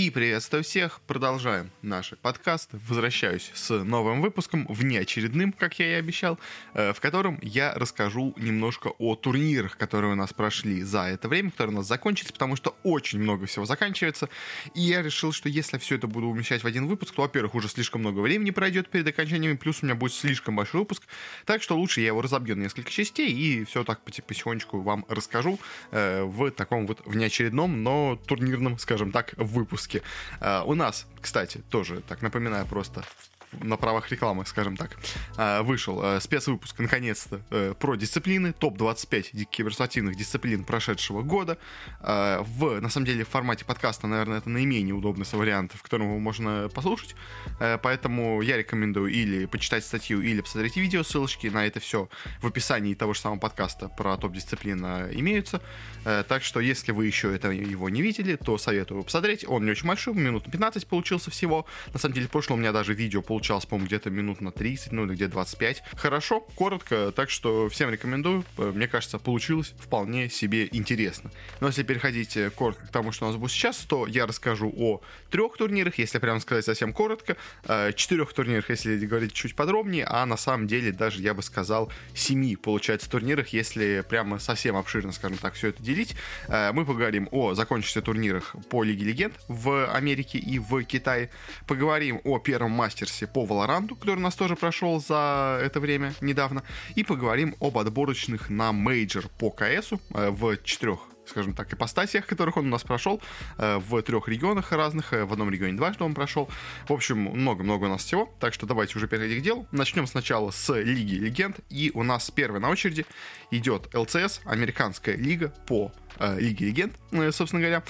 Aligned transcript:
И 0.00 0.08
приветствую 0.08 0.64
всех. 0.64 1.02
Продолжаем 1.06 1.70
наши 1.82 2.16
подкасты. 2.16 2.80
Возвращаюсь 2.88 3.50
с 3.52 3.84
новым 3.84 4.22
выпуском, 4.22 4.66
внеочередным, 4.66 5.52
как 5.52 5.78
я 5.78 5.90
и 5.90 5.92
обещал, 5.98 6.38
э, 6.72 6.94
в 6.94 7.00
котором 7.00 7.38
я 7.42 7.74
расскажу 7.74 8.32
немножко 8.38 8.92
о 8.96 9.14
турнирах, 9.14 9.76
которые 9.76 10.12
у 10.12 10.14
нас 10.14 10.32
прошли 10.32 10.82
за 10.84 11.00
это 11.00 11.28
время, 11.28 11.50
которые 11.50 11.74
у 11.74 11.78
нас 11.80 11.86
закончились, 11.86 12.32
потому 12.32 12.56
что 12.56 12.74
очень 12.82 13.20
много 13.20 13.44
всего 13.44 13.66
заканчивается. 13.66 14.30
И 14.74 14.80
я 14.80 15.02
решил, 15.02 15.32
что 15.32 15.50
если 15.50 15.76
все 15.76 15.96
это 15.96 16.06
буду 16.06 16.28
умещать 16.28 16.64
в 16.64 16.66
один 16.66 16.86
выпуск, 16.86 17.14
то, 17.14 17.20
во-первых, 17.20 17.54
уже 17.54 17.68
слишком 17.68 18.00
много 18.00 18.20
времени 18.20 18.52
пройдет 18.52 18.88
перед 18.88 19.06
окончанием, 19.06 19.58
плюс 19.58 19.82
у 19.82 19.84
меня 19.84 19.96
будет 19.96 20.14
слишком 20.14 20.56
большой 20.56 20.80
выпуск. 20.80 21.02
Так 21.44 21.62
что 21.62 21.76
лучше 21.76 22.00
я 22.00 22.06
его 22.06 22.22
разобью 22.22 22.56
на 22.56 22.62
несколько 22.62 22.90
частей 22.90 23.30
и 23.30 23.66
все 23.66 23.84
так 23.84 24.00
потихонечку 24.02 24.80
вам 24.80 25.04
расскажу 25.10 25.60
э, 25.90 26.22
в 26.22 26.50
таком 26.52 26.86
вот 26.86 27.02
внеочередном, 27.04 27.82
но 27.82 28.18
турнирном, 28.26 28.78
скажем 28.78 29.12
так, 29.12 29.34
выпуске 29.36 29.89
выпуске. 29.90 30.02
Uh, 30.40 30.64
у 30.64 30.74
нас, 30.74 31.06
кстати, 31.20 31.62
тоже, 31.70 32.00
так 32.00 32.22
напоминаю 32.22 32.66
просто, 32.66 33.04
на 33.52 33.76
правах 33.76 34.10
рекламы, 34.10 34.46
скажем 34.46 34.76
так, 34.76 34.96
а, 35.36 35.62
вышел 35.62 36.00
а, 36.02 36.20
спецвыпуск, 36.20 36.78
наконец-то, 36.78 37.40
э, 37.50 37.74
про 37.78 37.96
дисциплины, 37.96 38.52
топ-25 38.52 39.44
киберспортивных 39.44 40.16
дисциплин 40.16 40.64
прошедшего 40.64 41.22
года. 41.22 41.58
А, 42.00 42.42
в, 42.42 42.80
на 42.80 42.88
самом 42.88 43.06
деле, 43.06 43.24
в 43.24 43.28
формате 43.28 43.64
подкаста, 43.64 44.06
наверное, 44.06 44.38
это 44.38 44.48
наименее 44.48 44.94
удобный 44.94 45.26
вариант, 45.32 45.72
в 45.74 45.82
котором 45.82 46.06
его 46.06 46.18
можно 46.18 46.68
послушать. 46.72 47.14
Э, 47.58 47.78
поэтому 47.82 48.40
я 48.42 48.56
рекомендую 48.56 49.10
или 49.12 49.46
почитать 49.46 49.84
статью, 49.84 50.22
или 50.22 50.40
посмотреть 50.40 50.76
видео, 50.76 51.02
ссылочки 51.02 51.48
на 51.48 51.66
это 51.66 51.80
все 51.80 52.08
в 52.40 52.46
описании 52.46 52.94
того 52.94 53.14
же 53.14 53.20
самого 53.20 53.38
подкаста 53.38 53.88
про 53.88 54.16
топ-дисциплин 54.16 54.84
имеются. 55.12 55.60
Э, 56.04 56.24
так 56.26 56.42
что, 56.42 56.60
если 56.60 56.92
вы 56.92 57.06
еще 57.06 57.34
это, 57.34 57.50
его 57.50 57.88
не 57.88 58.02
видели, 58.02 58.36
то 58.36 58.58
советую 58.58 59.02
посмотреть. 59.02 59.44
Он 59.46 59.64
не 59.64 59.72
очень 59.72 59.88
большой, 59.88 60.14
минут 60.14 60.50
15 60.50 60.86
получился 60.86 61.30
всего. 61.30 61.66
На 61.92 61.98
самом 61.98 62.14
деле, 62.14 62.28
в 62.28 62.30
прошлом 62.30 62.58
у 62.58 62.60
меня 62.60 62.72
даже 62.72 62.94
видео 62.94 63.22
получилось 63.22 63.39
получалось, 63.40 63.64
по-моему, 63.64 63.86
где-то 63.86 64.10
минут 64.10 64.42
на 64.42 64.52
30, 64.52 64.92
ну 64.92 65.06
или 65.06 65.14
где 65.14 65.26
25. 65.26 65.82
Хорошо, 65.96 66.40
коротко, 66.56 67.10
так 67.10 67.30
что 67.30 67.70
всем 67.70 67.88
рекомендую. 67.88 68.44
Э, 68.58 68.70
мне 68.74 68.86
кажется, 68.86 69.18
получилось 69.18 69.72
вполне 69.78 70.28
себе 70.28 70.68
интересно. 70.72 71.30
Но 71.60 71.68
если 71.68 71.82
переходить 71.82 72.36
э, 72.36 72.50
коротко 72.50 72.86
к 72.86 72.90
тому, 72.90 73.12
что 73.12 73.24
у 73.24 73.28
нас 73.28 73.38
будет 73.38 73.50
сейчас, 73.50 73.78
то 73.78 74.06
я 74.06 74.26
расскажу 74.26 74.70
о 74.76 75.00
трех 75.30 75.56
турнирах, 75.56 75.96
если 75.96 76.18
прямо 76.18 76.38
сказать 76.40 76.66
совсем 76.66 76.92
коротко, 76.92 77.38
э, 77.64 77.94
четырех 77.94 78.30
турнирах, 78.34 78.68
если 78.68 79.06
говорить 79.06 79.32
чуть 79.32 79.56
подробнее, 79.56 80.04
а 80.06 80.26
на 80.26 80.36
самом 80.36 80.66
деле 80.66 80.92
даже, 80.92 81.22
я 81.22 81.32
бы 81.32 81.42
сказал, 81.42 81.90
семи, 82.14 82.56
получается, 82.56 83.08
турнирах, 83.08 83.48
если 83.48 84.04
прямо 84.06 84.38
совсем 84.38 84.76
обширно, 84.76 85.12
скажем 85.12 85.38
так, 85.38 85.54
все 85.54 85.68
это 85.68 85.82
делить. 85.82 86.14
Мы 86.48 86.84
поговорим 86.84 87.28
о 87.30 87.54
закончившихся 87.54 88.02
турнирах 88.02 88.54
по 88.68 88.82
Лиге 88.84 89.06
Легенд 89.06 89.34
в 89.48 89.86
Америке 89.86 90.38
и 90.38 90.58
в 90.58 90.82
Китае. 90.84 91.30
Поговорим 91.66 92.20
о 92.24 92.38
первом 92.38 92.72
мастерсе 92.72 93.29
по 93.32 93.44
Valorant, 93.44 93.88
который 93.88 94.18
у 94.18 94.22
нас 94.22 94.34
тоже 94.34 94.56
прошел 94.56 95.00
за 95.00 95.60
это 95.62 95.80
время 95.80 96.14
недавно, 96.20 96.62
и 96.94 97.04
поговорим 97.04 97.54
об 97.60 97.78
отборочных 97.78 98.50
на 98.50 98.72
мейджор 98.72 99.28
по 99.38 99.50
КСу 99.50 100.00
э, 100.14 100.30
в 100.30 100.56
четырех 100.62 101.09
скажем 101.30 101.54
так, 101.54 101.72
ипостасиях, 101.72 102.26
которых 102.26 102.56
он 102.56 102.66
у 102.66 102.70
нас 102.70 102.82
прошел, 102.82 103.22
э, 103.56 103.78
в 103.78 104.02
трех 104.02 104.28
регионах 104.28 104.72
разных, 104.72 105.12
э, 105.12 105.24
в 105.24 105.32
одном 105.32 105.50
регионе 105.50 105.76
дважды 105.76 106.04
он 106.04 106.14
прошел. 106.14 106.48
В 106.88 106.92
общем, 106.92 107.18
много-много 107.18 107.84
у 107.84 107.88
нас 107.88 108.04
всего, 108.04 108.32
так 108.40 108.52
что 108.52 108.66
давайте 108.66 108.98
уже 108.98 109.08
перейдем 109.08 109.40
к 109.40 109.42
делу. 109.42 109.66
Начнем 109.70 110.06
сначала 110.06 110.50
с 110.50 110.74
Лиги 110.74 111.14
Легенд, 111.14 111.60
и 111.70 111.90
у 111.94 112.02
нас 112.02 112.30
первый 112.30 112.60
на 112.60 112.68
очереди 112.68 113.06
идет 113.50 113.94
ЛЦС, 113.94 114.40
Американская 114.44 115.16
лига 115.16 115.54
по 115.66 115.92
э, 116.18 116.38
Лиги 116.38 116.64
Легенд, 116.64 116.96
собственно 117.32 117.62
говоря. 117.62 117.82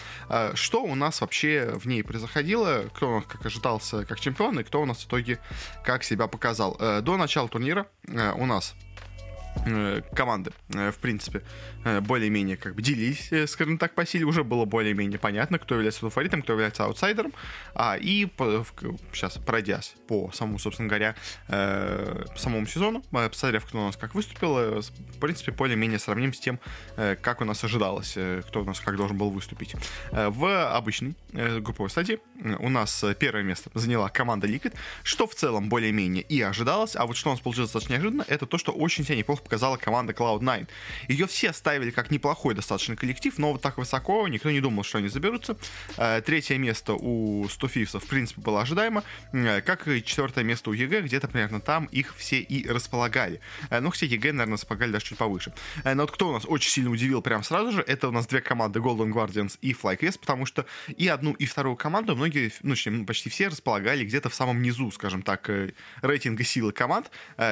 Что 0.54 0.82
у 0.82 0.94
нас 0.94 1.20
вообще 1.20 1.72
в 1.74 1.86
ней 1.86 2.04
происходило, 2.04 2.84
кто 2.94 3.10
у 3.10 3.14
нас 3.16 3.24
как 3.26 3.44
ожидался 3.46 4.04
как 4.04 4.20
чемпион, 4.20 4.60
и 4.60 4.62
кто 4.62 4.82
у 4.82 4.84
нас 4.84 4.98
в 4.98 5.06
итоге 5.06 5.38
как 5.84 6.04
себя 6.04 6.26
показал. 6.26 6.76
До 7.02 7.16
начала 7.16 7.48
турнира 7.48 7.86
у 8.36 8.46
нас 8.46 8.74
команды, 10.14 10.52
э, 10.74 10.90
в 10.90 10.98
принципе, 10.98 11.42
э, 11.84 12.00
более-менее 12.00 12.56
как 12.56 12.74
бы 12.74 12.82
делились, 12.82 13.50
скажем 13.50 13.78
так, 13.78 13.94
по 13.94 14.06
силе. 14.06 14.24
Уже 14.24 14.44
было 14.44 14.64
более-менее 14.64 15.18
понятно, 15.18 15.58
кто 15.58 15.74
является 15.74 16.00
фаворитом, 16.00 16.42
кто 16.42 16.52
является 16.52 16.84
аутсайдером. 16.84 17.32
А, 17.74 17.96
и 17.96 18.26
по, 18.26 18.64
сейчас, 19.12 19.38
пройдясь 19.38 19.94
по 20.08 20.30
самому, 20.32 20.58
собственно 20.58 20.88
говоря, 20.88 21.14
э, 21.48 22.24
самому 22.36 22.66
сезону, 22.66 23.02
посмотрев, 23.10 23.64
кто 23.66 23.78
у 23.78 23.86
нас 23.86 23.96
как 23.96 24.14
выступил, 24.14 24.80
в 24.80 25.18
принципе, 25.20 25.52
более-менее 25.52 25.98
сравним 25.98 26.32
с 26.32 26.40
тем, 26.40 26.58
как 26.96 27.40
у 27.40 27.44
нас 27.44 27.62
ожидалось, 27.64 28.16
кто 28.46 28.62
у 28.62 28.64
нас 28.64 28.80
как 28.80 28.96
должен 28.96 29.16
был 29.16 29.30
выступить. 29.30 29.74
В 30.10 30.74
обычной 30.74 31.14
групповой 31.32 31.90
стадии 31.90 32.18
у 32.58 32.68
нас 32.68 33.04
первое 33.18 33.42
место 33.42 33.70
заняла 33.74 34.08
команда 34.08 34.46
Liquid, 34.46 34.74
что 35.02 35.26
в 35.26 35.34
целом 35.34 35.68
более-менее 35.68 36.22
и 36.22 36.40
ожидалось, 36.40 36.96
а 36.96 37.06
вот 37.06 37.16
что 37.16 37.30
у 37.30 37.32
нас 37.32 37.40
получилось 37.40 37.70
достаточно 37.70 37.94
неожиданно, 37.94 38.24
это 38.26 38.46
то, 38.46 38.58
что 38.58 38.72
очень 38.72 39.04
себя 39.04 39.16
неплохо 39.16 39.39
показала 39.42 39.76
команда 39.76 40.12
Cloud9. 40.12 40.68
Ее 41.08 41.26
все 41.26 41.52
ставили 41.52 41.90
как 41.90 42.10
неплохой 42.10 42.54
достаточно 42.54 42.96
коллектив, 42.96 43.36
но 43.38 43.52
вот 43.52 43.62
так 43.62 43.78
высоко 43.78 44.26
никто 44.28 44.50
не 44.50 44.60
думал, 44.60 44.84
что 44.84 44.98
они 44.98 45.08
заберутся. 45.08 45.56
Э, 45.96 46.20
третье 46.24 46.58
место 46.58 46.94
у 46.94 47.48
100 47.48 47.54
Thieves 47.54 47.68
в 47.68 48.06
принципе, 48.06 48.40
было 48.40 48.62
ожидаемо, 48.62 49.04
э, 49.32 49.60
как 49.60 49.88
и 49.88 50.02
четвертое 50.02 50.44
место 50.44 50.70
у 50.70 50.72
EG, 50.72 51.02
где-то 51.02 51.28
примерно 51.28 51.60
там 51.60 51.86
их 51.86 52.14
все 52.16 52.40
и 52.40 52.68
располагали. 52.68 53.40
Э, 53.70 53.80
ну, 53.80 53.90
все 53.90 54.06
EG, 54.06 54.32
наверное, 54.32 54.54
располагали 54.54 54.92
даже 54.92 55.06
чуть 55.06 55.18
повыше. 55.18 55.52
Но 55.84 56.02
вот 56.02 56.10
кто 56.10 56.28
у 56.28 56.32
нас 56.32 56.44
очень 56.46 56.70
сильно 56.70 56.90
удивил 56.90 57.22
прямо 57.22 57.42
сразу 57.42 57.72
же, 57.72 57.82
это 57.86 58.08
у 58.08 58.10
нас 58.10 58.26
две 58.26 58.40
команды 58.40 58.80
Golden 58.80 59.12
Guardians 59.12 59.58
и 59.60 59.72
FlyQuest, 59.72 60.20
потому 60.20 60.46
что 60.46 60.66
и 60.88 61.08
одну, 61.08 61.32
и 61.32 61.46
вторую 61.46 61.76
команду 61.76 62.16
многие, 62.16 62.52
ну, 62.62 63.04
почти 63.04 63.30
все 63.30 63.48
располагали 63.48 64.04
где-то 64.04 64.28
в 64.28 64.34
самом 64.34 64.62
низу, 64.62 64.90
скажем 64.90 65.22
так, 65.22 65.50
рейтинга 66.02 66.44
силы 66.44 66.72
команд. 66.72 67.10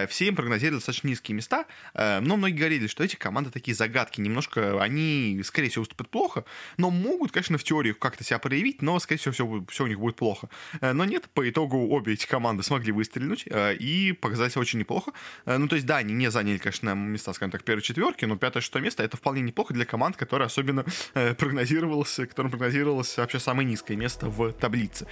Все 0.09 0.27
им 0.27 0.37
прогнозировали 0.37 0.79
достаточно 0.79 1.09
низкие 1.09 1.37
места, 1.37 1.65
но 1.95 2.37
многие 2.37 2.57
говорили, 2.57 2.87
что 2.87 3.05
эти 3.05 3.17
команды 3.17 3.51
такие 3.51 3.75
загадки, 3.75 4.21
немножко 4.21 4.83
они, 4.83 5.41
скорее 5.45 5.69
всего, 5.69 5.83
выступят 5.83 6.09
плохо, 6.09 6.45
но 6.77 6.91
могут, 6.91 7.33
конечно, 7.33 7.59
в 7.59 7.65
теории 7.65 7.93
как-то 7.93 8.25
себя 8.25 8.39
проявить, 8.39 8.83
но, 8.83 8.99
скорее 8.99 9.21
всего, 9.21 9.33
все, 9.33 9.65
все 9.69 9.85
у 9.85 9.87
них 9.87 9.99
будет 9.99 10.17
плохо. 10.17 10.49
Э, 10.81 10.93
но 10.93 11.05
нет, 11.05 11.29
по 11.31 11.49
итогу 11.49 11.89
обе 11.89 12.15
эти 12.15 12.27
команды 12.27 12.63
смогли 12.63 12.93
выстрелить 12.93 13.45
э, 13.47 13.75
и 13.75 14.13
показать 14.13 14.53
себя 14.53 14.63
очень 14.63 14.79
неплохо. 14.79 15.13
Ну, 15.47 15.69
то 15.69 15.77
есть, 15.77 15.87
да, 15.87 15.99
они 15.99 16.15
не 16.15 16.31
заняли, 16.31 16.59
конечно, 16.59 16.95
места, 16.95 17.33
скажем 17.33 17.51
так, 17.51 17.65
первой 17.65 17.83
четверки, 17.83 18.25
но 18.25 18.37
пятое-шестое 18.37 18.85
место 18.85 19.03
это 19.03 19.17
вполне 19.17 19.43
неплохо 19.43 19.75
для 19.75 19.85
команд, 19.85 20.17
которые 20.17 20.47
особенно 20.47 20.85
прогнозировалось, 21.15 22.15
которым 22.15 22.51
прогнозировалось 22.51 23.17
вообще 23.17 23.39
самое 23.39 23.69
низкое 23.69 23.97
место 23.97 24.29
в 24.29 24.53
таблице. 24.53 25.07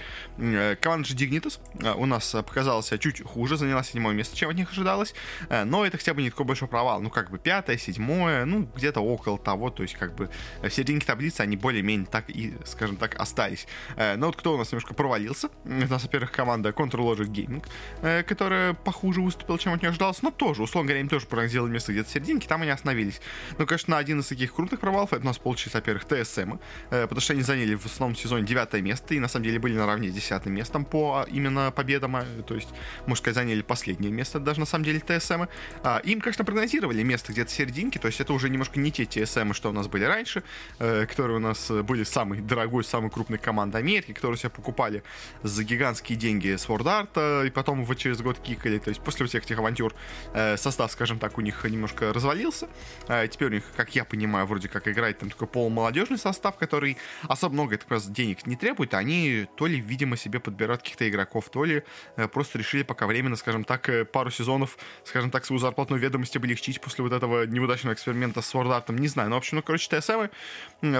Команда 0.81 1.07
же 1.07 1.15
Dignitas 1.15 1.59
у 1.95 2.05
нас 2.05 2.31
показалась 2.31 2.91
чуть 2.99 3.21
хуже, 3.23 3.57
заняла 3.57 3.83
седьмое 3.83 4.13
место, 4.13 4.35
чем 4.35 4.49
от 4.49 4.55
них 4.55 4.71
ожидалось, 4.71 5.13
но 5.49 5.85
это 5.85 5.97
хотя 5.97 6.13
бы 6.13 6.21
не 6.21 6.29
такой 6.29 6.45
большой 6.57 6.67
провал. 6.67 7.01
Ну, 7.01 7.09
как 7.09 7.29
бы 7.29 7.37
пятое, 7.37 7.77
седьмое, 7.77 8.45
ну, 8.45 8.67
где-то 8.75 9.01
около 9.01 9.37
того. 9.37 9.69
То 9.69 9.83
есть, 9.83 9.95
как 9.95 10.15
бы 10.15 10.29
в 10.61 10.69
середине 10.69 10.99
таблицы 11.01 11.41
они 11.41 11.55
более-менее 11.55 12.07
так 12.07 12.29
и, 12.29 12.53
скажем 12.65 12.97
так, 12.97 13.15
остались. 13.19 13.67
Э, 13.95 14.15
но 14.15 14.27
вот 14.27 14.35
кто 14.35 14.55
у 14.55 14.57
нас 14.57 14.71
немножко 14.71 14.93
провалился? 14.93 15.49
Это 15.65 15.97
во-первых, 15.97 16.31
команда 16.31 16.69
Control 16.69 17.15
Logic 17.15 17.27
Gaming, 17.27 17.63
э, 18.01 18.23
которая 18.23 18.73
похуже 18.73 19.21
выступила, 19.21 19.59
чем 19.59 19.73
от 19.73 19.81
нее 19.81 19.89
ожидалось. 19.89 20.23
Но 20.23 20.31
тоже, 20.31 20.63
условно 20.63 20.87
говоря, 20.87 21.01
им 21.01 21.09
тоже 21.09 21.27
прогнозировали 21.27 21.71
место 21.71 21.91
где-то 21.91 22.09
в 22.09 22.11
серединке, 22.11 22.47
там 22.47 22.61
они 22.61 22.71
остановились. 22.71 23.21
Но, 23.59 23.65
конечно, 23.65 23.97
один 23.97 24.19
из 24.19 24.27
таких 24.27 24.53
крутых 24.53 24.79
провалов 24.79 25.13
это 25.13 25.21
у 25.21 25.25
нас 25.25 25.37
получился, 25.37 25.77
во-первых, 25.77 26.05
ТСМ, 26.05 26.53
э, 26.89 27.03
потому 27.03 27.21
что 27.21 27.33
они 27.33 27.43
заняли 27.43 27.75
в 27.75 27.85
основном 27.85 28.15
сезоне 28.15 28.45
девятое 28.45 28.81
место 28.81 29.13
и, 29.13 29.19
на 29.19 29.27
самом 29.27 29.45
деле, 29.45 29.59
были 29.59 29.75
наравне 29.75 30.09
с 30.09 30.13
десятым 30.13 30.53
местом 30.53 30.85
по 30.85 31.19
а, 31.19 31.23
именно 31.29 31.71
победам. 31.71 32.17
То 32.47 32.55
есть, 32.55 32.69
можно 33.05 33.15
сказать, 33.15 33.35
заняли 33.35 33.61
последнее 33.61 34.11
место 34.11 34.39
даже, 34.39 34.59
на 34.59 34.65
самом 34.65 34.85
деле, 34.85 34.99
ТСМ. 34.99 35.43
А, 35.83 35.99
им, 35.99 36.21
конечно, 36.21 36.45
прогнозировали 36.47 37.03
место 37.03 37.33
где-то 37.33 37.51
в 37.51 37.53
серединке, 37.53 37.99
то 37.99 38.07
есть 38.07 38.21
это 38.21 38.31
уже 38.31 38.49
немножко 38.49 38.79
не 38.79 38.89
те 38.89 39.03
TSM, 39.03 39.53
что 39.53 39.69
у 39.69 39.73
нас 39.73 39.89
были 39.89 40.05
раньше, 40.05 40.43
э, 40.79 41.05
которые 41.05 41.37
у 41.37 41.41
нас 41.41 41.69
были 41.69 42.05
самой 42.05 42.39
дорогой, 42.39 42.85
самой 42.85 43.11
крупной 43.11 43.37
командой 43.37 43.81
Америки, 43.81 44.13
которые 44.13 44.37
себя 44.37 44.49
покупали 44.49 45.03
за 45.43 45.65
гигантские 45.65 46.17
деньги 46.17 46.55
с 46.55 46.65
World 46.67 46.85
Art, 46.85 47.47
и 47.47 47.49
потом 47.49 47.83
в 47.83 47.95
через 47.95 48.21
год 48.21 48.39
кикали, 48.39 48.77
то 48.77 48.89
есть 48.89 49.01
после 49.01 49.25
всех 49.25 49.43
этих 49.43 49.59
авантюр 49.59 49.93
э, 50.33 50.55
состав, 50.55 50.89
скажем 50.89 51.19
так, 51.19 51.37
у 51.37 51.41
них 51.41 51.65
немножко 51.65 52.13
развалился, 52.13 52.69
э, 53.09 53.27
теперь 53.27 53.49
у 53.49 53.53
них, 53.55 53.63
как 53.75 53.93
я 53.93 54.05
понимаю, 54.05 54.45
вроде 54.45 54.69
как 54.69 54.87
играет 54.87 55.19
там 55.19 55.29
такой 55.29 55.49
полумолодежный 55.49 56.17
состав, 56.17 56.55
который 56.55 56.97
особо 57.23 57.53
много 57.53 57.77
так 57.77 57.91
раз 57.91 58.07
денег 58.07 58.47
не 58.47 58.55
требует, 58.55 58.93
они 58.93 59.47
то 59.57 59.67
ли, 59.67 59.81
видимо, 59.81 60.15
себе 60.15 60.39
подбирают 60.39 60.81
каких-то 60.81 61.09
игроков, 61.09 61.49
то 61.49 61.65
ли 61.65 61.83
э, 62.15 62.29
просто 62.29 62.57
решили 62.57 62.83
пока 62.83 63.05
временно, 63.05 63.35
скажем 63.35 63.65
так, 63.65 63.89
э, 63.89 64.05
пару 64.05 64.31
сезонов, 64.31 64.77
скажем 65.03 65.29
так, 65.29 65.43
свою 65.43 65.59
зарплатную 65.59 66.01
ведомость 66.01 66.36
облегчить 66.37 66.81
после 66.81 67.03
вот 67.03 67.13
этого 67.13 67.45
неудачного 67.45 67.93
эксперимента 67.93 68.41
с 68.41 68.53
Sword 68.53 68.91
не 68.93 69.07
знаю. 69.07 69.29
Но, 69.29 69.35
в 69.35 69.39
общем, 69.39 69.57
ну, 69.57 69.63
короче, 69.63 69.89
ТСМ 69.89 70.27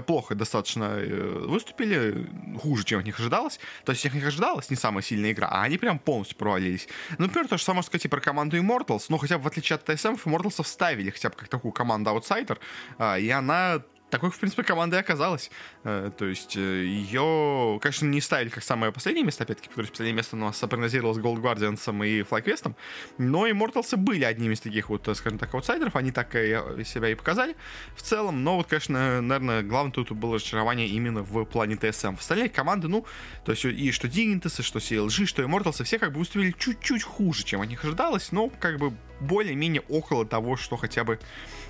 плохо 0.04 0.36
достаточно 0.36 0.98
э, 0.98 1.45
выступили, 1.48 2.28
хуже, 2.60 2.84
чем 2.84 3.00
от 3.00 3.06
них 3.06 3.19
ожидалось. 3.19 3.60
То 3.86 3.92
есть, 3.92 4.06
от 4.06 4.13
них 4.13 4.25
ожидалось 4.25 4.69
не 4.69 4.75
самая 4.75 5.04
сильная 5.04 5.31
игра, 5.31 5.48
а 5.50 5.63
они 5.63 5.78
прям 5.78 6.00
полностью 6.00 6.38
провалились. 6.38 6.88
Ну, 7.18 7.25
например, 7.25 7.48
то 7.48 7.57
же 7.57 7.63
самое 7.63 7.84
сказать 7.84 8.06
и 8.06 8.07
про 8.07 8.19
команду 8.19 8.57
Immortals, 8.57 9.06
но 9.10 9.18
хотя 9.18 9.38
бы 9.38 9.44
в 9.44 9.48
отличие 9.48 9.75
от 9.75 9.88
TSM, 9.88 10.22
Immortals 10.24 10.63
вставили 10.63 11.10
хотя 11.10 11.30
бы 11.30 11.36
как 11.36 11.48
такую 11.48 11.72
команду 11.72 12.10
аутсайдер, 12.10 12.60
а, 12.98 13.18
и 13.18 13.30
она 13.30 13.81
такой, 14.09 14.30
в 14.30 14.39
принципе, 14.39 14.63
команда 14.63 14.98
и 14.98 15.00
оказалась. 15.00 15.51
Э, 15.83 16.12
то 16.18 16.25
есть 16.25 16.56
э, 16.56 16.86
ее, 16.86 17.80
конечно, 17.81 18.06
не 18.06 18.21
ставили 18.21 18.50
как 18.50 18.63
самое 18.63 18.92
последнее 18.92 19.25
место, 19.25 19.44
опять-таки, 19.44 19.69
потому 19.69 19.86
что 19.86 19.94
последнее 19.94 20.15
место 20.15 20.36
у 20.36 20.39
нас 20.39 20.57
сопрогнозировалось 20.57 21.18
Gold 21.18 21.42
Guardians 21.42 22.07
и 22.07 22.21
FlyQuest, 22.21 22.75
но 23.18 23.48
Immortals 23.48 23.95
были 23.98 24.24
одними 24.24 24.54
из 24.54 24.62
таких 24.62 24.89
вот, 24.89 25.07
скажем 25.15 25.39
так, 25.39 25.54
аутсайдеров, 25.54 25.95
они 25.95 26.12
так 26.12 26.36
и 26.36 26.83
себя 26.83 27.09
и 27.09 27.15
показали 27.15 27.56
в 27.95 28.01
целом, 28.01 28.44
но 28.44 28.57
вот, 28.57 28.68
конечно, 28.68 29.21
наверное, 29.21 29.63
главное 29.63 29.92
тут 29.92 30.12
было 30.12 30.36
разочарование 30.36 30.88
именно 30.88 31.21
в 31.21 31.45
плане 31.45 31.75
TSM. 31.75 32.15
В 32.15 32.19
остальные 32.19 32.50
команды, 32.50 32.88
ну, 32.88 33.06
то 33.45 33.51
есть 33.51 33.65
и 33.65 33.92
что 33.92 34.07
Dignitas, 34.07 34.62
что 34.62 34.80
CLG, 34.80 35.25
что 35.25 35.44
Immortals, 35.44 35.83
все 35.83 36.00
как 36.00 36.13
бы 36.13 36.19
выступили 36.19 36.56
чуть-чуть 36.57 37.04
хуже, 37.04 37.44
чем 37.44 37.62
от 37.62 37.69
них 37.69 37.83
ожидалось, 37.83 38.31
но 38.31 38.50
как 38.50 38.77
бы 38.77 38.94
более-менее 39.19 39.81
около 39.90 40.25
того, 40.25 40.58
что 40.58 40.78
хотя 40.78 41.04
бы 41.04 41.19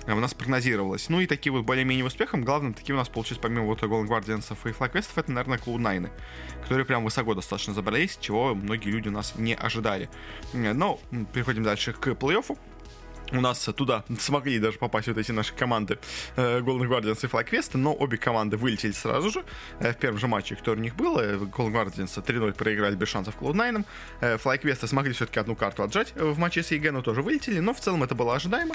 э, 0.06 0.12
у 0.12 0.20
нас 0.20 0.34
прогнозировалось. 0.34 1.08
Ну 1.08 1.20
и 1.20 1.26
такие 1.26 1.52
вот 1.52 1.64
более-менее 1.64 2.04
успехом, 2.04 2.44
главным 2.44 2.74
таким 2.74 2.96
у 2.96 2.98
нас 2.98 3.08
получилось 3.08 3.40
помимо 3.40 3.64
вот 3.66 3.82
Golden 3.82 4.06
Guardians 4.06 4.52
и 4.52 4.70
FlyQuest, 4.70 5.08
это, 5.16 5.32
наверное, 5.32 5.58
Cloud9, 5.58 6.10
которые 6.62 6.84
прям 6.84 7.04
высоко 7.04 7.34
достаточно 7.34 7.74
забрались, 7.74 8.18
чего 8.20 8.54
многие 8.54 8.90
люди 8.90 9.08
у 9.08 9.12
нас 9.12 9.34
не 9.36 9.54
ожидали. 9.54 10.08
Э, 10.52 10.72
но 10.72 11.00
переходим 11.32 11.62
дальше 11.62 11.92
к 11.92 12.06
плей-оффу 12.08 12.58
у 13.32 13.40
нас 13.40 13.58
туда 13.76 14.04
смогли 14.18 14.58
даже 14.58 14.78
попасть 14.78 15.08
вот 15.08 15.18
эти 15.18 15.32
наши 15.32 15.52
команды 15.54 15.98
э, 16.36 16.60
Golden 16.60 16.88
Guardians 16.88 17.18
и 17.22 17.26
FlyQuest, 17.26 17.76
но 17.76 17.94
обе 17.94 18.16
команды 18.16 18.56
вылетели 18.56 18.92
сразу 18.92 19.30
же 19.30 19.44
э, 19.80 19.92
в 19.92 19.96
первом 19.96 20.18
же 20.18 20.26
матче, 20.26 20.56
который 20.56 20.78
у 20.78 20.82
них 20.82 20.94
был. 20.96 21.18
Э, 21.18 21.36
Golden 21.36 21.72
Guardians 21.72 22.22
3-0 22.22 22.52
проиграли 22.54 22.94
без 22.94 23.08
шансов 23.08 23.36
Cloud9. 23.40 23.84
Э, 24.20 24.86
смогли 24.86 25.12
все-таки 25.12 25.40
одну 25.40 25.56
карту 25.56 25.82
отжать 25.82 26.14
в 26.16 26.38
матче 26.38 26.62
с 26.62 26.72
EG, 26.72 26.90
но 26.90 27.02
тоже 27.02 27.22
вылетели, 27.22 27.60
но 27.60 27.74
в 27.74 27.80
целом 27.80 28.02
это 28.02 28.14
было 28.14 28.34
ожидаемо. 28.34 28.74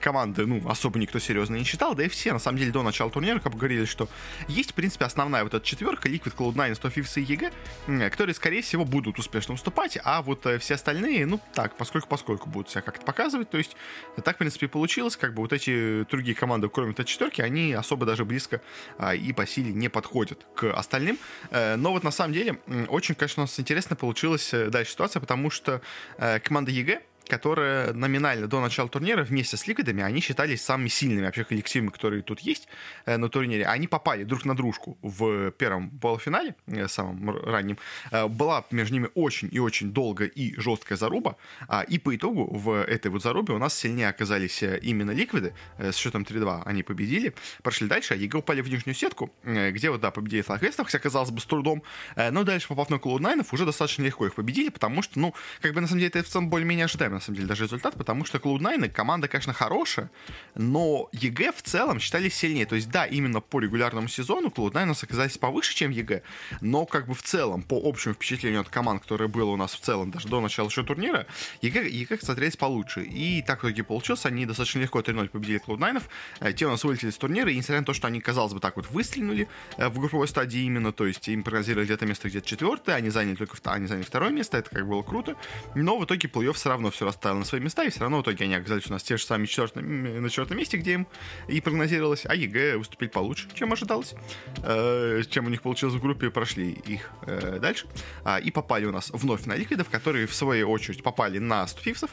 Команды, 0.00 0.46
ну, 0.46 0.68
особо 0.68 0.98
никто 0.98 1.18
серьезно 1.18 1.56
не 1.56 1.64
считал, 1.64 1.94
да 1.94 2.04
и 2.04 2.08
все, 2.08 2.32
на 2.32 2.38
самом 2.38 2.58
деле, 2.58 2.72
до 2.72 2.82
начала 2.82 3.10
турнира 3.10 3.38
как 3.38 3.52
бы 3.52 3.58
говорили, 3.58 3.84
что 3.84 4.08
есть, 4.48 4.72
в 4.72 4.74
принципе, 4.74 5.04
основная 5.04 5.42
вот 5.42 5.54
эта 5.54 5.64
четверка, 5.64 6.08
Liquid, 6.08 6.34
Cloud9, 6.34 6.74
100 6.74 6.88
Thieves 6.88 7.20
и 7.20 7.24
EG, 7.24 8.10
которые, 8.10 8.34
скорее 8.34 8.62
всего, 8.62 8.84
будут 8.84 9.18
успешно 9.18 9.54
уступать, 9.54 9.98
а 10.04 10.22
вот 10.22 10.46
все 10.60 10.74
остальные, 10.74 11.26
ну, 11.26 11.40
так, 11.54 11.76
поскольку 11.76 12.08
поскольку 12.08 12.48
будут 12.48 12.70
себя 12.70 12.82
как-то 12.82 13.04
показывать, 13.04 13.50
то 13.50 13.58
есть 13.58 13.73
и 14.16 14.20
так, 14.20 14.36
в 14.36 14.38
принципе, 14.38 14.68
получилось. 14.68 15.16
Как 15.16 15.34
бы 15.34 15.42
вот 15.42 15.52
эти 15.52 16.04
другие 16.10 16.34
команды, 16.34 16.68
кроме 16.68 16.92
Т4, 16.92 17.40
они 17.42 17.72
особо 17.72 18.06
даже 18.06 18.24
близко 18.24 18.60
а, 18.98 19.14
и 19.14 19.32
по 19.32 19.46
силе 19.46 19.72
не 19.72 19.88
подходят 19.88 20.46
к 20.54 20.72
остальным. 20.72 21.18
Э, 21.50 21.76
но 21.76 21.92
вот 21.92 22.04
на 22.04 22.10
самом 22.10 22.32
деле 22.32 22.58
очень, 22.88 23.14
конечно, 23.14 23.42
у 23.42 23.44
нас 23.44 23.58
интересно 23.58 23.96
получилась 23.96 24.52
э, 24.54 24.68
дальше 24.70 24.92
ситуация, 24.92 25.20
потому 25.20 25.50
что 25.50 25.80
э, 26.18 26.40
команда 26.40 26.70
EG, 26.70 27.02
которые 27.28 27.92
номинально 27.92 28.46
до 28.46 28.60
начала 28.60 28.88
турнира 28.88 29.22
вместе 29.22 29.56
с 29.56 29.66
Liquid 29.66 29.88
ами, 29.88 30.02
они 30.02 30.20
считались 30.20 30.62
самыми 30.62 30.88
сильными 30.88 31.24
вообще 31.24 31.44
коллективами, 31.44 31.90
которые 31.90 32.22
тут 32.22 32.40
есть 32.40 32.68
э, 33.06 33.16
на 33.16 33.28
турнире. 33.28 33.66
Они 33.66 33.86
попали 33.86 34.24
друг 34.24 34.44
на 34.44 34.54
дружку 34.54 34.98
в 35.02 35.50
первом 35.52 35.90
полуфинале, 35.90 36.54
э, 36.66 36.88
самом 36.88 37.30
раннем. 37.30 37.78
Э, 38.10 38.28
была 38.28 38.64
между 38.70 38.94
ними 38.94 39.08
очень 39.14 39.48
и 39.50 39.58
очень 39.58 39.92
долгая 39.92 40.28
и 40.28 40.58
жесткая 40.60 40.98
заруба. 40.98 41.36
А, 41.68 41.82
и 41.82 41.98
по 41.98 42.14
итогу 42.14 42.44
в 42.44 42.82
этой 42.82 43.10
вот 43.10 43.22
зарубе 43.22 43.54
у 43.54 43.58
нас 43.58 43.74
сильнее 43.78 44.08
оказались 44.08 44.62
именно 44.62 45.10
Liquid 45.10 45.43
ы. 45.43 45.54
С 45.78 45.96
счетом 45.96 46.22
3-2 46.22 46.62
они 46.64 46.82
победили. 46.82 47.34
Прошли 47.62 47.88
дальше, 47.88 48.14
а 48.14 48.16
EG 48.16 48.38
упали 48.38 48.60
в 48.60 48.68
нижнюю 48.68 48.94
сетку, 48.94 49.32
где 49.42 49.90
вот, 49.90 50.00
да, 50.00 50.10
победили 50.10 50.42
FlyQuest 50.42 50.74
ов, 50.74 50.86
хотя, 50.86 50.98
казалось 50.98 51.30
бы, 51.30 51.40
с 51.40 51.44
трудом. 51.44 51.82
Но 52.16 52.44
дальше, 52.44 52.68
попав 52.68 52.90
на 52.90 52.96
Cloud9, 52.96 53.46
уже 53.52 53.64
достаточно 53.64 54.02
легко 54.02 54.26
их 54.26 54.34
победили, 54.34 54.68
потому 54.68 55.02
что, 55.02 55.18
ну, 55.18 55.34
как 55.60 55.74
бы, 55.74 55.80
на 55.80 55.86
самом 55.86 56.00
деле, 56.00 56.08
это 56.08 56.22
в 56.22 56.28
целом 56.28 56.48
более-менее 56.48 56.84
ожидаемо 56.84 57.13
на 57.14 57.20
самом 57.20 57.36
деле, 57.36 57.48
даже 57.48 57.64
результат, 57.64 57.94
потому 57.96 58.24
что 58.24 58.38
Cloud9 58.38 58.90
команда, 58.90 59.28
конечно, 59.28 59.52
хорошая, 59.52 60.10
но 60.54 61.08
EG 61.12 61.52
в 61.52 61.62
целом 61.62 62.00
считались 62.00 62.34
сильнее. 62.34 62.66
То 62.66 62.74
есть, 62.76 62.90
да, 62.90 63.06
именно 63.06 63.40
по 63.40 63.60
регулярному 63.60 64.08
сезону 64.08 64.48
Cloud9 64.48 64.82
у 64.82 64.86
нас 64.86 65.02
оказались 65.02 65.38
повыше, 65.38 65.74
чем 65.74 65.90
EG, 65.90 66.22
но 66.60 66.86
как 66.86 67.06
бы 67.06 67.14
в 67.14 67.22
целом, 67.22 67.62
по 67.62 67.80
общему 67.82 68.14
впечатлению 68.14 68.60
от 68.60 68.68
команд, 68.68 69.02
которое 69.02 69.28
было 69.28 69.50
у 69.50 69.56
нас 69.56 69.74
в 69.74 69.80
целом 69.80 70.10
даже 70.10 70.28
до 70.28 70.40
начала 70.40 70.68
еще 70.68 70.82
турнира, 70.84 71.26
EG, 71.62 71.88
EG 71.88 72.18
смотрелись 72.18 72.56
получше. 72.56 73.04
И 73.04 73.42
так 73.42 73.62
в 73.62 73.66
итоге 73.66 73.84
получилось, 73.84 74.26
они 74.26 74.46
достаточно 74.46 74.80
легко 74.80 75.00
3-0 75.00 75.28
победили 75.28 75.60
Cloud9. 75.64 76.02
Э, 76.40 76.52
те 76.52 76.66
у 76.66 76.70
нас 76.70 76.84
вылетели 76.84 77.10
с 77.10 77.16
турнира, 77.16 77.50
и 77.50 77.56
несмотря 77.56 77.80
на 77.80 77.86
то, 77.86 77.94
что 77.94 78.06
они, 78.08 78.20
казалось 78.20 78.52
бы, 78.52 78.60
так 78.60 78.76
вот 78.76 78.90
выстрелили 78.90 79.48
э, 79.76 79.88
в 79.88 79.98
групповой 79.98 80.28
стадии 80.28 80.60
именно, 80.60 80.92
то 80.92 81.06
есть 81.06 81.28
им 81.28 81.42
прогнозировали 81.42 81.86
где-то 81.86 82.06
место 82.06 82.28
где-то 82.28 82.46
четвертое, 82.46 82.96
они 82.96 83.10
заняли 83.10 83.36
только 83.36 83.56
они 83.64 83.86
заняли 83.86 84.04
второе 84.04 84.30
место, 84.30 84.58
это 84.58 84.70
как 84.70 84.86
было 84.86 85.02
круто, 85.02 85.36
но 85.74 85.98
в 85.98 86.04
итоге 86.04 86.28
плей-офф 86.28 86.52
все 86.52 86.68
равно 86.68 86.90
все 86.90 87.03
расставил 87.04 87.38
на 87.38 87.44
свои 87.44 87.60
места, 87.60 87.84
и 87.84 87.90
все 87.90 88.00
равно 88.00 88.18
в 88.18 88.22
итоге 88.22 88.44
они 88.44 88.54
оказались 88.54 88.86
у 88.88 88.92
нас 88.92 89.02
те 89.02 89.16
же 89.16 89.24
самые 89.24 89.46
четвертые, 89.46 89.84
на 89.84 90.28
четвертом 90.28 90.58
месте, 90.58 90.76
где 90.76 90.94
им 90.94 91.06
и 91.48 91.60
прогнозировалось, 91.60 92.26
а 92.26 92.34
EG 92.34 92.76
выступили 92.76 93.08
получше, 93.08 93.48
чем 93.54 93.72
ожидалось, 93.72 94.14
э, 94.62 95.22
чем 95.28 95.46
у 95.46 95.48
них 95.48 95.62
получилось 95.62 95.94
в 95.94 96.00
группе, 96.00 96.30
прошли 96.30 96.70
их 96.72 97.10
э, 97.26 97.58
дальше, 97.60 97.86
а, 98.24 98.38
и 98.38 98.50
попали 98.50 98.86
у 98.86 98.92
нас 98.92 99.10
вновь 99.12 99.46
на 99.46 99.54
Liquid 99.54 99.77
ов, 99.77 99.88
которые 99.90 100.26
в 100.26 100.34
свою 100.34 100.70
очередь 100.70 101.02
попали 101.02 101.38
на 101.38 101.66
100 101.66 101.76
Thieves 101.76 102.00
ов, 102.00 102.10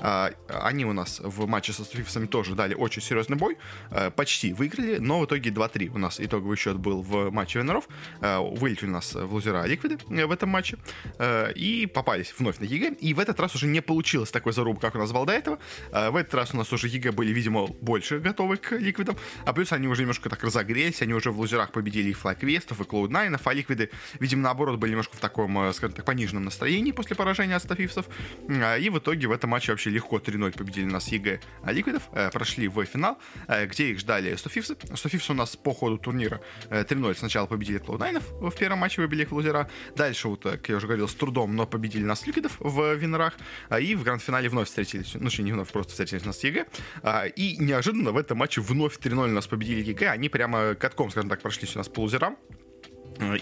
а, 0.00 0.32
они 0.48 0.84
у 0.84 0.92
нас 0.92 1.20
в 1.20 1.46
матче 1.46 1.72
со 1.72 1.84
100 1.84 1.94
Thieves 1.94 2.16
ами 2.16 2.26
тоже 2.26 2.54
дали 2.54 2.74
очень 2.74 3.02
серьезный 3.02 3.36
бой, 3.36 3.56
э, 3.90 4.10
почти 4.10 4.52
выиграли, 4.52 4.98
но 4.98 5.20
в 5.20 5.26
итоге 5.26 5.50
2-3 5.50 5.90
у 5.94 5.98
нас 5.98 6.20
итоговый 6.20 6.56
счет 6.56 6.76
был 6.76 7.02
в 7.02 7.30
матче 7.30 7.58
винеров, 7.58 7.88
вылетели 8.20 8.88
у 8.88 8.92
нас 8.92 9.14
в 9.14 9.32
лузера 9.32 9.64
Ликвиды 9.64 9.98
в 10.08 10.30
этом 10.30 10.48
матче, 10.48 10.78
и 11.54 11.88
попались 11.92 12.34
вновь 12.38 12.58
на 12.58 12.64
EG, 12.64 12.94
и 13.00 13.14
в 13.14 13.18
этот 13.18 13.38
раз 13.40 13.54
уже 13.54 13.66
не 13.66 13.80
получилось 13.80 14.30
такой 14.34 14.52
заруб, 14.52 14.80
как 14.80 14.94
у 14.94 14.98
нас 14.98 15.12
был 15.12 15.24
до 15.24 15.32
этого. 15.32 15.58
А, 15.92 16.10
в 16.10 16.16
этот 16.16 16.34
раз 16.34 16.52
у 16.52 16.56
нас 16.58 16.72
уже 16.72 16.88
EG 16.88 17.12
были, 17.12 17.32
видимо, 17.32 17.66
больше 17.66 18.18
готовы 18.18 18.58
к 18.58 18.72
ликвидам. 18.72 19.16
А 19.46 19.52
плюс 19.52 19.72
они 19.72 19.88
уже 19.88 20.02
немножко 20.02 20.28
так 20.28 20.42
разогрелись, 20.44 21.00
они 21.02 21.14
уже 21.14 21.30
в 21.30 21.38
лузерах 21.38 21.72
победили 21.72 22.10
и 22.10 22.12
FlyQuest 22.12 22.62
ов, 22.62 22.80
и 22.80 22.84
Cloud9, 22.84 23.40
а 23.42 23.54
ликвиды, 23.54 23.90
видимо, 24.20 24.42
наоборот, 24.42 24.78
были 24.78 24.90
немножко 24.90 25.16
в 25.16 25.20
таком, 25.20 25.58
э, 25.58 25.72
скажем 25.72 25.94
так, 25.94 26.04
пониженном 26.04 26.44
настроении 26.44 26.92
после 26.92 27.16
поражения 27.16 27.56
от 27.56 27.62
100 27.62 27.72
Thieves 27.72 27.96
ов. 27.96 28.06
А, 28.48 28.76
и 28.76 28.90
в 28.90 28.98
итоге 28.98 29.28
в 29.28 29.32
этом 29.32 29.50
матче 29.50 29.72
вообще 29.72 29.90
легко 29.90 30.18
3-0 30.18 30.56
победили 30.56 30.84
нас 30.84 31.08
EG 31.08 31.40
а 31.62 31.72
ликвидов, 31.72 32.02
э, 32.12 32.30
прошли 32.30 32.68
в 32.68 32.84
финал, 32.84 33.18
э, 33.48 33.66
где 33.66 33.90
их 33.90 34.00
ждали 34.00 34.34
100 34.34 34.44
Thieves 34.44 34.69
ы. 34.69 34.76
100 34.94 35.04
Thieves 35.04 35.29
ы 35.29 35.32
у 35.32 35.34
нас 35.34 35.56
по 35.56 35.72
ходу 35.72 35.96
турнира 35.96 36.40
3-0 36.70 37.14
сначала 37.14 37.46
победили 37.46 37.80
Cloud9 37.80 38.50
в 38.50 38.56
первом 38.56 38.78
матче, 38.78 39.00
выбили 39.00 39.22
их 39.22 39.30
в 39.30 39.34
лузера. 39.34 39.68
Дальше, 39.96 40.28
вот, 40.28 40.42
как 40.42 40.68
я 40.68 40.76
уже 40.76 40.86
говорил, 40.86 41.08
с 41.08 41.14
трудом, 41.14 41.54
но 41.54 41.66
победили 41.66 42.04
нас 42.04 42.26
ликвидов 42.26 42.56
в 42.58 42.94
винерах. 42.94 43.34
И 43.80 43.94
в 43.94 44.02
гранд-финале 44.24 44.48
вновь 44.48 44.68
встретились, 44.68 45.14
ну, 45.14 45.30
не 45.38 45.52
вновь, 45.52 45.70
просто 45.70 45.90
встретились 45.92 46.22
у 46.22 46.26
нас 46.26 46.38
с 46.38 46.44
EG. 46.44 46.66
И 47.36 47.56
неожиданно 47.58 48.12
в 48.12 48.16
этом 48.16 48.38
матче 48.38 48.60
вновь 48.60 48.98
3-0 48.98 49.26
нас 49.28 49.46
победили 49.46 49.82
EG. 49.82 50.10
Они 50.10 50.28
прямо 50.28 50.74
катком, 50.74 51.10
скажем 51.10 51.30
так, 51.30 51.40
прошлись 51.40 51.74
у 51.76 51.78
нас 51.78 51.88
по 51.88 52.00
лузерам 52.00 52.36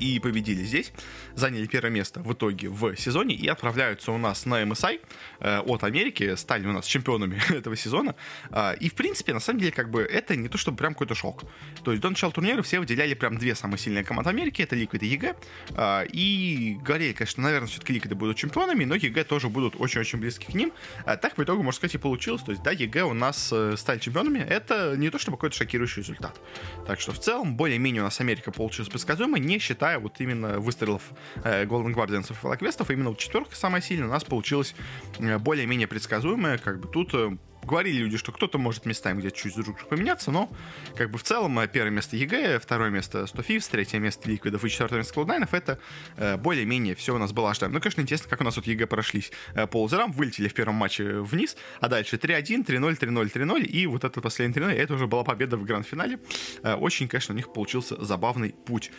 и 0.00 0.18
победили 0.18 0.62
здесь, 0.62 0.92
заняли 1.34 1.66
первое 1.66 1.90
место 1.90 2.20
в 2.20 2.32
итоге 2.32 2.68
в 2.68 2.96
сезоне 2.96 3.34
и 3.34 3.48
отправляются 3.48 4.12
у 4.12 4.18
нас 4.18 4.46
на 4.46 4.62
MSI 4.62 5.00
э, 5.40 5.58
от 5.60 5.84
Америки, 5.84 6.34
стали 6.36 6.66
у 6.66 6.72
нас 6.72 6.86
чемпионами 6.86 7.40
этого 7.54 7.76
сезона. 7.76 8.14
Э, 8.50 8.74
и, 8.78 8.88
в 8.88 8.94
принципе, 8.94 9.32
на 9.32 9.40
самом 9.40 9.60
деле, 9.60 9.72
как 9.72 9.90
бы, 9.90 10.02
это 10.02 10.36
не 10.36 10.48
то, 10.48 10.58
чтобы 10.58 10.76
прям 10.76 10.94
какой-то 10.94 11.14
шок. 11.14 11.44
То 11.84 11.92
есть 11.92 12.02
до 12.02 12.10
начала 12.10 12.32
турнира 12.32 12.62
все 12.62 12.80
выделяли 12.80 13.14
прям 13.14 13.38
две 13.38 13.54
самые 13.54 13.78
сильные 13.78 14.04
команды 14.04 14.30
Америки, 14.30 14.62
это 14.62 14.76
Liquid 14.76 14.98
и 15.00 15.16
EG. 15.16 15.36
Э, 15.70 16.06
и 16.12 16.78
говорили, 16.82 17.12
конечно, 17.12 17.42
наверное, 17.42 17.68
все-таки 17.68 17.92
Liquid 17.94 18.14
будут 18.14 18.36
чемпионами, 18.36 18.84
но 18.84 18.96
EG 18.96 19.24
тоже 19.24 19.48
будут 19.48 19.74
очень-очень 19.78 20.18
близки 20.18 20.46
к 20.46 20.54
ним. 20.54 20.72
А 21.04 21.16
так, 21.16 21.34
по 21.34 21.42
итогу, 21.42 21.62
можно 21.62 21.76
сказать, 21.76 21.94
и 21.94 21.98
получилось. 21.98 22.42
То 22.42 22.52
есть, 22.52 22.62
да, 22.62 22.72
EG 22.72 23.00
у 23.02 23.14
нас 23.14 23.50
э, 23.52 23.74
стали 23.76 23.98
чемпионами, 23.98 24.38
это 24.38 24.96
не 24.96 25.10
то, 25.10 25.18
чтобы 25.18 25.36
какой-то 25.36 25.56
шокирующий 25.56 26.02
результат. 26.02 26.40
Так 26.86 27.00
что, 27.00 27.12
в 27.12 27.18
целом, 27.18 27.56
более-менее 27.56 28.02
у 28.02 28.04
нас 28.04 28.20
Америка 28.20 28.52
получилась 28.52 28.88
предсказуемо, 28.88 29.38
не 29.38 29.58
считая 29.62 29.98
вот 29.98 30.20
именно 30.20 30.58
выстрелов 30.58 31.02
э, 31.44 31.64
Golden 31.64 31.94
Guardians 31.94 32.30
и 32.30 32.34
FlyQuest 32.34 32.75
ов, 32.75 32.90
именно 32.90 33.10
вот 33.10 33.18
четверка 33.18 33.56
самая 33.56 33.80
сильная 33.80 34.08
у 34.08 34.10
нас 34.10 34.24
получилась 34.24 34.74
э, 35.18 35.38
более-менее 35.38 35.86
предсказуемая, 35.86 36.58
как 36.58 36.80
бы 36.80 36.88
тут 36.88 37.14
э, 37.14 37.36
говорили 37.62 37.98
люди, 37.98 38.16
что 38.16 38.32
кто-то 38.32 38.58
может 38.58 38.86
местами 38.86 39.20
где-то 39.20 39.36
чуть 39.36 39.54
друг 39.54 39.86
поменяться, 39.88 40.30
но 40.30 40.50
как 40.96 41.10
бы 41.10 41.18
в 41.18 41.22
целом 41.22 41.58
э, 41.58 41.68
первое 41.68 41.90
место 41.90 42.16
EG, 42.16 42.58
второе 42.58 42.90
место 42.90 43.26
100 43.26 43.42
Thieves, 43.42 43.68
третье 43.70 43.98
место 43.98 44.28
Ликвидов 44.28 44.64
и 44.64 44.70
четвертое 44.70 44.96
место 44.96 45.14
Cloud 45.14 45.48
это 45.52 45.78
э, 46.16 46.36
более-менее 46.36 46.94
все 46.94 47.14
у 47.14 47.18
нас 47.18 47.32
было 47.32 47.50
ожидаемо. 47.50 47.74
Ну, 47.74 47.80
конечно, 47.80 48.00
интересно, 48.00 48.28
как 48.28 48.40
у 48.40 48.44
нас 48.44 48.56
вот 48.56 48.66
EG 48.66 48.86
прошлись 48.86 49.32
э, 49.54 49.66
по 49.66 49.82
лузерам, 49.82 50.12
вылетели 50.12 50.48
в 50.48 50.54
первом 50.54 50.74
матче 50.76 51.20
вниз, 51.20 51.56
а 51.80 51.88
дальше 51.88 52.16
3-1, 52.16 52.66
3-0, 52.66 52.98
3-0, 52.98 53.32
3-0, 53.32 53.62
и 53.62 53.86
вот 53.86 54.04
этот 54.04 54.22
последний 54.22 54.54
3-0, 54.54 54.72
это 54.72 54.94
уже 54.94 55.06
была 55.06 55.24
победа 55.24 55.56
в 55.56 55.64
гранд-финале. 55.64 56.18
Э, 56.62 56.74
очень, 56.74 57.08
конечно, 57.08 57.32
у 57.32 57.36
них 57.36 57.52
получился 57.52 58.02
забавный 58.02 58.54
путь. 58.66 58.90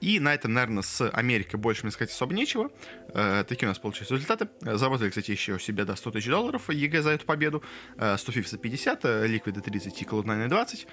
И 0.00 0.20
на 0.20 0.34
этом, 0.34 0.54
наверное, 0.54 0.82
с 0.82 1.08
Америкой 1.10 1.60
больше 1.60 1.82
мне 1.82 1.92
сказать 1.92 2.10
особо 2.10 2.34
нечего. 2.34 2.70
Э, 3.14 3.44
такие 3.46 3.66
у 3.66 3.70
нас 3.70 3.78
получились 3.78 4.10
результаты. 4.10 4.48
Заработали, 4.60 5.10
кстати, 5.10 5.30
еще 5.30 5.58
себе 5.58 5.84
до 5.84 5.96
100 5.96 6.10
тысяч 6.12 6.26
долларов 6.26 6.70
EG 6.70 7.02
за 7.02 7.10
эту 7.10 7.26
победу. 7.26 7.62
100 7.98 8.32
Thieves 8.32 8.58
50, 8.58 9.04
Liquid 9.04 9.60
30 9.60 10.02
и 10.02 10.04
Cloud9 10.04 10.48
20. 10.48 10.86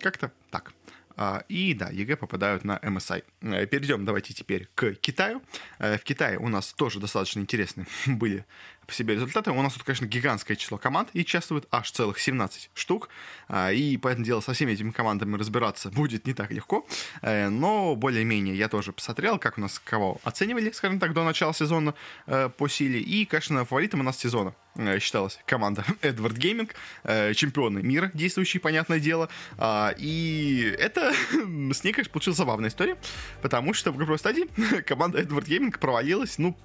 Как-то 0.00 0.32
так. 0.50 0.72
А, 1.16 1.44
и 1.48 1.74
да, 1.74 1.90
EG 1.90 2.16
попадают 2.16 2.64
на 2.64 2.78
MSI. 2.78 3.22
Э, 3.42 3.66
Перейдем 3.66 4.06
давайте 4.06 4.32
теперь 4.32 4.68
к 4.74 4.94
Китаю. 4.94 5.42
Э, 5.78 5.98
в 5.98 6.02
Китае 6.02 6.38
у 6.38 6.48
нас 6.48 6.72
тоже 6.72 6.98
достаточно 6.98 7.40
интересные 7.40 7.86
были 8.06 8.46
по 8.86 8.94
себе 8.94 9.14
результаты. 9.14 9.50
У 9.50 9.62
нас 9.62 9.74
тут, 9.74 9.82
конечно, 9.82 10.06
гигантское 10.06 10.56
число 10.56 10.78
команд 10.78 11.10
и 11.12 11.20
участвует, 11.20 11.66
аж 11.70 11.90
целых 11.90 12.18
17 12.18 12.70
штук. 12.72 13.10
А, 13.48 13.70
и 13.70 13.98
поэтому 13.98 14.24
дело 14.24 14.40
со 14.40 14.54
всеми 14.54 14.72
этими 14.72 14.92
командами 14.92 15.36
разбираться 15.36 15.90
будет 15.94 16.26
не 16.26 16.32
так 16.32 16.50
легко. 16.52 16.86
Э, 17.20 17.50
но 17.50 17.96
более-менее 17.96 18.56
я 18.56 18.68
тоже 18.68 18.92
посмотрел, 18.92 19.38
как 19.38 19.58
у 19.58 19.60
нас 19.60 19.78
кого 19.78 20.22
оценивали, 20.24 20.70
скажем 20.70 20.98
так, 20.98 21.12
до 21.12 21.22
начала 21.22 21.52
сезона 21.52 21.94
по 22.24 22.68
силе. 22.68 22.98
И, 22.98 23.26
конечно, 23.26 23.64
фаворитом 23.66 24.00
у 24.00 24.04
нас 24.04 24.16
сезона 24.16 24.54
считалась 24.98 25.38
команда 25.46 25.84
Edward 26.02 26.36
Gaming, 26.36 26.70
э, 27.04 27.34
чемпионы 27.34 27.82
мира, 27.82 28.10
действующие, 28.14 28.60
понятное 28.60 29.00
дело. 29.00 29.28
А, 29.58 29.94
и 29.98 30.74
это 30.78 31.12
с 31.32 31.84
ней, 31.84 31.92
конечно, 31.92 32.12
получилась 32.12 32.38
забавная 32.38 32.70
история, 32.70 32.96
потому 33.42 33.74
что 33.74 33.92
в 33.92 33.96
групповой 33.96 34.18
стадии 34.18 34.48
команда 34.86 35.20
Edward 35.20 35.46
Gaming 35.46 35.76
провалилась, 35.78 36.38
ну, 36.38 36.56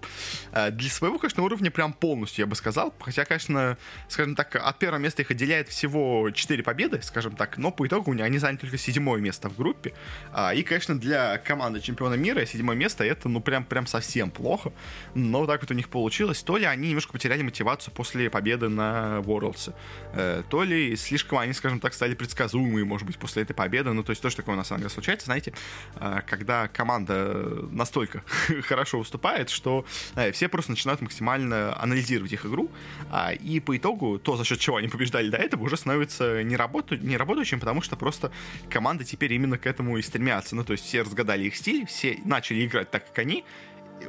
э, 0.52 0.72
для 0.72 0.90
своего, 0.90 1.18
конечно, 1.18 1.44
уровня 1.44 1.72
прям 1.72 1.94
полностью, 1.94 2.44
я 2.44 2.48
бы 2.48 2.56
сказал. 2.56 2.94
Хотя, 3.00 3.26
конечно, 3.26 3.78
скажем 4.08 4.36
так, 4.36 4.56
от 4.56 4.80
первого 4.80 5.00
места 5.00 5.22
их 5.22 5.32
отделяет 5.32 5.70
всего 5.70 6.30
4 6.32 6.64
победы, 6.64 7.02
скажем 7.02 7.36
так, 7.36 7.58
но 7.58 7.72
по 7.72 7.88
итогу 7.88 8.12
они 8.12 8.38
заняли 8.38 8.58
только 8.58 8.78
седьмое 8.78 9.20
место 9.20 9.50
в 9.50 9.58
группе. 9.58 9.94
А, 10.32 10.54
и, 10.54 10.64
конечно, 10.64 10.98
для 10.98 11.38
команды 11.40 11.82
чемпиона 11.82 12.16
мира 12.16 12.46
седьмое 12.46 12.76
место 12.76 13.04
это, 13.04 13.30
ну, 13.30 13.42
прям, 13.42 13.64
прям 13.66 13.88
совсем 13.88 14.30
плохо. 14.30 14.72
Но 15.14 15.46
так 15.46 15.62
вот 15.62 15.72
у 15.72 15.74
них 15.74 15.90
получилось. 15.90 16.44
То 16.44 16.58
ли 16.58 16.66
они 16.66 16.90
немножко 16.90 17.14
потеряли 17.14 17.42
мотивацию 17.42 17.94
после 17.96 18.30
победы 18.30 18.70
на 18.70 19.22
Worlds. 19.24 19.74
Э, 20.14 20.44
то 20.50 20.64
ли 20.64 20.96
слишком 20.96 21.40
они, 21.40 21.54
скажем 21.54 21.80
так, 21.80 21.94
стали 21.94 22.14
предсказуемые, 22.14 22.86
может 22.86 23.08
быть, 23.08 23.18
после 23.18 23.44
этой 23.44 23.54
победы. 23.54 23.94
Ну, 23.94 24.04
то 24.04 24.12
есть 24.12 24.22
то, 24.22 24.30
что 24.30 24.42
такое 24.42 24.56
на 24.56 24.64
самом 24.64 24.82
деле 24.82 24.90
случается, 24.90 25.26
знаете, 25.26 25.54
э, 25.96 26.22
когда 26.28 26.68
команда 26.68 27.66
настолько 27.72 28.24
хорошо 28.64 29.00
выступает, 29.00 29.50
что 29.50 29.86
э, 30.16 30.32
все 30.32 30.48
просто 30.48 30.72
начинают 30.72 31.02
максимально 31.02 31.76
анализировать 31.82 32.34
их 32.34 32.46
игру, 32.46 32.70
а, 33.10 33.34
и 33.34 33.60
по 33.60 33.76
итогу 33.76 34.20
то, 34.20 34.36
за 34.38 34.44
счет 34.44 34.60
чего 34.60 34.78
они 34.78 34.88
побеждали 34.88 35.30
до 35.30 35.38
этого, 35.38 35.64
уже 35.64 35.78
становится 35.78 36.44
не, 36.44 36.56
работу, 36.56 36.96
не 36.96 37.18
работающим, 37.18 37.60
потому 37.60 37.82
что 37.82 37.96
просто 37.96 38.32
команда 38.70 39.04
теперь 39.04 39.34
именно 39.34 39.58
к 39.58 39.66
этому 39.66 39.98
и 39.98 40.02
стремятся. 40.02 40.56
Ну, 40.56 40.64
то 40.64 40.74
есть 40.74 40.86
все 40.86 41.02
разгадали 41.02 41.46
их 41.46 41.56
стиль, 41.56 41.86
все 41.88 42.20
начали 42.26 42.66
играть 42.66 42.92
так, 42.92 43.08
как 43.08 43.20
они, 43.20 43.46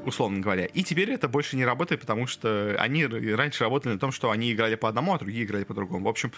условно 0.04 0.40
говоря. 0.40 0.66
И 0.66 0.82
теперь 0.82 1.10
это 1.10 1.28
больше 1.28 1.56
не 1.56 1.64
работает, 1.64 2.00
потому 2.00 2.26
что 2.26 2.76
они 2.78 3.04
раньше 3.06 3.64
работали 3.64 3.94
на 3.94 3.98
том, 3.98 4.12
что 4.12 4.30
они 4.30 4.52
играли 4.52 4.74
по 4.74 4.88
одному, 4.88 5.14
а 5.14 5.18
другие 5.18 5.44
играли 5.44 5.64
по 5.64 5.74
другому. 5.74 6.06
В 6.06 6.08
общем, 6.08 6.32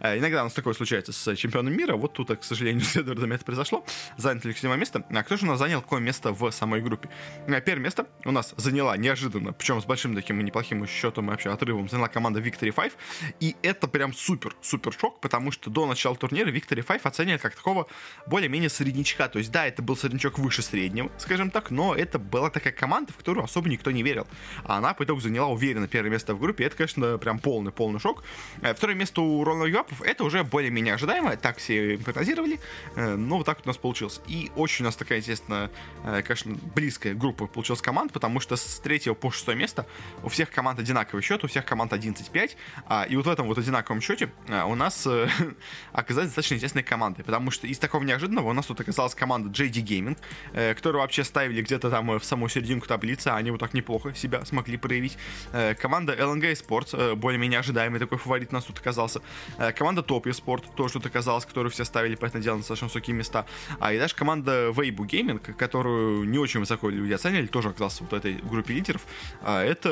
э, 0.00 0.18
иногда 0.18 0.42
у 0.42 0.44
нас 0.44 0.52
такое 0.52 0.74
случается 0.74 1.12
с 1.12 1.36
чемпионом 1.36 1.76
мира. 1.76 1.96
Вот 1.96 2.12
тут, 2.12 2.30
к 2.38 2.44
сожалению, 2.44 2.84
с 2.84 2.96
Эдвардом 2.96 3.32
это 3.32 3.44
произошло. 3.44 3.84
Заняли 4.16 4.52
седьмое 4.52 4.76
место. 4.76 5.04
А 5.10 5.22
кто 5.22 5.36
же 5.36 5.46
у 5.46 5.48
нас 5.48 5.58
занял 5.58 5.80
какое 5.80 6.00
место 6.00 6.32
в 6.32 6.50
самой 6.50 6.80
группе? 6.80 7.08
Э, 7.46 7.60
первое 7.60 7.84
место 7.84 8.06
у 8.24 8.30
нас 8.30 8.54
заняла 8.56 8.96
неожиданно, 8.96 9.52
причем 9.52 9.80
с 9.80 9.84
большим 9.84 10.14
таким 10.14 10.44
неплохим 10.44 10.86
счетом 10.86 11.26
и 11.26 11.30
вообще 11.30 11.50
отрывом, 11.50 11.88
заняла 11.88 12.08
команда 12.08 12.40
Victory 12.40 12.72
5. 12.72 12.92
И 13.40 13.56
это 13.62 13.88
прям 13.88 14.12
супер, 14.12 14.56
супер 14.60 14.92
шок, 14.92 15.20
потому 15.20 15.50
что 15.50 15.70
до 15.70 15.86
начала 15.86 16.16
турнира 16.16 16.50
Victory 16.50 16.82
5 16.82 17.04
оценивали 17.04 17.38
как 17.38 17.54
такого 17.54 17.86
более-менее 18.26 18.70
среднячка. 18.70 19.28
То 19.28 19.38
есть, 19.38 19.50
да, 19.50 19.66
это 19.66 19.82
был 19.82 19.96
среднячок 19.96 20.38
выше 20.38 20.62
среднего, 20.62 21.10
скажем 21.18 21.50
так, 21.50 21.70
но 21.70 21.94
это 21.94 22.18
была 22.18 22.50
такая 22.50 22.72
команда, 22.72 22.93
команда, 22.94 23.12
в 23.12 23.16
которую 23.16 23.44
особо 23.44 23.68
никто 23.68 23.90
не 23.90 24.04
верил. 24.04 24.24
А 24.64 24.78
она 24.78 24.94
по 24.94 25.02
итогу 25.02 25.20
заняла 25.20 25.48
уверенно 25.48 25.88
первое 25.88 26.12
место 26.12 26.32
в 26.34 26.38
группе. 26.38 26.64
Это, 26.64 26.76
конечно, 26.76 27.18
прям 27.18 27.40
полный-полный 27.40 27.98
шок. 27.98 28.22
Э, 28.62 28.72
второе 28.72 28.94
место 28.94 29.20
у 29.20 29.42
Рональда 29.42 29.68
Юапов, 29.68 30.00
это 30.02 30.22
уже 30.22 30.44
более-менее 30.44 30.94
ожидаемо. 30.94 31.36
Так 31.36 31.58
все 31.58 31.98
прогнозировали. 31.98 32.60
Э, 32.94 33.16
но 33.16 33.38
вот 33.38 33.46
так 33.46 33.58
у 33.64 33.66
нас 33.68 33.76
получилось. 33.76 34.20
И 34.28 34.52
очень 34.54 34.84
у 34.84 34.86
нас 34.86 34.94
такая, 34.94 35.18
естественно, 35.18 35.70
э, 36.04 36.22
конечно, 36.22 36.56
близкая 36.74 37.14
группа 37.14 37.48
получилась 37.48 37.82
команд, 37.82 38.12
потому 38.12 38.38
что 38.38 38.54
с 38.54 38.78
третьего 38.78 39.14
по 39.14 39.32
шестое 39.32 39.58
место 39.58 39.86
у 40.22 40.28
всех 40.28 40.52
команд 40.52 40.78
одинаковый 40.78 41.22
счет, 41.22 41.42
у 41.42 41.48
всех 41.48 41.64
команд 41.64 41.92
11-5. 41.92 42.52
А, 42.86 43.06
и 43.10 43.16
вот 43.16 43.26
в 43.26 43.28
этом 43.28 43.48
вот 43.48 43.58
одинаковом 43.58 44.00
счете 44.00 44.30
у 44.48 44.74
нас 44.76 45.08
оказались 45.92 46.28
достаточно 46.28 46.54
интересные 46.54 46.84
команды, 46.84 47.24
потому 47.24 47.50
что 47.50 47.66
из 47.66 47.78
такого 47.78 48.04
неожиданного 48.04 48.50
у 48.50 48.52
нас 48.52 48.66
тут 48.66 48.80
оказалась 48.80 49.16
команда 49.16 49.50
JD 49.50 49.84
Gaming, 49.84 50.74
которую 50.74 51.02
вообще 51.02 51.24
ставили 51.24 51.60
где-то 51.60 51.90
там 51.90 52.18
в 52.18 52.24
самую 52.24 52.50
серединку 52.50 52.83
таблицы, 52.86 53.28
они 53.28 53.50
вот 53.50 53.60
так 53.60 53.74
неплохо 53.74 54.14
себя 54.14 54.44
смогли 54.44 54.76
проявить. 54.76 55.18
Э, 55.52 55.74
команда 55.74 56.14
LNG 56.14 56.52
Sports, 56.52 56.96
э, 56.96 57.14
более-менее 57.14 57.60
ожидаемый 57.60 58.00
такой 58.00 58.18
фаворит 58.18 58.50
у 58.50 58.54
нас 58.54 58.64
тут 58.64 58.78
оказался. 58.78 59.20
Э, 59.58 59.72
команда 59.72 60.02
Topia 60.02 60.32
Sport, 60.32 60.74
тоже 60.76 60.94
тут 60.94 61.06
оказалась, 61.06 61.44
которую 61.44 61.70
все 61.70 61.84
ставили, 61.84 62.14
понятное 62.14 62.42
дело, 62.42 62.54
на 62.56 62.60
достаточно 62.60 62.88
высокие 62.88 63.16
места. 63.16 63.46
А 63.80 63.92
и 63.92 63.98
даже 63.98 64.14
команда 64.14 64.68
Weibo 64.68 65.06
Gaming, 65.06 65.38
которую 65.54 66.24
не 66.24 66.38
очень 66.38 66.60
высоко 66.60 66.90
люди 66.90 67.12
оценили, 67.12 67.46
тоже 67.46 67.68
оказалась 67.70 68.00
вот 68.00 68.12
в 68.12 68.14
этой 68.14 68.34
группе 68.34 68.74
лидеров. 68.74 69.02
А 69.42 69.62
это, 69.62 69.88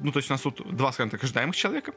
ну, 0.00 0.12
то 0.12 0.18
есть 0.18 0.30
у 0.30 0.34
нас 0.34 0.40
тут 0.40 0.62
два, 0.76 0.92
скажем 0.92 1.10
так, 1.10 1.22
ожидаемых 1.22 1.56
человека. 1.56 1.92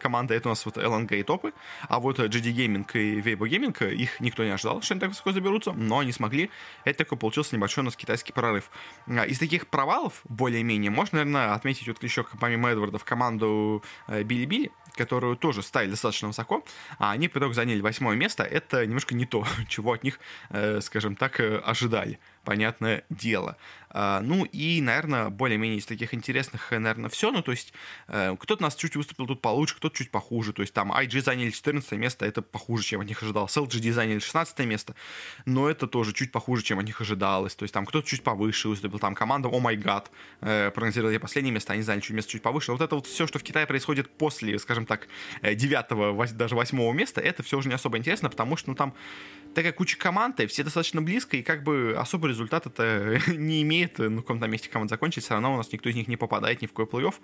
Команда 0.00 0.34
это 0.34 0.48
у 0.48 0.52
нас 0.52 0.64
вот 0.64 0.76
LNG 0.76 1.20
и 1.20 1.22
Топы, 1.22 1.52
а 1.88 2.00
вот 2.00 2.18
GD 2.18 2.54
Gaming 2.54 2.86
и 2.94 3.20
Weibo 3.20 3.48
Gaming, 3.48 3.94
их 3.94 4.20
никто 4.20 4.44
не 4.44 4.50
ожидал, 4.50 4.82
что 4.82 4.94
они 4.94 5.00
так 5.00 5.10
высоко 5.10 5.32
заберутся, 5.32 5.72
но 5.72 6.00
они 6.00 6.12
смогли. 6.12 6.50
Это 6.84 6.98
такой 6.98 7.18
получился 7.18 7.56
небольшой 7.56 7.82
у 7.82 7.84
нас 7.86 7.96
китайский 7.96 8.32
прорыв. 8.32 8.70
Из 9.06 9.38
таких 9.38 9.66
провалов 9.66 9.85
провалов, 9.86 10.22
более-менее, 10.28 10.90
можно, 10.90 11.18
наверное, 11.18 11.54
отметить 11.54 11.86
вот 11.86 12.02
еще 12.02 12.26
помимо 12.40 12.70
Эдварда 12.70 12.98
в 12.98 13.04
команду 13.04 13.84
э, 14.08 14.24
Билли-Билли, 14.24 14.72
которую 14.96 15.36
тоже 15.36 15.62
ставили 15.62 15.90
достаточно 15.90 16.26
высоко, 16.26 16.64
а 16.98 17.12
они 17.12 17.28
по 17.28 17.38
итогу 17.38 17.54
заняли 17.54 17.80
восьмое 17.80 18.16
место. 18.16 18.42
Это 18.42 18.84
немножко 18.84 19.14
не 19.14 19.26
то, 19.26 19.46
чего 19.68 19.92
от 19.92 20.02
них, 20.02 20.18
э, 20.50 20.80
скажем 20.80 21.14
так, 21.14 21.38
э, 21.38 21.58
ожидали 21.58 22.18
понятное 22.46 23.04
дело. 23.10 23.56
А, 23.90 24.20
ну 24.20 24.44
и, 24.44 24.80
наверное, 24.80 25.30
более-менее 25.30 25.78
из 25.78 25.86
таких 25.86 26.14
интересных, 26.14 26.70
наверное, 26.70 27.10
все. 27.10 27.30
Ну, 27.32 27.42
то 27.42 27.50
есть, 27.50 27.72
э, 28.08 28.36
кто-то 28.38 28.62
нас 28.62 28.74
чуть 28.76 28.94
выступил 28.94 29.26
тут 29.26 29.40
получше, 29.40 29.76
кто-то 29.76 29.96
чуть 29.96 30.10
похуже. 30.10 30.52
То 30.52 30.62
есть, 30.62 30.72
там 30.72 30.92
IG 30.92 31.22
заняли 31.22 31.50
14 31.50 31.92
место, 31.92 32.24
это 32.24 32.42
похуже, 32.42 32.84
чем 32.84 33.00
от 33.00 33.08
них 33.08 33.22
ожидалось. 33.22 33.56
LGD 33.56 33.92
заняли 33.92 34.18
16 34.18 34.58
место, 34.60 34.94
но 35.44 35.68
это 35.68 35.86
тоже 35.86 36.12
чуть 36.12 36.30
похуже, 36.30 36.62
чем 36.62 36.78
от 36.78 36.84
них 36.84 37.00
ожидалось. 37.00 37.54
То 37.54 37.64
есть, 37.64 37.74
там 37.74 37.84
кто-то 37.86 38.06
чуть 38.06 38.22
повыше 38.22 38.68
выступил. 38.68 38.98
Там 38.98 39.14
команда 39.14 39.48
Oh 39.48 39.62
My 39.62 39.74
God 39.76 40.06
э, 40.42 40.70
прогнозировали 40.70 41.18
последнее 41.18 41.52
место, 41.52 41.72
они 41.72 41.82
заняли 41.82 42.02
чуть 42.02 42.16
место 42.16 42.32
чуть 42.32 42.42
повыше. 42.42 42.72
Вот 42.72 42.82
это 42.82 42.94
вот 42.94 43.06
все, 43.06 43.26
что 43.26 43.38
в 43.38 43.42
Китае 43.42 43.66
происходит 43.66 44.10
после, 44.18 44.58
скажем 44.58 44.86
так, 44.86 45.08
9 45.42 46.30
э, 46.30 46.34
даже 46.34 46.54
8 46.54 46.92
места, 46.94 47.20
это 47.20 47.42
все 47.42 47.58
уже 47.58 47.68
не 47.68 47.74
особо 47.74 47.98
интересно, 47.98 48.28
потому 48.30 48.56
что, 48.56 48.70
ну, 48.70 48.76
там 48.76 48.94
такая 49.56 49.72
куча 49.72 49.96
команд, 49.96 50.38
и 50.40 50.46
все 50.46 50.62
достаточно 50.62 51.00
близко, 51.00 51.36
и 51.38 51.42
как 51.42 51.64
бы 51.64 51.96
особый 51.98 52.30
результат 52.30 52.66
это 52.66 53.18
не 53.28 53.62
имеет, 53.62 53.98
ну, 53.98 54.18
в 54.18 54.20
каком-то 54.20 54.46
месте 54.46 54.68
команд 54.68 54.90
закончить, 54.90 55.24
все 55.24 55.32
равно 55.32 55.54
у 55.54 55.56
нас 55.56 55.72
никто 55.72 55.88
из 55.88 55.94
них 55.94 56.08
не 56.08 56.16
попадает 56.16 56.60
ни 56.60 56.66
в 56.66 56.72
какой 56.72 56.84
плей-офф, 56.84 57.14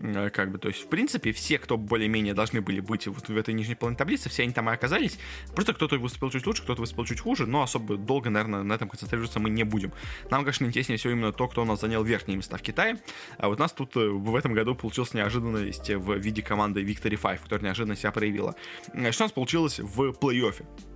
э, 0.00 0.30
как 0.30 0.52
бы, 0.52 0.58
то 0.58 0.68
есть, 0.68 0.84
в 0.84 0.88
принципе, 0.88 1.32
все, 1.32 1.58
кто 1.58 1.76
более-менее 1.76 2.34
должны 2.34 2.60
были 2.60 2.78
быть 2.78 3.08
вот 3.08 3.28
в 3.28 3.36
этой 3.36 3.52
нижней 3.52 3.74
половине 3.74 3.98
таблицы, 3.98 4.28
все 4.28 4.44
они 4.44 4.52
там 4.52 4.70
и 4.70 4.72
оказались, 4.72 5.18
просто 5.54 5.74
кто-то 5.74 5.98
выступил 5.98 6.30
чуть 6.30 6.46
лучше, 6.46 6.62
кто-то 6.62 6.80
выступил 6.80 7.04
чуть 7.04 7.20
хуже, 7.20 7.46
но 7.46 7.62
особо 7.62 7.96
долго, 7.96 8.30
наверное, 8.30 8.62
на 8.62 8.74
этом 8.74 8.88
концентрироваться 8.88 9.40
мы 9.40 9.50
не 9.50 9.64
будем. 9.64 9.92
Нам, 10.30 10.42
конечно, 10.42 10.64
интереснее 10.64 10.98
всего 10.98 11.12
именно 11.12 11.32
то, 11.32 11.48
кто 11.48 11.62
у 11.62 11.64
нас 11.64 11.80
занял 11.80 12.04
верхние 12.04 12.36
места 12.36 12.56
в 12.58 12.62
Китае, 12.62 12.98
а 13.38 13.48
вот 13.48 13.58
у 13.58 13.60
нас 13.60 13.72
тут 13.72 13.96
э, 13.96 14.08
в 14.08 14.36
этом 14.36 14.54
году 14.54 14.76
получилась 14.76 15.14
неожиданность 15.14 15.90
в 15.90 16.16
виде 16.16 16.42
команды 16.42 16.84
Victory 16.84 17.20
5, 17.20 17.40
которая 17.40 17.64
неожиданно 17.64 17.96
себя 17.96 18.12
проявила. 18.12 18.54
Э, 18.92 19.10
что 19.10 19.24
у 19.24 19.26
нас 19.26 19.32
получилось 19.32 19.80
в 19.80 20.10
плей-оффе? 20.10 20.91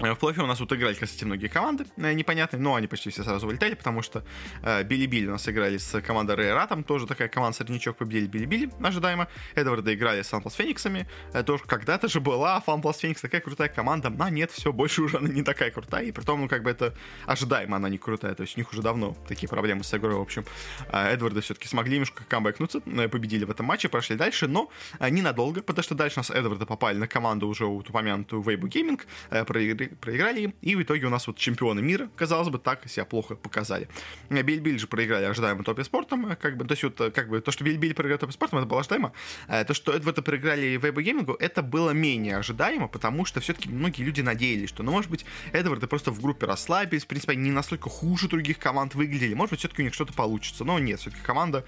Э, 0.00 0.12
в 0.12 0.18
плей 0.18 0.34
у 0.38 0.46
нас 0.46 0.60
вот 0.60 0.72
играли, 0.72 0.94
кстати, 0.94 1.24
многие 1.24 1.48
команды 1.48 1.84
э, 1.96 2.12
непонятные, 2.12 2.60
но 2.60 2.74
они 2.74 2.86
почти 2.86 3.10
все 3.10 3.24
сразу 3.24 3.46
вылетели, 3.46 3.74
потому 3.74 4.02
что 4.02 4.22
э, 4.62 4.82
Билли-Билли 4.84 5.26
у 5.26 5.32
нас 5.32 5.48
играли 5.48 5.78
с 5.78 6.00
командой 6.00 6.36
Рейра, 6.36 6.66
там 6.66 6.84
тоже 6.84 7.06
такая 7.06 7.28
команда 7.28 7.56
среднячок 7.56 7.96
победили 7.96 8.26
Билли-Билли, 8.26 8.86
ожидаемо. 8.86 9.28
Эдварда 9.54 9.94
играли 9.94 10.22
с 10.22 10.28
Фанплас 10.28 10.54
Фениксами, 10.54 11.08
э, 11.32 11.42
тоже 11.42 11.64
когда-то 11.66 12.08
же 12.08 12.20
была 12.20 12.60
Фанплас 12.60 12.98
Феникс 12.98 13.20
такая 13.20 13.40
крутая 13.40 13.68
команда, 13.68 14.12
а 14.18 14.30
нет, 14.30 14.50
все, 14.52 14.72
больше 14.72 15.02
уже 15.02 15.18
она 15.18 15.28
не 15.28 15.42
такая 15.42 15.70
крутая, 15.70 16.04
и 16.04 16.12
при 16.12 16.22
том, 16.22 16.40
ну, 16.40 16.48
как 16.48 16.62
бы 16.62 16.70
это 16.70 16.94
ожидаемо 17.26 17.76
она 17.76 17.88
не 17.88 17.98
крутая, 17.98 18.34
то 18.34 18.42
есть 18.42 18.56
у 18.56 18.60
них 18.60 18.72
уже 18.72 18.82
давно 18.82 19.16
такие 19.26 19.48
проблемы 19.48 19.82
с 19.82 19.94
игрой, 19.94 20.14
в 20.14 20.20
общем. 20.20 20.44
Э, 20.92 21.12
Эдварды 21.12 21.40
все-таки 21.40 21.66
смогли 21.66 21.94
немножко 21.94 22.22
камбэкнуться, 22.28 22.82
э, 22.86 23.08
победили 23.08 23.44
в 23.44 23.50
этом 23.50 23.66
матче, 23.66 23.88
прошли 23.88 24.16
дальше, 24.16 24.46
но 24.46 24.70
э, 25.00 25.10
ненадолго, 25.10 25.62
потому 25.62 25.82
что 25.82 25.94
дальше 25.94 26.18
у 26.18 26.20
нас 26.20 26.30
Эдварды 26.30 26.66
попали 26.66 26.98
на 26.98 27.08
команду 27.08 27.48
уже 27.48 27.64
упомянутую 27.64 28.42
Weibo 28.42 28.68
Gaming, 28.68 29.00
э, 29.30 29.44
проиграли 29.86 30.18
проиграли 30.18 30.54
и 30.62 30.74
в 30.74 30.82
итоге 30.82 31.06
у 31.06 31.10
нас 31.10 31.26
вот 31.26 31.36
чемпионы 31.36 31.80
мира, 31.80 32.08
казалось 32.16 32.48
бы, 32.48 32.58
так 32.58 32.88
себя 32.88 33.04
плохо 33.04 33.36
показали. 33.36 33.88
Бильбиль 34.30 34.78
же 34.78 34.86
проиграли 34.86 35.24
ожидаемо 35.24 35.64
топе 35.64 35.84
спортом, 35.84 36.36
как 36.40 36.56
бы, 36.56 36.64
то 36.64 36.72
есть 36.72 36.82
вот, 36.82 37.14
как 37.14 37.28
бы, 37.28 37.40
то, 37.40 37.50
что 37.50 37.64
Бильбиль 37.64 37.94
проиграли 37.94 38.18
топе 38.18 38.32
спортом, 38.32 38.58
это 38.58 38.68
было 38.68 38.80
ожидаемо, 38.80 39.12
а 39.46 39.64
то, 39.64 39.74
что 39.74 39.92
это 39.92 40.22
проиграли 40.22 40.76
Вейбо 40.76 41.02
Геймингу, 41.02 41.34
это 41.34 41.62
было 41.62 41.90
менее 41.90 42.36
ожидаемо, 42.36 42.88
потому 42.88 43.24
что 43.24 43.40
все-таки 43.40 43.68
многие 43.68 44.02
люди 44.02 44.20
надеялись, 44.20 44.68
что, 44.68 44.82
ну, 44.82 44.92
может 44.92 45.10
быть, 45.10 45.24
Эдварды 45.52 45.86
просто 45.86 46.10
в 46.10 46.20
группе 46.20 46.46
расслабились, 46.46 47.04
в 47.04 47.06
принципе, 47.06 47.32
они 47.32 47.42
не 47.42 47.50
настолько 47.50 47.88
хуже 47.88 48.28
других 48.28 48.58
команд 48.58 48.94
выглядели, 48.94 49.34
может 49.34 49.50
быть, 49.50 49.60
все-таки 49.60 49.82
у 49.82 49.84
них 49.84 49.94
что-то 49.94 50.12
получится, 50.12 50.64
но 50.64 50.78
нет, 50.78 51.00
все-таки 51.00 51.22
команда, 51.22 51.64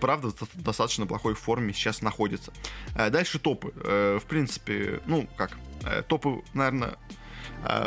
правда, 0.00 0.30
в 0.30 0.62
достаточно 0.62 1.06
плохой 1.06 1.34
форме 1.34 1.72
сейчас 1.72 2.02
находится. 2.02 2.52
Э, 2.94 3.10
дальше 3.10 3.38
топы, 3.38 3.72
э, 3.76 4.18
в 4.22 4.26
принципе, 4.26 5.00
ну, 5.06 5.28
как, 5.36 5.52
э, 5.84 6.02
топы, 6.06 6.42
наверное, 6.52 6.84
Э, 6.84 6.96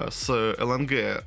с 0.09 0.55
ЛНГ 0.59 1.23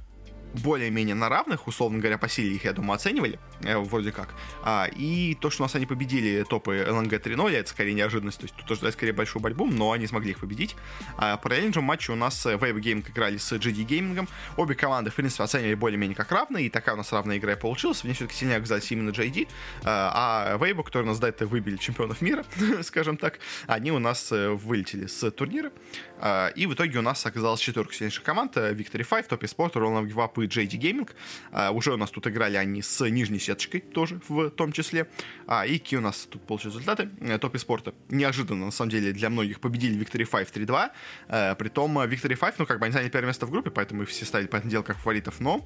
более-менее 0.55 1.15
на 1.15 1.29
равных, 1.29 1.67
условно 1.67 1.99
говоря, 1.99 2.19
по 2.19 2.29
силе 2.29 2.55
их, 2.55 2.65
я 2.65 2.73
думаю, 2.73 2.97
оценивали, 2.97 3.39
э, 3.63 3.77
вроде 3.79 4.13
как. 4.13 4.35
А, 4.63 4.89
и 4.95 5.37
то, 5.41 5.51
что 5.51 5.63
у 5.63 5.65
нас 5.65 5.75
они 5.75 5.87
победили 5.87 6.45
топы 6.49 6.85
ЛНГ 6.89 7.13
3-0, 7.13 7.53
это 7.53 7.71
скорее 7.71 7.95
неожиданность, 7.95 8.39
то 8.39 8.45
есть 8.45 8.55
тут 8.57 8.67
тоже 8.67 8.93
скорее 8.93 9.13
большую 9.13 9.43
борьбу, 9.43 9.67
но 9.67 9.93
они 9.93 10.07
смогли 10.07 10.31
их 10.33 10.41
победить. 10.41 10.77
А 11.17 11.37
параллельно 11.37 11.73
же 11.73 11.81
в 11.81 12.13
у 12.13 12.17
нас 12.17 12.47
Wave 12.47 12.81
Gaming 12.81 13.09
играли 13.11 13.37
с 13.37 13.53
GD 13.53 13.87
Gaming. 13.87 14.29
Обе 14.57 14.75
команды, 14.75 15.11
в 15.11 15.15
принципе, 15.15 15.45
оценивали 15.45 15.75
более-менее 15.75 16.17
как 16.17 16.31
равные, 16.33 16.67
и 16.67 16.71
такая 16.71 16.95
у 16.95 16.99
нас 16.99 17.13
равная 17.13 17.39
игра 17.39 17.53
и 17.53 17.57
получилась. 17.57 18.05
Мне 18.05 18.15
все-таки 18.15 18.37
сильнее 18.39 18.59
оказались 18.59 18.91
именно 18.91 19.11
JD, 19.11 19.49
а 19.85 20.57
Wave, 20.59 20.83
которые 20.83 21.07
у 21.07 21.11
нас 21.11 21.19
до 21.19 21.29
этого 21.29 21.49
выбили 21.49 21.77
чемпионов 21.77 22.21
мира, 22.21 22.45
скажем 22.83 23.17
так, 23.17 23.39
они 23.67 23.93
у 23.93 23.99
нас 23.99 24.33
э, 24.33 24.51
вылетели 24.51 25.07
с 25.07 25.31
турнира. 25.31 25.71
А, 26.19 26.49
и 26.49 26.67
в 26.67 26.75
итоге 26.75 26.99
у 26.99 27.03
нас 27.03 27.25
оказалась 27.25 27.61
четверка 27.61 27.95
сильнейших 27.95 28.23
команд. 28.23 28.57
Э, 28.57 28.73
Victory 28.73 29.05
5, 29.09 29.29
Top 29.29 29.41
Sport, 29.41 29.73
Roll 29.73 30.07
Give 30.07 30.17
Up 30.17 30.35
и 30.43 30.47
JD 30.47 30.79
Gaming. 30.79 31.11
А, 31.53 31.71
уже 31.71 31.93
у 31.93 31.97
нас 31.97 32.11
тут 32.11 32.27
играли 32.27 32.57
они 32.57 32.83
с 32.83 33.09
нижней 33.09 33.39
сеточкой 33.39 33.81
тоже 33.81 34.21
в 34.29 34.51
том 34.51 34.73
числе. 34.73 35.09
А, 35.47 35.67
и 35.67 35.79
какие 35.79 35.99
у 35.99 36.03
нас 36.03 36.27
тут 36.31 36.47
получились 36.47 36.75
результаты? 36.75 37.05
Top 37.21 37.53
Sport 37.53 37.95
неожиданно, 38.09 38.67
на 38.67 38.71
самом 38.71 38.91
деле, 38.91 39.13
для 39.13 39.31
многих 39.31 39.61
победили 39.61 39.99
Victory 40.01 40.27
5 40.31 40.57
3-2. 40.57 40.91
А, 41.29 41.55
притом 41.55 41.99
Victory 41.99 42.37
5, 42.37 42.59
ну, 42.59 42.67
как 42.67 42.79
бы 42.79 42.87
они 42.87 42.93
заняли 42.93 43.11
первое 43.11 43.29
место 43.29 43.47
в 43.47 43.51
группе, 43.51 43.71
поэтому 43.71 44.03
их 44.03 44.09
все 44.09 44.25
ставили, 44.25 44.47
по 44.47 44.57
этому 44.57 44.71
делу, 44.71 44.85
как 44.85 44.99
фаворитов, 44.99 45.41
но 45.41 45.65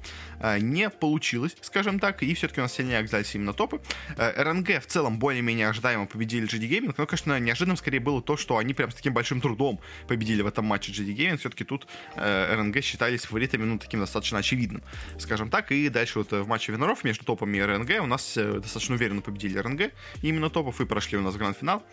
не 0.59 0.89
получилось, 0.89 1.55
скажем 1.61 1.99
так, 1.99 2.23
и 2.23 2.33
все-таки 2.33 2.61
у 2.61 2.63
нас 2.63 2.73
сильнее 2.73 2.99
оказались 2.99 3.33
именно 3.35 3.53
топы. 3.53 3.81
РНГ 4.17 4.81
в 4.81 4.85
целом 4.87 5.19
более-менее 5.19 5.69
ожидаемо 5.69 6.05
победили 6.05 6.47
GD 6.47 6.69
Gaming, 6.69 6.95
но, 6.97 7.05
конечно, 7.05 7.39
неожиданным 7.39 7.77
скорее 7.77 7.99
было 7.99 8.21
то, 8.21 8.37
что 8.37 8.57
они 8.57 8.73
прям 8.73 8.91
с 8.91 8.95
таким 8.95 9.13
большим 9.13 9.41
трудом 9.41 9.79
победили 10.07 10.41
в 10.41 10.47
этом 10.47 10.65
матче 10.65 10.91
GD 10.91 11.15
Gaming. 11.15 11.37
Все-таки 11.37 11.63
тут 11.63 11.87
э, 12.15 12.55
РНГ 12.55 12.81
считались 12.83 13.25
фаворитами, 13.25 13.63
ну, 13.63 13.79
таким 13.79 13.99
достаточно 13.99 14.39
очевидным, 14.39 14.64
скажем 15.17 15.49
так. 15.49 15.71
И 15.71 15.89
дальше 15.89 16.19
вот 16.19 16.33
э, 16.33 16.41
в 16.41 16.47
матче 16.47 16.71
виноров 16.71 17.03
между 17.03 17.25
топами 17.25 17.57
и 17.57 17.61
РНГ 17.61 18.01
у 18.01 18.05
нас 18.05 18.37
э, 18.37 18.59
достаточно 18.59 18.95
уверенно 18.95 19.21
победили 19.21 19.57
РНГ 19.57 19.91
именно 20.21 20.49
топов 20.49 20.81
и 20.81 20.85
прошли 20.85 21.17
у 21.17 21.21
нас 21.21 21.35
гранд-финал. 21.35 21.83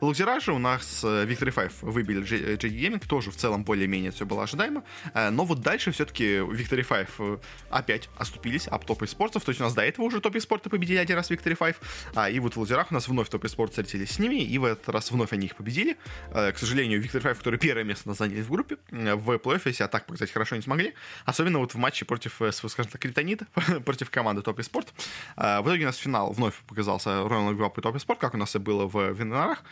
Лузера 0.00 0.40
же 0.40 0.52
у 0.52 0.58
нас 0.58 1.02
э, 1.04 1.26
Victory 1.26 1.52
5 1.52 1.82
выбили 1.82 2.22
GD 2.22 2.58
Gaming, 2.58 3.06
тоже 3.06 3.30
в 3.30 3.36
целом 3.36 3.64
более-менее 3.64 4.10
все 4.10 4.26
было 4.26 4.44
ожидаемо. 4.44 4.82
Но 5.14 5.44
вот 5.44 5.60
дальше 5.60 5.92
все-таки 5.92 6.40
5 6.40 6.96
э, 7.18 7.38
опять 7.70 8.08
оступились 8.16 8.68
об 8.68 8.84
топе 8.84 9.06
спортов. 9.06 9.44
То 9.44 9.50
есть 9.50 9.60
у 9.60 9.64
нас 9.64 9.74
до 9.74 9.82
этого 9.82 10.06
уже 10.06 10.20
топе 10.20 10.40
спорта 10.40 10.70
победили 10.70 10.98
один 10.98 11.16
раз 11.16 11.30
Victory 11.30 11.56
5, 11.56 11.76
а, 12.14 12.30
и 12.30 12.38
вот 12.40 12.56
в 12.56 12.60
лазерах 12.60 12.90
у 12.90 12.94
нас 12.94 13.08
вновь 13.08 13.28
топе 13.28 13.48
спорт 13.48 13.70
встретились 13.70 14.10
с 14.10 14.18
ними, 14.18 14.42
и 14.42 14.58
в 14.58 14.64
этот 14.64 14.88
раз 14.88 15.10
вновь 15.10 15.32
они 15.32 15.46
их 15.46 15.56
победили. 15.56 15.96
К 16.30 16.54
сожалению, 16.56 17.02
Victory 17.02 17.22
5, 17.22 17.38
который 17.38 17.58
первое 17.58 17.84
место 17.84 18.12
заняли 18.14 18.42
в 18.42 18.50
группе, 18.50 18.76
в 18.90 19.30
плей-оффе 19.36 19.72
себя 19.72 19.88
так 19.88 20.06
показать 20.06 20.30
хорошо 20.30 20.56
не 20.56 20.62
смогли. 20.62 20.94
Особенно 21.24 21.58
вот 21.58 21.74
в 21.74 21.76
матче 21.76 22.04
против, 22.04 22.19
э, 22.26 22.52
скажем 22.52 22.90
так, 22.90 23.00
Криптонита, 23.00 23.46
против 23.84 24.10
команды 24.10 24.42
Топ 24.42 24.62
Спорт. 24.62 24.92
В 25.36 25.62
итоге 25.62 25.84
у 25.84 25.86
нас 25.86 25.96
финал 25.96 26.32
вновь 26.32 26.54
показался 26.66 27.10
Royal 27.10 27.56
Group 27.56 27.78
и 27.78 27.80
Топ 27.80 27.98
Спорт, 28.00 28.20
как 28.20 28.34
у 28.34 28.36
нас 28.36 28.54
и 28.56 28.58
было 28.58 28.86
в 28.86 29.12
Винарах. 29.12 29.62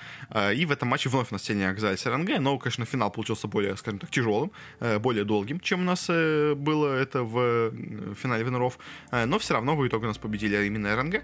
И 0.55 0.65
в 0.65 0.71
этом 0.71 0.89
матче 0.89 1.09
вновь 1.09 1.31
у 1.31 1.35
нас 1.35 1.49
оказались 1.51 2.07
РНГ, 2.07 2.39
но, 2.39 2.59
конечно, 2.59 2.85
финал 2.85 3.11
получился 3.11 3.49
более, 3.49 3.77
скажем 3.77 3.99
так, 3.99 4.11
тяжелым, 4.11 4.53
более 5.01 5.25
долгим, 5.25 5.61
чем 5.61 5.81
у 5.81 5.85
нас 5.85 6.07
было 6.07 6.95
это 6.95 7.23
в 7.23 7.73
финале 8.15 8.45
Винаров. 8.45 8.79
Но 9.13 9.39
все 9.39 9.55
равно 9.55 9.77
в 9.77 9.87
итоге 9.87 10.05
у 10.05 10.09
нас 10.09 10.19
победили 10.19 10.65
именно 10.67 10.95
РНГ, 10.97 11.23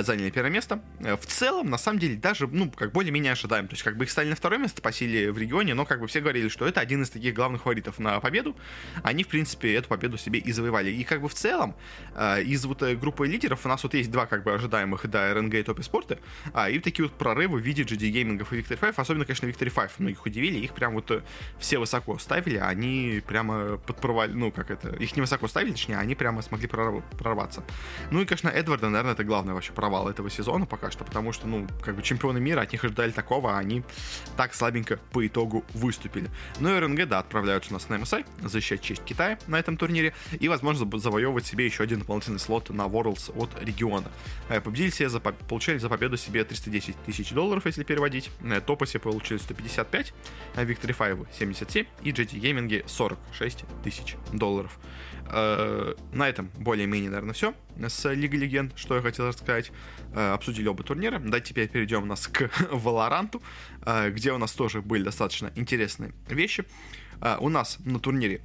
заняли 0.00 0.30
первое 0.30 0.50
место. 0.50 0.82
В 0.98 1.26
целом, 1.26 1.70
на 1.70 1.78
самом 1.78 1.98
деле, 1.98 2.16
даже, 2.16 2.46
ну, 2.46 2.70
как 2.70 2.92
более-менее 2.92 3.32
ожидаем. 3.32 3.68
То 3.68 3.74
есть, 3.74 3.82
как 3.82 3.96
бы 3.96 4.04
их 4.04 4.10
стали 4.10 4.28
на 4.28 4.36
второе 4.36 4.58
место 4.58 4.82
по 4.82 4.92
силе 4.92 5.30
в 5.30 5.38
регионе, 5.38 5.74
но 5.74 5.84
как 5.84 6.00
бы 6.00 6.06
все 6.06 6.20
говорили, 6.20 6.48
что 6.48 6.66
это 6.66 6.80
один 6.80 7.02
из 7.02 7.10
таких 7.10 7.34
главных 7.34 7.62
фаворитов 7.62 7.98
на 7.98 8.20
победу. 8.20 8.56
Они, 9.02 9.24
в 9.24 9.28
принципе, 9.28 9.74
эту 9.74 9.88
победу 9.88 10.16
себе 10.18 10.38
и. 10.38 10.54
И 10.90 11.04
как 11.04 11.20
бы 11.20 11.28
в 11.28 11.34
целом, 11.34 11.74
э, 12.14 12.42
из 12.42 12.64
вот 12.64 12.82
э, 12.82 12.94
группы 12.94 13.26
лидеров 13.26 13.64
у 13.64 13.68
нас 13.68 13.82
вот 13.82 13.94
есть 13.94 14.10
два 14.10 14.26
как 14.26 14.42
бы 14.42 14.52
ожидаемых, 14.52 15.08
да, 15.08 15.32
РНГ 15.34 15.54
и 15.54 15.62
Топи 15.62 15.82
Спорты, 15.82 16.18
а, 16.52 16.70
и 16.70 16.78
такие 16.78 17.06
вот 17.06 17.16
прорывы 17.16 17.58
в 17.58 17.62
виде 17.62 17.82
GD 17.82 18.08
геймингов 18.10 18.52
и 18.52 18.60
Victory 18.60 18.76
5, 18.76 18.98
особенно, 18.98 19.24
конечно, 19.24 19.46
Victory 19.46 19.70
5 19.70 20.00
многих 20.00 20.24
удивили, 20.26 20.58
их 20.58 20.74
прям 20.74 20.94
вот 20.94 21.10
э, 21.10 21.22
все 21.58 21.78
высоко 21.78 22.18
ставили, 22.18 22.56
они 22.56 23.22
прямо 23.26 23.76
подпровали, 23.78 24.32
ну, 24.32 24.50
как 24.52 24.70
это, 24.70 24.88
их 24.96 25.16
не 25.16 25.20
высоко 25.20 25.48
ставили, 25.48 25.72
точнее, 25.72 25.98
они 25.98 26.14
прямо 26.14 26.42
смогли 26.42 26.68
прорваться. 26.68 27.64
Ну 28.10 28.20
и, 28.20 28.24
конечно, 28.24 28.48
Эдварда, 28.48 28.88
наверное, 28.88 29.12
это 29.12 29.24
главный 29.24 29.54
вообще 29.54 29.72
провал 29.72 30.08
этого 30.08 30.30
сезона 30.30 30.66
пока 30.66 30.90
что, 30.90 31.04
потому 31.04 31.32
что, 31.32 31.46
ну, 31.46 31.66
как 31.82 31.96
бы 31.96 32.02
чемпионы 32.02 32.40
мира, 32.40 32.60
от 32.60 32.72
них 32.72 32.84
ожидали 32.84 33.10
такого, 33.10 33.56
а 33.56 33.58
они 33.58 33.82
так 34.36 34.54
слабенько 34.54 34.98
по 35.12 35.26
итогу 35.26 35.64
выступили. 35.74 36.30
Ну 36.60 36.74
и 36.74 36.78
РНГ, 36.78 37.06
да, 37.08 37.18
отправляются 37.18 37.70
у 37.70 37.74
нас 37.74 37.88
на 37.88 37.94
MSI, 37.94 38.26
защищать 38.42 38.80
честь 38.80 39.04
Китая 39.04 39.38
на 39.46 39.58
этом 39.58 39.76
турнире 39.76 40.14
и, 40.38 40.48
возможно, 40.54 40.98
завоевывать 40.98 41.46
себе 41.46 41.66
еще 41.66 41.82
один 41.82 42.00
дополнительный 42.00 42.38
слот 42.38 42.70
на 42.70 42.82
Worlds 42.82 43.32
от 43.36 43.50
региона. 43.62 44.10
Э, 44.48 44.60
победили 44.60 44.90
себе, 44.90 45.08
за, 45.08 45.20
получили 45.20 45.78
за 45.78 45.88
победу 45.88 46.16
себе 46.16 46.44
310 46.44 46.96
тысяч 47.04 47.30
долларов, 47.32 47.66
если 47.66 47.84
переводить. 47.84 48.30
Э, 48.42 48.60
Топы 48.60 48.86
себе 48.86 49.00
получили 49.00 49.38
155, 49.38 50.14
Victory 50.56 51.16
5 51.16 51.36
77 51.36 51.86
и 52.02 52.10
GT 52.10 52.40
Gaming 52.40 52.88
46 52.88 53.64
тысяч 53.82 54.16
долларов. 54.32 54.78
Э, 55.26 55.94
на 56.12 56.28
этом 56.28 56.50
более-менее, 56.58 57.10
наверное, 57.10 57.34
все 57.34 57.54
с 57.88 58.12
Лигой 58.12 58.38
Легенд, 58.40 58.72
что 58.76 58.96
я 58.96 59.02
хотел 59.02 59.26
рассказать. 59.26 59.72
Э, 60.12 60.32
обсудили 60.32 60.68
оба 60.68 60.84
турнира. 60.84 61.18
Давайте 61.18 61.48
теперь 61.48 61.68
перейдем 61.68 62.02
у 62.02 62.06
нас 62.06 62.26
к 62.26 62.50
Валоранту, 62.70 63.42
э, 63.84 64.10
где 64.10 64.32
у 64.32 64.38
нас 64.38 64.52
тоже 64.52 64.82
были 64.82 65.02
достаточно 65.02 65.50
интересные 65.54 66.12
вещи. 66.28 66.64
У 67.38 67.48
нас 67.48 67.78
на 67.84 68.00
турнире 68.00 68.42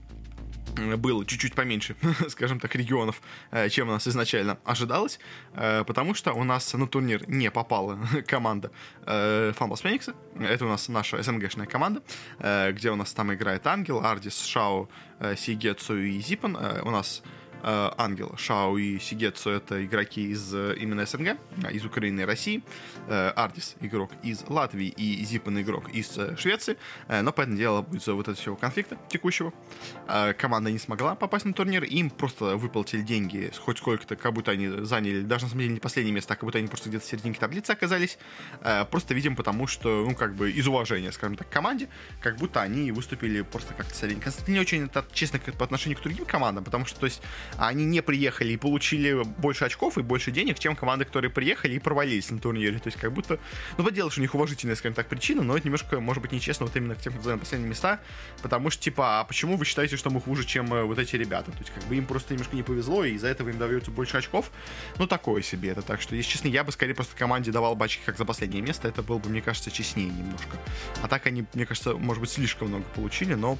было 0.98 1.26
чуть-чуть 1.26 1.56
поменьше, 1.56 1.96
скажем 2.30 2.60
так, 2.60 2.76
регионов, 2.76 3.22
чем 3.70 3.90
у 3.90 3.92
нас 3.92 4.08
изначально 4.08 4.60
ожидалось, 4.64 5.20
потому 5.54 6.14
что 6.14 6.34
у 6.34 6.44
нас 6.44 6.74
на 6.74 6.88
турнир 6.88 7.28
не 7.28 7.52
попала 7.52 8.00
команда 8.28 8.72
Фамбас 9.06 9.82
Феникса, 9.82 10.16
это 10.40 10.66
у 10.66 10.70
нас 10.70 10.88
наша 10.90 11.22
СНГшная 11.22 11.68
команда, 11.68 12.02
где 12.72 12.92
у 12.92 12.96
нас 12.96 13.14
там 13.14 13.34
играет 13.34 13.66
Ангел, 13.68 14.06
Ардис, 14.06 14.46
Шао, 14.46 14.90
Сигецу 15.38 15.98
и 15.98 16.20
Зипан. 16.20 16.58
У 16.84 16.92
нас 16.92 17.22
Э, 17.22 17.49
Ангел, 17.62 18.36
Шао 18.38 18.78
и 18.78 19.00
Сигетсу 19.00 19.50
это 19.50 19.84
игроки 19.86 20.32
из 20.32 20.54
э, 20.54 20.76
именно 20.80 21.06
СНГ, 21.06 21.38
из 21.72 21.86
Украины 21.86 22.22
и 22.22 22.24
России. 22.24 22.64
Э, 23.08 23.30
Ардис 23.36 23.76
игрок 23.82 24.12
из 24.24 24.44
Латвии 24.48 24.88
и 24.88 25.24
Зипан 25.26 25.62
игрок 25.62 25.90
из 25.90 26.18
Швеции. 26.38 26.78
Но, 27.08 27.32
понятное 27.32 27.58
дело, 27.58 27.86
из-за 27.92 28.14
вот 28.14 28.24
этого 28.24 28.38
всего 28.38 28.56
конфликта 28.56 28.98
текущего 29.10 29.54
команда 30.38 30.72
не 30.72 30.80
смогла 30.80 31.16
попасть 31.16 31.46
на 31.46 31.54
турнир. 31.54 31.84
Им 31.84 32.10
просто 32.10 32.56
выплатили 32.56 33.02
деньги 33.02 33.52
хоть 33.60 33.78
сколько-то, 33.80 34.16
как 34.16 34.34
будто 34.34 34.52
они 34.52 34.70
заняли, 34.86 35.22
даже 35.22 35.46
на 35.46 35.50
самом 35.50 35.62
деле 35.62 35.74
не 35.74 35.80
последнее 35.80 36.14
место, 36.14 36.34
а 36.34 36.36
как 36.36 36.46
будто 36.46 36.58
они 36.58 36.68
просто 36.68 36.90
где-то 36.90 37.06
в 37.06 37.08
серединке 37.08 37.40
таблицы 37.40 37.72
оказались. 37.72 38.18
Просто, 38.90 39.14
видим, 39.14 39.36
потому 39.36 39.68
что, 39.68 40.06
ну, 40.08 40.16
как 40.16 40.36
бы 40.36 40.52
из 40.52 40.68
уважения, 40.68 41.12
скажем 41.12 41.36
так, 41.36 41.50
команде, 41.50 41.90
как 42.22 42.38
будто 42.38 42.62
они 42.62 42.92
выступили 42.92 43.42
просто 43.42 43.74
как-то 43.74 43.94
средненько. 43.94 44.32
Не 44.48 44.60
очень 44.60 44.86
это 44.86 45.06
честно 45.12 45.40
по 45.40 45.66
отношению 45.66 45.98
к 46.00 46.02
другим 46.02 46.26
командам, 46.26 46.64
потому 46.64 46.86
что, 46.86 47.00
то 47.00 47.06
есть, 47.06 47.22
они 47.58 47.86
не 47.86 48.02
приехали 48.02 48.54
и 48.54 48.58
получили 48.58 49.24
больше 49.24 49.66
очков 49.66 49.98
и 49.98 50.02
больше 50.02 50.32
денег, 50.32 50.60
чем 50.60 50.76
команды, 50.76 51.06
которые 51.06 51.32
приехали 51.32 51.76
и 51.76 51.80
провалились 51.80 52.30
на 52.30 52.40
турнире. 52.40 52.80
То 52.80 52.88
есть 52.88 52.98
как 52.98 53.14
будто, 53.14 53.40
ну, 53.78 53.84
поделаешь, 53.84 54.18
у 54.18 54.22
них 54.22 54.36
уважительная, 54.36 54.76
скажем 54.76 54.96
так, 54.96 55.08
причина, 55.08 55.44
но 55.44 55.58
это 55.58 55.68
немножко, 55.68 56.00
может 56.00 56.22
быть, 56.22 56.32
нечестно 56.32 56.66
вот 56.66 56.76
именно 56.76 56.96
к 56.96 57.02
тем, 57.02 57.14
кто 57.14 57.24
занял 57.24 57.40
последние 57.40 57.70
места, 57.70 58.00
потому 58.42 58.70
что, 58.70 58.84
типа, 58.84 59.20
а 59.20 59.24
почему 59.24 59.58
вы 59.58 59.66
считаете, 59.66 59.98
что 59.98 60.10
мы 60.10 60.22
хуже, 60.22 60.46
чем 60.46 60.74
э, 60.74 60.84
вот 60.84 61.00
эти 61.00 61.16
ребята? 61.16 61.52
То 61.52 61.60
есть 61.60 61.72
как 61.72 61.84
бы 61.86 61.96
им 61.96 62.06
просто 62.06 62.34
немножко 62.34 62.56
не 62.56 62.64
повезло, 62.64 63.04
и 63.04 63.14
из-за 63.14 63.28
этого 63.28 63.50
им 63.50 63.58
дается 63.58 63.92
больше 63.92 64.18
очков. 64.18 64.52
Ну, 64.98 65.08
такое 65.08 65.42
себе 65.42 65.70
это. 65.70 65.82
Так 65.82 66.02
что, 66.02 66.16
если 66.16 66.32
честно, 66.32 66.48
я 66.48 66.64
бы 66.64 66.72
скорее 66.72 66.94
просто 66.94 67.16
команде 67.16 67.52
давал 67.52 67.76
бачки 67.76 68.02
как 68.06 68.18
за 68.18 68.26
последнее 68.26 68.62
место, 68.62 68.88
это 68.88 69.04
было 69.04 69.18
бы, 69.18 69.30
мне 69.30 69.42
кажется, 69.42 69.72
честнее 69.72 70.10
немножко. 70.10 70.58
А 71.02 71.08
так 71.08 71.26
они, 71.28 71.46
мне 71.54 71.66
кажется, 71.66 71.96
может 71.96 72.22
быть, 72.22 72.30
слишком 72.30 72.70
много 72.70 72.86
получили, 72.96 73.34
но 73.34 73.58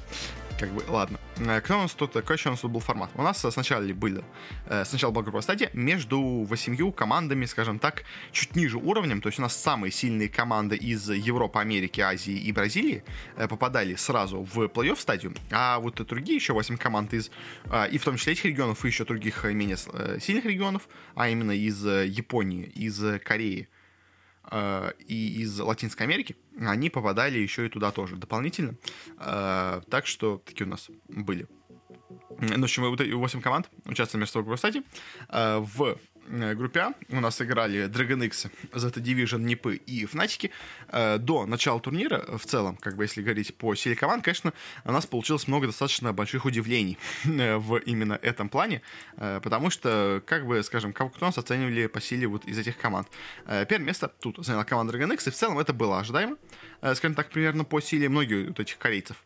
как 0.60 0.70
бы, 0.72 0.84
ладно. 0.88 1.18
Э, 1.38 1.60
кто 1.62 1.78
у 1.78 1.82
нас 1.82 1.94
тут, 1.94 2.12
какой 2.12 2.36
еще 2.36 2.50
у 2.50 2.52
нас 2.52 2.60
тут 2.60 2.70
был 2.70 2.80
формат? 2.80 3.10
У 3.14 3.22
нас 3.22 3.38
сначала 3.38 3.82
были, 3.94 4.22
э, 4.66 4.84
сначала 4.84 5.10
была 5.10 5.22
группа 5.22 5.40
стадия 5.40 5.70
между 5.72 6.20
восемью 6.20 6.92
командами, 6.92 7.46
скажем 7.46 7.78
так, 7.78 8.04
чуть 8.30 8.54
ниже 8.54 8.76
уровнем, 8.76 9.22
то 9.22 9.28
есть 9.28 9.38
у 9.38 9.42
нас 9.42 9.56
самые 9.56 9.90
сильные 9.90 10.28
команды 10.28 10.76
из 10.76 11.08
Европы, 11.08 11.58
Америки, 11.58 12.02
Азии 12.02 12.34
и 12.34 12.52
Бразилии 12.52 13.02
э, 13.36 13.48
попадали 13.48 13.94
сразу 13.94 14.42
в 14.42 14.66
плей-офф 14.66 15.00
стадию, 15.00 15.34
а 15.50 15.78
вот 15.78 15.94
другие 16.06 16.36
еще 16.36 16.52
восемь 16.52 16.76
команд 16.76 17.14
из, 17.14 17.30
и 17.92 17.98
в 17.98 18.04
том 18.04 18.16
числе 18.16 18.34
этих 18.34 18.44
регионов, 18.44 18.84
и 18.84 18.88
еще 18.88 19.04
других 19.04 19.44
менее 19.44 19.78
сильных 20.20 20.44
регионов, 20.44 20.88
а 21.14 21.28
именно 21.30 21.52
из 21.52 21.82
Японии, 21.84 22.64
из 22.64 23.02
Кореи, 23.24 23.68
э, 23.70 23.79
и 25.06 25.42
из 25.42 25.60
Латинской 25.60 26.06
Америки, 26.06 26.36
они 26.58 26.90
попадали 26.90 27.38
еще 27.38 27.66
и 27.66 27.68
туда 27.68 27.90
тоже 27.92 28.16
дополнительно. 28.16 28.74
Э, 29.18 29.80
так 29.90 30.06
что 30.06 30.38
такие 30.44 30.66
у 30.66 30.70
нас 30.70 30.90
были. 31.08 31.46
Ну, 32.40 32.60
в 32.60 32.64
общем, 32.64 33.18
8 33.18 33.40
команд 33.40 33.70
участвовали 33.84 34.24
в 34.24 34.30
собой 34.30 34.58
стадии. 34.58 34.82
Э, 35.28 35.58
в 35.58 35.82
э, 35.82 35.96
группе 36.30 36.80
А. 36.80 36.94
У 37.08 37.20
нас 37.20 37.40
играли 37.42 37.88
Dragon 37.88 38.24
X, 38.26 38.46
Zeta 38.72 39.00
Division, 39.02 39.40
Нипы 39.40 39.76
и 39.76 40.06
Фнатики. 40.06 40.50
Э, 40.88 41.18
до 41.18 41.46
начала 41.46 41.80
турнира, 41.80 42.24
в 42.38 42.44
целом, 42.46 42.76
как 42.76 42.96
бы 42.96 43.04
если 43.04 43.22
говорить 43.22 43.54
по 43.56 43.74
силе 43.74 43.96
команд, 43.96 44.24
конечно, 44.24 44.52
у 44.84 44.92
нас 44.92 45.06
получилось 45.06 45.48
много 45.48 45.66
достаточно 45.66 46.12
больших 46.12 46.44
удивлений 46.44 46.98
в 47.24 47.76
именно 47.78 48.18
этом 48.22 48.48
плане, 48.48 48.82
потому 49.16 49.70
что, 49.70 50.22
как 50.26 50.46
бы, 50.46 50.62
скажем, 50.62 50.92
кого 50.92 51.10
кто 51.10 51.26
нас 51.26 51.38
оценивали 51.38 51.86
по 51.86 52.00
силе 52.00 52.26
вот 52.26 52.44
из 52.44 52.58
этих 52.58 52.76
команд. 52.76 53.08
Первое 53.46 53.86
место 53.86 54.08
тут 54.20 54.44
заняла 54.44 54.64
команда 54.64 54.96
Dragon 54.96 55.12
X, 55.14 55.26
и 55.26 55.30
в 55.30 55.34
целом 55.34 55.58
это 55.58 55.72
было 55.72 56.00
ожидаемо. 56.00 56.36
Скажем 56.94 57.14
так, 57.14 57.30
примерно 57.30 57.64
по 57.64 57.80
силе 57.80 58.08
многие 58.08 58.48
вот 58.48 58.60
этих 58.60 58.78
корейцев 58.78 59.16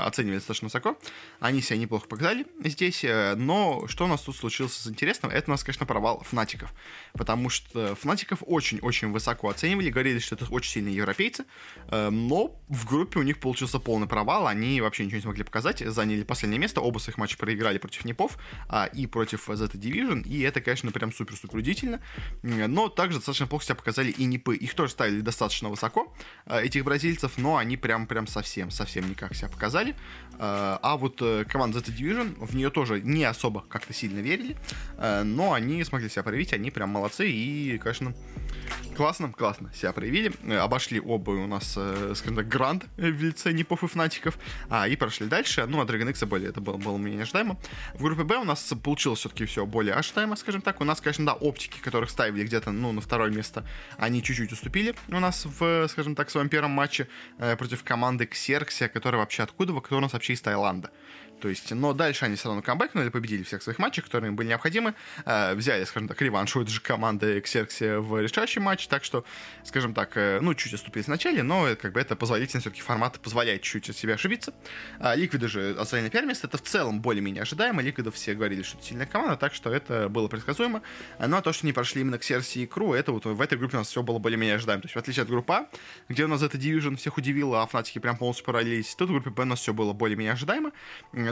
оценивали 0.00 0.36
достаточно 0.36 0.66
высоко. 0.66 0.98
Они 1.40 1.60
себя 1.60 1.78
неплохо 1.78 2.06
показали 2.08 2.46
здесь, 2.62 3.04
но 3.36 3.86
что 3.88 4.04
у 4.04 4.08
нас 4.08 4.22
тут 4.22 4.36
случилось 4.36 4.78
из 4.78 4.86
интересного? 4.86 5.32
Это 5.32 5.50
у 5.50 5.52
нас, 5.52 5.64
конечно, 5.64 5.86
провал 5.86 6.22
Фнатиков. 6.24 6.72
Потому 7.12 7.50
что 7.50 7.94
Фнатиков 7.96 8.42
очень-очень 8.46 9.10
высоко 9.10 9.48
оценивали, 9.48 9.90
говорили, 9.90 10.18
что 10.18 10.34
это 10.34 10.46
очень 10.50 10.72
сильные 10.72 10.96
европейцы, 10.96 11.44
э, 11.88 12.10
но 12.10 12.60
в 12.68 12.86
группе 12.86 13.18
у 13.18 13.22
них 13.22 13.40
получился 13.40 13.78
полный 13.78 14.06
провал, 14.06 14.46
они 14.46 14.80
вообще 14.80 15.04
ничего 15.04 15.16
не 15.16 15.22
смогли 15.22 15.44
показать, 15.44 15.80
заняли 15.80 16.22
последнее 16.22 16.58
место, 16.58 16.80
оба 16.80 16.98
своих 16.98 17.18
матча 17.18 17.36
проиграли 17.36 17.78
против 17.78 18.04
Непов 18.04 18.38
а, 18.68 18.86
и 18.86 19.06
против 19.06 19.48
Zeta 19.48 19.72
Division, 19.72 20.26
и 20.26 20.40
это, 20.40 20.60
конечно, 20.60 20.90
прям 20.92 21.12
супер-супер 21.12 21.58
удивительно, 21.58 22.00
но 22.42 22.88
также 22.88 23.18
достаточно 23.18 23.46
плохо 23.46 23.64
себя 23.64 23.74
показали 23.74 24.10
и 24.10 24.24
Непы, 24.24 24.56
их 24.56 24.74
тоже 24.74 24.92
ставили 24.92 25.20
достаточно 25.20 25.68
высоко, 25.68 26.14
э, 26.46 26.62
этих 26.62 26.84
бразильцев, 26.84 27.32
но 27.36 27.56
они 27.56 27.76
прям-прям 27.76 28.26
совсем-совсем 28.26 29.08
никак 29.08 29.34
себя 29.34 29.48
показали, 29.48 29.63
э, 29.70 30.36
а 30.38 30.96
вот 30.96 31.22
команда 31.48 31.78
Zeta 31.78 31.94
Division, 31.96 32.44
в 32.44 32.54
нее 32.54 32.70
тоже 32.70 33.00
не 33.00 33.24
особо 33.24 33.64
как-то 33.68 33.92
сильно 33.92 34.20
верили, 34.20 34.56
но 35.24 35.52
они 35.52 35.82
смогли 35.84 36.08
себя 36.08 36.22
проявить, 36.22 36.52
они 36.52 36.70
прям 36.70 36.90
молодцы 36.90 37.30
и, 37.30 37.78
конечно, 37.78 38.14
классно, 38.96 39.32
классно 39.32 39.72
себя 39.74 39.92
проявили. 39.92 40.32
Э, 40.44 40.58
обошли 40.58 41.00
оба 41.00 41.30
у 41.30 41.46
нас, 41.46 41.74
э, 41.76 42.12
скажем 42.14 42.36
так, 42.36 42.48
гранд 42.48 42.84
в 42.96 43.22
лице 43.22 43.52
Непов 43.52 43.82
и 43.84 43.86
Фнатиков, 43.86 44.38
а, 44.68 44.88
и 44.88 44.96
прошли 44.96 45.26
дальше. 45.26 45.66
Ну, 45.66 45.80
а 45.80 45.84
Dragon 45.84 46.10
X 46.10 46.24
были, 46.24 46.48
это 46.48 46.60
было, 46.60 46.76
было 46.76 46.96
менее 46.96 47.22
ожидаемо. 47.22 47.56
В 47.94 48.02
группе 48.02 48.24
Б 48.24 48.36
у 48.36 48.44
нас 48.44 48.72
получилось 48.82 49.20
все-таки 49.20 49.44
все 49.46 49.66
более 49.66 49.94
ожидаемо, 49.94 50.36
скажем 50.36 50.62
так. 50.62 50.80
У 50.80 50.84
нас, 50.84 51.00
конечно, 51.00 51.26
да, 51.26 51.34
оптики, 51.34 51.78
которых 51.78 52.10
ставили 52.10 52.44
где-то, 52.44 52.70
ну, 52.70 52.92
на 52.92 53.00
второе 53.00 53.30
место, 53.30 53.64
они 53.98 54.22
чуть-чуть 54.22 54.52
уступили 54.52 54.94
у 55.08 55.20
нас 55.20 55.44
в, 55.44 55.88
скажем 55.88 56.14
так, 56.14 56.30
своем 56.30 56.48
первом 56.48 56.70
матче 56.72 57.08
э, 57.38 57.56
против 57.56 57.82
команды 57.84 58.26
Ксерксия, 58.26 58.88
которая 58.88 59.20
вообще 59.20 59.42
откуда, 59.42 59.78
кто 59.80 59.96
у 59.96 60.00
нас 60.00 60.12
вообще 60.12 60.32
из 60.32 60.40
Таиланда. 60.40 60.90
То 61.40 61.48
есть, 61.48 61.70
но 61.72 61.92
дальше 61.92 62.24
они 62.24 62.36
все 62.36 62.48
равно 62.48 62.62
камбэкнули, 62.62 63.08
победили 63.08 63.42
всех 63.42 63.62
своих 63.62 63.78
матчах, 63.78 64.04
которые 64.04 64.28
им 64.28 64.36
были 64.36 64.48
необходимы. 64.48 64.94
Э, 65.24 65.54
взяли, 65.54 65.84
скажем 65.84 66.08
так, 66.08 66.20
реванш 66.22 66.56
у 66.56 66.62
этой 66.62 66.70
же 66.70 66.80
команды 66.80 67.38
Эксерксия 67.38 67.98
в 67.98 68.20
решающий 68.20 68.60
матч. 68.60 68.86
Так 68.88 69.04
что, 69.04 69.24
скажем 69.64 69.94
так, 69.94 70.16
э, 70.16 70.38
ну, 70.40 70.54
чуть 70.54 70.74
оступились 70.74 71.06
в 71.06 71.42
но 71.42 71.76
как 71.76 71.92
бы 71.92 72.00
это 72.00 72.16
позволительно 72.16 72.60
все-таки 72.60 72.82
формат 72.82 73.20
позволяет 73.20 73.62
чуть-чуть 73.62 73.90
от 73.90 73.96
себя 73.96 74.14
ошибиться. 74.14 74.54
А 74.98 75.14
Ликвиды 75.14 75.48
же 75.48 75.76
оценили 75.78 76.08
первое 76.08 76.28
место. 76.28 76.46
Это 76.46 76.58
в 76.58 76.62
целом 76.62 77.00
более-менее 77.00 77.42
ожидаемо. 77.42 77.82
Ликвидов 77.82 78.14
все 78.14 78.34
говорили, 78.34 78.62
что 78.62 78.78
это 78.78 78.86
сильная 78.86 79.06
команда, 79.06 79.36
так 79.36 79.54
что 79.54 79.72
это 79.72 80.08
было 80.08 80.28
предсказуемо. 80.28 80.82
Ну, 81.18 81.36
а 81.36 81.42
то, 81.42 81.52
что 81.52 81.66
не 81.66 81.72
прошли 81.72 82.00
именно 82.02 82.18
Ксерси 82.18 82.62
и 82.62 82.66
Кру, 82.66 82.94
это 82.94 83.12
вот 83.12 83.24
в 83.24 83.40
этой 83.40 83.58
группе 83.58 83.76
у 83.76 83.80
нас 83.80 83.88
все 83.88 84.02
было 84.02 84.18
более-менее 84.18 84.56
ожидаемо. 84.56 84.82
То 84.82 84.86
есть, 84.86 84.94
в 84.94 84.98
отличие 84.98 85.22
от 85.22 85.28
группы 85.28 85.52
А, 85.52 85.68
где 86.08 86.24
у 86.24 86.28
нас 86.28 86.42
это 86.42 86.58
Division 86.58 86.96
всех 86.96 87.16
удивило, 87.16 87.62
а 87.62 87.66
Фнатики 87.66 87.98
прям 87.98 88.16
полностью 88.16 88.44
провалились, 88.44 88.94
тут 88.94 89.08
в 89.08 89.12
группе 89.12 89.30
Б 89.30 89.42
у 89.42 89.46
нас 89.46 89.60
все 89.60 89.72
было 89.72 89.92
более-менее 89.92 90.34
ожидаемо. 90.34 90.72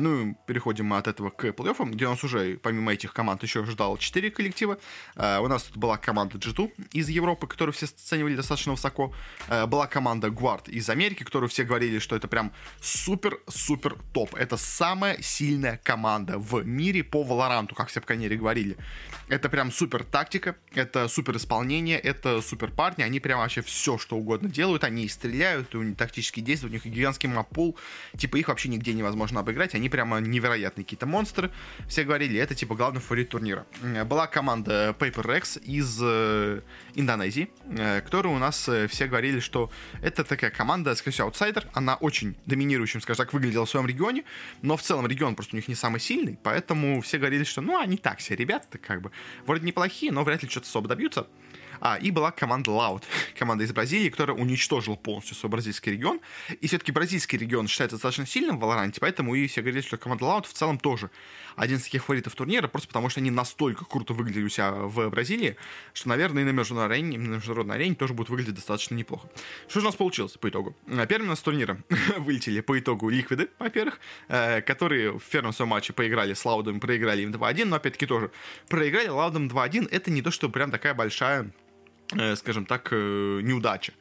Ну, 0.01 0.37
переходим 0.47 0.87
мы 0.87 0.99
от 0.99 1.07
этого 1.07 1.31
к 1.31 1.45
плей-оффам, 1.45 1.91
где 1.91 2.07
у 2.07 2.11
нас 2.11 2.25
уже, 2.25 2.59
помимо 2.63 2.93
этих 2.93 3.13
команд, 3.13 3.43
еще 3.43 3.65
ждало 3.65 3.99
4 3.99 4.31
коллектива. 4.31 4.79
Uh, 5.17 5.41
у 5.41 5.49
нас 5.49 5.65
тут 5.65 5.77
была 5.77 5.99
команда 5.99 6.39
G2 6.39 6.71
из 6.93 7.09
Европы, 7.09 7.47
которую 7.47 7.73
все 7.73 7.87
оценивали 7.87 8.37
достаточно 8.37 8.73
высоко. 8.73 9.15
Uh, 9.49 9.67
была 9.67 9.87
команда 9.87 10.29
Guard 10.29 10.71
из 10.71 10.89
Америки, 10.89 11.25
которую 11.25 11.49
все 11.49 11.65
говорили, 11.65 11.99
что 11.99 12.17
это 12.17 12.29
прям 12.29 12.53
супер-супер 12.81 13.97
топ. 14.13 14.35
Это 14.35 14.57
самая 14.57 15.21
сильная 15.23 15.81
команда 15.83 16.39
в 16.39 16.65
мире 16.65 17.05
по 17.05 17.23
Валоранту, 17.23 17.75
как 17.75 17.89
все 17.89 18.01
в 18.01 18.07
Канере 18.07 18.37
говорили. 18.37 18.77
Это 19.29 19.49
прям 19.49 19.73
супер 19.73 20.05
тактика, 20.05 20.57
это 20.75 21.09
супер 21.09 21.37
исполнение, 21.37 21.99
это 21.99 22.43
супер 22.43 22.71
парни. 22.71 23.03
Они 23.03 23.21
прям 23.21 23.39
вообще 23.39 23.63
все, 23.63 23.97
что 23.99 24.17
угодно 24.17 24.49
делают. 24.49 24.85
Они 24.85 25.05
и 25.05 25.09
стреляют, 25.09 25.75
у 25.75 25.83
них 25.83 25.97
тактические 25.97 26.45
действия, 26.45 26.69
у 26.69 26.73
них 26.73 26.85
гигантский 26.85 27.29
маппул. 27.29 27.79
Типа 28.17 28.37
их 28.37 28.49
вообще 28.49 28.69
нигде 28.69 28.93
невозможно 28.93 29.41
обыграть. 29.41 29.75
Они 29.75 29.82
прямо 29.89 30.21
невероятные 30.21 30.85
какие-то 30.85 31.07
монстры. 31.07 31.51
Все 31.89 32.05
говорили, 32.05 32.39
это 32.39 32.55
типа 32.55 32.75
главный 32.75 33.01
фаворит 33.01 33.31
турнира. 33.31 33.67
Была 34.07 34.27
команда 34.27 34.95
Paper 34.99 35.25
Rex 35.25 35.63
из 35.63 35.99
э, 36.03 36.61
Индонезии, 36.95 37.51
э, 37.67 38.01
которая 38.01 38.35
у 38.35 38.39
нас 38.39 38.69
э, 38.69 38.87
все 38.89 39.07
говорили, 39.07 39.41
что 39.41 39.71
это 40.03 40.25
такая 40.25 40.51
команда, 40.51 40.95
скорее 40.95 41.13
всего, 41.13 41.27
аутсайдер. 41.29 41.69
Она 41.73 41.97
очень 41.97 42.37
доминирующим, 42.47 43.01
скажем 43.01 43.25
так, 43.25 43.33
выглядела 43.33 43.67
в 43.67 43.71
своем 43.71 43.87
регионе, 43.87 44.25
но 44.63 44.77
в 44.77 44.83
целом 44.83 45.07
регион 45.07 45.35
просто 45.35 45.55
у 45.55 45.59
них 45.59 45.69
не 45.69 45.75
самый 45.75 46.01
сильный, 46.01 46.39
поэтому 46.43 47.01
все 47.01 47.19
говорили, 47.19 47.45
что 47.45 47.61
ну 47.61 47.79
они 47.79 47.97
так 47.97 48.19
все 48.19 48.35
ребята, 48.35 48.79
как 48.79 49.03
бы 49.03 49.11
вроде 49.47 49.67
неплохие, 49.67 50.13
но 50.13 50.25
вряд 50.25 50.43
ли 50.43 50.49
что-то 50.49 50.67
особо 50.67 50.89
добьются. 50.89 51.27
А, 51.85 51.97
и 51.97 52.13
была 52.13 52.31
команда 52.31 52.71
Loud, 52.71 53.03
команда 53.39 53.65
из 53.65 53.73
Бразилии, 53.73 54.09
которая 54.09 54.37
уничтожила 54.37 54.95
полностью 54.95 55.35
свой 55.35 55.51
бразильский 55.51 55.91
регион. 55.93 56.21
И 56.61 56.69
все-таки 56.69 56.93
бразильский 56.93 57.37
регион 57.37 57.67
считается 57.67 57.97
достаточно 57.97 58.25
сильным 58.25 58.61
в 58.61 58.63
Valorant, 58.63 58.97
поэтому 59.01 59.35
и 59.35 59.49
все 59.49 59.63
говорят, 59.63 59.85
что 59.85 59.97
команда 59.97 60.25
Loud 60.25 60.47
в 60.47 60.53
целом 60.53 60.79
тоже 60.79 61.11
один 61.57 61.79
из 61.79 61.83
таких 61.83 62.05
фаворитов 62.05 62.37
турнира, 62.37 62.69
просто 62.69 62.87
потому 62.87 63.09
что 63.09 63.19
они 63.19 63.33
настолько 63.33 63.85
круто 63.85 64.15
выглядели 64.15 64.45
у 64.45 64.49
себя 64.49 64.71
в 64.71 65.11
Бразилии, 65.11 65.57
что, 65.93 66.09
наверное, 66.09 66.45
и 66.45 66.47
на 66.47 66.51
международной 66.51 66.97
арене, 66.97 67.19
на 67.19 67.35
международной 67.35 67.75
арене 67.75 67.97
тоже 67.97 68.15
будет 68.15 68.29
выглядеть 68.29 68.55
достаточно 68.55 68.95
неплохо. 68.95 69.29
Что 69.67 69.81
же 69.81 69.87
у 69.87 69.89
нас 69.89 69.97
получилось 69.97 70.33
по 70.33 70.49
итогу? 70.49 70.77
Э, 70.87 71.05
первым 71.09 71.29
у 71.29 71.31
нас 71.31 71.41
турнира 71.41 71.79
вылетели 72.19 72.61
по 72.61 72.79
итогу 72.79 73.09
Ликвиды, 73.09 73.49
во-первых, 73.59 73.99
э, 74.29 74.61
которые 74.63 75.19
в 75.19 75.25
первом 75.25 75.53
своем 75.53 75.71
матче 75.71 75.93
поиграли 75.93 76.35
с 76.35 76.45
Лаудом, 76.45 76.79
проиграли 76.79 77.23
им 77.23 77.33
2-1, 77.33 77.65
но 77.65 77.77
опять-таки 77.77 78.07
тоже 78.07 78.31
проиграли 78.69 79.09
Лаудом 79.09 79.49
2-1. 79.49 79.89
Это 79.91 80.13
не 80.13 80.23
то, 80.23 80.31
что 80.31 80.49
прям 80.49 80.71
такая 80.71 80.95
большая 80.95 81.51
скажем 82.37 82.67
так, 82.67 82.89
э, 82.93 83.41
неудача. 83.43 83.93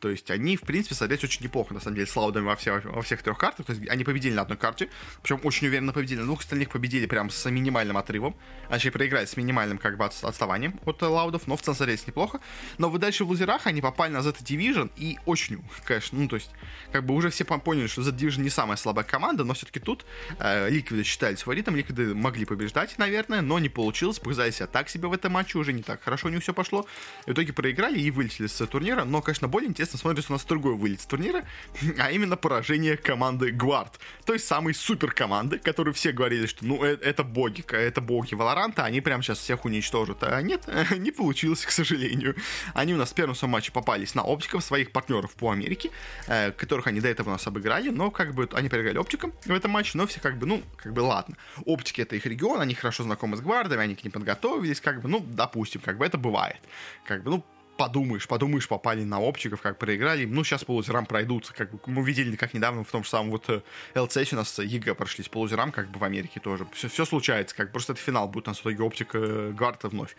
То 0.00 0.08
есть 0.10 0.30
они, 0.30 0.56
в 0.56 0.62
принципе, 0.62 0.94
садятся 0.94 1.26
очень 1.26 1.44
неплохо, 1.44 1.74
на 1.74 1.80
самом 1.80 1.96
деле, 1.96 2.06
с 2.06 2.14
лаудами 2.14 2.44
во, 2.44 2.56
все, 2.56 2.80
во 2.80 3.02
всех 3.02 3.22
трех 3.22 3.36
картах. 3.36 3.66
То 3.66 3.72
есть 3.72 3.88
они 3.88 4.04
победили 4.04 4.34
на 4.34 4.42
одной 4.42 4.56
карте, 4.56 4.88
причем 5.22 5.40
очень 5.44 5.66
уверенно 5.66 5.92
победили. 5.92 6.20
На 6.20 6.26
двух 6.26 6.40
остальных 6.40 6.70
победили 6.70 7.06
прям 7.06 7.30
с 7.30 7.50
минимальным 7.50 7.96
отрывом. 7.96 8.36
Они 8.68 8.90
проиграли 8.90 9.26
с 9.26 9.36
минимальным 9.36 9.78
как 9.78 9.96
бы 9.96 10.04
отставанием 10.04 10.78
от 10.84 11.02
лаудов, 11.02 11.46
но 11.46 11.56
в 11.56 11.62
целом 11.62 11.76
смотрелись 11.76 12.06
неплохо. 12.06 12.40
Но 12.78 12.90
вы 12.90 12.98
дальше 12.98 13.24
в 13.24 13.28
лузерах 13.28 13.66
они 13.66 13.80
попали 13.80 14.12
на 14.12 14.22
Z 14.22 14.36
Division 14.40 14.90
и 14.96 15.18
очень, 15.26 15.62
конечно, 15.84 16.18
ну 16.18 16.28
то 16.28 16.36
есть 16.36 16.50
как 16.92 17.04
бы 17.04 17.14
уже 17.14 17.30
все 17.30 17.44
поняли, 17.44 17.86
что 17.86 18.02
Z 18.02 18.12
Division 18.12 18.40
не 18.40 18.50
самая 18.50 18.76
слабая 18.76 19.04
команда, 19.04 19.44
но 19.44 19.54
все-таки 19.54 19.80
тут 19.80 20.04
э, 20.38 20.68
Ликвиды 20.70 21.02
считались 21.02 21.42
фаворитом, 21.42 21.76
Ликвиды 21.76 22.14
могли 22.14 22.44
побеждать, 22.44 22.96
наверное, 22.98 23.40
но 23.40 23.58
не 23.58 23.68
получилось, 23.68 24.18
показали 24.18 24.50
себя 24.50 24.66
так 24.66 24.88
себе 24.88 25.08
в 25.08 25.12
этом 25.12 25.32
матче, 25.32 25.58
уже 25.58 25.72
не 25.72 25.82
так 25.82 26.02
хорошо 26.02 26.28
у 26.28 26.30
них 26.30 26.42
все 26.42 26.54
пошло. 26.54 26.86
в 27.26 27.32
итоге 27.32 27.52
проиграли 27.52 27.98
и 27.98 28.10
вылетели 28.10 28.46
с 28.46 28.66
турнира, 28.66 29.04
но, 29.04 29.22
конечно, 29.22 29.48
более 29.48 29.68
интересно 29.68 29.87
интересно 29.88 29.98
смотрится 29.98 30.32
у 30.32 30.34
нас 30.34 30.44
другой 30.44 30.74
вылет 30.74 31.00
с 31.00 31.06
турнира, 31.06 31.44
а 31.98 32.10
именно 32.10 32.36
поражение 32.36 32.96
команды 32.96 33.50
Гвард. 33.50 33.98
Той 34.24 34.38
самой 34.38 34.74
супер 34.74 35.12
команды, 35.12 35.58
которую 35.58 35.94
все 35.94 36.12
говорили, 36.12 36.46
что 36.46 36.64
ну 36.64 36.84
э, 36.84 36.98
это 37.00 37.24
боги, 37.24 37.64
это 37.70 38.00
боги 38.00 38.34
Валоранта, 38.34 38.84
они 38.84 39.00
прямо 39.00 39.22
сейчас 39.22 39.38
всех 39.38 39.64
уничтожат. 39.64 40.22
А 40.22 40.40
нет, 40.42 40.68
не 40.98 41.10
получилось, 41.10 41.64
к 41.64 41.70
сожалению. 41.70 42.34
Они 42.74 42.94
у 42.94 42.96
нас 42.96 43.10
в 43.10 43.14
первом 43.14 43.34
своем 43.34 43.52
матче 43.52 43.72
попались 43.72 44.14
на 44.14 44.22
оптиков 44.22 44.62
своих 44.62 44.92
партнеров 44.92 45.34
по 45.34 45.50
Америке, 45.50 45.90
э, 46.26 46.52
которых 46.52 46.86
они 46.86 47.00
до 47.00 47.08
этого 47.08 47.30
у 47.30 47.32
нас 47.32 47.46
обыграли, 47.46 47.90
но 47.90 48.10
как 48.10 48.34
бы 48.34 48.48
они 48.52 48.68
проиграли 48.68 48.98
оптикам 48.98 49.32
в 49.44 49.52
этом 49.52 49.70
матче, 49.70 49.92
но 49.94 50.06
все 50.06 50.20
как 50.20 50.38
бы, 50.38 50.46
ну, 50.46 50.62
как 50.76 50.92
бы 50.92 51.00
ладно. 51.00 51.36
Оптики 51.64 52.02
это 52.02 52.16
их 52.16 52.26
регион, 52.26 52.60
они 52.60 52.74
хорошо 52.74 53.02
знакомы 53.04 53.36
с 53.36 53.40
гвардами, 53.40 53.82
они 53.82 53.94
к 53.94 54.04
ним 54.04 54.12
подготовились, 54.12 54.80
как 54.80 55.00
бы, 55.00 55.08
ну, 55.08 55.20
допустим, 55.20 55.80
как 55.80 55.98
бы 55.98 56.04
это 56.04 56.18
бывает. 56.18 56.60
Как 57.06 57.22
бы, 57.22 57.30
ну, 57.30 57.44
подумаешь, 57.78 58.26
подумаешь, 58.26 58.68
попали 58.68 59.04
на 59.04 59.20
оптиков, 59.20 59.62
как 59.62 59.78
проиграли. 59.78 60.26
Ну, 60.26 60.44
сейчас 60.44 60.64
полузерам 60.64 61.06
пройдутся. 61.06 61.54
Как 61.54 61.70
бы 61.70 61.78
мы 61.86 62.04
видели, 62.04 62.36
как 62.36 62.52
недавно 62.52 62.84
в 62.84 62.90
том 62.90 63.04
же 63.04 63.08
самом 63.08 63.30
вот 63.30 63.48
LCS 63.94 64.28
э, 64.32 64.34
у 64.34 64.36
нас 64.36 64.58
EG 64.58 64.94
прошли 64.94 65.24
по 65.24 65.28
лузерам, 65.28 65.72
как 65.72 65.88
бы 65.88 65.98
в 66.00 66.04
Америке 66.04 66.40
тоже. 66.40 66.66
Все, 66.72 66.88
все 66.88 67.06
случается, 67.06 67.56
как 67.56 67.72
просто 67.72 67.92
это 67.92 68.02
финал 68.02 68.28
будет 68.28 68.48
у 68.48 68.50
нас 68.50 68.58
в 68.58 68.62
итоге 68.62 68.82
оптика 68.82 69.18
э, 69.18 69.52
Гварда 69.52 69.88
вновь. 69.88 70.16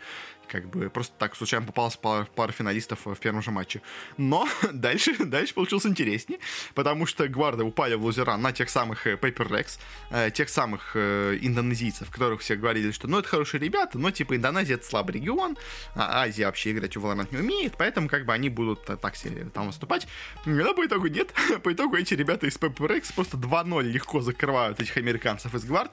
Как 0.50 0.68
бы 0.68 0.90
просто 0.90 1.14
так 1.18 1.36
случайно 1.36 1.66
попалась 1.66 1.96
пара, 1.96 2.28
пара 2.36 2.52
финалистов 2.52 3.00
в 3.06 3.16
первом 3.16 3.42
же 3.42 3.52
матче. 3.52 3.82
Но 4.18 4.48
дальше, 4.72 5.16
дальше 5.26 5.54
получилось 5.54 5.86
интереснее, 5.86 6.40
потому 6.74 7.06
что 7.06 7.28
гварды 7.28 7.64
упали 7.64 7.96
в 7.96 8.04
лузера 8.04 8.36
на 8.38 8.52
тех 8.52 8.70
самых 8.70 9.06
э, 9.08 9.14
Paper 9.16 9.48
Rex, 9.50 9.80
э, 10.12 10.32
тех 10.32 10.50
самых 10.50 10.92
э, 10.96 11.38
индонезийцев, 11.42 12.10
которых 12.10 12.42
все 12.42 12.56
говорили, 12.56 12.92
что 12.92 13.08
ну 13.08 13.20
это 13.20 13.28
хорошие 13.28 13.62
ребята, 13.62 14.00
но 14.00 14.12
типа 14.12 14.36
Индонезия 14.36 14.76
это 14.76 14.86
слабый 14.86 15.16
регион, 15.16 15.58
а 15.96 16.24
Азия 16.24 16.46
вообще 16.46 16.72
играть 16.72 16.98
в 16.98 17.06
Valorant 17.06 17.28
не 17.32 17.38
умеет, 17.38 17.76
поэтому 17.78 18.08
как 18.08 18.26
бы 18.26 18.34
они 18.34 18.50
будут 18.50 18.86
так 18.86 19.16
себе 19.16 19.46
там 19.46 19.68
выступать. 19.68 20.08
Но 20.46 20.74
по 20.74 20.86
итогу 20.86 21.08
нет. 21.08 21.34
по 21.64 21.72
итогу 21.72 21.96
эти 21.96 22.14
ребята 22.14 22.48
из 22.48 22.58
Paper 22.58 22.88
Rex 22.88 23.14
просто 23.14 23.38
2-0 23.38 23.84
легко 23.84 24.22
закрывают 24.22 24.80
этих 24.80 24.98
американцев 24.98 25.54
из 25.54 25.64
гвард 25.64 25.92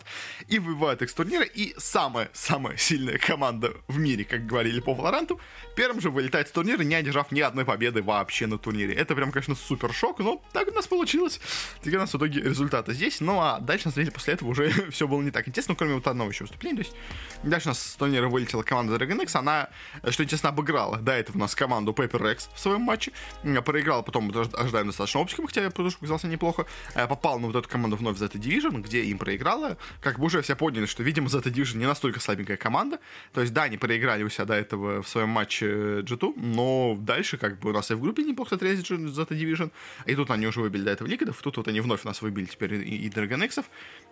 и 0.48 0.58
выбивают 0.58 1.02
их 1.02 1.10
с 1.10 1.14
турнира. 1.14 1.44
И 1.44 1.74
самая-самая 1.78 2.76
сильная 2.76 3.18
команда 3.18 3.74
в 3.88 3.98
мире, 3.98 4.24
как 4.24 4.45
говорили 4.46 4.80
по 4.80 4.94
Валоранту, 4.94 5.40
первым 5.74 6.00
же 6.00 6.10
вылетает 6.10 6.48
с 6.48 6.50
турнира, 6.52 6.82
не 6.82 6.94
одержав 6.94 7.32
ни 7.32 7.40
одной 7.40 7.64
победы 7.64 8.02
вообще 8.02 8.46
на 8.46 8.58
турнире. 8.58 8.94
Это 8.94 9.14
прям, 9.14 9.32
конечно, 9.32 9.54
супер 9.54 9.92
шок, 9.92 10.18
но 10.20 10.42
так 10.52 10.68
у 10.68 10.72
нас 10.72 10.86
получилось. 10.86 11.40
Теперь 11.80 11.96
у 11.96 12.00
нас 12.00 12.12
в 12.12 12.16
итоге 12.16 12.40
результаты 12.40 12.94
здесь. 12.94 13.20
Ну 13.20 13.40
а 13.40 13.60
дальше, 13.60 13.88
на 13.88 13.92
самом 13.92 14.04
деле, 14.04 14.14
после 14.14 14.34
этого 14.34 14.48
уже 14.50 14.70
все 14.90 15.06
было 15.06 15.20
не 15.20 15.30
так 15.30 15.46
интересно, 15.48 15.74
кроме 15.74 15.94
вот 15.94 16.06
одного 16.06 16.30
еще 16.30 16.44
выступления. 16.44 16.82
То 16.82 16.88
есть 16.88 16.96
дальше 17.42 17.68
у 17.68 17.70
нас 17.70 17.82
с 17.82 17.96
турнира 17.96 18.28
вылетела 18.28 18.62
команда 18.62 18.96
Dragon 18.96 19.22
X. 19.22 19.34
Она, 19.34 19.68
что 20.08 20.22
интересно, 20.24 20.50
обыграла 20.50 20.98
до 20.98 21.12
этого 21.12 21.36
у 21.36 21.40
нас 21.40 21.54
команду 21.54 21.92
Paper 21.92 22.20
Rex 22.20 22.48
в 22.54 22.58
своем 22.58 22.82
матче. 22.82 23.12
Проиграла 23.64 24.02
потом, 24.02 24.32
ожидаем, 24.54 24.86
достаточно 24.86 25.20
оптиком, 25.20 25.46
хотя 25.46 25.62
я 25.62 25.70
потому 25.70 25.90
что 25.90 25.98
показался 25.98 26.28
неплохо. 26.28 26.66
Э, 26.94 27.06
попал 27.06 27.38
на 27.38 27.48
вот 27.48 27.56
эту 27.56 27.68
команду 27.68 27.96
вновь 27.96 28.16
за 28.16 28.26
это 28.26 28.38
Division, 28.38 28.80
где 28.80 29.02
им 29.02 29.18
проиграла. 29.18 29.76
Как 30.00 30.18
бы 30.18 30.26
уже 30.26 30.42
все 30.42 30.56
поняли, 30.56 30.86
что, 30.86 31.02
видимо, 31.02 31.28
за 31.28 31.38
это 31.38 31.50
Division 31.50 31.78
не 31.78 31.86
настолько 31.86 32.20
слабенькая 32.20 32.56
команда. 32.56 32.98
То 33.32 33.40
есть, 33.40 33.52
да, 33.52 33.64
они 33.64 33.76
проиграли 33.76 34.22
у 34.22 34.28
себя 34.36 34.44
до 34.44 34.54
этого 34.54 35.02
в 35.02 35.08
своем 35.08 35.28
матче 35.28 35.66
G2, 36.00 36.34
но 36.36 36.96
дальше 36.98 37.36
как 37.38 37.58
бы 37.58 37.70
у 37.70 37.72
нас 37.72 37.90
и 37.90 37.94
в 37.94 38.00
группе 38.00 38.22
неплохо 38.22 38.50
смотрелись 38.50 38.86
за 38.86 39.22
это 39.22 39.34
Division. 39.34 39.70
И 40.06 40.14
тут 40.14 40.30
они 40.30 40.46
уже 40.46 40.60
выбили 40.60 40.84
до 40.84 40.90
этого 40.92 41.08
Ликвидов, 41.08 41.40
тут 41.42 41.56
вот 41.56 41.68
они 41.68 41.80
вновь 41.80 42.04
нас 42.04 42.22
выбили 42.22 42.46
теперь 42.46 42.74
и, 42.74 43.06
и 43.06 43.08
Dragon. 43.08 43.64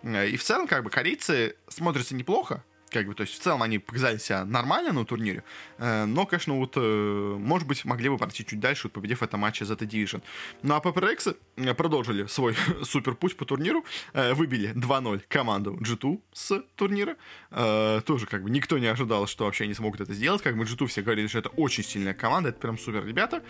Э, 0.03 0.27
и 0.27 0.37
в 0.37 0.43
целом, 0.43 0.67
как 0.67 0.83
бы, 0.83 0.89
корейцы 0.89 1.55
смотрятся 1.67 2.15
неплохо, 2.15 2.63
как 2.89 3.07
бы, 3.07 3.15
то 3.15 3.21
есть 3.21 3.33
в 3.33 3.39
целом 3.39 3.61
они 3.63 3.79
показали 3.79 4.17
себя 4.17 4.45
нормально 4.45 4.93
на 4.93 5.05
турнире, 5.05 5.43
э, 5.77 6.05
но, 6.05 6.25
конечно, 6.25 6.53
вот, 6.57 6.73
э, 6.77 7.35
может 7.39 7.67
быть, 7.67 7.85
могли 7.85 8.09
бы 8.09 8.17
пройти 8.17 8.45
чуть 8.45 8.59
дальше, 8.59 8.89
победив 8.89 9.19
в 9.19 9.23
этом 9.23 9.39
матче 9.39 9.65
за 9.65 9.73
The 9.73 9.87
Division. 9.87 10.21
Ну 10.61 10.75
а 10.75 10.79
PPRX 10.79 11.37
э, 11.57 11.73
продолжили 11.73 12.25
свой 12.27 12.55
супер 12.83 13.15
путь 13.15 13.35
по 13.35 13.45
турниру, 13.45 13.83
э, 14.13 14.33
выбили 14.33 14.73
2-0 14.73 15.21
команду 15.27 15.77
G2 15.81 16.19
с 16.33 16.63
турнира, 16.75 17.15
э, 17.51 18.01
тоже 18.05 18.27
как 18.27 18.43
бы 18.43 18.49
никто 18.49 18.77
не 18.77 18.87
ожидал, 18.87 19.27
что 19.27 19.45
вообще 19.45 19.65
они 19.65 19.73
смогут 19.73 20.01
это 20.01 20.13
сделать, 20.13 20.41
как 20.41 20.57
бы 20.57 20.63
G2 20.63 20.87
все 20.87 21.01
говорили, 21.01 21.27
что 21.27 21.39
это 21.39 21.49
очень 21.49 21.83
сильная 21.83 22.13
команда, 22.13 22.49
это 22.49 22.59
прям 22.59 22.77
супер 22.77 23.05
ребята, 23.05 23.43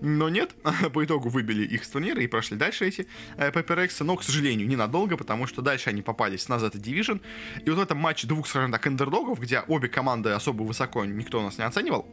но 0.00 0.28
нет, 0.28 0.54
по 0.92 1.04
итогу 1.04 1.28
выбили 1.28 1.64
их 1.64 1.84
с 1.84 1.88
турнира 1.88 2.22
и 2.22 2.26
прошли 2.26 2.56
дальше 2.56 2.86
эти 2.86 3.06
э, 3.36 3.50
PPRX, 3.50 4.04
но, 4.04 4.16
к 4.16 4.22
сожалению, 4.22 4.66
ненадолго, 4.66 5.16
потому 5.16 5.46
что 5.46 5.62
дальше 5.62 5.90
они 5.90 6.02
попались 6.02 6.48
на 6.48 6.58
Z 6.58 6.68
Division. 6.74 7.20
И 7.64 7.70
вот 7.70 7.78
в 7.78 7.82
этом 7.82 7.98
матче 7.98 8.26
двух, 8.26 8.46
скажем 8.46 8.72
так, 8.72 8.86
андердогов, 8.86 9.40
где 9.40 9.60
обе 9.60 9.88
команды 9.88 10.30
особо 10.30 10.62
высоко 10.62 11.04
никто 11.04 11.40
у 11.40 11.42
нас 11.42 11.58
не 11.58 11.64
оценивал, 11.64 12.06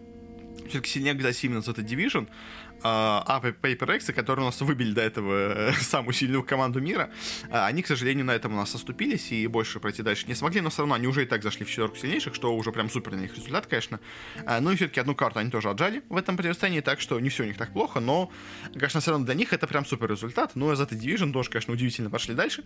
все-таки 0.68 0.90
сильнее 0.90 1.14
оказались 1.14 1.44
именно 1.44 1.62
Z 1.62 1.72
Division, 1.72 2.28
а 2.84 3.42
PaperX, 3.42 4.14
которые 4.14 4.44
у 4.44 4.48
нас 4.48 4.62
выбили 4.62 4.94
до 4.94 5.02
этого 5.02 5.70
э, 5.70 5.74
самую 5.82 6.14
сильную 6.14 6.44
команду 6.44 6.82
мира, 6.82 7.10
а, 7.50 7.68
они, 7.68 7.82
к 7.82 7.88
сожалению, 7.88 8.26
на 8.26 8.32
этом 8.32 8.54
у 8.54 8.56
нас 8.56 8.74
оступились 8.76 9.32
и 9.32 9.48
больше 9.48 9.80
пройти 9.80 10.04
дальше 10.04 10.28
не 10.28 10.36
смогли, 10.36 10.62
но 10.62 10.70
все 10.70 10.80
равно 10.80 10.96
они 10.96 11.08
уже 11.08 11.24
и 11.24 11.26
так 11.26 11.44
зашли 11.44 11.66
в 11.66 11.70
четверку 11.70 11.98
сильнейших, 11.98 12.36
что 12.36 12.56
уже 12.56 12.72
прям 12.72 12.90
супер 12.90 13.14
на 13.14 13.22
них 13.22 13.36
результат, 13.36 13.68
конечно. 13.68 14.00
А, 14.46 14.60
ну 14.60 14.72
и 14.72 14.76
все-таки 14.76 15.00
одну 15.00 15.16
карту 15.16 15.40
они 15.40 15.50
тоже 15.50 15.70
отжали 15.70 16.04
в 16.10 16.18
этом 16.18 16.38
противостоянии, 16.38 16.82
так 16.82 17.02
что 17.02 17.20
не 17.20 17.30
все 17.30 17.44
у 17.44 17.46
них 17.48 17.58
так 17.58 17.74
плохо, 17.74 18.00
но, 18.00 18.32
конечно, 18.74 19.00
все 19.00 19.12
равно 19.12 19.26
для 19.26 19.36
них 19.36 19.54
это 19.54 19.68
прям 19.68 19.86
супер 19.86 20.10
результат. 20.10 20.52
Ну, 20.56 20.70
а 20.70 20.76
за 20.76 20.84
Division 20.84 21.32
тоже, 21.32 21.50
конечно, 21.50 21.74
удивительно 21.74 22.10
пошли 22.10 22.36
дальше. 22.36 22.64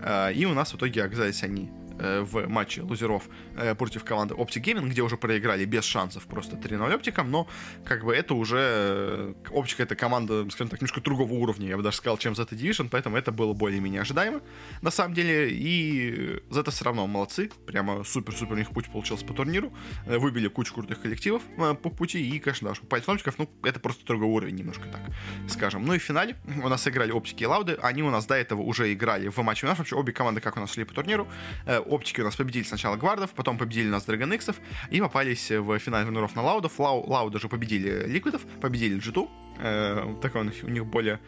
А, 0.00 0.30
и 0.30 0.44
у 0.44 0.54
нас 0.54 0.72
в 0.72 0.76
итоге 0.76 1.02
оказались 1.02 1.42
они 1.42 1.70
э, 1.98 2.20
в 2.20 2.46
матче 2.48 2.82
лузеров 2.82 3.24
э, 3.56 3.74
против 3.74 4.04
команды 4.04 4.34
Optic 4.34 4.62
Gaming, 4.62 4.88
где 4.88 5.02
уже 5.02 5.16
проиграли 5.16 5.64
без 5.64 5.84
шансов 5.84 6.26
просто 6.26 6.56
3-0 6.56 6.94
оптикам, 6.94 7.30
но 7.30 7.46
как 7.84 8.04
бы 8.04 8.14
это 8.14 8.34
уже 8.34 9.34
Оптика 9.54 9.84
это 9.84 9.94
команда, 9.94 10.44
скажем 10.50 10.68
так, 10.68 10.80
немножко 10.80 11.00
другого 11.00 11.32
уровня, 11.32 11.68
я 11.68 11.76
бы 11.76 11.82
даже 11.82 11.96
сказал, 11.96 12.18
чем 12.18 12.32
Zeta 12.32 12.50
Division, 12.50 12.88
поэтому 12.90 13.16
это 13.16 13.30
было 13.32 13.52
более-менее 13.52 14.00
ожидаемо, 14.00 14.40
на 14.82 14.90
самом 14.90 15.14
деле, 15.14 15.50
и 15.50 16.42
Zeta 16.50 16.70
все 16.70 16.84
равно 16.84 17.06
молодцы, 17.06 17.50
прямо 17.66 18.02
супер-супер 18.04 18.54
у 18.54 18.56
них 18.56 18.70
путь 18.70 18.90
получился 18.90 19.24
по 19.24 19.32
турниру, 19.32 19.72
э, 20.06 20.18
выбили 20.18 20.48
кучу 20.48 20.74
крутых 20.74 21.00
коллективов 21.00 21.42
э, 21.56 21.74
по 21.74 21.90
пути, 21.90 22.28
и, 22.28 22.38
конечно, 22.40 22.68
да, 22.68 22.86
пальцовчиков, 22.88 23.38
ну, 23.38 23.48
это 23.62 23.78
просто 23.78 24.04
другой 24.04 24.28
уровень 24.28 24.56
немножко 24.56 24.84
так, 24.88 25.02
скажем. 25.48 25.84
Ну 25.84 25.94
и 25.94 25.98
в 25.98 26.02
финале 26.02 26.36
у 26.62 26.68
нас 26.68 26.86
играли 26.88 27.12
Оптики 27.12 27.44
и 27.44 27.46
Лауды, 27.46 27.78
они 27.80 28.02
у 28.02 28.10
нас 28.10 28.26
до 28.26 28.34
этого 28.34 28.62
уже 28.62 28.92
играли 28.92 29.28
в 29.28 29.38
матче 29.38 29.66
у 29.66 29.68
нас, 29.68 29.78
вообще 29.78 29.94
обе 29.94 30.12
команды 30.12 30.40
как 30.40 30.56
у 30.56 30.60
нас 30.60 30.72
шли 30.72 30.84
по 30.84 30.94
турниру, 30.94 31.28
э, 31.66 31.78
Оптики 31.78 32.20
у 32.20 32.24
нас 32.24 32.34
победили 32.34 32.64
сначала 32.64 32.96
Гвардов, 32.96 33.30
потом 33.30 33.56
победили 33.56 33.88
нас 33.88 34.06
Dragon 34.06 34.34
X, 34.34 34.50
и 34.90 35.00
попались 35.00 35.50
в 35.50 35.78
финале 35.78 36.06
турниров 36.06 36.34
на 36.34 36.42
Лаудов, 36.42 36.78
Лау, 36.78 37.08
Лауда 37.08 37.38
же 37.38 37.48
победили 37.48 38.06
Ликвидов, 38.06 38.42
победили 38.60 39.00
G2, 39.00 39.28
Э, 39.58 40.14
такой 40.20 40.42
у 40.42 40.68
них, 40.68 40.86
более... 40.86 41.20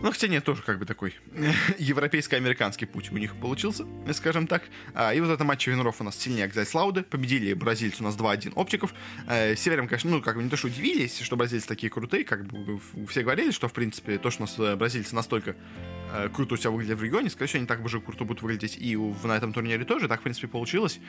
Ну, 0.00 0.12
хотя 0.12 0.28
нет, 0.28 0.44
тоже 0.44 0.62
как 0.62 0.78
бы 0.78 0.86
такой 0.86 1.16
европейско-американский 1.78 2.86
путь 2.86 3.10
у 3.10 3.16
них 3.16 3.34
получился, 3.34 3.84
скажем 4.12 4.46
так. 4.46 4.62
А, 4.94 5.12
и 5.12 5.20
вот 5.20 5.28
это 5.28 5.42
матч 5.42 5.66
Винров 5.66 6.00
у 6.00 6.04
нас 6.04 6.16
сильнее 6.16 6.44
оказались 6.44 6.72
Лауды. 6.72 7.02
Победили 7.02 7.52
бразильцы 7.52 8.02
у 8.02 8.04
нас 8.04 8.16
2-1 8.16 8.52
оптиков. 8.54 8.94
Севером, 9.56 9.88
конечно, 9.88 10.10
ну, 10.10 10.22
как 10.22 10.36
бы 10.36 10.42
не 10.44 10.50
то, 10.50 10.56
что 10.56 10.68
удивились, 10.68 11.18
что 11.20 11.36
бразильцы 11.36 11.66
такие 11.66 11.90
крутые, 11.90 12.24
как 12.24 12.46
бы 12.46 12.80
все 13.08 13.22
говорили, 13.22 13.50
что, 13.50 13.66
в 13.66 13.72
принципе, 13.72 14.18
то, 14.18 14.30
что 14.30 14.44
у 14.44 14.46
нас 14.46 14.58
э, 14.58 14.76
бразильцы 14.76 15.16
настолько 15.16 15.56
э, 16.12 16.28
круто 16.28 16.54
у 16.54 16.56
себя 16.56 16.70
выглядят 16.70 16.98
в 16.98 17.02
регионе, 17.02 17.30
скорее 17.30 17.48
всего, 17.48 17.58
они 17.58 17.66
так 17.66 17.88
же 17.88 18.00
круто 18.00 18.24
будут 18.24 18.42
выглядеть 18.42 18.76
и 18.78 18.96
в, 18.96 19.26
на 19.26 19.36
этом 19.36 19.52
турнире 19.52 19.84
тоже. 19.84 20.08
Так, 20.08 20.20
в 20.20 20.22
принципе, 20.22 20.48
получилось. 20.48 21.00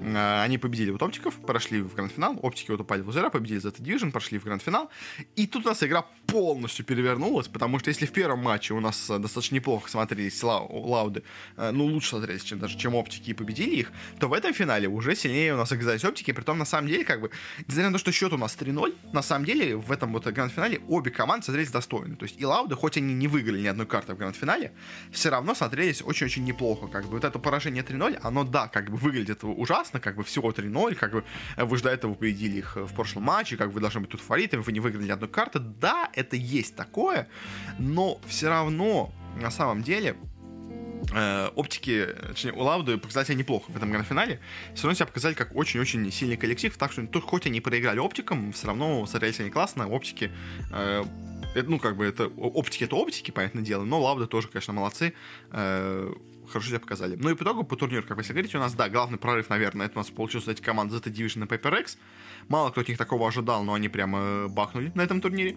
Э, 0.00 0.42
они 0.42 0.58
победили 0.58 0.90
вот 0.90 1.02
оптиков, 1.02 1.34
прошли 1.34 1.80
в 1.80 1.94
гранд-финал. 1.94 2.38
Оптики 2.42 2.70
вот 2.70 2.80
упали 2.80 3.02
в 3.02 3.06
лузера, 3.06 3.30
победили 3.30 3.58
за 3.58 3.72
дивизион, 3.72 4.12
прошли 4.12 4.38
в 4.38 4.44
гранд-финал. 4.44 4.90
И 5.36 5.46
тут 5.46 5.66
у 5.66 5.68
нас 5.68 5.82
игра 5.82 6.02
полностью 6.26 6.84
перевернулась, 6.84 7.48
потому 7.48 7.78
что 7.78 7.90
если 7.90 8.06
в 8.06 8.12
первом 8.12 8.40
матче 8.40 8.74
у 8.74 8.80
нас 8.80 9.10
э, 9.10 9.18
достаточно 9.18 9.56
неплохо 9.56 9.90
смотрелись 9.90 10.42
лау, 10.42 10.68
лауды, 10.70 11.22
э, 11.56 11.70
ну, 11.70 11.84
лучше 11.84 12.10
смотрелись, 12.10 12.42
чем 12.42 12.58
даже 12.58 12.76
чем 12.78 12.94
оптики 12.94 13.30
и 13.30 13.34
победили 13.34 13.76
их, 13.76 13.92
то 14.18 14.28
в 14.28 14.32
этом 14.32 14.52
финале 14.52 14.88
уже 14.88 15.14
сильнее 15.14 15.54
у 15.54 15.56
нас 15.56 15.72
оказались 15.72 16.04
оптики, 16.04 16.32
при 16.32 16.42
том 16.42 16.58
на 16.58 16.64
самом 16.64 16.88
деле, 16.88 17.04
как 17.04 17.20
бы, 17.20 17.30
несмотря 17.66 17.86
на 17.86 17.92
то, 17.92 17.98
что 17.98 18.12
счет 18.12 18.32
у 18.32 18.38
нас 18.38 18.56
3-0, 18.58 18.94
на 19.12 19.22
самом 19.22 19.44
деле 19.44 19.76
в 19.76 19.90
этом 19.92 20.12
вот 20.12 20.26
гранд-финале 20.26 20.80
обе 20.88 21.10
команды 21.10 21.44
смотрелись 21.44 21.70
достойно. 21.70 22.16
То 22.16 22.24
есть 22.24 22.40
и 22.40 22.44
лауды, 22.44 22.74
хоть 22.74 22.96
они 22.96 23.14
не 23.14 23.28
выиграли 23.28 23.60
ни 23.60 23.66
одной 23.66 23.86
карты 23.86 24.14
в 24.14 24.18
гранд-финале, 24.18 24.45
финале, 24.46 24.72
все 25.10 25.30
равно 25.30 25.54
смотрелись 25.54 26.02
очень-очень 26.02 26.44
неплохо. 26.44 26.86
Как 26.86 27.04
бы 27.04 27.12
вот 27.12 27.24
это 27.24 27.38
поражение 27.38 27.82
3-0, 27.82 28.20
оно, 28.22 28.44
да, 28.44 28.68
как 28.68 28.90
бы 28.90 28.96
выглядит 28.96 29.42
ужасно, 29.42 30.00
как 30.00 30.16
бы 30.16 30.22
всего 30.22 30.50
3-0, 30.50 30.94
как 30.94 31.12
бы 31.12 31.24
вы 31.56 31.76
же 31.76 31.82
до 31.82 31.90
этого 31.90 32.14
победили 32.14 32.58
их 32.58 32.76
в 32.76 32.94
прошлом 32.94 33.24
матче, 33.24 33.56
как 33.56 33.72
бы 33.72 33.80
должны 33.80 34.00
быть 34.00 34.10
тут 34.10 34.20
фаворитами, 34.20 34.62
вы 34.62 34.72
не 34.72 34.80
выиграли 34.80 35.06
ни 35.06 35.10
одной 35.10 35.28
карты. 35.28 35.58
Да, 35.58 36.10
это 36.14 36.36
есть 36.36 36.76
такое, 36.76 37.28
но 37.78 38.20
все 38.26 38.48
равно, 38.48 39.12
на 39.40 39.50
самом 39.50 39.82
деле, 39.82 40.16
э, 41.12 41.48
оптики, 41.56 42.06
точнее, 42.28 42.52
у 42.52 42.62
Лауды 42.62 42.98
показали 42.98 43.24
себя 43.24 43.34
неплохо 43.36 43.70
в 43.72 43.76
этом 43.76 43.90
гранд-финале. 43.90 44.40
Все 44.74 44.84
равно 44.84 44.94
себя 44.94 45.06
показали 45.06 45.34
как 45.34 45.54
очень-очень 45.56 46.10
сильный 46.12 46.36
коллектив, 46.36 46.76
так 46.76 46.92
что 46.92 47.06
тут 47.06 47.24
хоть 47.24 47.46
они 47.46 47.60
проиграли 47.60 47.98
оптикам, 47.98 48.52
все 48.52 48.68
равно 48.68 49.06
смотрелись 49.06 49.40
они 49.40 49.50
классно, 49.50 49.88
оптики 49.88 50.30
э, 50.72 51.04
это, 51.56 51.70
ну, 51.70 51.78
как 51.78 51.96
бы, 51.96 52.04
это 52.04 52.26
оптики 52.26 52.84
это 52.84 52.96
оптики, 52.96 53.30
понятное 53.30 53.62
дело, 53.62 53.84
но 53.84 54.00
Лауда 54.00 54.26
тоже, 54.26 54.48
конечно, 54.48 54.72
молодцы. 54.72 55.14
Э, 55.50 56.12
хорошо 56.46 56.68
себя 56.68 56.80
показали. 56.80 57.16
Ну 57.16 57.30
и 57.30 57.34
по 57.34 57.42
итогу 57.42 57.64
по 57.64 57.76
турниру, 57.76 58.02
как 58.06 58.16
вы 58.16 58.22
если 58.22 58.32
говорите, 58.32 58.56
у 58.58 58.60
нас, 58.60 58.74
да, 58.74 58.88
главный 58.88 59.18
прорыв, 59.18 59.48
наверное, 59.48 59.86
это 59.86 59.98
у 59.98 60.00
нас 60.00 60.10
получился 60.10 60.50
эти 60.50 60.62
команды 60.62 60.96
ZT 60.96 61.12
Division 61.12 61.44
и 61.44 61.48
Paper 61.48 61.80
X. 61.80 61.98
Мало 62.48 62.70
кто 62.70 62.80
от 62.80 62.88
них 62.88 62.98
такого 62.98 63.26
ожидал, 63.26 63.64
но 63.64 63.74
они 63.74 63.88
прямо 63.88 64.18
э, 64.18 64.48
бахнули 64.48 64.92
на 64.94 65.02
этом 65.02 65.20
турнире. 65.20 65.56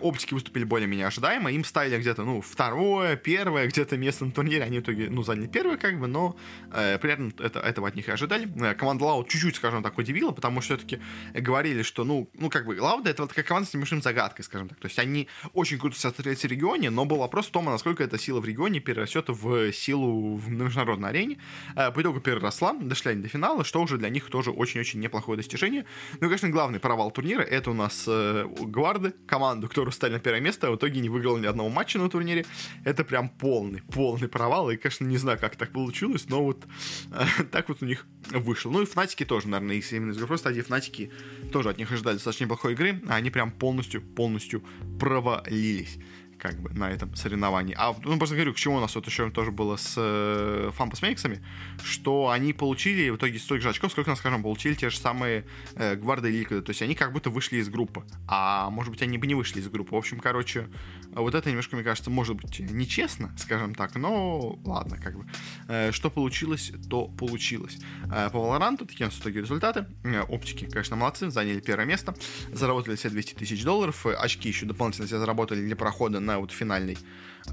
Оптики 0.00 0.34
выступили 0.34 0.64
более-менее 0.64 1.06
ожидаемо. 1.06 1.50
Им 1.50 1.64
ставили 1.64 1.98
где-то, 1.98 2.24
ну, 2.24 2.40
второе, 2.40 3.16
первое, 3.16 3.66
где-то 3.66 3.96
место 3.96 4.26
на 4.26 4.32
турнире. 4.32 4.64
Они 4.64 4.78
в 4.78 4.82
итоге, 4.82 5.08
ну, 5.08 5.22
заняли 5.22 5.46
первое, 5.46 5.76
как 5.76 5.98
бы, 5.98 6.06
но 6.06 6.36
э, 6.72 6.98
примерно 6.98 7.32
это, 7.38 7.60
этого 7.60 7.88
от 7.88 7.96
них 7.96 8.08
и 8.08 8.10
ожидали. 8.10 8.48
Э, 8.62 8.74
команда 8.74 9.04
Лау 9.04 9.24
чуть-чуть, 9.24 9.56
скажем 9.56 9.82
так, 9.82 9.96
удивила, 9.96 10.32
потому 10.32 10.60
что 10.60 10.76
все-таки 10.76 11.00
говорили, 11.32 11.82
что, 11.82 12.04
ну, 12.04 12.28
ну, 12.34 12.50
как 12.50 12.66
бы, 12.66 12.76
Лауда 12.80 13.10
это 13.10 13.22
вот 13.22 13.28
такая 13.30 13.44
команда 13.44 13.70
с 13.70 13.74
небольшим 13.74 14.02
загадкой, 14.02 14.44
скажем 14.44 14.68
так. 14.68 14.78
То 14.78 14.86
есть 14.86 14.98
они 14.98 15.28
очень 15.54 15.78
круто 15.78 15.98
себя 15.98 16.12
в 16.12 16.44
регионе, 16.44 16.90
но 16.90 17.04
был 17.06 17.16
вопрос 17.16 17.46
в 17.46 17.50
том, 17.50 17.64
насколько 17.66 18.04
эта 18.04 18.18
сила 18.18 18.40
в 18.40 18.44
регионе 18.44 18.80
перерастет 18.80 19.26
в 19.28 19.72
силу 19.72 20.25
в 20.34 20.50
международной 20.50 21.10
арене. 21.10 21.38
Э, 21.76 21.90
по 21.90 22.00
итогу 22.02 22.20
переросла, 22.20 22.74
дошли 22.74 23.12
они 23.12 23.22
до 23.22 23.28
финала, 23.28 23.64
что 23.64 23.80
уже 23.80 23.98
для 23.98 24.08
них 24.08 24.28
тоже 24.28 24.50
очень-очень 24.50 25.00
неплохое 25.00 25.36
достижение. 25.36 25.84
Ну, 26.14 26.20
конечно, 26.20 26.48
главный 26.48 26.80
провал 26.80 27.10
турнира 27.10 27.42
это 27.42 27.70
у 27.70 27.74
нас 27.74 28.04
э, 28.08 28.46
Гварды, 28.60 29.12
команду, 29.26 29.68
которую 29.68 29.92
стали 29.92 30.12
на 30.12 30.18
первое 30.18 30.40
место, 30.40 30.68
а 30.68 30.70
в 30.70 30.76
итоге 30.76 31.00
не 31.00 31.08
выиграл 31.08 31.36
ни 31.36 31.46
одного 31.46 31.68
матча 31.68 31.98
на 31.98 32.10
турнире. 32.10 32.44
Это 32.84 33.04
прям 33.04 33.28
полный, 33.28 33.82
полный 33.82 34.28
провал. 34.28 34.70
И, 34.70 34.76
конечно, 34.76 35.04
не 35.04 35.18
знаю, 35.18 35.38
как 35.38 35.56
так 35.56 35.70
получилось, 35.72 36.26
но 36.28 36.42
вот 36.42 36.64
э, 37.12 37.44
так 37.50 37.68
вот 37.68 37.82
у 37.82 37.86
них 37.86 38.06
вышло. 38.30 38.70
Ну 38.70 38.82
и 38.82 38.86
Фнатики 38.86 39.24
тоже, 39.24 39.48
наверное, 39.48 39.76
из 39.76 39.92
именно 39.92 40.12
из 40.12 40.18
группы 40.18 40.36
стадии 40.36 40.60
Фнатики 40.60 41.10
тоже 41.52 41.70
от 41.70 41.78
них 41.78 41.90
ожидали 41.92 42.16
достаточно 42.16 42.44
неплохой 42.44 42.72
игры, 42.72 43.02
а 43.08 43.16
они 43.16 43.30
прям 43.30 43.50
полностью, 43.50 44.02
полностью 44.02 44.64
провалились. 44.98 45.98
Как 46.38 46.60
бы, 46.60 46.70
на 46.70 46.90
этом 46.90 47.14
соревновании. 47.14 47.74
А, 47.78 47.94
ну, 48.04 48.16
просто 48.18 48.34
говорю, 48.36 48.54
к 48.54 48.56
чему 48.56 48.76
у 48.76 48.80
нас 48.80 48.94
вот 48.94 49.06
еще 49.06 49.30
тоже 49.30 49.50
было 49.50 49.76
с 49.76 49.94
э, 49.96 50.70
фампосмейксами, 50.74 51.42
что 51.82 52.30
они 52.30 52.52
получили 52.52 53.10
в 53.10 53.16
итоге 53.16 53.38
столько 53.38 53.62
же 53.62 53.70
очков, 53.70 53.92
сколько, 53.92 54.14
скажем, 54.16 54.42
получили 54.42 54.74
те 54.74 54.90
же 54.90 54.98
самые 54.98 55.44
э, 55.74 55.96
Гварды 55.96 56.30
и 56.30 56.38
Ликвиды. 56.38 56.62
То 56.62 56.70
есть 56.70 56.82
они 56.82 56.94
как 56.94 57.12
будто 57.12 57.30
вышли 57.30 57.58
из 57.58 57.68
группы. 57.68 58.04
А 58.28 58.70
может 58.70 58.90
быть, 58.92 59.02
они 59.02 59.18
бы 59.18 59.26
не 59.26 59.34
вышли 59.34 59.60
из 59.60 59.68
группы. 59.68 59.94
В 59.94 59.98
общем, 59.98 60.20
короче, 60.20 60.68
вот 61.12 61.34
это 61.34 61.48
немножко, 61.48 61.76
мне 61.76 61.84
кажется, 61.84 62.10
может 62.10 62.36
быть 62.36 62.60
нечестно, 62.60 63.34
скажем 63.38 63.74
так, 63.74 63.94
но 63.94 64.58
ладно, 64.64 64.98
как 64.98 65.18
бы. 65.18 65.26
Э, 65.68 65.92
что 65.92 66.10
получилось, 66.10 66.72
то 66.88 67.08
получилось. 67.08 67.78
Э, 68.04 68.30
по 68.30 68.38
Valorant 68.38 68.78
такие 68.78 69.06
у 69.06 69.10
нас 69.10 69.18
итоге 69.26 69.40
результаты. 69.40 69.86
Э, 70.04 70.22
оптики, 70.22 70.66
конечно, 70.66 70.96
молодцы, 70.96 71.30
заняли 71.30 71.60
первое 71.60 71.86
место, 71.86 72.14
заработали 72.52 72.96
все 72.96 73.10
200 73.10 73.34
тысяч 73.34 73.64
долларов, 73.64 74.06
э, 74.06 74.12
очки 74.12 74.48
еще 74.48 74.66
дополнительно 74.66 75.08
себе 75.08 75.18
заработали 75.18 75.60
для 75.60 75.76
прохода 75.76 76.20
на 76.26 76.38
вот 76.38 76.52
финальный 76.52 76.98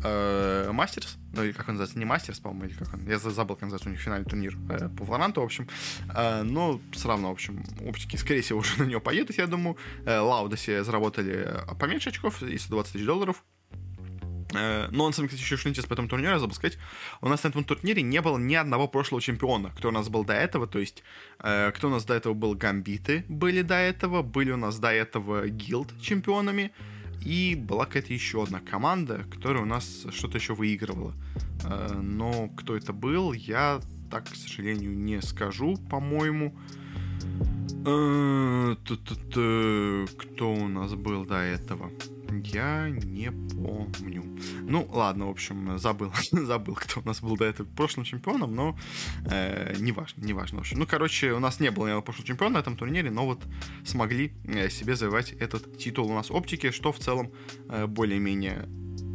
э, 0.02 0.72
мастерс, 0.72 1.18
ну 1.34 1.44
или 1.44 1.52
как 1.52 1.68
он 1.68 1.76
называется, 1.76 2.00
не 2.00 2.06
мастерс, 2.06 2.40
по-моему, 2.40 2.66
или 2.66 2.74
как 2.74 2.94
он, 2.94 3.08
я 3.08 3.20
забыл, 3.20 3.56
как 3.56 3.64
называется 3.64 3.90
у 3.90 3.92
них 3.92 4.02
финальный 4.02 4.26
турнир 4.26 4.58
э, 4.70 4.90
по 4.90 5.06
Валоранту, 5.06 5.42
в 5.42 5.46
общем, 5.46 5.68
э, 6.14 6.44
но 6.44 6.80
все 6.92 7.08
равно, 7.08 7.30
в 7.30 7.34
общем, 7.34 7.64
оптики, 7.86 8.16
скорее 8.16 8.42
всего, 8.42 8.60
уже 8.62 8.82
на 8.82 8.86
него 8.86 9.02
поедут, 9.02 9.38
я 9.38 9.48
думаю, 9.48 9.78
э, 10.06 10.18
Лауда 10.18 10.58
себе 10.58 10.84
заработали 10.84 11.48
поменьше 11.80 12.10
очков, 12.10 12.42
и 12.42 12.58
120 12.58 12.94
тысяч 12.94 13.06
долларов, 13.06 13.44
э, 14.54 14.88
но 14.92 15.06
он 15.06 15.14
сам, 15.14 15.28
кстати, 15.28 15.42
еще 15.42 15.56
интересно 15.56 15.90
по 15.90 15.94
этому 15.94 16.08
турниру, 16.08 16.34
я 16.34 16.40
забыл 16.40 16.56
сказать, 16.56 16.78
у 17.22 17.30
нас 17.30 17.44
на 17.44 17.50
этом 17.50 17.64
турнире 17.64 18.02
не 18.02 18.22
было 18.22 18.38
ни 18.38 18.56
одного 18.56 18.88
прошлого 18.88 19.22
чемпиона, 19.22 19.72
кто 19.78 19.90
у 19.90 19.92
нас 19.92 20.10
был 20.10 20.24
до 20.24 20.34
этого, 20.34 20.68
то 20.68 20.80
есть, 20.80 21.04
э, 21.40 21.72
кто 21.72 21.88
у 21.88 21.92
нас 21.92 22.06
до 22.06 22.14
этого 22.14 22.34
был 22.34 22.56
Гамбиты, 22.56 23.26
были 23.30 23.62
до 23.62 23.76
этого, 23.76 24.22
были 24.22 24.52
у 24.52 24.58
нас 24.58 24.80
до 24.80 24.92
этого 24.92 25.48
Гилд 25.48 25.94
чемпионами, 26.02 26.72
и 27.26 27.56
была 27.56 27.86
какая-то 27.86 28.14
еще 28.14 28.44
одна 28.44 28.60
команда, 28.60 29.26
которая 29.32 29.64
у 29.64 29.66
нас 29.66 30.06
что-то 30.12 30.38
еще 30.38 30.54
выигрывала. 30.54 31.14
Э, 31.64 32.00
но 32.02 32.50
кто 32.50 32.76
это 32.76 32.94
был, 32.94 33.34
я 33.34 33.80
так, 34.12 34.30
к 34.30 34.36
сожалению, 34.36 34.98
не 34.98 35.22
скажу, 35.22 35.78
по-моему. 35.90 36.56
Кто 40.18 40.54
у 40.54 40.68
нас 40.68 40.94
был 40.94 41.26
до 41.26 41.36
этого? 41.36 41.92
Я 42.44 42.90
не 42.90 43.32
помню. 43.32 44.24
Ну, 44.62 44.88
ладно, 44.92 45.28
в 45.28 45.30
общем, 45.30 45.78
забыл. 45.78 46.12
забыл, 46.32 46.76
кто 46.76 47.02
у 47.02 47.04
нас 47.04 47.22
был 47.22 47.38
до 47.38 47.46
этого 47.46 47.68
прошлым 47.68 48.06
чемпионом, 48.06 48.56
но 48.56 48.78
э, 49.30 49.76
неважно, 49.80 50.26
неважно. 50.26 50.58
В 50.58 50.62
общем. 50.62 50.80
Ну, 50.80 50.88
короче, 50.88 51.34
у 51.34 51.40
нас 51.40 51.60
не 51.60 51.70
было 51.70 51.86
одного 51.86 52.02
прошлого 52.02 52.28
чемпиона 52.28 52.56
на 52.56 52.60
этом 52.60 52.76
турнире, 52.76 53.12
но 53.12 53.26
вот 53.26 53.44
смогли 53.86 54.34
э, 54.46 54.70
себе 54.70 54.96
завоевать 54.96 55.32
этот 55.34 55.78
титул 55.78 56.10
у 56.10 56.14
нас 56.14 56.32
оптики, 56.32 56.72
что 56.72 56.92
в 56.92 57.00
целом 57.00 57.32
э, 57.70 57.86
более-менее 57.86 58.68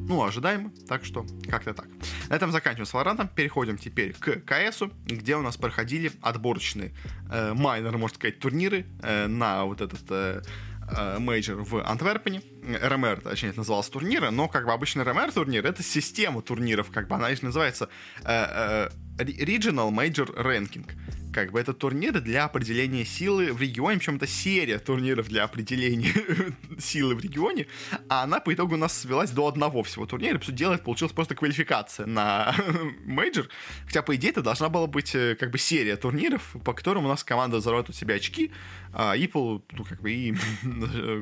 ну, 0.08 0.24
ожидаемо, 0.24 0.72
так 0.88 1.04
что 1.04 1.26
как-то 1.48 1.74
так. 1.74 1.86
На 2.28 2.34
этом 2.34 2.50
заканчиваем 2.50 2.86
с 2.86 2.94
Valorant, 2.94 3.28
переходим 3.34 3.78
теперь 3.78 4.14
к 4.14 4.40
КС, 4.44 4.82
где 5.06 5.36
у 5.36 5.42
нас 5.42 5.56
проходили 5.56 6.10
отборочные 6.22 6.92
э, 7.30 7.52
майнор, 7.54 7.96
можно 7.96 8.14
сказать, 8.16 8.38
турниры 8.38 8.86
э, 9.02 9.26
на 9.26 9.64
вот 9.64 9.80
этот 9.80 10.02
э, 10.10 10.42
Э, 10.90 11.18
мейджор 11.18 11.62
в 11.62 11.82
Антверпене. 11.84 12.42
RMR, 12.82 13.20
точнее, 13.20 13.50
это 13.50 13.58
назывался 13.58 13.90
турнира, 13.92 14.30
но 14.30 14.48
как 14.48 14.64
бы 14.64 14.72
обычно 14.72 15.04
RMR 15.04 15.32
турнир 15.32 15.66
это 15.66 15.82
система 15.82 16.40
турниров, 16.42 16.90
как 16.90 17.08
бы 17.08 17.14
она 17.14 17.28
лишь 17.28 17.42
называется 17.42 17.88
э, 18.24 18.88
э, 19.18 19.24
Regional 19.24 19.90
Major 19.90 20.34
Ranking 20.34 20.90
как 21.38 21.52
бы 21.52 21.60
это 21.60 21.72
турниры 21.72 22.20
для 22.20 22.46
определения 22.46 23.04
силы 23.04 23.52
в 23.52 23.62
регионе, 23.62 23.98
причем 23.98 24.16
это 24.16 24.26
серия 24.26 24.80
турниров 24.80 25.28
для 25.28 25.44
определения 25.44 26.12
силы 26.80 27.14
в 27.14 27.20
регионе, 27.20 27.68
а 28.08 28.24
она 28.24 28.40
по 28.40 28.52
итогу 28.52 28.74
у 28.74 28.76
нас 28.76 28.98
свелась 28.98 29.30
до 29.30 29.46
одного 29.46 29.84
всего 29.84 30.04
турнира, 30.04 30.38
по 30.38 30.44
сути 30.44 30.56
дела, 30.56 30.78
получилась 30.78 31.12
просто 31.12 31.36
квалификация 31.36 32.06
на 32.06 32.56
мейджор, 33.04 33.48
хотя, 33.86 34.02
по 34.02 34.16
идее, 34.16 34.30
это 34.30 34.42
должна 34.42 34.68
была 34.68 34.88
быть 34.88 35.14
э, 35.14 35.36
как 35.36 35.52
бы 35.52 35.58
серия 35.58 35.96
турниров, 35.96 36.56
по 36.64 36.72
которым 36.72 37.04
у 37.04 37.08
нас 37.08 37.22
команда 37.22 37.60
заработает 37.60 37.96
себе 37.96 38.16
очки, 38.16 38.50
а, 38.92 39.14
ну, 39.14 39.84
как 39.88 40.00
бы, 40.00 40.10
и 40.10 40.34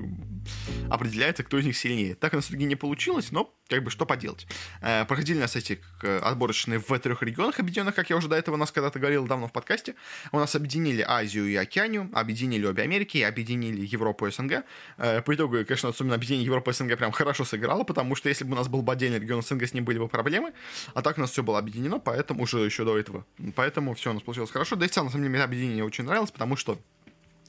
определяется, 0.91 1.43
кто 1.43 1.59
из 1.59 1.67
них 1.67 1.77
сильнее. 1.77 2.15
Так 2.15 2.33
у 2.33 2.37
нас 2.37 2.47
в 2.47 2.51
итоге 2.51 2.65
не 2.65 2.77
получилось, 2.77 3.33
но 3.33 3.53
как 3.69 3.83
бы 3.83 3.91
что 3.91 4.07
поделать. 4.07 4.47
Э, 4.81 5.05
проходили 5.05 5.39
нас 5.39 5.57
эти 5.57 5.81
отборочные 6.03 6.79
в 6.79 6.99
трех 6.99 7.23
регионах 7.23 7.59
объединенных, 7.59 7.95
как 7.95 8.09
я 8.09 8.17
уже 8.17 8.29
до 8.29 8.37
этого 8.37 8.55
у 8.55 8.59
нас 8.59 8.73
когда-то 8.73 8.99
говорил 8.99 9.27
давно 9.27 9.49
в 9.49 9.53
подкасте. 9.53 9.95
У 10.33 10.38
нас 10.38 10.55
объединили 10.55 11.05
Азию 11.07 11.47
и 11.47 11.57
Океанию, 11.57 12.11
объединили 12.12 12.66
обе 12.66 12.83
Америки, 12.83 13.19
объединили 13.19 13.85
Европу 13.87 14.27
и 14.27 14.31
СНГ. 14.31 14.64
Э, 14.99 15.23
по 15.23 15.35
итогу, 15.35 15.57
конечно, 15.64 15.88
особенно 15.88 16.14
объединение 16.14 16.47
Европы 16.47 16.71
и 16.71 16.75
СНГ 16.75 16.97
прям 16.97 17.12
хорошо 17.12 17.45
сыграло, 17.45 17.85
потому 17.85 18.14
что 18.14 18.29
если 18.29 18.45
бы 18.45 18.53
у 18.53 18.57
нас 18.57 18.69
был 18.69 18.83
бы 18.83 18.92
отдельный 18.92 19.19
регион 19.19 19.42
СНГ, 19.42 19.64
с 19.64 19.75
ним 19.75 19.85
были 19.85 19.99
бы 19.99 20.09
проблемы. 20.09 20.53
А 20.95 21.03
так 21.03 21.19
у 21.19 21.21
нас 21.21 21.31
все 21.31 21.42
было 21.42 21.59
объединено, 21.59 21.99
поэтому 21.99 22.42
уже 22.42 22.59
еще 22.59 22.85
до 22.85 22.99
этого. 22.99 23.25
Поэтому 23.55 23.95
все 23.95 24.11
у 24.11 24.14
нас 24.14 24.23
получилось 24.23 24.51
хорошо. 24.51 24.77
Да 24.77 24.87
и 24.87 24.88
в 24.88 24.92
целом, 24.92 25.07
на 25.07 25.12
самом 25.12 25.25
деле, 25.25 25.35
мне 25.35 25.45
объединение 25.45 25.85
очень 25.85 26.05
нравилось, 26.05 26.31
потому 26.31 26.57
что 26.57 26.79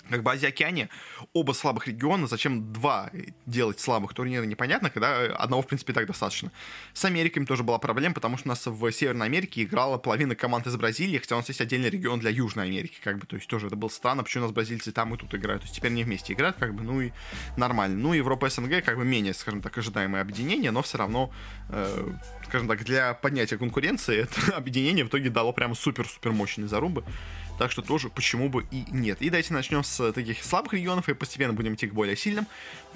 как 0.10 0.24
бы 0.24 0.32
Азия-Океане, 0.32 0.90
оба 1.34 1.54
слабых 1.54 1.88
региона, 1.88 2.28
зачем 2.28 2.72
два 2.74 3.10
делать 3.46 3.80
слабых 3.80 4.14
турнира, 4.14 4.44
непонятно, 4.44 4.90
когда 4.90 5.26
одного, 5.36 5.62
в 5.62 5.68
принципе, 5.68 5.94
так 5.94 6.08
достаточно. 6.08 6.52
С 6.94 7.06
Америками 7.06 7.46
тоже 7.46 7.64
была 7.64 7.80
проблема, 7.80 8.16
потому 8.16 8.38
что 8.38 8.48
у 8.48 8.50
нас 8.50 8.66
в 8.66 8.92
Северной 8.92 9.28
Америке 9.28 9.64
играла 9.64 9.98
половина 9.98 10.36
команд 10.36 10.68
из 10.68 10.76
Бразилии, 10.76 11.18
хотя 11.18 11.36
у 11.36 11.40
нас 11.40 11.48
есть 11.48 11.62
отдельный 11.62 11.90
регион 11.90 12.20
для 12.20 12.30
Южной 12.30 12.66
Америки, 12.66 12.98
как 13.04 13.18
бы, 13.20 13.26
то 13.26 13.36
есть 13.36 13.48
тоже 13.48 13.68
это 13.68 13.76
было 13.76 13.90
странно, 13.90 14.24
почему 14.24 14.46
у 14.46 14.48
нас 14.48 14.54
бразильцы 14.54 14.92
там 14.92 15.14
и 15.14 15.18
тут 15.18 15.34
играют, 15.36 15.64
то 15.64 15.66
есть 15.66 15.76
теперь 15.76 15.92
не 15.92 16.04
вместе 16.04 16.34
играют, 16.34 16.58
как 16.58 16.74
бы, 16.74 16.84
ну 16.84 17.02
и 17.02 17.12
нормально. 17.56 17.98
Ну, 17.98 18.14
Европа 18.14 18.50
СНГ, 18.50 18.84
как 18.84 18.98
бы, 18.98 19.06
менее, 19.06 19.34
скажем 19.34 19.62
так, 19.62 19.78
ожидаемое 19.78 20.22
объединение, 20.22 20.72
но 20.72 20.82
все 20.82 20.98
равно, 20.98 21.32
э, 21.70 22.10
скажем 22.46 22.68
так, 22.68 22.84
для 22.84 23.14
поднятия 23.14 23.58
конкуренции 23.58 24.18
это 24.24 24.56
объединение 24.56 25.06
в 25.06 25.10
итоге 25.10 25.30
дало 25.30 25.54
прям 25.54 25.76
супер-супер 25.76 26.32
мощные 26.32 26.68
зарубы. 26.68 27.04
Так 27.58 27.72
что 27.72 27.82
тоже 27.82 28.10
почему 28.10 28.50
бы 28.50 28.66
и 28.72 28.86
нет. 28.92 29.22
И 29.22 29.30
давайте 29.30 29.54
начнем 29.54 29.84
с 29.84 30.12
таких 30.14 30.44
слабых 30.44 30.74
регионов 30.74 31.10
и 31.10 31.14
постепенно 31.14 31.54
будем 31.54 31.74
идти 31.76 31.88
к 31.88 31.94
более 31.94 32.16
сильным. 32.16 32.48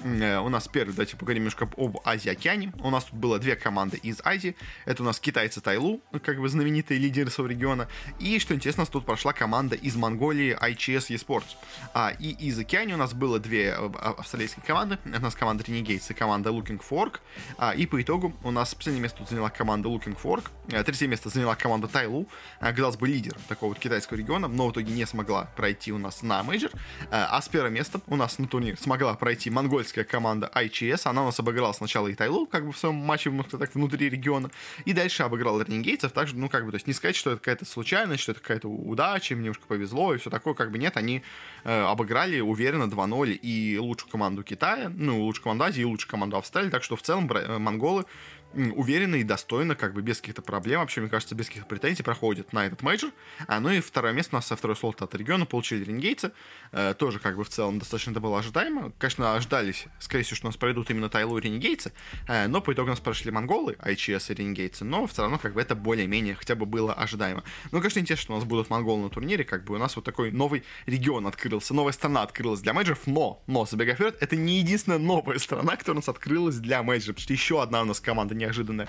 Э, 0.04 0.40
у 0.40 0.50
нас 0.50 0.68
первый, 0.68 0.92
давайте 0.94 1.16
поговорим 1.18 1.44
немножко 1.44 1.70
об 1.78 1.98
Азии-океане. 2.06 2.74
У 2.80 2.90
нас 2.90 3.06
тут 3.06 3.16
было 3.16 3.40
две 3.40 3.56
команды 3.56 3.98
из 3.98 4.22
Азии. 4.24 4.56
Это 4.86 5.04
у 5.04 5.06
нас 5.06 5.20
китайцы 5.20 5.62
Тайлу, 5.62 6.02
как 6.24 6.40
бы 6.40 6.48
знаменитые 6.50 7.00
лидеры 7.00 7.30
своего 7.30 7.52
региона. 7.52 7.88
И, 8.20 8.40
что 8.40 8.54
интересно, 8.54 8.86
тут 8.86 9.06
прошла 9.06 9.34
команда 9.34 9.76
из 9.76 9.96
Монголии 9.96 10.58
ICS 10.60 11.10
eSports. 11.10 11.56
А, 11.94 12.12
и 12.20 12.30
из 12.32 12.60
Океании 12.60 12.94
у 12.94 12.98
нас 12.98 13.14
было 13.14 13.40
две 13.40 13.70
э, 13.70 13.76
а, 13.78 14.16
австралийские 14.18 14.64
команды. 14.66 15.00
Это 15.06 15.20
у 15.20 15.24
нас 15.24 15.36
команда 15.36 15.64
Renegades 15.64 16.06
и 16.10 16.14
команда 16.14 16.50
Looking 16.50 16.82
for 16.82 17.06
Org. 17.06 17.20
А, 17.58 17.72
и 17.74 17.86
по 17.86 18.02
итогу 18.02 18.34
у 18.44 18.52
нас 18.52 18.76
последнее 18.76 19.04
место 19.04 19.20
тут 19.20 19.30
заняла 19.30 19.50
команда 19.50 19.90
Looking 19.90 20.18
for 20.22 20.38
Org. 20.38 20.52
А, 20.72 20.84
третье 20.84 21.08
место 21.08 21.30
заняла 21.30 21.56
команда 21.56 21.88
TYLOO. 21.88 22.28
Казалось 22.60 22.98
бы, 22.98 23.08
лидер 23.08 23.36
такого 23.48 23.70
вот 23.70 23.80
китайского 23.80 24.18
региона 24.18 24.51
но 24.52 24.68
в 24.68 24.72
итоге 24.72 24.94
не 24.94 25.06
смогла 25.06 25.50
пройти 25.56 25.92
у 25.92 25.98
нас 25.98 26.22
на 26.22 26.44
мейджор. 26.44 26.72
Э, 27.10 27.26
а 27.30 27.42
с 27.42 27.50
первого 27.50 27.70
места 27.70 28.02
у 28.08 28.16
нас 28.16 28.38
на 28.40 28.48
турнир 28.48 28.78
смогла 28.78 29.14
пройти 29.16 29.50
монгольская 29.50 30.04
команда 30.04 30.52
IHC. 30.54 31.02
Она 31.06 31.24
у 31.24 31.26
нас 31.26 31.40
обыграла 31.40 31.74
сначала 31.74 32.08
и 32.08 32.16
TYLOO, 32.16 32.46
как 32.46 32.66
бы 32.66 32.72
в 32.72 32.78
своем 32.78 32.96
матче, 32.96 33.30
можно 33.30 33.58
так, 33.58 33.74
внутри 33.76 34.10
региона, 34.10 34.52
и 34.86 34.94
дальше 34.94 35.24
обыграла 35.24 35.62
Ренегейцев. 35.62 36.12
Также, 36.12 36.36
ну, 36.36 36.50
как 36.50 36.66
бы, 36.66 36.72
то 36.72 36.76
есть 36.76 36.88
не 36.88 36.94
сказать, 36.94 37.16
что 37.16 37.32
это 37.32 37.40
какая-то 37.40 37.66
случайность, 37.66 38.24
что 38.24 38.34
это 38.34 38.42
какая-то 38.42 38.68
удача, 38.68 39.36
мне 39.36 39.46
немножко 39.46 39.66
повезло 39.68 40.14
и 40.14 40.18
все 40.18 40.30
такое, 40.30 40.54
как 40.54 40.72
бы 40.72 40.78
нет, 40.78 40.98
они 40.98 41.24
э, 41.64 41.84
обыграли 41.84 42.40
уверенно 42.40 42.84
2-0 42.84 43.32
и 43.32 43.78
лучшую 43.78 44.12
команду 44.12 44.44
Китая, 44.44 44.90
ну, 44.90 45.22
лучшую 45.22 45.44
команду 45.44 45.66
Азии 45.66 45.82
и 45.82 45.86
лучшую 45.86 46.12
команду 46.12 46.38
Австралии, 46.38 46.70
так 46.70 46.84
что 46.84 46.96
в 46.96 47.02
целом 47.02 47.30
э, 47.32 47.58
монголы 47.58 48.06
уверенно 48.54 49.16
и 49.16 49.24
достойно, 49.24 49.76
как 49.76 49.94
бы 49.94 50.02
без 50.02 50.20
каких-то 50.20 50.42
проблем, 50.42 50.82
вообще, 50.82 51.02
мне 51.02 51.10
кажется, 51.10 51.36
без 51.36 51.48
каких-то 51.48 51.68
претензий 51.68 52.04
проходит 52.04 52.54
на 52.54 52.66
этот 52.66 52.82
мейджор. 52.82 53.12
А, 53.48 53.60
ну 53.60 53.70
и 53.70 53.80
второе 53.80 54.14
место 54.14 54.36
у 54.36 54.38
нас 54.38 54.48
со 54.48 54.56
второй 54.56 54.76
слот 54.76 55.02
от 55.02 55.14
региона 55.16 55.46
получили 55.46 55.84
ренегейцы. 55.84 56.32
Э, 56.72 56.94
тоже, 56.94 57.20
как 57.20 57.38
бы, 57.38 57.44
в 57.44 57.50
целом 57.50 57.80
достаточно 57.80 58.12
это 58.12 58.20
было 58.20 58.40
ожидаемо. 58.40 58.92
Конечно, 58.98 59.36
ожидались, 59.36 59.86
скорее 60.00 60.24
всего, 60.24 60.36
что 60.36 60.48
у 60.48 60.50
нас 60.50 60.58
пройдут 60.58 60.90
именно 60.90 61.10
TYLOO 61.10 61.38
и 61.38 61.42
ренегейцы, 61.42 61.94
э, 62.28 62.48
но 62.48 62.62
по 62.62 62.74
итогу 62.74 62.90
нас 62.90 63.00
прошли 63.00 63.32
монголы, 63.32 63.78
IHC 63.80 64.32
и 64.32 64.36
ренегейцы, 64.36 64.86
но 64.86 65.08
все 65.08 65.22
равно, 65.24 65.38
как 65.38 65.54
бы, 65.54 65.62
это 65.62 65.76
более-менее 65.76 66.36
хотя 66.36 66.56
бы 66.56 66.66
было 66.66 66.94
ожидаемо. 66.94 67.44
Ну, 67.72 67.80
конечно, 67.80 68.00
интересно, 68.00 68.24
что 68.24 68.34
у 68.34 68.36
нас 68.38 68.46
будут 68.46 68.70
монголы 68.70 69.04
на 69.04 69.10
турнире, 69.10 69.44
как 69.44 69.64
бы 69.64 69.76
у 69.76 69.78
нас 69.78 69.96
вот 69.96 70.06
такой 70.06 70.32
новый 70.32 70.64
регион 70.86 71.28
открылся, 71.28 71.74
новая 71.74 71.94
страна 71.94 72.24
открылась 72.24 72.62
для 72.62 72.74
мейджоров, 72.74 73.06
но, 73.06 73.44
но, 73.48 73.66
забегая 73.66 73.96
вперед, 73.96 74.18
это 74.20 74.36
не 74.36 74.60
единственная 74.60 75.00
новая 75.00 75.40
страна, 75.40 75.76
которая 75.76 75.96
у 75.96 76.00
нас 76.00 76.10
открылась 76.10 76.58
для 76.58 76.84
мейджоров, 76.84 77.16
потому 77.16 77.24
что 77.24 77.34
еще 77.34 77.62
одна 77.62 77.82
у 77.82 77.86
нас 77.86 78.00
команда 78.00 78.36
неожиданно 78.42 78.88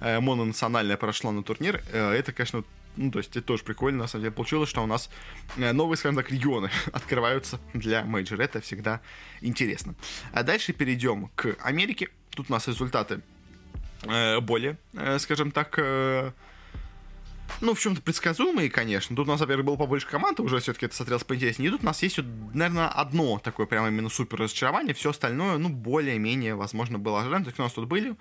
э, 0.00 0.20
мононациональная 0.20 0.96
прошла 0.96 1.32
на 1.32 1.42
турнир. 1.42 1.82
Э, 1.92 2.12
это, 2.12 2.32
конечно, 2.32 2.64
ну, 2.96 3.10
то 3.10 3.18
есть 3.18 3.36
это 3.36 3.42
тоже 3.42 3.64
прикольно, 3.64 3.98
на 4.00 4.06
самом 4.06 4.24
деле, 4.24 4.32
получилось, 4.34 4.68
что 4.68 4.82
у 4.82 4.86
нас 4.86 5.10
э, 5.56 5.72
новые, 5.72 5.96
скажем 5.96 6.16
так, 6.16 6.30
регионы 6.30 6.70
открываются 6.92 7.60
для 7.72 8.04
мейджора. 8.04 8.42
Это 8.42 8.60
всегда 8.60 9.00
интересно. 9.40 9.94
А 10.32 10.42
дальше 10.42 10.72
перейдем 10.72 11.30
к 11.34 11.56
Америке. 11.60 12.08
Тут 12.30 12.50
у 12.50 12.52
нас 12.52 12.66
результаты 12.66 13.20
более, 14.42 14.76
скажем 15.18 15.50
так, 15.50 15.78
ну, 17.60 17.74
в 17.74 17.80
чем-то 17.80 18.02
предсказуемые, 18.02 18.70
конечно. 18.70 19.14
Тут 19.14 19.28
у 19.28 19.30
нас, 19.30 19.40
во-первых, 19.40 19.66
было 19.66 19.76
побольше 19.76 20.06
команд, 20.06 20.40
уже 20.40 20.58
все-таки 20.58 20.86
это 20.86 20.94
смотрелось 20.94 21.24
поинтереснее. 21.24 21.68
И 21.68 21.72
тут 21.72 21.82
у 21.82 21.86
нас 21.86 22.02
есть, 22.02 22.18
наверное, 22.52 22.88
одно 22.88 23.38
такое 23.38 23.66
прямо 23.66 23.88
именно 23.88 24.08
супер 24.08 24.40
разочарование. 24.40 24.94
Все 24.94 25.10
остальное, 25.10 25.58
ну, 25.58 25.68
более-менее, 25.68 26.54
возможно, 26.54 26.98
было 26.98 27.20
ожидаемо. 27.20 27.44
То 27.44 27.50
есть 27.50 27.60
у 27.60 27.62
нас 27.62 27.72
тут 27.72 27.86
были 27.86 28.16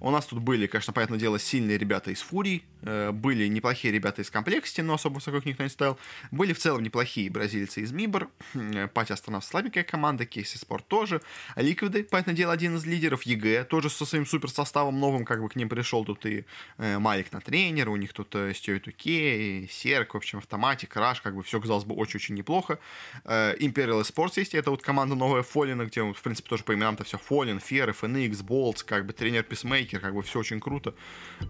У 0.00 0.10
нас 0.10 0.26
тут 0.26 0.40
были, 0.40 0.66
конечно, 0.66 0.92
понятное 0.92 1.18
дело, 1.18 1.38
сильные 1.38 1.78
ребята 1.78 2.10
из 2.10 2.20
Фурии, 2.22 2.62
э, 2.82 3.12
были 3.12 3.46
неплохие 3.46 3.92
ребята 3.92 4.22
из 4.22 4.30
Комплексити, 4.30 4.80
но 4.80 4.94
особо 4.94 5.14
высоко 5.14 5.40
никто 5.44 5.62
не 5.62 5.68
ставил. 5.68 5.98
Были 6.30 6.52
в 6.52 6.58
целом 6.58 6.82
неплохие 6.82 7.30
бразильцы 7.30 7.80
из 7.80 7.92
MIBR, 7.92 8.28
э, 8.54 8.88
Party 8.88 9.12
Astronauts 9.12 9.46
слабенькая 9.46 9.84
команда, 9.84 10.26
Case 10.26 10.58
Esports 10.58 10.86
тоже. 10.88 11.22
Ликвиды, 11.56 12.04
понятное 12.04 12.34
дело, 12.34 12.52
один 12.52 12.76
из 12.76 12.84
лидеров, 12.84 13.22
EG 13.22 13.64
тоже 13.64 13.90
со 13.90 14.04
своим 14.04 14.26
супер 14.26 14.50
составом 14.50 15.00
новым, 15.00 15.24
как 15.24 15.40
бы 15.42 15.48
к 15.48 15.56
ним 15.56 15.68
пришел 15.68 16.04
тут 16.04 16.26
и 16.26 16.44
э, 16.78 16.98
Malek 16.98 17.32
на 17.32 17.40
тренер, 17.40 17.88
у 17.88 17.96
них 17.96 18.12
тут 18.12 18.34
Stewie2K, 18.54 19.68
CeRq, 19.70 20.14
в 20.14 20.16
общем, 20.16 20.38
autimatic, 20.38 20.94
RUSH, 20.96 21.20
как 21.20 21.34
бы 21.34 21.42
все 21.42 21.60
казалось 21.60 21.84
бы 21.84 21.94
очень-очень 21.94 22.34
неплохо. 22.34 22.78
Imperial 23.24 24.02
Esports 24.02 24.34
есть, 24.36 24.54
это 24.54 24.70
вот 24.70 24.82
команда 24.82 25.14
новая 25.14 25.42
Fallen 25.42 25.74
а, 25.74 25.84
где, 25.84 26.02
в 26.02 26.22
принципе, 26.22 26.48
тоже 26.48 26.64
по 26.64 26.74
именам-то 26.74 27.04
все 27.04 27.18
Fallen, 27.18 27.60
fer, 27.60 27.90
FNX, 27.90 28.42
boltz, 28.42 28.82
как 28.82 29.06
бы 29.06 29.12
тренер 29.12 29.42
peacemaker, 29.42 29.85
как 29.94 30.14
бы 30.14 30.22
все 30.22 30.40
очень 30.40 30.60
круто. 30.60 30.94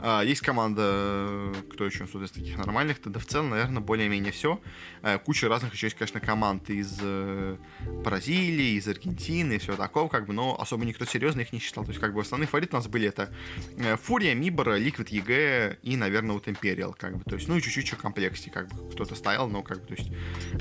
А, 0.00 0.22
есть 0.22 0.42
команда, 0.42 0.82
э, 0.84 1.54
кто 1.72 1.86
еще 1.86 2.06
тут 2.06 2.22
из 2.22 2.30
таких 2.30 2.58
нормальных, 2.58 2.98
да 3.04 3.18
в 3.18 3.26
целом, 3.26 3.50
наверное, 3.50 3.80
более-менее 3.80 4.32
все. 4.32 4.60
А, 5.02 5.18
куча 5.18 5.48
разных 5.48 5.72
еще 5.72 5.86
есть, 5.86 5.96
конечно, 5.96 6.20
команд 6.20 6.68
из 6.70 6.98
э, 7.00 7.56
Бразилии, 8.04 8.76
из 8.76 8.86
Аргентины 8.88 9.54
и 9.54 9.58
все 9.58 9.76
такого, 9.76 10.08
как 10.08 10.26
бы, 10.26 10.32
но 10.32 10.60
особо 10.60 10.84
никто 10.84 11.04
серьезно 11.04 11.40
их 11.40 11.52
не 11.52 11.58
считал. 11.58 11.84
То 11.84 11.90
есть, 11.90 12.00
как 12.00 12.12
бы, 12.12 12.20
основные 12.20 12.46
фавориты 12.46 12.76
у 12.76 12.78
нас 12.78 12.86
были 12.86 13.08
это 13.08 13.32
э, 13.78 13.96
Фурия, 13.96 14.34
MIBR, 14.34 14.76
Liquid, 14.76 15.08
ЕГЭ 15.08 15.78
и, 15.82 15.96
наверное, 15.96 16.34
вот 16.34 16.48
Imperial, 16.48 16.94
как 16.98 17.16
бы, 17.16 17.24
то 17.24 17.36
есть, 17.36 17.48
ну 17.48 17.56
и 17.56 17.62
чуть-чуть 17.62 17.92
Complexity, 17.92 18.50
как 18.50 18.68
бы, 18.68 18.90
кто-то 18.90 19.14
стоял, 19.14 19.48
но, 19.48 19.62
как 19.62 19.80
бы, 19.80 19.86
то 19.86 19.94
есть, 19.94 20.10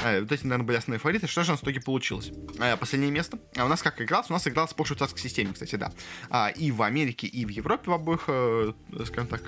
э, 0.03 0.21
вот 0.21 0.31
эти, 0.31 0.43
наверное, 0.43 0.65
были 0.65 0.77
основные 0.77 0.99
фавориты. 0.99 1.27
Что 1.27 1.43
же 1.43 1.51
у 1.51 1.53
нас 1.53 1.61
в 1.61 1.63
итоге 1.63 1.81
получилось? 1.81 2.31
Э, 2.59 2.77
последнее 2.77 3.11
место. 3.11 3.39
А 3.57 3.65
у 3.65 3.67
нас 3.67 3.81
как 3.81 4.01
игралось? 4.01 4.29
У 4.29 4.33
нас 4.33 4.47
игралось 4.47 4.73
по 4.73 4.85
швейцарской 4.85 5.19
системе, 5.19 5.53
кстати, 5.53 5.75
да. 5.75 5.91
А, 6.29 6.49
и 6.49 6.71
в 6.71 6.81
Америке, 6.81 7.27
и 7.27 7.45
в 7.45 7.49
Европе 7.49 7.64
в 7.87 7.91
обоих, 7.91 8.25
э, 8.27 8.73
скажем 9.05 9.27
так, 9.27 9.41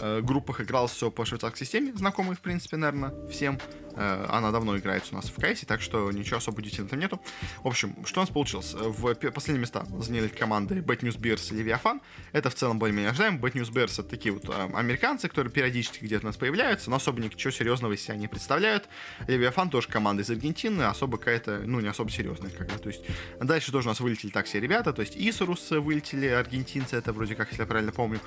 э, 0.00 0.20
группах 0.22 0.60
игралось 0.60 0.92
все 0.92 1.10
по 1.10 1.24
швейцарской 1.24 1.66
системе, 1.66 1.92
знакомой, 1.94 2.34
в 2.34 2.40
принципе, 2.40 2.76
наверное, 2.76 3.12
всем. 3.28 3.58
Э, 3.96 4.26
она 4.28 4.50
давно 4.50 4.76
играется 4.76 5.12
у 5.12 5.16
нас 5.16 5.26
в 5.26 5.34
КС, 5.34 5.60
так 5.66 5.80
что 5.80 6.10
ничего 6.10 6.38
особо 6.38 6.58
удивительного 6.58 6.90
там 6.90 7.00
нету. 7.00 7.20
В 7.62 7.68
общем, 7.68 7.94
что 8.04 8.20
у 8.20 8.22
нас 8.22 8.30
получилось? 8.30 8.74
В 8.74 9.14
последние 9.14 9.60
места 9.60 9.86
заняли 9.98 10.28
команды 10.28 10.76
Bad 10.80 11.00
News 11.00 11.18
Bears 11.18 11.54
и 11.54 11.62
Leviathan. 11.62 12.00
Это 12.32 12.50
в 12.50 12.54
целом 12.54 12.78
более-менее 12.78 13.10
ожидаемо. 13.10 13.38
Bad 13.38 13.52
News 13.52 13.72
Bears 13.72 14.00
это 14.00 14.04
такие 14.04 14.32
вот 14.32 14.48
э, 14.48 14.70
американцы, 14.74 15.28
которые 15.28 15.52
периодически 15.52 16.04
где-то 16.04 16.24
у 16.24 16.28
нас 16.28 16.36
появляются, 16.36 16.90
но 16.90 16.96
особо 16.96 17.20
ничего 17.20 17.50
серьезного 17.50 17.92
из 17.92 18.02
себя 18.02 18.16
не 18.16 18.28
представляют. 18.28 18.88
Leviathan 19.26 19.70
тоже 19.70 19.88
команда 19.88 20.22
из 20.22 20.30
Аргентины, 20.30 20.82
особо 20.82 21.18
какая-то, 21.18 21.62
ну, 21.64 21.80
не 21.80 21.88
особо 21.88 22.10
серьезная. 22.10 22.50
Как 22.50 22.68
бы. 22.68 22.78
То 22.78 22.88
есть 22.88 23.02
дальше 23.40 23.72
тоже 23.72 23.88
у 23.88 23.90
нас 23.90 24.00
вылетели 24.00 24.30
так 24.30 24.46
все 24.46 24.60
ребята, 24.60 24.92
то 24.92 25.02
есть 25.02 25.16
Исурус 25.16 25.70
вылетели, 25.70 26.26
аргентинцы, 26.26 26.96
это 26.96 27.12
вроде 27.12 27.34
как, 27.34 27.48
если 27.48 27.62
я 27.62 27.66
правильно 27.66 27.92
помню. 27.92 28.20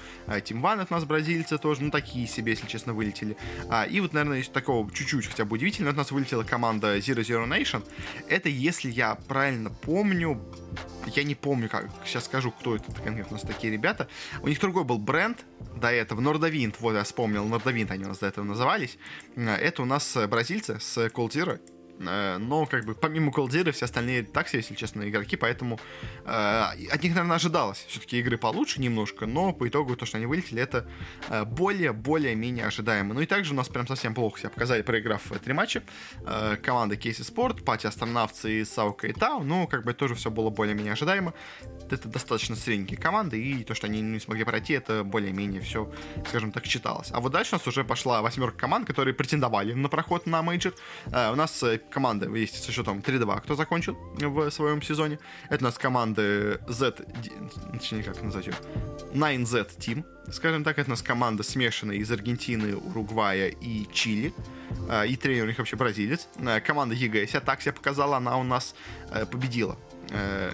Тим 0.44 0.62
Ван 0.62 0.80
у 0.80 0.94
нас 0.94 1.06
бразильцы 1.06 1.58
тоже, 1.58 1.84
ну, 1.84 1.92
такие 1.92 2.28
себе, 2.28 2.52
если 2.54 2.68
честно, 2.68 2.94
вылетели. 2.94 3.38
А, 3.70 3.86
и 3.86 4.00
вот, 4.00 4.14
наверное, 4.14 4.40
из 4.40 4.50
такого 4.50 4.90
чуть-чуть 4.92 5.28
хотя 5.28 5.46
бы 5.46 5.58
удивительно, 5.64 5.92
у 5.92 5.94
нас 5.94 6.12
вылетела 6.12 6.44
команда 6.44 6.98
Zero 6.98 7.22
Zero 7.22 7.48
Nation. 7.48 7.86
Это, 8.28 8.50
если 8.50 8.92
я 8.92 9.16
правильно 9.16 9.70
помню, 9.70 10.42
я 11.16 11.24
не 11.24 11.36
помню, 11.36 11.70
как 11.70 11.90
сейчас 12.06 12.26
скажу, 12.26 12.52
кто 12.52 12.76
это 12.76 12.92
конкретно 12.92 13.28
у 13.30 13.34
нас 13.34 13.44
такие 13.44 13.72
ребята. 13.72 14.10
У 14.42 14.50
них 14.50 14.60
другой 14.60 14.84
был 14.84 14.98
бренд 14.98 15.46
до 15.78 15.90
этого, 15.90 16.20
Нордовинт, 16.20 16.82
вот 16.82 16.96
я 16.96 17.04
вспомнил, 17.06 17.46
Нордовинт 17.46 17.92
они 17.92 18.04
у 18.04 18.10
нас 18.10 18.20
до 18.20 18.28
этого 18.28 18.44
назывались. 18.44 18.98
Это 19.38 19.82
у 19.82 19.86
нас 19.86 20.18
бразильцы 20.28 20.82
с 20.82 20.98
Cold 20.98 21.30
Zero. 21.30 21.62
Э, 22.08 22.38
но, 22.38 22.66
как 22.66 22.86
бы, 22.86 22.96
помимо 22.96 23.32
Колдира, 23.32 23.72
все 23.72 23.86
остальные 23.86 24.24
так 24.24 24.48
себе, 24.48 24.60
если 24.60 24.76
честно, 24.76 25.08
игроки, 25.08 25.36
поэтому 25.36 25.80
э, 26.26 26.64
от 26.92 27.04
них, 27.04 27.14
наверное, 27.14 27.36
ожидалось 27.36 27.86
все-таки 27.88 28.20
игры 28.20 28.38
получше 28.38 28.82
немножко, 28.82 29.26
но 29.26 29.54
по 29.54 29.68
итогу 29.68 29.96
то, 29.96 30.06
что 30.06 30.18
они 30.18 30.26
вылетели, 30.26 30.62
это 30.62 30.88
э, 31.30 31.46
более-более-менее 31.46 32.66
ожидаемо. 32.66 33.14
Ну 33.14 33.22
и 33.22 33.26
также 33.26 33.54
у 33.54 33.56
нас 33.56 33.70
прям 33.70 33.88
совсем 33.88 34.14
плохо 34.14 34.40
себя 34.40 34.50
показали, 34.50 34.82
проиграв 34.82 35.22
три 35.44 35.54
матча. 35.54 35.84
Э, 36.26 36.58
команда 36.58 36.96
Case 36.96 37.22
Esports, 37.22 37.64
Party 37.64 37.88
Astronauts 37.88 38.62
и 38.62 38.66
Саука 38.66 39.08
и 39.08 39.14
Тау, 39.14 39.44
ну, 39.44 39.68
как 39.68 39.84
бы 39.84 39.94
тоже 39.94 40.16
все 40.16 40.30
было 40.32 40.50
более-менее 40.50 40.94
ожидаемо. 40.94 41.34
Это 41.90 42.08
достаточно 42.08 42.56
средненькие 42.56 43.00
команды, 43.00 43.42
и 43.42 43.64
то, 43.64 43.76
что 43.76 43.88
они 43.88 44.02
не 44.02 44.20
смогли 44.20 44.44
пройти, 44.44 44.74
это 44.74 45.04
более-менее 45.04 45.62
все, 45.62 45.92
скажем 46.28 46.52
так, 46.52 46.68
читалось. 46.68 47.10
А 47.12 47.20
вот 47.20 47.32
дальше 47.32 47.56
у 47.56 47.58
нас 47.58 47.68
уже 47.68 47.84
пошла 47.84 48.22
восьмерка 48.22 48.58
команд, 48.58 48.88
которые 48.88 49.14
претендовали 49.14 49.74
на 49.74 49.90
проход 49.90 50.26
на 50.26 50.42
мейджор. 50.42 50.74
Э, 51.08 51.32
у 51.32 51.36
нас 51.36 51.64
команда 51.94 52.28
есть 52.36 52.64
со 52.64 52.72
счетом 52.72 53.00
3-2, 53.00 53.42
кто 53.42 53.56
закончил 53.56 53.96
в 54.16 54.50
своем 54.50 54.82
сезоне. 54.82 55.20
Это 55.50 55.64
у 55.64 55.68
нас 55.68 55.78
команды 55.78 56.60
9z, 56.68 56.96
точнее, 57.72 58.04
как 58.04 58.22
назвать 58.22 58.48
ее, 58.48 58.56
9Z 59.14 59.78
Team, 59.78 60.04
скажем 60.32 60.64
так. 60.64 60.80
Это 60.80 60.90
у 60.90 60.92
нас 60.92 61.02
команда 61.02 61.44
смешанная 61.44 61.98
из 61.98 62.12
Аргентины, 62.12 62.76
Уругвая 62.76 63.50
и 63.50 63.88
Чили. 63.94 64.34
А, 64.90 65.04
и 65.04 65.16
тренер 65.16 65.44
у 65.44 65.48
них 65.48 65.58
вообще 65.60 65.76
бразилец. 65.76 66.28
А, 66.38 66.60
команда 66.60 66.96
ЕГЭ 66.96 67.28
себя 67.28 67.40
так 67.40 67.62
себя 67.62 67.74
показала, 67.74 68.18
она 68.18 68.38
у 68.38 68.44
нас 68.44 68.76
э, 69.12 69.26
победила 69.26 69.78
Э, 70.10 70.54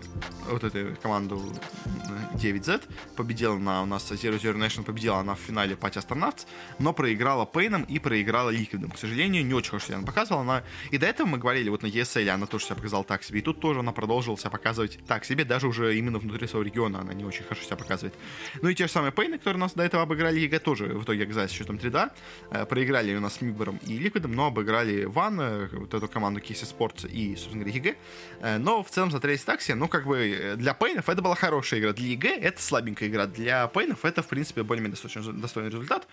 вот 0.49 0.63
эту 0.63 0.95
команду 1.01 1.41
э, 1.85 2.37
9Z, 2.37 2.83
победила 3.15 3.57
на 3.57 3.83
у 3.83 3.85
нас 3.85 4.11
Zero 4.11 4.39
Zero 4.39 4.55
Nation, 4.55 4.83
победила 4.83 5.17
она 5.17 5.35
в 5.35 5.39
финале 5.39 5.75
Party 5.75 5.97
Astronauts, 5.97 6.45
но 6.79 6.93
проиграла 6.93 7.45
Пейном 7.45 7.83
и 7.83 7.99
проиграла 7.99 8.49
Ликвидом. 8.49 8.91
К 8.91 8.97
сожалению, 8.97 9.45
не 9.45 9.53
очень 9.53 9.71
хорошо 9.71 9.87
себя 9.87 9.97
она 9.97 10.05
показывала. 10.05 10.41
Она... 10.41 10.63
И 10.91 10.97
до 10.97 11.07
этого 11.07 11.27
мы 11.27 11.37
говорили, 11.37 11.69
вот 11.69 11.83
на 11.83 11.87
ESL 11.87 12.29
она 12.29 12.45
тоже 12.45 12.65
себя 12.65 12.75
показала 12.75 13.03
так 13.03 13.23
себе, 13.23 13.39
и 13.39 13.41
тут 13.41 13.59
тоже 13.59 13.79
она 13.79 13.91
продолжила 13.91 14.37
себя 14.37 14.49
показывать 14.49 14.99
так 15.07 15.25
себе, 15.25 15.45
даже 15.45 15.67
уже 15.67 15.97
именно 15.97 16.19
внутри 16.19 16.47
своего 16.47 16.65
региона 16.65 17.01
она 17.01 17.13
не 17.13 17.25
очень 17.25 17.43
хорошо 17.43 17.63
себя 17.63 17.75
показывает. 17.75 18.15
Ну 18.61 18.69
и 18.69 18.75
те 18.75 18.87
же 18.87 18.91
самые 18.91 19.11
Пейны, 19.11 19.37
которые 19.37 19.57
у 19.57 19.61
нас 19.61 19.73
до 19.73 19.83
этого 19.83 20.03
обыграли, 20.03 20.39
ЕГЭ 20.39 20.59
тоже 20.59 20.85
в 20.85 21.03
итоге 21.03 21.23
оказались 21.23 21.51
счетом 21.51 21.77
3-2, 21.77 22.11
э, 22.51 22.65
проиграли 22.65 23.15
у 23.15 23.19
нас 23.19 23.41
Мибором 23.41 23.79
и 23.85 23.97
Ликвидом, 23.97 24.33
но 24.33 24.47
обыграли 24.47 25.05
Ван, 25.05 25.67
вот 25.71 25.93
эту 25.93 26.07
команду 26.07 26.39
Кейси 26.39 26.65
Спортс 26.65 27.05
и, 27.05 27.35
собственно 27.35 27.63
говоря, 27.63 27.77
ЕГЭ, 27.77 28.57
но 28.59 28.83
в 28.83 28.89
целом 28.89 29.11
за 29.11 29.19
3 29.19 29.37
такси, 29.49 29.73
ну, 29.73 29.87
как 29.87 30.05
бы, 30.05 30.29
э, 30.29 30.55
для 30.57 30.75
пейнов 30.75 31.09
это 31.09 31.21
была 31.23 31.33
хорошая 31.33 31.79
игра, 31.79 31.91
для 31.93 32.09
ЕГЭ 32.09 32.37
это 32.37 32.61
слабенькая 32.61 33.09
игра, 33.09 33.25
для 33.25 33.67
пейнов 33.67 34.05
это, 34.05 34.21
в 34.21 34.27
принципе, 34.27 34.61
более-менее 34.61 34.95
достойный 35.41 35.71
результат. 35.71 36.07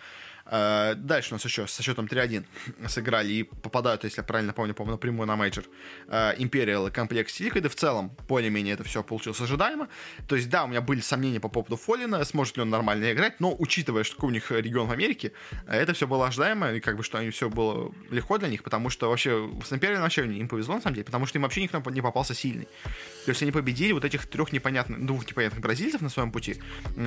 Э, 0.50 0.94
дальше 0.96 1.32
у 1.32 1.34
нас 1.34 1.44
еще 1.44 1.66
со 1.66 1.82
счетом 1.82 2.06
3-1 2.06 2.44
сыграли 2.88 3.32
и 3.32 3.42
попадают, 3.42 4.04
если 4.04 4.20
я 4.20 4.24
правильно 4.24 4.52
помню, 4.52 4.74
по 4.74 4.84
напрямую 4.84 5.26
на 5.26 5.36
мейджор 5.36 5.64
Imperial 6.08 6.88
и 6.88 6.92
комплекс 6.92 7.40
Liquid. 7.40 7.68
В 7.68 7.74
целом, 7.74 8.12
более-менее 8.28 8.74
это 8.74 8.84
все 8.84 9.02
получилось 9.02 9.40
ожидаемо. 9.40 9.88
То 10.28 10.36
есть, 10.36 10.48
да, 10.48 10.64
у 10.64 10.68
меня 10.68 10.80
были 10.80 11.00
сомнения 11.00 11.40
по 11.40 11.48
поводу 11.48 11.76
Фолина, 11.76 12.24
сможет 12.24 12.56
ли 12.56 12.62
он 12.62 12.70
нормально 12.70 13.12
играть, 13.12 13.40
но 13.40 13.54
учитывая, 13.58 14.04
что 14.04 14.26
у 14.26 14.30
них 14.30 14.50
регион 14.50 14.88
в 14.88 14.92
Америке, 14.92 15.32
это 15.66 15.92
все 15.92 16.06
было 16.06 16.26
ожидаемо, 16.28 16.72
и 16.72 16.80
как 16.80 16.96
бы, 16.96 17.02
что 17.02 17.18
они 17.18 17.30
все 17.30 17.48
было 17.48 17.92
легко 18.10 18.38
для 18.38 18.48
них, 18.48 18.62
потому 18.62 18.90
что 18.90 19.08
вообще 19.08 19.50
с 19.64 19.72
Imperial 19.72 20.00
вообще 20.00 20.26
им 20.26 20.48
повезло, 20.48 20.76
на 20.76 20.80
самом 20.80 20.94
деле, 20.94 21.04
потому 21.04 21.26
что 21.26 21.38
им 21.38 21.42
вообще 21.42 21.62
никто 21.62 21.82
не 21.90 22.00
попался 22.00 22.34
сильный. 22.34 22.68
То 23.24 23.30
есть 23.30 23.42
они 23.42 23.52
победили 23.52 23.92
вот 23.92 24.04
этих 24.04 24.26
трех 24.26 24.52
непонятных, 24.52 25.04
двух 25.04 25.26
непонятных 25.28 25.60
бразильцев 25.60 26.00
на 26.00 26.08
своем 26.08 26.30
пути, 26.30 26.56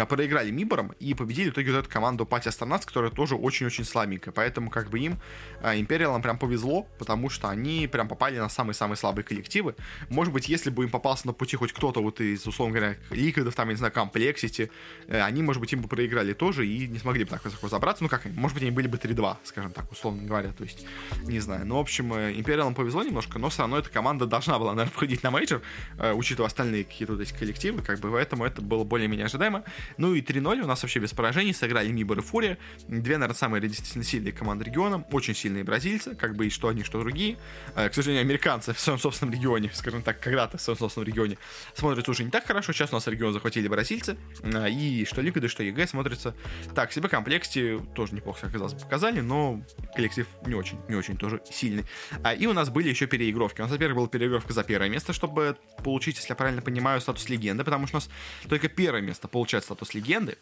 проиграли 0.10 0.52
Мибором 0.52 0.94
и 1.00 1.14
победили 1.14 1.50
в 1.50 1.54
итоге 1.54 1.72
вот 1.72 1.80
эту 1.80 1.90
команду 1.90 2.26
Пати 2.26 2.50
Астронавтс, 2.50 2.86
которая 2.86 3.12
тоже 3.12 3.29
очень-очень 3.36 3.84
слабенькая. 3.84 4.34
Поэтому 4.34 4.70
как 4.70 4.90
бы 4.90 5.00
им, 5.00 5.20
Империалам, 5.64 6.22
прям 6.22 6.38
повезло, 6.38 6.88
потому 6.98 7.30
что 7.30 7.50
они 7.50 7.88
прям 7.88 8.08
попали 8.08 8.38
на 8.38 8.50
самые-самые 8.50 8.98
слабые 8.98 9.24
коллективы. 9.24 9.76
Может 10.10 10.34
быть, 10.34 10.50
если 10.50 10.70
бы 10.70 10.84
им 10.84 10.90
попался 10.90 11.28
на 11.28 11.34
пути 11.34 11.56
хоть 11.56 11.74
кто-то 11.74 12.02
вот 12.02 12.22
из, 12.22 12.46
условно 12.48 12.76
говоря, 12.76 12.98
ликвидов, 13.10 13.56
там, 13.56 13.68
я 13.68 13.74
не 13.74 13.78
знаю, 13.78 13.94
Complexity, 13.94 14.72
э, 15.08 15.22
они, 15.22 15.44
может 15.44 15.60
быть, 15.60 15.74
им 15.74 15.82
бы 15.82 15.88
проиграли 15.88 16.34
тоже 16.34 16.68
и 16.68 16.88
не 16.88 17.00
смогли 17.00 17.24
бы 17.24 17.30
так 17.30 17.44
высоко 17.44 17.68
забраться. 17.68 18.04
Ну 18.04 18.10
как, 18.10 18.26
может 18.26 18.56
быть, 18.56 18.64
они 18.64 18.72
были 18.72 18.88
бы 18.88 18.98
3-2, 18.98 19.38
скажем 19.44 19.72
так, 19.72 19.92
условно 19.92 20.24
говоря. 20.24 20.52
То 20.54 20.64
есть, 20.64 20.86
не 21.24 21.40
знаю. 21.40 21.66
Ну, 21.66 21.76
в 21.76 21.80
общем, 21.80 22.14
Империалам 22.14 22.74
повезло 22.74 23.04
немножко, 23.04 23.40
но 23.40 23.50
все 23.50 23.64
равно 23.64 23.78
эта 23.78 23.90
команда 23.90 24.26
должна 24.26 24.58
была, 24.60 24.74
наверное, 24.74 24.94
входить 24.96 25.24
на 25.24 25.32
мейджор, 25.32 25.62
Э, 25.98 26.14
учитывая 26.14 26.48
остальные 26.48 26.86
какие-то 26.86 27.14
вот 27.14 27.22
эти 27.22 27.34
коллективы, 27.34 27.82
как 27.82 28.00
бы 28.00 28.12
поэтому 28.12 28.46
это 28.46 28.62
было 28.62 28.84
более-менее 28.84 29.26
ожидаемо. 29.26 29.64
Ну 29.98 30.14
и 30.14 30.22
3-0 30.22 30.62
у 30.62 30.68
нас 30.68 30.82
вообще 30.82 31.00
без 31.00 31.12
поражений, 31.12 31.54
сыграли 31.54 31.92
MIBR 31.92 32.20
и 32.20 32.22
Фурия, 32.22 32.58
две, 32.88 33.18
наверное, 33.20 33.38
самые 33.38 33.62
действительно 33.62 34.04
сильные 34.04 34.34
команды 34.34 34.66
региона, 34.66 35.06
очень 35.12 35.36
сильные 35.36 35.64
бразильцы, 35.64 36.16
как 36.16 36.36
бы 36.36 36.48
и 36.48 36.50
что 36.50 36.68
одни, 36.70 36.84
что 36.84 37.00
другие. 37.00 37.38
Э, 37.76 37.90
к 37.90 37.94
сожалению, 37.94 38.22
американцы 38.22 38.74
в 38.76 38.80
своем 38.80 39.00
собственном 39.00 39.34
регионе, 39.34 39.72
скажем 39.74 40.02
так, 40.02 40.20
когда-то 40.20 40.58
в 40.58 40.62
своем 40.62 40.78
собственном 40.78 41.08
регионе 41.08 41.38
смотрятся 41.74 42.12
уже 42.12 42.24
не 42.24 42.32
так 42.32 42.46
хорошо, 42.46 42.74
сейчас 42.74 42.92
у 42.92 42.96
нас 42.96 43.08
регион 43.08 43.34
захватили 43.34 43.68
бразильцы, 43.68 44.18
э, 44.44 44.70
и 44.70 45.06
что 45.06 45.22
Ликвиды, 45.22 45.48
что 45.48 45.64
ЕГЭ 45.64 45.88
смотрится 45.88 46.36
так 46.76 46.92
себе, 46.92 47.10
Complexity 47.10 47.80
тоже 47.96 48.16
неплохо 48.16 48.48
оказалось 48.48 48.74
показали, 48.74 49.20
но 49.20 49.62
коллектив 49.96 50.28
не 50.46 50.56
очень, 50.56 50.80
не 50.88 50.96
очень 50.96 51.18
тоже 51.18 51.42
сильный. 51.50 51.86
А, 52.24 52.34
и 52.34 52.46
у 52.46 52.54
нас 52.54 52.70
были 52.70 52.90
еще 52.90 53.08
переигровки. 53.08 53.62
У 53.62 53.64
нас, 53.64 53.72
во-первых, 53.72 53.98
была 53.98 54.08
переигровка 54.08 54.54
за 54.54 54.64
первое 54.64 54.90
место, 54.90 55.14
чтобы 55.14 55.58
получить, 55.84 56.18
если 56.18 56.32
я 56.32 56.36
правильно 56.36 56.62
понимаю, 56.62 57.02
статус 57.02 57.30
легенды, 57.30 57.64
потому 57.64 57.88
что 57.88 57.98
у 57.98 58.00
нас 58.00 58.10
только 58.48 58.68
первое 58.70 59.02
место 59.02 59.28
получает 59.28 59.64
статус 59.64 59.94
легенды. 59.94 60.38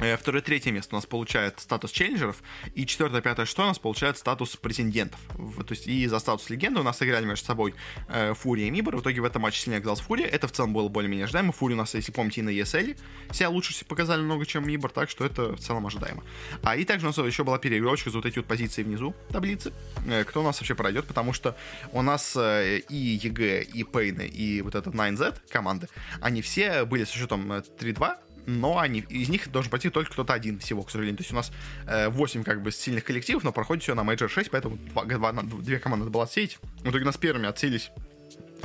Э, 0.00 0.16
второе, 0.16 0.42
третье 0.42 0.72
место 0.72 0.94
у 0.94 0.98
нас 0.98 1.06
получает 1.06 1.60
статус 1.60 1.90
челленджеров, 1.92 2.42
и 2.74 2.84
четвертое, 2.84 3.20
пятое, 3.20 3.46
что 3.46 3.62
у 3.62 3.66
нас 3.66 3.78
получает 3.78 4.18
статус 4.18 4.56
претендентов. 4.56 5.20
То 5.36 5.72
есть 5.72 5.86
и 5.86 6.06
за 6.06 6.18
статус 6.18 6.50
легенды 6.50 6.80
у 6.80 6.82
нас 6.82 7.00
играли 7.00 7.24
между 7.24 7.46
собой 7.46 7.74
э, 8.08 8.34
Фурия 8.34 8.66
и 8.66 8.70
MIBR. 8.70 8.96
В 8.96 9.02
итоге 9.02 9.20
в 9.20 9.24
этом 9.24 9.42
матче 9.42 9.60
сильнее 9.60 9.78
оказался 9.78 10.02
Фурия. 10.02 10.26
Это 10.26 10.48
в 10.48 10.52
целом 10.52 10.72
было 10.72 10.88
более-менее 10.88 11.24
ожидаемо. 11.24 11.52
Фурия 11.52 11.76
у 11.76 11.78
нас, 11.78 11.94
если 11.94 12.12
помните, 12.12 12.40
и 12.40 12.44
на 12.44 12.50
ESL 12.50 12.96
себя 13.32 13.48
лучше 13.50 13.84
показали 13.84 14.20
много, 14.22 14.46
чем 14.46 14.66
MIBR, 14.66 14.90
так 14.90 15.10
что 15.10 15.24
это 15.24 15.54
в 15.54 15.60
целом 15.60 15.86
ожидаемо. 15.86 16.24
А 16.62 16.76
и 16.76 16.84
также 16.84 17.06
у 17.06 17.10
нас 17.10 17.18
еще 17.18 17.44
была 17.44 17.58
переигровочка 17.58 18.10
за 18.10 18.18
вот 18.18 18.26
эти 18.26 18.38
вот 18.38 18.46
позиции 18.46 18.82
внизу 18.82 19.14
таблицы. 19.30 19.72
Э, 20.06 20.24
кто 20.24 20.40
у 20.40 20.44
нас 20.44 20.58
вообще 20.60 20.74
пройдет, 20.74 21.06
потому 21.06 21.32
что 21.32 21.56
у 21.92 22.02
нас 22.02 22.34
э, 22.36 22.80
и 22.88 22.96
ЕГЭ, 23.22 23.62
и 23.62 23.84
Пейны, 23.84 24.26
и 24.26 24.60
вот 24.60 24.74
этот 24.74 24.94
9Z 24.94 25.36
команды, 25.48 25.88
они 26.20 26.42
все 26.42 26.84
были 26.84 27.04
с 27.04 27.10
счетом 27.10 27.52
3-2, 27.52 28.12
э, 28.12 28.23
но 28.46 28.78
они, 28.78 29.00
из 29.00 29.28
них 29.28 29.50
должен 29.50 29.70
пройти 29.70 29.90
только 29.90 30.12
кто-то 30.12 30.32
один 30.32 30.58
всего, 30.58 30.82
к 30.82 30.90
сожалению. 30.90 31.18
То 31.18 31.22
есть 31.22 31.32
у 31.32 31.36
нас 31.36 31.52
э, 31.86 32.08
8 32.08 32.44
как 32.44 32.62
бы 32.62 32.72
сильных 32.72 33.04
коллективов, 33.04 33.44
но 33.44 33.52
проходит 33.52 33.82
все 33.82 33.94
на 33.94 34.00
Major 34.00 34.28
6, 34.28 34.50
поэтому 34.50 34.76
два, 34.76 35.04
два, 35.04 35.32
две 35.32 35.78
команды 35.78 36.04
надо 36.04 36.12
было 36.12 36.24
отсеять. 36.24 36.58
В 36.80 36.90
итоге 36.90 37.04
нас 37.04 37.16
первыми 37.16 37.48
отсеялись 37.48 37.90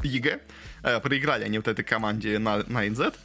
ЕГЭ. 0.04 0.40
Э, 0.84 1.00
проиграли 1.00 1.44
они 1.44 1.58
вот 1.58 1.68
этой 1.68 1.84
команде 1.84 2.40
на, 2.40 2.58
9z. 2.68 3.16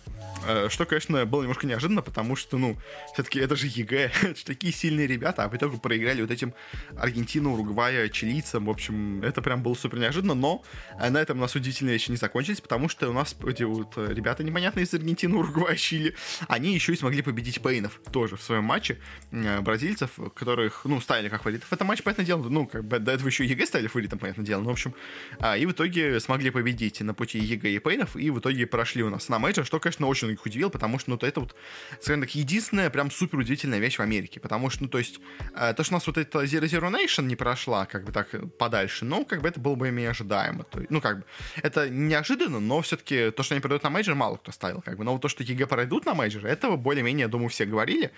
Э, 0.47 0.69
что, 0.69 0.85
конечно, 0.85 1.25
было 1.25 1.43
немножко 1.43 1.67
неожиданно, 1.67 2.03
потому 2.03 2.37
что, 2.37 2.59
ну, 2.59 2.77
все-таки 3.15 3.39
это 3.39 3.57
же 3.57 3.67
ЕГЭ, 3.67 4.11
такие 4.45 4.73
сильные 4.73 5.07
ребята, 5.07 5.45
а 5.45 5.49
в 5.49 5.57
итоге 5.57 5.79
проиграли 5.79 6.21
вот 6.23 6.31
этим 6.31 6.53
аргентино-уругвая-чилийцам. 6.97 8.67
В 8.67 8.71
общем, 8.71 9.23
это 9.23 9.43
прям 9.43 9.63
было 9.63 9.75
супер 9.75 9.99
неожиданно, 9.99 10.35
но 10.35 10.63
э, 10.99 11.11
на 11.11 11.19
этом 11.19 11.39
у 11.39 11.41
нас 11.41 11.55
удивительные 11.55 11.95
вещи 11.95 12.11
не 12.11 12.17
закончились, 12.17 12.61
потому 12.61 12.89
что 12.89 13.09
у 13.09 13.13
нас 13.13 13.35
эти 13.47 13.63
вот 13.63 13.97
ребята 13.97 14.45
непонятные 14.45 14.85
из 14.85 14.93
Аргентины, 14.93 15.37
Уругвая, 15.39 15.77
Чили, 15.77 16.15
они 16.49 16.75
еще 16.75 16.93
и 16.93 16.97
смогли 16.97 17.23
победить 17.23 17.63
Пейнов 17.63 18.01
тоже 18.13 18.37
в 18.37 18.43
своем 18.43 18.65
матче, 18.65 18.99
бразильцев, 19.31 20.11
которых, 20.35 20.85
ну, 20.85 21.01
ставили 21.01 21.29
как 21.29 21.43
фаворитов. 21.43 21.73
Это 21.73 21.85
матч, 21.85 22.03
понятное 22.03 22.27
дело, 22.27 22.49
ну, 22.49 22.67
как 22.67 22.85
бы 22.85 22.99
до 22.99 23.13
этого 23.13 23.29
еще 23.29 23.45
ЕГЭ 23.45 23.67
ставили 23.67 23.89
фаворитом, 23.89 24.19
понятное 24.19 24.45
дело, 24.45 24.61
ну, 24.63 24.69
в 24.69 24.73
общем, 24.73 24.95
а, 25.39 25.57
и 25.57 25.67
в 25.67 25.73
итоге 25.73 26.21
смогли 26.21 26.51
победить 26.51 27.01
на 27.01 27.15
пути 27.15 27.39
ЕГЭ 27.45 27.71
и 27.71 27.79
Пейнов, 27.79 28.17
и 28.17 28.31
в 28.31 28.39
итоге 28.39 28.67
прошли 28.67 29.03
у 29.03 29.11
нас 29.11 29.29
на 29.29 29.39
мейджор, 29.39 29.65
что, 29.65 29.81
конечно, 29.81 30.07
очень 30.07 30.27
многих 30.27 30.45
удивил, 30.47 30.71
потому 30.71 30.99
что, 30.99 31.11
ну, 31.11 31.17
это 31.17 31.41
вот, 31.41 31.55
скажем 32.01 32.23
так, 32.23 32.35
единственная 32.35 32.91
прям 32.91 33.11
супер 33.11 33.39
удивительная 33.39 33.79
вещь 33.79 33.99
в 33.99 34.01
Америке, 34.01 34.41
потому 34.41 34.71
что, 34.71 34.85
ну, 34.85 34.89
то 34.89 34.99
есть, 34.99 35.21
э, 35.55 35.75
то, 35.75 35.85
что 35.85 35.95
у 35.95 35.97
нас 35.97 36.07
вот 36.07 36.19
эта 36.19 36.45
Zero 36.45 36.65
Zero 36.65 36.91
Nation 36.91 37.25
не 37.25 37.37
прошла, 37.37 37.87
как 37.87 38.05
бы 38.05 38.13
так, 38.13 38.29
подальше, 38.59 39.05
ну, 39.05 39.25
как 39.25 39.43
бы 39.43 39.49
это 39.49 39.61
было 39.61 39.75
бы 39.75 39.91
менее 39.91 40.11
ожидаемо, 40.11 40.65
то, 40.65 40.81
ну, 40.89 41.01
как 41.01 41.19
бы, 41.19 41.25
это 41.63 41.89
неожиданно, 41.89 42.61
но 42.61 42.81
все-таки 42.83 43.31
то, 43.31 43.43
что 43.43 43.55
они 43.55 43.61
пройдут 43.61 43.83
на 43.83 43.91
мейджор, 43.91 44.15
мало 44.15 44.37
кто 44.37 44.53
ставил, 44.53 44.81
как 44.81 44.97
бы, 44.97 45.05
но 45.05 45.13
вот 45.13 45.23
то, 45.23 45.29
что 45.29 45.43
ЕГЭ 45.43 45.67
пройдут 45.67 46.07
на 46.07 46.15
мейджор, 46.15 46.47
этого 46.47 46.77
более-менее, 46.77 47.29
думаю, 47.29 47.49
все 47.49 47.67
говорили, 47.67 48.11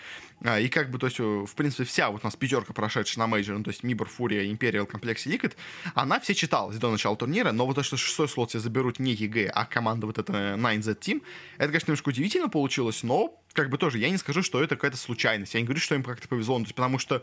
э, 0.43 0.63
и 0.63 0.69
как 0.69 0.91
бы, 0.91 0.99
то 0.99 1.07
есть, 1.07 1.19
в 1.19 1.55
принципе, 1.55 1.85
вся 1.85 2.11
вот 2.11 2.23
у 2.23 2.27
нас 2.27 2.37
пятерка, 2.37 2.73
прошедшая 2.73 3.25
на 3.25 3.27
мейджор, 3.27 3.59
ну, 3.59 3.65
то 3.65 3.71
есть, 3.71 3.83
MIBR, 3.83 4.09
Фурия, 4.09 4.51
Imperial, 4.51 4.87
Complexity 4.87 5.27
и 5.27 5.31
Liquid, 5.31 5.57
она 5.95 6.21
все 6.21 6.35
читалась 6.35 6.77
до 6.77 6.91
начала 6.91 7.17
турнира, 7.17 7.53
но 7.53 7.67
вот 7.67 7.77
то, 7.77 7.83
что 7.83 7.97
шестой 7.97 8.29
слот 8.29 8.51
себе 8.51 8.61
заберут 8.61 8.99
не 8.99 9.15
ЕГЭ, 9.17 9.51
а 9.55 9.65
команда 9.67 10.07
вот 10.07 10.19
эта 10.19 10.33
9Z 10.33 10.99
Team, 10.99 11.23
это, 11.57 11.69
конечно, 11.69 11.89
немножко 11.89 12.09
удивительно 12.11 12.49
получилось, 12.49 13.03
но 13.03 13.43
как 13.53 13.71
бы 13.71 13.79
тоже 13.79 13.99
я 13.99 14.11
не 14.11 14.19
скажу, 14.19 14.43
что 14.43 14.63
это 14.63 14.77
какая-то 14.77 14.97
случайность. 14.97 15.55
Я 15.55 15.61
не 15.61 15.67
говорю, 15.67 15.81
что 15.81 15.95
им 15.95 16.03
как-то 16.03 16.29
повезло, 16.29 16.59
ну, 16.59 16.65
то 16.65 16.69
есть, 16.69 16.75
потому 16.77 16.99
что 16.99 17.23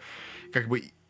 как 0.51 0.67
бы 0.67 0.81
Э, 0.81 1.02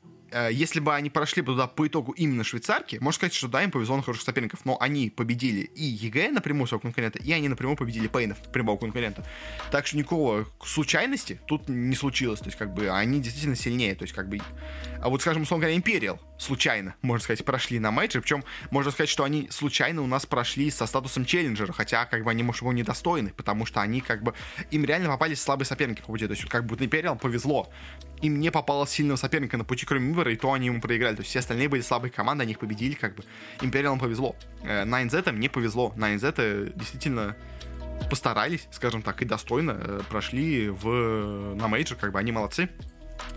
если 0.52 0.80
бы 0.80 0.96
они 0.96 1.10
прошли 1.10 1.42
бы 1.42 1.54
туда 1.54 1.68
по 1.68 1.88
итогу 1.88 2.12
именно 2.14 2.44
швейцарки, 2.44 2.98
можно 3.00 3.18
сказать, 3.18 3.34
что 3.34 3.48
да, 3.48 3.64
им 3.64 3.72
повезло 3.72 3.98
на 3.98 4.04
хороших 4.04 4.24
соперников, 4.24 4.66
но 4.66 4.78
они 4.80 5.10
победили 5.10 5.62
и 5.62 5.84
ЕГЭ 5.84 6.32
напрямую 6.32 6.68
своего 6.68 6.82
конкурента, 6.82 7.20
и 7.20 7.32
они 7.32 7.48
напрямую 7.48 7.78
победили 7.78 8.08
Пейнов 8.08 8.40
прямого 8.52 8.78
конкурента. 8.78 9.26
Так 9.72 9.88
что 9.88 9.98
никакого 9.98 10.48
случайности 10.64 11.40
тут 11.48 11.70
не 11.70 11.96
случилось, 11.96 12.40
то 12.40 12.46
есть 12.48 12.58
как 12.58 12.74
бы 12.74 12.90
они 12.90 13.22
действительно 13.22 13.56
сильнее, 13.56 13.96
то 13.96 14.04
есть 14.04 14.14
как 14.14 14.30
бы... 14.30 14.40
А 15.02 15.10
вот, 15.10 15.22
скажем, 15.22 15.44
условно 15.44 15.64
говоря, 15.64 15.78
Imperial 15.78 16.20
случайно, 16.40 16.96
можно 17.02 17.24
сказать, 17.24 17.46
прошли 17.46 17.80
на 17.80 17.92
мейджор, 17.92 18.22
причем 18.22 18.44
можно 18.72 18.92
сказать, 18.92 19.10
что 19.10 19.24
они 19.24 19.48
случайно 19.50 20.02
у 20.02 20.08
нас 20.08 20.26
прошли 20.26 20.70
со 20.70 20.86
статусом 20.86 21.26
челленджера, 21.26 21.72
хотя 21.72 22.06
как 22.06 22.24
бы 22.24 22.32
они, 22.32 22.44
может, 22.44 22.62
его 22.62 22.74
недостойны, 22.74 23.30
потому 23.30 23.66
что 23.66 23.82
они 23.82 24.02
как 24.02 24.24
бы... 24.24 24.34
Им 24.72 24.86
реально 24.86 25.10
попались 25.10 25.42
слабые 25.42 25.66
соперники 25.66 26.02
по 26.02 26.08
пути, 26.08 26.26
то 26.26 26.34
есть 26.34 26.46
как 26.46 26.66
бы 26.66 26.76
Imperial 26.84 27.18
повезло, 27.18 27.72
им 28.22 28.40
не 28.40 28.52
попало 28.52 28.88
сильного 28.88 29.18
соперника 29.18 29.58
на 29.58 29.64
пути, 29.64 29.86
кроме 29.86 30.08
Мибора, 30.24 30.32
и 30.32 30.36
то 30.36 30.54
они 30.54 30.68
ему 30.68 30.82
проиграли. 30.82 31.16
То 31.16 31.22
есть 31.22 31.30
все 31.30 31.40
остальные 31.40 31.70
были 31.70 31.82
слабые 31.82 32.12
команды, 32.12 32.44
они 32.44 32.54
их 32.54 32.60
победили, 32.60 32.94
как 32.94 33.16
бы. 33.16 33.24
Империалам 33.62 34.00
повезло. 34.00 34.36
Э, 34.64 34.86
9z 34.86 35.36
не 35.38 35.50
повезло. 35.50 35.94
9z 35.96 36.74
действительно 36.76 37.36
постарались, 38.10 38.68
скажем 38.72 39.02
так, 39.02 39.22
и 39.22 39.26
достойно 39.26 39.78
э, 39.80 40.02
прошли 40.10 40.70
в, 40.70 41.56
на 41.56 41.68
мейджор, 41.68 41.98
как 41.98 42.12
бы 42.12 42.20
они 42.20 42.32
молодцы. 42.32 42.70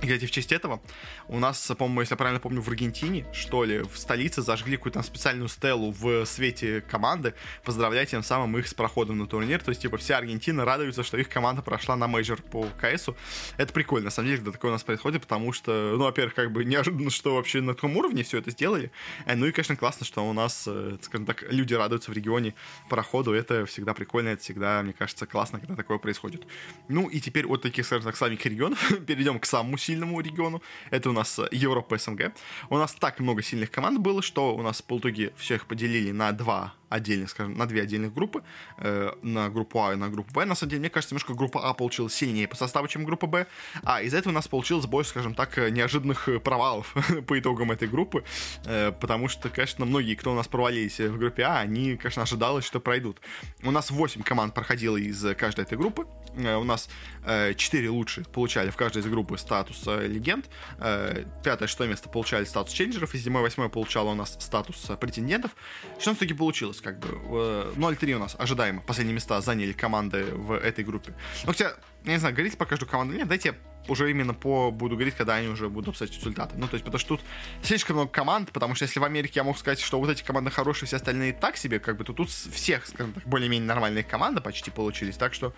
И, 0.03 0.07
кстати, 0.07 0.27
в 0.27 0.31
честь 0.31 0.53
этого 0.53 0.81
у 1.29 1.39
нас, 1.39 1.73
по-моему, 1.79 2.01
если 2.01 2.15
я 2.15 2.17
правильно 2.17 2.41
помню, 2.41 2.61
в 2.61 2.69
Аргентине, 2.69 3.27
что 3.33 3.65
ли, 3.65 3.81
в 3.81 3.97
столице 3.97 4.43
зажгли 4.43 4.77
какую-то 4.77 5.03
специальную 5.03 5.49
стелу 5.49 5.91
в 5.93 6.25
свете 6.27 6.81
команды, 6.81 7.35
поздравляя 7.65 8.07
тем 8.07 8.23
самым 8.23 8.57
их 8.59 8.69
с 8.69 8.75
проходом 8.75 9.19
на 9.19 9.27
турнир. 9.27 9.63
То 9.63 9.71
есть, 9.71 9.83
типа, 9.83 9.97
вся 9.97 10.19
Аргентина 10.19 10.65
радуется, 10.65 11.03
что 11.03 11.17
их 11.17 11.29
команда 11.29 11.63
прошла 11.63 11.97
на 11.97 12.07
мейджор 12.07 12.43
по 12.43 12.67
КСу. 12.81 13.17
Это 13.57 13.73
прикольно, 13.73 14.07
на 14.07 14.11
самом 14.11 14.29
деле, 14.29 14.39
когда 14.39 14.53
такое 14.53 14.71
у 14.71 14.75
нас 14.75 14.85
происходит, 14.85 15.23
потому 15.23 15.53
что, 15.53 15.95
ну, 15.97 16.05
во-первых, 16.05 16.35
как 16.35 16.53
бы 16.53 16.65
неожиданно, 16.65 17.11
что 17.11 17.35
вообще 17.35 17.61
на 17.61 17.75
таком 17.75 17.97
уровне 17.97 18.23
все 18.23 18.39
это 18.39 18.51
сделали. 18.51 18.91
Э, 19.25 19.35
ну 19.35 19.47
и, 19.47 19.53
конечно, 19.53 19.77
классно, 19.77 20.07
что 20.07 20.29
у 20.29 20.33
нас, 20.33 20.65
э, 20.67 20.99
скажем 21.03 21.27
так, 21.27 21.45
люди 21.51 21.75
радуются 21.75 22.11
в 22.11 22.15
регионе 22.15 22.55
проходу. 22.89 23.33
Это 23.33 23.67
всегда 23.67 23.95
прикольно, 23.95 24.31
это 24.31 24.43
всегда, 24.43 24.83
мне 24.83 24.93
кажется, 24.93 25.27
классно, 25.27 25.61
когда 25.61 25.77
такое 25.77 25.99
происходит. 25.99 26.47
Ну 26.89 27.09
и 27.09 27.21
теперь 27.21 27.47
от 27.47 27.63
таких, 27.63 27.87
скажем 27.87 28.05
так, 28.05 28.17
слабеньких 28.17 28.47
регионов 28.47 28.93
перейдем 29.07 29.39
к 29.39 29.47
самому 29.47 29.76
сильному 29.79 30.21
региону. 30.21 30.63
Это 30.91 31.11
у 31.11 31.13
нас 31.13 31.41
Европа 31.51 31.99
СНГ. 31.99 32.33
У 32.71 32.77
нас 32.77 32.95
так 32.95 33.21
много 33.21 33.43
сильных 33.43 33.71
команд 33.71 33.99
было, 33.99 34.23
что 34.23 34.55
у 34.55 34.63
нас 34.63 34.83
по 34.83 34.99
итоге 34.99 35.33
все 35.37 35.57
их 35.57 35.67
поделили 35.67 36.13
на 36.13 36.33
два 36.33 36.75
отдельных, 36.89 37.31
скажем, 37.31 37.57
на 37.57 37.67
две 37.67 37.83
отдельных 37.83 38.15
группы, 38.15 38.43
э, 38.79 39.13
на 39.23 39.49
группу 39.51 39.83
А 39.83 39.93
и 39.93 39.97
на 39.97 40.09
группу 40.09 40.33
Б. 40.33 40.45
На 40.45 40.55
самом 40.55 40.71
деле, 40.71 40.81
мне 40.81 40.91
кажется, 40.91 41.15
немножко 41.15 41.35
группа 41.35 41.69
А 41.69 41.75
получилась 41.75 42.15
сильнее 42.15 42.49
по 42.49 42.57
составу, 42.57 42.89
чем 42.89 43.05
группа 43.05 43.27
Б, 43.27 43.47
а 43.83 44.03
из-за 44.03 44.19
этого 44.19 44.33
у 44.33 44.35
нас 44.35 44.49
получилось 44.49 44.87
больше, 44.87 45.11
скажем 45.11 45.35
так, 45.35 45.57
неожиданных 45.57 46.29
провалов 46.43 46.95
по 47.27 47.39
итогам 47.39 47.73
этой 47.73 47.89
группы, 47.89 48.25
э, 48.65 48.93
потому 48.93 49.29
что, 49.29 49.49
конечно, 49.49 49.85
многие, 49.85 50.15
кто 50.15 50.33
у 50.33 50.35
нас 50.35 50.49
провалились 50.49 51.01
в 51.01 51.19
группе 51.19 51.43
А, 51.43 51.59
они, 51.59 51.97
конечно, 51.97 52.23
ожидалось, 52.23 52.65
что 52.65 52.81
пройдут. 52.81 53.21
У 53.63 53.71
нас 53.71 53.91
8 53.91 54.23
команд 54.23 54.55
проходило 54.55 54.97
из 54.97 55.25
каждой 55.37 55.63
этой 55.63 55.77
группы, 55.77 56.03
э, 56.03 56.26
у 56.37 56.65
нас 56.65 56.89
э, 57.25 57.55
4 57.55 57.89
лучшие 57.91 58.25
получали 58.27 58.71
в 58.71 58.77
каждой 58.77 59.03
из 59.03 59.07
группы 59.07 59.39
статус 59.39 59.83
э, 59.87 60.07
легенд, 60.07 60.49
э, 60.79 61.25
пятое, 61.43 61.69
шестое 61.69 61.89
место 61.89 62.09
получали 62.09 62.45
статус 62.45 62.73
ченджеров, 62.73 63.15
и 63.15 63.19
седьмое, 63.19 63.43
восьмое 63.43 63.69
получало 63.69 64.11
у 64.11 64.15
нас 64.15 64.37
статус 64.41 64.89
э, 64.89 64.97
претендентов. 64.97 65.53
Что 65.99 66.11
у 66.11 66.13
нас 66.13 66.19
в 66.19 66.23
итоге 66.23 66.35
получилось? 66.35 66.81
как 66.81 66.99
бы. 66.99 67.73
0-3 67.77 68.13
у 68.13 68.19
нас 68.19 68.37
ожидаемо. 68.39 68.81
Последние 68.81 69.15
места 69.15 69.41
заняли 69.41 69.73
команды 69.73 70.25
в 70.25 70.53
этой 70.53 70.85
группе. 70.85 71.15
Ну, 71.45 71.53
хотя, 71.53 71.77
я 72.07 72.13
не 72.13 72.19
знаю, 72.19 72.35
говорить 72.35 72.57
по 72.57 72.67
каждую 72.67 72.89
команду 72.89 73.15
нет, 73.15 73.29
дайте 73.29 73.55
уже 73.89 74.11
именно 74.11 74.35
по 74.35 74.71
буду 74.71 74.95
говорить, 74.97 75.15
когда 75.15 75.35
они 75.35 75.49
уже 75.49 75.69
будут 75.69 75.89
обсуждать 75.89 76.17
результаты. 76.17 76.57
Ну, 76.57 76.67
то 76.67 76.75
есть, 76.75 76.85
потому 76.85 76.99
что 76.99 77.17
тут 77.17 77.21
слишком 77.63 77.97
много 77.97 78.11
команд, 78.11 78.51
потому 78.53 78.75
что 78.75 78.85
если 78.85 78.99
в 78.99 79.05
Америке 79.05 79.35
я 79.37 79.45
мог 79.45 79.59
сказать, 79.59 79.81
что 79.81 79.99
вот 79.99 80.11
эти 80.11 80.23
команды 80.23 80.51
хорошие, 80.51 80.87
все 80.87 80.97
остальные 80.97 81.33
так 81.33 81.57
себе, 81.57 81.79
как 81.79 81.97
бы, 81.97 82.05
то 82.05 82.13
тут 82.13 82.31
всех, 82.31 82.87
скажем 82.87 83.13
так, 83.13 83.25
более-менее 83.25 83.67
нормальные 83.67 84.05
команды 84.05 84.41
почти 84.41 84.71
получились, 84.71 85.17
так 85.17 85.35
что 85.35 85.53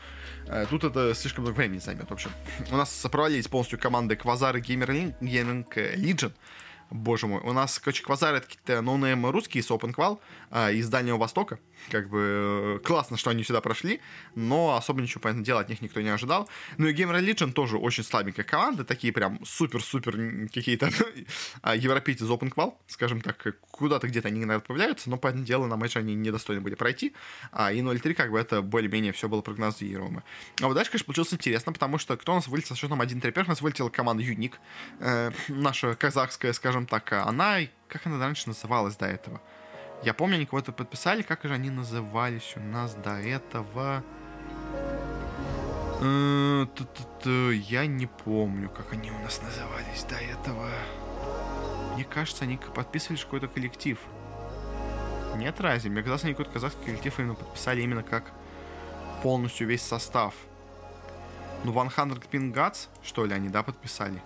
э, 0.46 0.66
тут 0.68 0.84
это 0.84 1.14
слишком 1.14 1.44
много 1.44 1.56
времени 1.56 1.78
займет, 1.78 2.08
в 2.08 2.12
общем. 2.12 2.30
У 2.70 2.76
нас 2.76 3.06
провалились 3.10 3.48
полностью 3.48 3.78
команды 3.78 4.16
Квазар 4.16 4.56
и 4.56 4.60
Gamer 4.60 5.14
Legion, 5.20 6.32
боже 6.90 7.26
мой. 7.26 7.40
У 7.40 7.52
нас, 7.52 7.78
короче, 7.78 8.02
Квазар 8.02 8.34
это 8.34 8.46
какие-то 8.46 8.82
ноунейм 8.82 9.26
русские 9.26 9.62
с 9.62 9.70
OpenQual 9.70 10.18
а, 10.50 10.70
из 10.70 10.88
Дальнего 10.88 11.18
Востока. 11.18 11.58
Как 11.90 12.08
бы 12.08 12.78
э, 12.78 12.84
классно, 12.84 13.16
что 13.16 13.30
они 13.30 13.44
сюда 13.44 13.60
прошли, 13.60 14.00
но 14.34 14.76
особо 14.76 15.00
ничего, 15.00 15.20
понятное 15.20 15.44
дело, 15.44 15.60
от 15.60 15.68
них 15.68 15.80
никто 15.80 16.00
не 16.00 16.08
ожидал. 16.08 16.48
Ну 16.76 16.86
и 16.86 16.94
GamerLegion 16.94 17.52
тоже 17.52 17.76
очень 17.76 18.04
слабенькая 18.04 18.44
команда, 18.44 18.84
такие 18.84 19.12
прям 19.12 19.44
супер-супер 19.44 20.48
какие-то 20.52 20.90
а, 21.62 21.76
европейцы 21.76 22.24
из 22.24 22.30
OpenQual, 22.30 22.74
скажем 22.86 23.20
так, 23.20 23.56
куда-то 23.70 24.08
где-то 24.08 24.28
они, 24.28 24.40
наверное, 24.40 24.58
отправляются, 24.58 25.10
но, 25.10 25.18
понятное 25.18 25.46
дело, 25.46 25.66
на 25.66 25.76
матч 25.76 25.96
они 25.96 26.14
недостойны 26.14 26.60
были 26.60 26.74
пройти, 26.74 27.14
а 27.52 27.72
и 27.72 27.80
0-3 27.80 28.14
как 28.14 28.30
бы 28.30 28.38
это 28.38 28.62
более-менее 28.62 29.12
все 29.12 29.28
было 29.28 29.40
прогнозируемо. 29.40 30.22
А 30.60 30.66
вот 30.66 30.74
дальше, 30.74 30.90
конечно, 30.90 31.06
получилось 31.06 31.32
интересно, 31.32 31.72
потому 31.72 31.98
что 31.98 32.16
кто 32.16 32.32
у 32.32 32.34
нас 32.36 32.48
вылетел 32.48 32.74
со 32.74 32.80
счетом 32.80 33.00
1-3 33.00 33.20
первых, 33.32 33.48
нас 33.48 33.60
вылетела 33.60 33.88
команда 33.88 34.22
Unique, 34.22 34.58
э, 35.00 35.30
наша 35.48 35.94
казахская, 35.94 36.52
скажем 36.52 36.86
так, 36.86 37.12
она, 37.12 37.58
как 37.88 38.06
она 38.06 38.18
раньше 38.18 38.48
называлась 38.48 38.96
до 38.96 39.06
этого? 39.06 39.40
Я 40.02 40.14
помню, 40.14 40.36
они 40.36 40.46
кого-то 40.46 40.72
подписали, 40.72 41.22
как 41.22 41.42
же 41.42 41.52
они 41.52 41.70
назывались 41.70 42.54
у 42.56 42.60
нас 42.60 42.94
до 42.94 43.18
этого? 43.20 44.04
Э, 46.00 46.66
я 47.68 47.86
не 47.86 48.06
помню, 48.06 48.70
как 48.70 48.92
они 48.92 49.10
у 49.10 49.18
нас 49.18 49.42
назывались 49.42 50.04
до 50.04 50.14
этого. 50.14 50.68
Мне 51.94 52.04
кажется, 52.04 52.44
они 52.44 52.58
подписывали 52.74 53.18
какой-то 53.18 53.48
коллектив. 53.48 53.98
Нет 55.36 55.60
разве? 55.60 55.90
Мне 55.90 56.02
казалось, 56.02 56.24
они 56.24 56.32
какой-то 56.32 56.52
казахский 56.52 56.84
коллектив 56.84 57.18
именно 57.18 57.34
подписали 57.34 57.82
именно 57.82 58.04
как 58.04 58.30
полностью 59.22 59.66
весь 59.66 59.82
состав. 59.82 60.34
ну, 61.64 61.72
100 61.72 61.86
Pin 62.30 62.52
Guts, 62.52 62.88
что 63.02 63.24
ли, 63.24 63.34
они, 63.34 63.48
да, 63.48 63.64
подписали? 63.64 64.22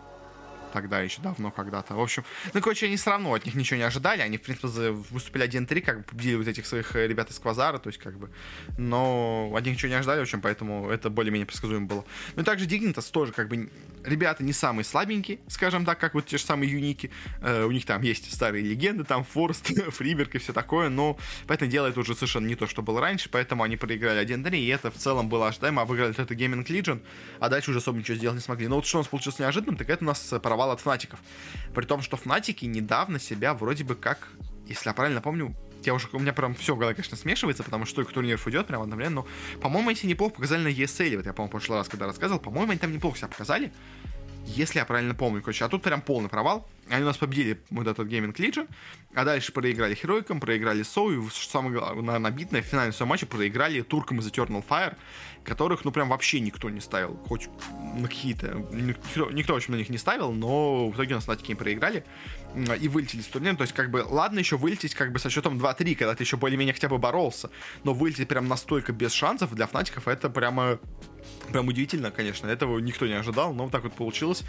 Тогда 0.73 1.01
еще 1.01 1.21
давно 1.23 1.51
когда-то. 1.51 1.95
В 1.95 2.01
общем, 2.01 2.25
ну, 2.55 2.61
короче, 2.61 2.87
они 2.87 2.97
все 2.97 3.11
равно 3.11 3.35
от 3.35 3.45
них 3.47 3.55
ничего 3.55 3.79
не 3.79 3.85
ожидали. 3.85 4.23
Они, 4.23 4.39
в 4.39 4.43
принципе, 4.43 4.91
выступили 4.91 5.49
1-3, 5.49 5.81
как 5.81 5.99
бы 5.99 6.03
победили 6.05 6.37
вот 6.37 6.49
этих 6.49 6.67
своих 6.67 6.97
э, 6.97 7.07
ребят 7.07 7.31
из 7.31 7.39
Квазара, 7.39 7.79
то 7.79 7.89
есть, 7.89 7.99
как 7.99 8.19
бы, 8.19 8.31
но 8.79 9.53
от 9.55 9.65
них 9.65 9.75
ничего 9.75 9.91
не 9.91 9.97
ожидали, 9.97 10.21
в 10.21 10.23
общем, 10.23 10.41
поэтому 10.41 10.91
это 10.91 11.11
более-менее 11.11 11.47
предсказуемо 11.47 11.87
было. 11.87 12.05
Ну, 12.35 12.43
и 12.43 12.45
также 12.45 12.67
Дигнитас 12.67 13.07
тоже, 13.11 13.33
как 13.33 13.49
бы, 13.49 13.71
ребята 14.05 14.43
не 14.45 14.53
самые 14.53 14.85
слабенькие, 14.85 15.39
скажем 15.49 15.85
так, 15.85 15.99
как 15.99 16.15
вот 16.15 16.27
те 16.27 16.39
же 16.39 16.45
самые 16.45 16.71
Юники. 16.71 17.11
Э, 17.41 17.65
у 17.65 17.71
них 17.71 17.87
там 17.87 18.03
есть 18.03 18.33
старые 18.33 18.65
легенды, 18.65 19.05
там 19.05 19.25
Форст, 19.25 19.67
Фриберг 19.91 20.35
и 20.35 20.39
все 20.39 20.53
такое, 20.53 20.89
но 20.89 21.19
поэтому 21.47 21.71
дело 21.71 21.87
это 21.87 22.01
уже 22.01 22.15
совершенно 22.15 22.47
не 22.47 22.55
то, 22.55 22.67
что 22.67 22.83
было 22.83 23.01
раньше, 23.01 23.29
поэтому 23.31 23.63
они 23.63 23.77
проиграли 23.77 24.25
1-3, 24.25 24.59
и 24.59 24.67
это 24.69 24.91
в 24.91 24.97
целом 24.97 25.29
было 25.29 25.49
ожидаемо, 25.49 25.83
обыграли 25.83 26.13
это 26.19 26.35
Gaming 26.35 26.65
Legion, 26.67 27.01
а 27.41 27.49
дальше 27.49 27.71
уже 27.71 27.79
особо 27.79 27.99
ничего 27.99 28.17
сделать 28.17 28.37
не 28.37 28.43
смогли. 28.43 28.69
Но 28.69 28.77
вот 28.77 28.87
что 28.87 28.99
у 28.99 29.01
нас 29.01 29.09
получилось 29.09 29.39
неожиданным, 29.39 29.77
так 29.77 29.89
это 29.91 30.05
у 30.05 30.07
нас 30.07 30.33
провал 30.43 30.62
от 30.71 30.81
Фнатиков. 30.81 31.19
При 31.75 31.85
том, 31.85 32.03
что 32.03 32.17
Фнатики 32.17 32.65
недавно 32.65 33.19
себя 33.19 33.55
вроде 33.55 33.85
бы 33.85 33.95
как, 33.95 34.29
если 34.67 34.89
я 34.89 34.95
правильно 34.95 35.21
помню, 35.21 35.55
я 35.85 35.95
уже, 35.95 36.09
у 36.13 36.19
меня 36.19 36.33
прям 36.33 36.55
все 36.55 36.75
в 36.75 36.79
голове, 36.79 36.95
конечно, 36.95 37.17
смешивается, 37.17 37.63
потому 37.63 37.85
что 37.85 37.93
столько 37.93 38.15
турниров 38.15 38.47
идет 38.47 38.67
прям 38.67 38.83
одновременно, 38.83 39.23
но, 39.23 39.61
по-моему, 39.61 39.91
они 39.91 39.99
неплохо 40.05 40.35
показали 40.35 40.63
на 40.63 40.69
ESL, 40.69 41.17
вот 41.17 41.27
я, 41.27 41.33
по-моему, 41.33 41.49
в 41.49 41.51
прошлый 41.51 41.79
раз, 41.79 41.89
когда 41.89 42.07
рассказывал, 42.07 42.41
по-моему, 42.41 42.71
они 42.71 42.79
там 42.79 42.93
неплохо 42.93 43.19
себя 43.19 43.29
показали, 43.29 43.73
если 44.45 44.79
я 44.79 44.85
правильно 44.85 45.15
помню, 45.15 45.41
короче, 45.41 45.65
а 45.65 45.69
тут 45.69 45.83
прям 45.83 46.03
полный 46.03 46.29
провал, 46.29 46.69
они 46.89 47.03
у 47.03 47.07
нас 47.07 47.17
победили 47.17 47.61
вот 47.71 47.87
этот 47.87 48.09
Gaming 48.09 48.35
Legion, 48.35 48.69
а 49.15 49.25
дальше 49.25 49.53
проиграли 49.53 49.95
Heroicам, 49.95 50.41
проиграли 50.41 50.83
Соу, 50.83 51.13
и, 51.13 51.31
самое 51.31 51.75
главное, 51.79 52.19
набитное 52.19 52.63
в 52.63 52.67
финальном 52.67 52.93
своем 52.93 53.11
матче 53.11 53.27
проиграли 53.27 53.83
туркам 53.83 54.21
из 54.21 54.27
Eternal 54.27 54.65
Fire, 54.67 54.97
которых, 55.45 55.85
ну, 55.85 55.93
прям 55.93 56.09
вообще 56.09 56.41
никто 56.41 56.71
не 56.71 56.81
ставил, 56.81 57.17
хоть 57.29 57.49
на 57.95 58.09
какие-то, 58.09 58.67
никто, 58.73 59.31
никто, 59.31 59.55
в 59.55 59.57
общем, 59.57 59.75
на 59.75 59.79
них 59.79 59.91
не 59.91 59.99
ставил, 59.99 60.33
но 60.33 60.89
в 60.89 60.95
итоге 60.95 61.15
у 61.15 61.17
нас 61.19 61.27
на 61.27 61.37
проиграли 61.37 62.05
и 62.81 62.89
вылетели 62.89 63.23
с 63.23 63.27
турнира, 63.27 63.57
то 63.57 63.63
есть, 63.63 63.75
как 63.75 63.91
бы, 63.91 64.05
ладно 64.07 64.39
еще 64.39 64.57
вылететь, 64.57 64.95
как 64.95 65.13
бы, 65.13 65.19
со 65.19 65.31
счетом 65.31 65.59
2-3, 65.59 65.95
когда 65.95 66.15
ты 66.15 66.25
еще 66.25 66.37
более-менее 66.37 66.75
хотя 66.75 66.89
бы 66.89 66.99
боролся, 66.99 67.51
но 67.85 67.95
вылететь 67.95 68.29
прям 68.29 68.49
настолько 68.49 68.93
без 68.93 69.13
шансов 69.13 69.55
для 69.55 69.67
Фнатиков, 69.67 70.09
это 70.09 70.29
прямо 70.31 70.79
Прям 71.51 71.69
удивительно, 71.69 72.11
конечно, 72.11 72.47
этого 72.47 72.79
никто 72.79 73.07
не 73.07 73.13
ожидал, 73.13 73.53
но 73.53 73.65
вот 73.65 73.73
так 73.73 73.83
вот 73.83 73.93
получилось. 73.93 74.43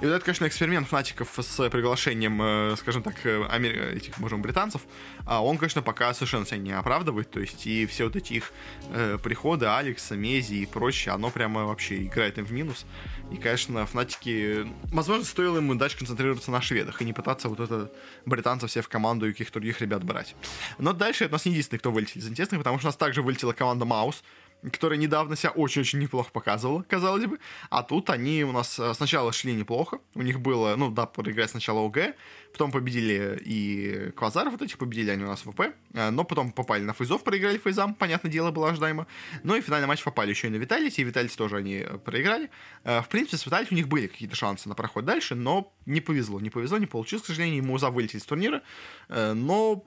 И 0.00 0.04
вот 0.04 0.12
это, 0.12 0.24
конечно, 0.24 0.46
эксперимент 0.46 0.88
фнатиков 0.88 1.28
с 1.38 1.68
приглашением, 1.80 2.42
э, 2.42 2.76
скажем 2.76 3.02
так, 3.02 3.14
э, 3.24 3.42
амер... 3.48 3.96
этих, 3.96 4.18
можем, 4.18 4.42
британцев, 4.42 4.82
а 5.24 5.42
он, 5.42 5.56
конечно, 5.56 5.80
пока 5.82 6.12
совершенно 6.12 6.44
себя 6.44 6.58
не 6.58 6.72
оправдывает, 6.72 7.30
то 7.30 7.40
есть 7.40 7.66
и 7.66 7.86
все 7.86 8.04
вот 8.04 8.16
эти 8.16 8.34
их 8.34 8.52
э, 8.92 9.18
приходы 9.22 9.66
Алекса, 9.66 10.14
Mezii 10.14 10.54
и 10.62 10.66
прочее, 10.66 11.14
оно 11.14 11.30
прямо 11.30 11.64
вообще 11.64 12.04
играет 12.04 12.38
им 12.38 12.44
в 12.44 12.52
минус. 12.52 12.84
И, 13.32 13.36
конечно, 13.36 13.86
фнатики, 13.86 14.66
возможно, 14.92 15.24
стоило 15.24 15.56
ему 15.56 15.74
дальше 15.74 15.96
концентрироваться 15.96 16.50
на 16.50 16.60
шведах 16.60 17.00
и 17.00 17.04
не 17.04 17.12
пытаться 17.12 17.48
вот 17.48 17.60
это 17.60 17.90
британцев 18.26 18.70
все 18.70 18.82
в 18.82 18.88
команду 18.88 19.26
и 19.26 19.32
каких-то 19.32 19.54
других 19.54 19.80
ребят 19.80 20.04
брать. 20.04 20.34
Но 20.78 20.92
дальше 20.92 21.24
это 21.24 21.32
у 21.32 21.36
нас 21.36 21.46
не 21.46 21.52
единственный, 21.52 21.78
кто 21.78 21.92
вылетел 21.92 22.20
из 22.20 22.28
интересных, 22.28 22.60
потому 22.60 22.78
что 22.78 22.88
у 22.88 22.88
нас 22.88 22.96
также 22.96 23.22
вылетела 23.22 23.52
команда 23.52 23.86
MOUZ, 23.86 24.22
которая 24.62 24.98
недавно 24.98 25.36
себя 25.36 25.50
очень-очень 25.50 25.98
неплохо 25.98 26.30
показывала, 26.32 26.82
казалось 26.82 27.26
бы. 27.26 27.38
А 27.70 27.82
тут 27.82 28.10
они 28.10 28.44
у 28.44 28.52
нас 28.52 28.78
э, 28.78 28.92
сначала 28.94 29.32
шли 29.32 29.54
неплохо. 29.54 30.00
У 30.14 30.22
них 30.22 30.40
было, 30.40 30.76
ну 30.76 30.90
да, 30.90 31.06
проиграть 31.06 31.50
сначала 31.50 31.80
OG, 31.80 32.14
потом 32.52 32.70
победили 32.70 33.40
и 33.42 34.10
Квазаров 34.16 34.52
вот 34.52 34.62
этих, 34.62 34.76
победили 34.78 35.10
они 35.10 35.24
у 35.24 35.28
нас 35.28 35.44
в 35.44 35.52
ВП, 35.52 35.74
э, 35.94 36.10
но 36.10 36.24
потом 36.24 36.52
попали 36.52 36.82
на 36.82 36.92
Фейзов, 36.92 37.24
проиграли 37.24 37.58
Фейзам, 37.58 37.94
понятное 37.94 38.30
дело, 38.30 38.50
было 38.50 38.70
ожидаемо. 38.70 39.06
Ну 39.42 39.56
и 39.56 39.60
финальный 39.60 39.88
матч 39.88 40.02
попали 40.02 40.30
еще 40.30 40.48
и 40.48 40.50
на 40.50 40.56
Виталити, 40.56 41.00
и 41.00 41.04
Виталити 41.04 41.36
тоже 41.36 41.56
они 41.56 41.76
э, 41.76 41.98
проиграли. 41.98 42.50
В 42.84 43.06
принципе, 43.10 43.36
с 43.38 43.46
Виталити 43.46 43.72
у 43.72 43.76
них 43.76 43.88
были 43.88 44.06
какие-то 44.06 44.36
шансы 44.36 44.68
на 44.68 44.74
проход 44.74 45.04
дальше, 45.04 45.34
но 45.34 45.72
не 45.86 46.00
повезло, 46.00 46.40
не 46.40 46.50
повезло, 46.50 46.78
не 46.78 46.86
получилось, 46.86 47.22
к 47.22 47.26
сожалению, 47.26 47.62
ему 47.62 47.78
за 47.78 47.90
вылететь 47.90 48.22
с 48.22 48.26
турнира, 48.26 48.62
но 49.08 49.84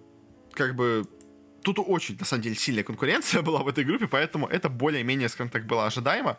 как 0.54 0.76
бы 0.76 1.06
тут 1.64 1.80
очень, 1.80 2.18
на 2.20 2.26
самом 2.26 2.44
деле, 2.44 2.56
сильная 2.56 2.84
конкуренция 2.84 3.42
была 3.48 3.64
в 3.64 3.68
этой 3.68 3.84
группе, 3.84 4.08
поэтому 4.08 4.48
это 4.48 4.70
более-менее, 4.70 5.30
скажем 5.30 5.50
так, 5.50 5.66
было 5.66 5.86
ожидаемо. 5.88 6.38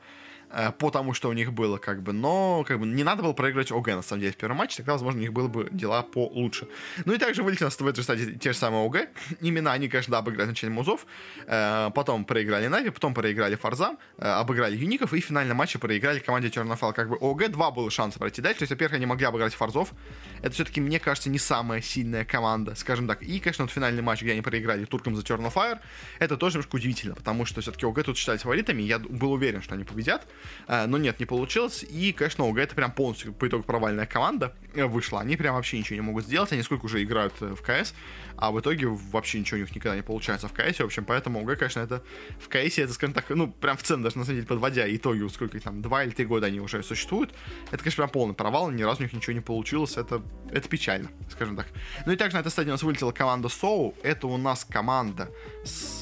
Э, 0.54 0.70
по 0.70 0.90
тому, 0.90 1.14
что 1.14 1.28
у 1.28 1.32
них 1.32 1.52
было, 1.52 1.78
как 1.78 2.02
бы, 2.02 2.12
но 2.12 2.64
как 2.66 2.78
бы 2.78 2.86
не 2.86 3.02
надо 3.02 3.22
было 3.22 3.32
проигрывать 3.32 3.72
ОГ, 3.72 3.88
на 3.88 4.02
самом 4.02 4.20
деле, 4.20 4.32
в 4.32 4.36
первом 4.36 4.58
матче, 4.58 4.76
тогда, 4.76 4.92
возможно, 4.92 5.18
у 5.18 5.22
них 5.22 5.32
было 5.32 5.48
бы 5.48 5.68
дела 5.72 6.02
получше. 6.02 6.68
Ну 7.04 7.12
и 7.12 7.18
также 7.18 7.42
вылетели 7.42 7.68
в 7.68 7.86
этой 7.86 8.04
стадии 8.04 8.38
те 8.38 8.52
же 8.52 8.58
самые 8.58 8.86
ОГ, 8.86 9.08
именно 9.40 9.72
они, 9.72 9.88
конечно, 9.88 10.12
да, 10.12 10.18
обыграли 10.18 10.48
начале 10.48 10.72
Музов, 10.72 11.06
э, 11.46 11.90
потом 11.92 12.24
проиграли 12.24 12.68
Нави, 12.68 12.90
потом 12.90 13.14
проиграли 13.14 13.56
Фарзам, 13.56 13.98
э, 14.18 14.28
обыграли 14.28 14.76
Юников 14.76 15.12
и 15.12 15.20
в 15.20 15.24
финальном 15.24 15.56
матче 15.56 15.78
проиграли 15.78 16.20
команде 16.20 16.50
Чернофал. 16.50 16.92
Как 16.92 17.08
бы 17.08 17.16
ОГ 17.16 17.50
два 17.50 17.72
было 17.72 17.90
шанса 17.90 18.20
пройти 18.20 18.40
дальше, 18.40 18.60
то 18.60 18.62
есть, 18.62 18.70
во-первых, 18.70 18.96
они 18.96 19.06
могли 19.06 19.26
обыграть 19.26 19.54
Фарзов, 19.54 19.92
это 20.40 20.54
все-таки, 20.54 20.80
мне 20.80 21.00
кажется, 21.00 21.30
не 21.30 21.38
самая 21.38 21.80
сильная 21.80 22.24
команда, 22.24 22.76
скажем 22.76 23.08
так, 23.08 23.22
и, 23.22 23.40
конечно, 23.40 23.64
вот 23.64 23.72
финальный 23.72 24.02
матч, 24.02 24.22
где 24.22 24.32
они 24.32 24.42
проиграли 24.42 24.84
туркам 24.84 25.16
за 25.16 25.22
Fire, 25.24 25.80
это 26.20 26.36
тоже 26.36 26.58
немножко 26.58 26.76
удивительно, 26.76 27.16
потому 27.16 27.44
что 27.44 27.60
все-таки 27.60 27.86
ОГ 27.86 28.04
тут 28.04 28.16
считались 28.16 28.42
фаворитами, 28.42 28.82
я 28.82 29.00
был 29.00 29.32
уверен, 29.32 29.60
что 29.60 29.74
они 29.74 29.82
победят, 29.82 30.28
но 30.68 30.98
нет, 30.98 31.20
не 31.20 31.26
получилось. 31.26 31.84
И, 31.88 32.12
конечно, 32.12 32.48
ОГ 32.48 32.58
это 32.58 32.74
прям 32.74 32.92
полностью 32.92 33.32
по 33.32 33.48
итогу 33.48 33.64
провальная 33.64 34.06
команда 34.06 34.54
э, 34.74 34.84
вышла. 34.84 35.20
Они 35.20 35.36
прям 35.36 35.54
вообще 35.54 35.78
ничего 35.78 35.96
не 35.96 36.02
могут 36.02 36.24
сделать. 36.24 36.52
Они 36.52 36.62
сколько 36.62 36.86
уже 36.86 37.02
играют 37.02 37.34
э, 37.40 37.54
в 37.54 37.62
КС, 37.62 37.94
а 38.36 38.50
в 38.50 38.60
итоге 38.60 38.86
вообще 38.86 39.40
ничего 39.40 39.58
у 39.58 39.60
них 39.60 39.74
никогда 39.74 39.96
не 39.96 40.02
получается 40.02 40.48
в 40.48 40.52
КС. 40.52 40.78
В 40.78 40.84
общем, 40.84 41.04
поэтому 41.04 41.40
ОГ, 41.40 41.58
конечно, 41.58 41.80
это 41.80 42.02
в 42.38 42.48
КС, 42.48 42.78
это, 42.78 42.92
скажем 42.92 43.14
так, 43.14 43.28
ну, 43.28 43.50
прям 43.50 43.76
в 43.76 43.82
цену 43.82 44.02
даже, 44.02 44.18
на 44.18 44.24
самом 44.24 44.36
деле, 44.36 44.46
подводя 44.46 44.94
итоги, 44.94 45.26
сколько 45.28 45.58
там, 45.60 45.82
два 45.82 46.04
или 46.04 46.10
три 46.10 46.24
года 46.24 46.46
они 46.46 46.60
уже 46.60 46.82
существуют. 46.82 47.34
Это, 47.70 47.78
конечно, 47.78 48.02
прям 48.02 48.10
полный 48.10 48.34
провал, 48.34 48.70
ни 48.70 48.82
разу 48.82 49.00
у 49.00 49.02
них 49.02 49.12
ничего 49.12 49.32
не 49.32 49.40
получилось. 49.40 49.96
Это, 49.96 50.22
это 50.50 50.68
печально, 50.68 51.10
скажем 51.30 51.56
так. 51.56 51.66
Ну 52.06 52.12
и 52.12 52.16
также 52.16 52.36
на 52.36 52.40
этой 52.40 52.50
стадии 52.50 52.70
у 52.70 52.72
нас 52.72 52.82
вылетела 52.82 53.12
команда 53.12 53.48
Соу. 53.48 53.94
Это 54.02 54.26
у 54.26 54.36
нас 54.36 54.64
команда 54.64 55.30
с... 55.64 56.00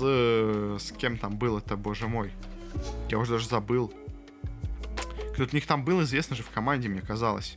С 0.79 0.93
кем 0.93 1.19
там 1.19 1.37
был 1.37 1.59
это, 1.59 1.77
боже 1.77 2.09
мой? 2.09 2.33
Я 3.11 3.19
уже 3.19 3.33
даже 3.33 3.49
забыл. 3.49 3.93
Кто-то 5.33 5.53
у 5.53 5.55
них 5.55 5.67
там 5.67 5.85
был 5.85 6.03
известно 6.03 6.37
же 6.37 6.43
в 6.43 6.51
команде, 6.51 6.89
мне 6.89 7.01
казалось. 7.01 7.57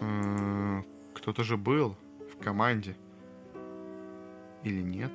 Э, 0.00 0.82
кто-то 1.14 1.44
же 1.44 1.56
был 1.56 1.96
в 2.32 2.42
команде. 2.42 2.96
Или 4.64 4.80
нет? 4.80 5.12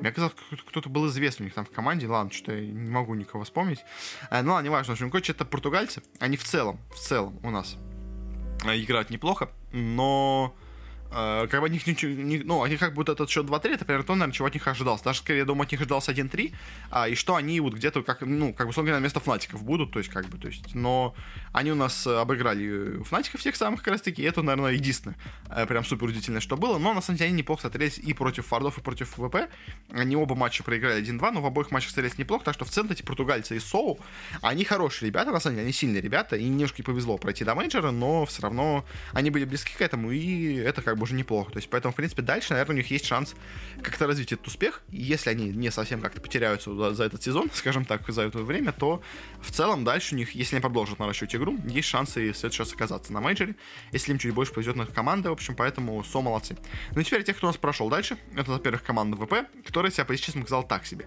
Мне 0.00 0.12
казалось, 0.12 0.34
кто-то 0.68 0.88
был 0.88 1.06
известный 1.08 1.44
у 1.44 1.46
них 1.46 1.54
там 1.54 1.64
в 1.64 1.70
команде. 1.70 2.06
Ладно, 2.06 2.32
что 2.32 2.52
я 2.52 2.66
не 2.66 2.90
могу 2.90 3.14
никого 3.14 3.44
вспомнить. 3.44 3.84
А, 4.30 4.42
ну 4.42 4.52
ладно, 4.52 4.66
неважно. 4.66 4.92
В 4.92 4.96
общем, 4.96 5.10
короче, 5.10 5.32
это 5.32 5.44
португальцы. 5.44 6.02
Они 6.18 6.36
в 6.36 6.44
целом, 6.44 6.78
в 6.90 6.98
целом 6.98 7.38
у 7.42 7.50
нас 7.50 7.76
э, 8.64 8.78
играют 8.78 9.10
неплохо, 9.10 9.48
но 9.72 10.54
как 11.10 11.60
бы 11.60 11.66
от 11.66 11.72
них 11.72 11.86
ничего, 11.86 12.12
ну, 12.44 12.62
они 12.62 12.76
как 12.76 12.94
будто 12.94 13.12
этот 13.12 13.30
счет 13.30 13.46
2-3, 13.46 13.74
это 13.74 13.84
примерно 13.84 14.06
то, 14.06 14.14
наверное, 14.14 14.34
чего 14.34 14.46
от 14.46 14.54
них 14.54 14.66
ожидалось. 14.66 15.02
Даже, 15.02 15.20
скорее, 15.20 15.40
я 15.40 15.44
думаю, 15.44 15.64
от 15.64 15.72
них 15.72 15.80
ожидалось 15.80 16.08
1-3, 16.08 16.52
а, 16.90 17.08
и 17.08 17.14
что 17.14 17.36
они 17.36 17.60
вот 17.60 17.74
где-то, 17.74 18.02
как, 18.02 18.22
ну, 18.22 18.52
как 18.52 18.66
бы, 18.66 18.72
собственно, 18.72 18.98
место 18.98 19.20
Фнатиков 19.20 19.62
будут, 19.62 19.92
то 19.92 19.98
есть, 19.98 20.10
как 20.10 20.26
бы, 20.26 20.38
то 20.38 20.48
есть, 20.48 20.74
но 20.74 21.14
они 21.52 21.72
у 21.72 21.74
нас 21.74 22.06
э, 22.06 22.16
обыграли 22.16 23.02
Фнатиков 23.04 23.42
тех 23.42 23.56
самых, 23.56 23.82
как 23.82 23.92
раз 23.92 24.02
таки, 24.02 24.22
и 24.22 24.24
это, 24.24 24.42
наверное, 24.42 24.72
единственное, 24.72 25.16
э, 25.50 25.66
прям 25.66 25.84
супер 25.84 26.06
удивительное, 26.06 26.40
что 26.40 26.56
было, 26.56 26.78
но, 26.78 26.92
на 26.92 27.00
самом 27.00 27.18
деле, 27.18 27.28
они 27.28 27.38
неплохо 27.38 27.62
смотрелись 27.62 27.98
и 27.98 28.12
против 28.12 28.46
Фардов, 28.46 28.78
и 28.78 28.80
против 28.80 29.10
ВП, 29.10 29.48
они 29.90 30.16
оба 30.16 30.34
матча 30.34 30.62
проиграли 30.62 31.02
1-2, 31.02 31.30
но 31.30 31.40
в 31.40 31.46
обоих 31.46 31.70
матчах 31.70 31.90
смотрелись 31.90 32.18
неплохо, 32.18 32.44
так 32.44 32.54
что 32.54 32.64
в 32.64 32.70
центре 32.70 32.94
эти 32.94 33.02
португальцы 33.02 33.56
и 33.56 33.60
Соу, 33.60 33.98
они 34.42 34.64
хорошие 34.64 35.08
ребята, 35.08 35.30
на 35.30 35.40
самом 35.40 35.56
деле, 35.56 35.64
они 35.64 35.72
сильные 35.72 36.00
ребята, 36.00 36.36
и 36.36 36.44
немножко 36.44 36.82
повезло 36.82 37.18
пройти 37.18 37.44
до 37.44 37.54
менеджера, 37.54 37.90
но 37.90 38.26
все 38.26 38.42
равно 38.42 38.84
они 39.12 39.30
были 39.30 39.44
близки 39.44 39.74
к 39.74 39.80
этому, 39.80 40.10
и 40.10 40.54
это 40.54 40.82
как 40.82 40.95
бы 40.96 41.04
уже 41.04 41.14
неплохо, 41.14 41.52
то 41.52 41.58
есть, 41.58 41.68
Поэтому, 41.70 41.92
в 41.92 41.96
принципе, 41.96 42.22
дальше, 42.22 42.52
наверное, 42.52 42.74
у 42.74 42.76
них 42.78 42.90
есть 42.90 43.04
шанс 43.04 43.34
как-то 43.82 44.06
развить 44.06 44.32
этот 44.32 44.46
успех. 44.46 44.82
И 44.90 45.02
если 45.02 45.30
они 45.30 45.48
не 45.48 45.70
совсем 45.70 46.00
как-то 46.00 46.20
потеряются 46.20 46.74
за, 46.74 46.94
за 46.94 47.04
этот 47.04 47.22
сезон, 47.22 47.50
скажем 47.54 47.84
так, 47.84 48.08
за 48.08 48.22
это 48.22 48.38
время, 48.38 48.72
то 48.72 49.02
в 49.40 49.50
целом 49.50 49.84
дальше 49.84 50.14
у 50.14 50.18
них, 50.18 50.34
если 50.34 50.56
они 50.56 50.62
продолжат 50.62 50.98
наращивать 50.98 51.34
игру, 51.34 51.58
есть 51.66 51.88
шансы 51.88 52.32
следующий 52.32 52.62
раз 52.62 52.72
оказаться 52.72 53.12
на 53.12 53.20
мейджоре, 53.20 53.56
если 53.92 54.12
им 54.12 54.18
чуть 54.18 54.32
больше 54.32 54.52
повезет 54.52 54.76
на 54.76 54.86
команды, 54.86 55.28
в 55.28 55.32
общем, 55.32 55.54
поэтому 55.54 56.02
СО 56.02 56.22
молодцы. 56.22 56.56
Ну 56.92 57.00
и 57.00 57.04
теперь 57.04 57.22
тех, 57.24 57.36
кто 57.36 57.46
у 57.46 57.50
нас 57.50 57.56
прошел 57.56 57.90
дальше, 57.90 58.16
это, 58.34 58.50
во-первых, 58.50 58.82
команда 58.82 59.16
ВП, 59.16 59.46
которая 59.66 59.92
себя, 59.92 60.06
если 60.08 60.24
честно, 60.24 60.42
сказал 60.42 60.66
так 60.66 60.86
себе. 60.86 61.06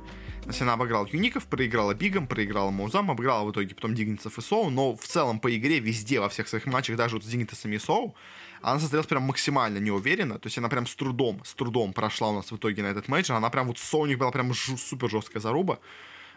Она 0.60 0.74
обыграла 0.74 1.08
Юников, 1.12 1.46
проиграла 1.46 1.94
Бигом, 1.94 2.28
проиграла 2.28 2.72
Маузам, 2.72 3.12
обыграла 3.12 3.46
в 3.46 3.52
итоге 3.52 3.76
потом 3.76 3.96
Дигнитсов 3.96 4.38
и 4.38 4.42
Соу, 4.42 4.70
но 4.70 4.96
в 4.96 5.06
целом 5.06 5.40
по 5.40 5.56
игре 5.56 5.80
везде, 5.80 6.20
во 6.20 6.28
всех 6.30 6.48
своих 6.48 6.66
матчах, 6.66 6.98
даже 6.98 7.16
вот 7.16 7.24
с 7.24 7.28
Дигнитсами 7.28 7.76
и 7.76 7.80
Соу, 7.80 8.16
она 8.62 8.80
смотрелась 8.80 9.08
прям 9.08 9.24
максимально 9.24 9.78
неуверенно, 9.78 10.40
то 10.40 10.48
есть 10.48 10.58
она 10.58 10.70
прям 10.70 10.86
с 10.88 10.96
трудом, 10.96 11.42
с 11.46 11.54
трудом 11.54 11.94
прошла 11.94 12.30
у 12.30 12.36
нас 12.36 12.52
в 12.52 12.58
итоге 12.58 12.84
на 12.84 12.88
этот 12.88 13.08
матч, 13.08 13.30
она 13.30 13.50
прям 13.50 13.68
вот 13.68 13.78
Соник 13.78 14.18
была 14.18 14.32
прям 14.32 14.54
ж- 14.54 14.78
супер 14.78 15.10
жесткая 15.10 15.42
заруба. 15.42 15.80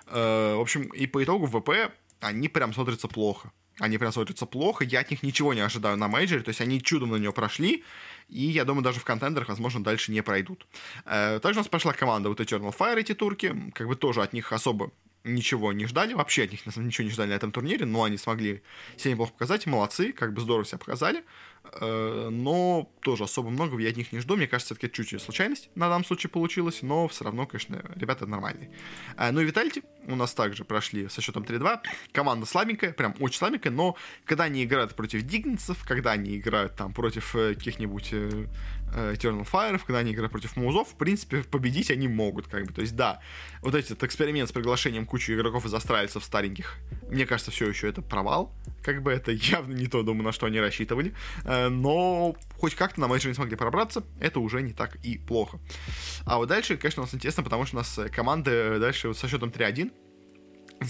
Э, 0.07 0.55
в 0.57 0.61
общем, 0.61 0.83
и 0.83 1.07
по 1.07 1.23
итогу 1.23 1.47
ВП 1.47 1.93
они 2.21 2.49
прям 2.49 2.73
смотрятся 2.73 3.09
плохо. 3.09 3.53
Они 3.79 3.99
прям 3.99 4.13
смотрятся 4.13 4.47
плохо, 4.47 4.85
я 4.85 5.01
от 5.01 5.11
них 5.11 5.23
ничего 5.23 5.55
не 5.55 5.61
ожидаю 5.61 5.97
на 5.97 6.07
мейджоре, 6.07 6.43
то 6.43 6.51
есть 6.51 6.61
они 6.61 6.83
чудом 6.83 7.11
на 7.11 7.17
нее 7.17 7.33
прошли, 7.33 7.85
и 8.29 8.45
я 8.45 8.65
думаю, 8.65 8.85
даже 8.85 9.01
в 9.01 9.05
контендерах, 9.05 9.49
возможно, 9.49 9.83
дальше 9.83 10.13
не 10.13 10.23
пройдут. 10.23 10.67
Э, 11.05 11.41
также 11.41 11.59
у 11.59 11.63
нас 11.63 11.69
пошла 11.69 11.93
команда 11.93 12.29
вот 12.29 12.41
Eternal 12.41 12.77
Fire, 12.77 12.99
эти 12.99 13.15
турки, 13.15 13.73
как 13.75 13.89
бы 13.89 13.97
тоже 13.97 14.23
от 14.23 14.35
них 14.35 14.53
особо 14.53 14.93
ничего 15.25 15.73
не 15.73 15.87
ждали, 15.87 16.15
вообще 16.15 16.45
от 16.45 16.51
них 16.51 16.67
ничего 16.77 17.05
не 17.05 17.11
ждали 17.11 17.31
на 17.31 17.35
этом 17.35 17.53
турнире, 17.53 17.87
но 17.87 18.03
они 18.05 18.17
смогли 18.17 18.63
себя 18.97 19.13
неплохо 19.13 19.33
показать, 19.33 19.67
молодцы, 19.67 20.13
как 20.13 20.33
бы 20.33 20.41
здорово 20.41 20.65
себя 20.65 20.79
показали. 20.79 21.25
Э, 21.81 22.29
но 22.31 22.91
тоже 23.01 23.25
особо 23.25 23.51
много 23.51 23.79
я 23.79 23.91
от 23.91 23.97
них 23.97 24.13
не 24.13 24.21
жду. 24.21 24.37
Мне 24.37 24.47
кажется, 24.47 24.75
это 24.75 24.89
чуть-чуть 24.89 25.23
случайность 25.23 25.71
на 25.75 25.89
данном 25.89 26.05
случае 26.05 26.31
получилась, 26.31 26.83
но 26.83 27.09
все 27.09 27.25
равно, 27.25 27.47
конечно, 27.47 27.83
ребята 27.95 28.27
нормальные. 28.27 28.71
Э, 29.17 29.31
ну 29.31 29.41
и 29.41 29.45
Витальти 29.45 29.83
у 30.07 30.17
нас 30.17 30.35
также 30.35 30.65
прошли 30.65 31.09
со 31.09 31.21
счетом 31.21 31.45
3-2. 31.45 31.81
Команда 32.13 32.47
слабенькая, 32.47 32.93
прям 32.93 33.15
очень 33.21 33.39
слабенькая, 33.39 33.73
но 33.73 33.97
когда 34.25 34.45
они 34.45 34.65
играют 34.65 34.95
против 34.95 35.23
Дигнецев, 35.23 35.83
когда 35.87 36.13
они 36.13 36.37
играют 36.37 36.77
там 36.77 36.93
против 36.93 37.35
э, 37.37 37.55
каких-нибудь 37.55 38.13
Eternal 38.93 39.47
Fire, 39.51 39.81
когда 39.85 39.99
они 39.99 40.13
играют 40.13 40.33
против 40.33 40.57
Музов, 40.57 40.89
в 40.89 40.97
принципе, 40.97 41.43
победить 41.43 41.91
они 41.91 42.09
могут, 42.09 42.47
как 42.47 42.67
бы. 42.67 42.73
То 42.73 42.81
есть, 42.81 42.97
да, 42.97 43.21
вот 43.61 43.75
этот 43.75 44.03
эксперимент 44.03 44.49
с 44.49 44.53
приглашением 44.53 45.07
кучи 45.07 45.33
игроков 45.33 45.65
из 45.67 45.75
австралийцев 45.75 46.25
стареньких, 46.25 46.77
мне 47.09 47.27
кажется, 47.27 47.51
все 47.51 47.69
еще 47.69 47.89
это 47.89 48.03
провал. 48.03 48.55
Как 48.83 49.03
бы 49.03 49.13
это 49.13 49.31
явно 49.33 49.75
не 49.75 49.87
то, 49.87 50.03
думаю, 50.03 50.25
на 50.25 50.33
что 50.33 50.47
они 50.47 50.61
рассчитывали. 50.61 51.15
Э, 51.45 51.69
но 51.69 52.37
хоть 52.59 52.75
как-то 52.75 53.01
на 53.01 53.09
не 53.13 53.35
смогли 53.35 53.57
пробраться, 53.57 54.05
это 54.21 54.41
уже 54.41 54.63
не 54.63 54.73
так 54.73 54.97
и 55.05 55.19
плохо. 55.19 55.59
А 56.25 56.39
вот 56.39 56.49
дальше, 56.49 56.77
конечно, 56.77 57.03
у 57.03 57.07
нас 57.07 57.15
интересно, 57.15 57.43
потому 57.43 57.67
что 57.67 57.77
у 57.77 57.79
нас 57.79 57.99
команды 58.15 58.79
дальше 58.79 59.09
вот 59.09 59.19
со 59.19 59.29
счетом 59.29 59.51
3-1 59.51 59.93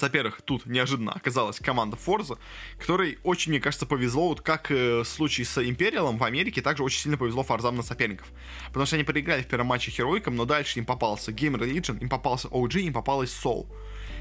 во-первых, 0.00 0.42
тут 0.42 0.66
неожиданно 0.66 1.12
оказалась 1.12 1.58
команда 1.58 1.96
Forza, 1.96 2.38
которой 2.78 3.18
очень, 3.22 3.52
мне 3.52 3.60
кажется, 3.60 3.86
повезло, 3.86 4.28
вот 4.28 4.40
как 4.40 4.70
э, 4.70 5.00
в 5.00 5.04
случае 5.04 5.46
с 5.46 5.62
Империалом 5.62 6.18
в 6.18 6.24
Америке, 6.24 6.62
также 6.62 6.82
очень 6.82 7.00
сильно 7.00 7.18
повезло 7.18 7.42
Форзам 7.42 7.76
на 7.76 7.82
соперников. 7.82 8.28
Потому 8.68 8.86
что 8.86 8.96
они 8.96 9.04
проиграли 9.04 9.42
в 9.42 9.46
первом 9.46 9.66
матче 9.66 9.90
Херойкам, 9.90 10.36
но 10.36 10.44
дальше 10.44 10.78
им 10.78 10.86
попался 10.86 11.32
Game 11.32 11.58
Religion, 11.58 12.00
им 12.00 12.08
попался 12.08 12.48
OG, 12.48 12.80
им 12.80 12.92
попалась 12.92 13.30
Soul. 13.30 13.68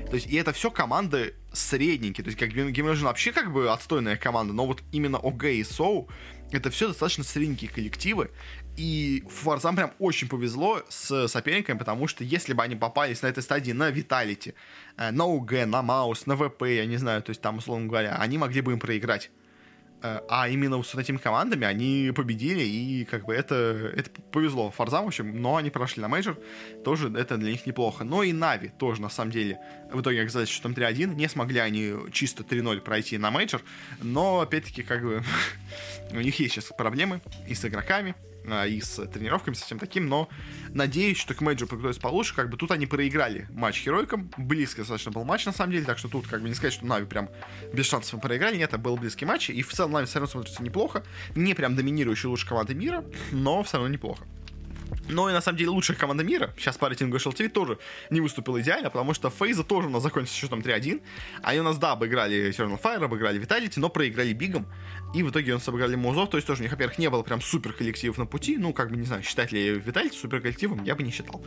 То 0.09 0.15
есть, 0.15 0.28
и 0.28 0.36
это 0.36 0.51
все 0.53 0.72
команды 0.72 1.36
средненькие. 1.53 2.24
То 2.24 2.30
есть, 2.30 2.39
как 2.39 2.49
Game 2.49 2.74
Religion 2.74 3.03
вообще 3.03 3.32
как 3.32 3.51
бы 3.51 3.72
отстойная 3.72 4.17
команда, 4.17 4.53
но 4.53 4.65
вот 4.65 4.82
именно 4.91 5.17
OG 5.17 5.53
и 5.53 5.61
Soul 5.61 6.09
это 6.51 6.69
все 6.69 6.88
достаточно 6.88 7.24
средненькие 7.24 7.72
коллективы, 7.72 8.30
и 8.78 9.24
Форзам 9.30 9.76
прям 9.76 9.91
очень 9.99 10.28
повезло 10.28 10.82
с 10.89 11.28
соперниками, 11.28 11.78
потому 11.78 12.07
что 12.07 12.24
если 12.24 12.53
бы 12.53 12.63
они 12.63 12.76
попались 12.76 13.22
на 13.22 13.28
этой 13.28 13.43
стадии 13.43 13.74
на 13.74 13.89
Виталити, 13.89 14.53
э, 14.97 15.11
на 15.11 15.26
OG, 15.26 15.65
на 15.65 15.82
MOUZ, 15.82 16.26
на 16.26 16.36
ВП, 16.36 16.63
я 16.63 16.86
не 16.86 16.97
знаю, 16.97 17.22
то 17.22 17.32
есть 17.32 17.41
там, 17.41 17.57
условно 17.57 17.88
говоря, 17.88 18.15
они 18.15 18.38
могли 18.38 18.61
бы 18.61 18.72
им 18.72 18.80
проиграть. 18.80 19.30
Э, 20.03 20.22
а 20.30 20.47
именно 20.47 20.82
с 20.82 20.95
этими 20.95 21.17
командами 21.17 21.67
они 21.67 22.11
победили, 22.15 22.63
и 22.63 23.05
как 23.05 23.26
бы 23.26 23.36
это, 23.36 23.91
это 23.95 24.09
повезло 24.32 24.72
Форзам, 24.72 25.03
в 25.03 25.07
общем, 25.07 25.41
но 25.41 25.57
они 25.57 25.69
прошли 25.69 26.01
на 26.01 26.07
мейджор, 26.07 26.38
тоже 26.84 27.13
это 27.15 27.38
для 27.38 27.51
них 27.51 27.65
неплохо. 27.65 28.03
Но 28.03 28.24
и 28.24 28.34
Нави 28.34 28.69
тоже, 28.69 29.01
на 29.01 29.09
самом 29.09 29.32
деле, 29.32 29.59
в 29.91 30.01
итоге 30.01 30.22
оказались 30.22 30.49
счетом 30.49 30.72
3-1, 30.72 31.15
не 31.15 31.28
смогли 31.28 31.59
они 31.59 31.93
чисто 32.11 32.43
3-0 32.43 32.80
пройти 32.82 33.17
на 33.17 33.32
мейджор, 33.32 33.61
но, 34.01 34.39
опять-таки, 34.39 34.82
как 34.82 35.03
бы, 35.03 35.24
у 36.11 36.22
них 36.22 36.39
есть 36.39 36.55
сейчас 36.55 36.72
проблемы 36.76 37.22
и 37.47 37.53
с 37.53 37.63
игроками, 37.65 38.15
и 38.67 38.81
с 38.81 39.05
тренировками, 39.07 39.55
со 39.55 39.65
всем 39.65 39.79
таким, 39.79 40.07
но 40.07 40.29
надеюсь, 40.69 41.17
что 41.17 41.33
к 41.33 41.41
мейджору 41.41 41.69
подготовиться 41.69 42.01
получше, 42.01 42.35
как 42.35 42.49
бы 42.49 42.57
тут 42.57 42.71
они 42.71 42.85
проиграли 42.85 43.47
матч 43.51 43.81
Херойкам, 43.81 44.31
близко 44.37 44.81
достаточно 44.81 45.11
был 45.11 45.23
матч, 45.23 45.45
на 45.45 45.51
самом 45.51 45.71
деле, 45.71 45.85
так 45.85 45.97
что 45.97 46.07
тут 46.07 46.27
как 46.27 46.41
бы 46.41 46.49
не 46.49 46.55
сказать, 46.55 46.73
что 46.73 46.85
Нави 46.85 47.05
прям 47.05 47.29
без 47.73 47.85
шансов 47.85 48.19
проиграли, 48.21 48.57
нет, 48.57 48.69
это 48.69 48.77
был 48.77 48.97
близкий 48.97 49.25
матч, 49.25 49.49
и 49.49 49.61
в 49.61 49.71
целом 49.71 49.91
Нави 49.91 50.05
все 50.05 50.19
равно 50.19 50.31
смотрится 50.31 50.63
неплохо, 50.63 51.03
не 51.35 51.53
прям 51.53 51.75
доминирующий 51.75 52.29
лучшей 52.29 52.47
команды 52.47 52.73
мира, 52.73 53.03
но 53.31 53.63
все 53.63 53.77
равно 53.77 53.91
неплохо. 53.91 54.25
Но 55.09 55.29
и 55.29 55.33
на 55.33 55.41
самом 55.41 55.57
деле 55.57 55.69
лучшая 55.69 55.97
команда 55.97 56.23
мира, 56.23 56.53
сейчас 56.57 56.77
по 56.77 56.89
рейтингу 56.89 57.17
HLTV 57.17 57.49
тоже 57.49 57.79
не 58.09 58.21
выступила 58.21 58.61
идеально, 58.61 58.89
потому 58.89 59.13
что 59.13 59.29
Фейза 59.29 59.63
тоже 59.63 59.87
у 59.87 59.91
нас 59.91 60.03
закончился 60.03 60.39
счетом 60.39 60.59
3-1. 60.59 61.01
Они 61.43 61.59
у 61.59 61.63
нас, 61.63 61.77
да, 61.77 61.93
обыграли 61.93 62.49
Eternal 62.49 62.81
Fire, 62.81 63.03
обыграли 63.03 63.41
Vitality, 63.41 63.73
но 63.77 63.89
проиграли 63.89 64.33
Бигом. 64.33 64.67
И 65.13 65.23
в 65.23 65.29
итоге 65.29 65.51
у 65.51 65.55
нас 65.55 65.67
обыграли 65.67 65.95
Музов, 65.95 66.29
то 66.29 66.37
есть 66.37 66.47
тоже 66.47 66.61
у 66.61 66.63
них, 66.63 66.71
во-первых, 66.71 66.97
не 66.97 67.09
было 67.09 67.23
прям 67.23 67.41
супер 67.41 67.73
коллективов 67.73 68.17
на 68.17 68.25
пути. 68.25 68.57
Ну, 68.57 68.73
как 68.73 68.89
бы, 68.89 68.97
не 68.97 69.05
знаю, 69.05 69.23
считать 69.23 69.51
ли 69.51 69.71
Vitality 69.71 70.13
супер 70.13 70.41
коллективом, 70.41 70.83
я 70.83 70.95
бы 70.95 71.03
не 71.03 71.11
считал. 71.11 71.43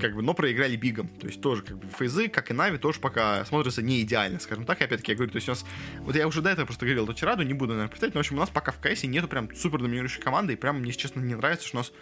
Как 0.00 0.14
бы, 0.14 0.22
но 0.22 0.34
проиграли 0.34 0.74
Бигом. 0.76 1.08
То 1.08 1.28
есть 1.28 1.40
тоже, 1.40 1.62
как 1.62 1.78
бы, 1.78 1.86
Фейзы, 1.96 2.28
как 2.28 2.50
и 2.50 2.54
Нави, 2.54 2.78
тоже 2.78 2.98
пока 3.00 3.44
смотрятся 3.44 3.82
не 3.82 4.02
идеально, 4.02 4.40
скажем 4.40 4.64
так. 4.64 4.80
И 4.80 4.84
опять-таки 4.84 5.12
я 5.12 5.16
говорю, 5.16 5.30
то 5.30 5.36
есть 5.36 5.48
у 5.48 5.52
нас, 5.52 5.64
вот 6.00 6.16
я 6.16 6.26
уже 6.26 6.42
до 6.42 6.50
этого 6.50 6.66
просто 6.66 6.86
говорил, 6.86 7.06
до 7.06 7.14
Тираду, 7.14 7.42
не 7.44 7.54
буду, 7.54 7.72
наверное, 7.72 7.90
повторять, 7.90 8.14
но, 8.14 8.18
в 8.18 8.22
общем, 8.22 8.36
у 8.36 8.40
нас 8.40 8.50
пока 8.50 8.72
в 8.72 8.80
КСе 8.80 9.06
нету 9.06 9.28
прям 9.28 9.54
супер 9.54 9.80
доминирующей 9.80 10.20
команды, 10.20 10.54
и 10.54 10.56
прям, 10.56 10.80
мне, 10.80 10.92
честно, 10.92 11.20
не 11.20 11.34
нравится, 11.34 11.66
что 11.66 11.76
у 11.76 11.80
нас 11.80 11.92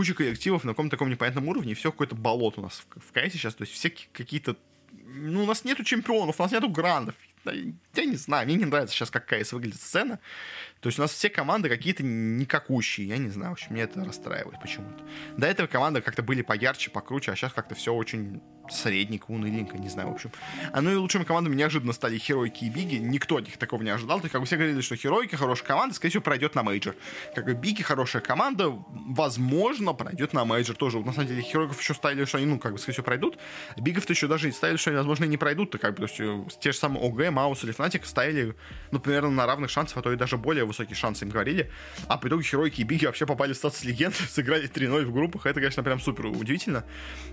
куча 0.00 0.14
коллективов 0.14 0.64
на 0.64 0.72
каком-то 0.72 0.92
таком 0.92 1.10
непонятном 1.10 1.46
уровне, 1.48 1.72
и 1.72 1.74
все 1.74 1.92
какое-то 1.92 2.14
болото 2.14 2.60
у 2.60 2.62
нас 2.62 2.82
в, 2.88 3.00
в 3.00 3.12
КСе 3.12 3.32
сейчас, 3.32 3.54
то 3.54 3.64
есть 3.64 3.74
все 3.74 3.90
какие-то 3.90 4.56
ну, 5.04 5.42
у 5.42 5.46
нас 5.46 5.62
нету 5.62 5.84
чемпионов, 5.84 6.40
у 6.40 6.42
нас 6.42 6.52
нету 6.52 6.70
грандов. 6.70 7.14
Я 7.44 8.04
не 8.06 8.16
знаю, 8.16 8.46
мне 8.46 8.54
не 8.54 8.64
нравится 8.64 8.94
сейчас, 8.94 9.10
как 9.10 9.26
КС 9.26 9.52
выглядит 9.52 9.78
сцена. 9.78 10.18
То 10.80 10.88
есть 10.88 10.98
у 10.98 11.02
нас 11.02 11.12
все 11.12 11.28
команды 11.28 11.68
какие-то 11.68 12.02
никакущие, 12.02 13.06
я 13.08 13.18
не 13.18 13.28
знаю, 13.28 13.50
в 13.50 13.52
общем, 13.54 13.74
меня 13.74 13.84
это 13.84 14.02
расстраивает 14.02 14.60
почему-то. 14.60 15.04
До 15.36 15.46
этого 15.46 15.66
команды 15.66 16.00
как-то 16.00 16.22
были 16.22 16.42
поярче, 16.42 16.90
покруче, 16.90 17.32
а 17.32 17.36
сейчас 17.36 17.52
как-то 17.52 17.74
все 17.74 17.92
очень 17.92 18.40
средненько, 18.70 19.26
уныленько, 19.28 19.76
не 19.78 19.88
знаю, 19.88 20.10
в 20.10 20.12
общем. 20.12 20.30
А 20.72 20.80
ну 20.80 20.90
и 20.90 20.94
лучшими 20.94 21.24
командами 21.24 21.54
неожиданно 21.54 21.92
стали 21.92 22.18
Херойки 22.18 22.64
и 22.64 22.70
Биги, 22.70 22.96
никто 22.96 23.36
от 23.36 23.44
них 23.44 23.56
такого 23.56 23.82
не 23.82 23.90
ожидал, 23.90 24.20
то 24.20 24.24
есть 24.24 24.32
как 24.32 24.40
бы 24.40 24.46
все 24.46 24.56
говорили, 24.56 24.80
что 24.80 24.96
Херойки 24.96 25.34
хорошая 25.34 25.66
команда, 25.66 25.94
скорее 25.94 26.10
всего, 26.10 26.22
пройдет 26.22 26.54
на 26.54 26.62
мейджор. 26.62 26.94
Как 27.34 27.44
бы 27.44 27.54
Биги 27.54 27.82
хорошая 27.82 28.22
команда, 28.22 28.68
возможно, 28.70 29.92
пройдет 29.92 30.32
на 30.32 30.44
мейджор 30.44 30.76
тоже. 30.76 31.00
На 31.00 31.12
самом 31.12 31.28
деле 31.28 31.42
Херойков 31.42 31.80
еще 31.80 31.94
ставили, 31.94 32.24
что 32.24 32.38
они, 32.38 32.46
ну, 32.46 32.58
как 32.58 32.72
бы, 32.72 32.78
скорее 32.78 32.94
всего, 32.94 33.04
пройдут. 33.04 33.38
Бигов-то 33.76 34.12
еще 34.12 34.28
даже 34.28 34.50
ставили, 34.52 34.76
что 34.76 34.90
они, 34.90 34.96
возможно, 34.98 35.24
и 35.24 35.28
не 35.28 35.36
пройдут, 35.36 35.70
то 35.70 35.78
как 35.78 35.92
бы, 35.92 35.96
то 35.96 36.02
есть 36.04 36.20
э, 36.20 36.60
те 36.60 36.72
же 36.72 36.78
самые 36.78 37.04
OG, 37.04 37.30
MOUZ 37.30 37.64
или 37.64 37.72
Фнатик 37.72 38.06
ставили, 38.06 38.54
ну, 38.90 39.00
примерно 39.00 39.30
на 39.30 39.46
равных 39.46 39.70
шансах, 39.70 39.98
а 39.98 40.02
то 40.02 40.12
и 40.12 40.16
даже 40.16 40.36
более 40.36 40.64
высокие 40.70 40.96
шансы 40.96 41.24
им 41.24 41.30
говорили. 41.30 41.70
А 42.08 42.16
по 42.16 42.28
итогу 42.28 42.42
Херойки 42.42 42.80
и 42.80 42.84
Биги 42.84 43.06
вообще 43.06 43.26
попали 43.26 43.52
в 43.52 43.56
статус 43.56 43.84
легенд, 43.84 44.14
сыграли 44.30 44.68
3-0 44.68 45.04
в 45.04 45.12
группах. 45.12 45.46
Это, 45.46 45.60
конечно, 45.60 45.82
прям 45.82 46.00
супер 46.00 46.26
удивительно. 46.26 46.84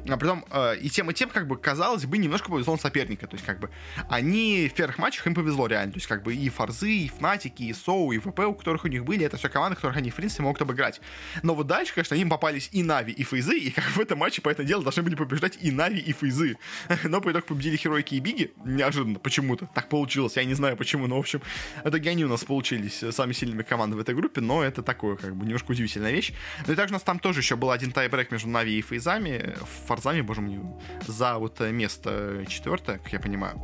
А 0.08 0.18
потом 0.18 0.46
э, 0.50 0.78
и 0.78 0.90
тем, 0.90 1.10
и 1.12 1.14
тем, 1.14 1.30
как 1.30 1.48
бы, 1.48 1.58
казалось 1.58 2.06
бы, 2.06 2.18
немножко 2.18 2.50
повезло 2.50 2.74
на 2.74 2.80
соперника. 2.80 3.28
То 3.28 3.36
есть, 3.36 3.46
как 3.46 3.60
бы, 3.60 3.70
они 4.10 4.70
в 4.70 4.76
первых 4.76 4.98
матчах 4.98 5.28
им 5.28 5.36
повезло 5.36 5.68
реально. 5.68 5.94
То 5.94 5.98
есть, 5.98 6.08
как 6.08 6.24
бы, 6.24 6.36
и 6.36 6.50
Форзы, 6.50 6.92
и 6.92 7.08
Фнатики, 7.08 7.64
и 7.64 7.74
SAW, 7.74 8.12
и 8.12 8.20
ВП, 8.20 8.40
у 8.40 8.54
которых 8.54 8.86
у 8.86 8.88
них 8.88 9.06
были, 9.06 9.26
это 9.26 9.38
все 9.38 9.50
команды, 9.50 9.76
которых 9.76 9.98
они, 9.98 10.10
в 10.10 10.16
принципе, 10.16 10.44
могут 10.44 10.62
обыграть. 10.62 11.02
Но 11.44 11.56
вот 11.56 11.68
дальше, 11.68 11.94
конечно, 11.94 12.16
им 12.16 12.30
попались 12.30 12.70
и 12.72 12.84
Нави, 12.84 13.14
и 13.14 13.24
Фейзы, 13.24 13.58
и 13.58 13.72
как 13.72 13.86
в 13.86 14.00
этом 14.00 14.20
матче, 14.20 14.42
понятное 14.42 14.68
дело, 14.68 14.84
должны 14.84 15.04
были 15.04 15.16
побеждать 15.16 15.58
и 15.62 15.72
Нави, 15.72 16.00
и 16.00 16.14
Фейзы. 16.14 16.58
Но 17.04 17.22
по 17.22 17.32
итогу 17.32 17.48
победили 17.48 17.78
Херойки 17.78 18.16
и 18.16 18.20
Биги, 18.20 18.52
неожиданно, 18.66 19.20
почему-то. 19.20 19.70
Так 19.74 19.90
получилось, 19.90 20.36
я 20.38 20.46
не 20.46 20.54
знаю 20.54 20.78
почему, 20.78 21.08
но, 21.08 21.18
в 21.18 21.20
общем, 21.20 21.42
в 21.84 21.90
итоге 21.90 22.26
у 22.26 22.30
нас 22.30 22.44
получились 22.44 23.04
самыми 23.28 23.34
сильными 23.34 23.64
командами 23.64 24.00
в 24.00 24.02
этой 24.02 24.16
группе, 24.16 24.42
но 24.42 24.64
это 24.64 24.82
такое, 24.82 25.16
как 25.16 25.36
бы, 25.36 25.46
немножко 25.46 25.72
удивительная 25.72 26.12
вещь. 26.12 26.34
Ну 26.66 26.74
и 26.74 26.76
также 26.76 26.94
у 26.94 26.96
нас 26.96 27.04
там 27.04 27.20
тоже 27.20 27.40
еще 27.40 27.56
был 27.56 27.72
один 27.72 27.92
тай-брейк 27.92 28.32
между 28.32 28.50
Нави 28.50 28.78
и 28.78 28.82
Фейзами, 28.82 29.56
Форзами, 29.88 30.22
боже 30.22 30.42
мой, 30.42 30.60
за 31.08 31.38
вот 31.38 31.60
место 31.60 32.46
четвертое, 32.48 33.00
как 33.00 33.14
я 33.14 33.20
понимаю. 33.20 33.62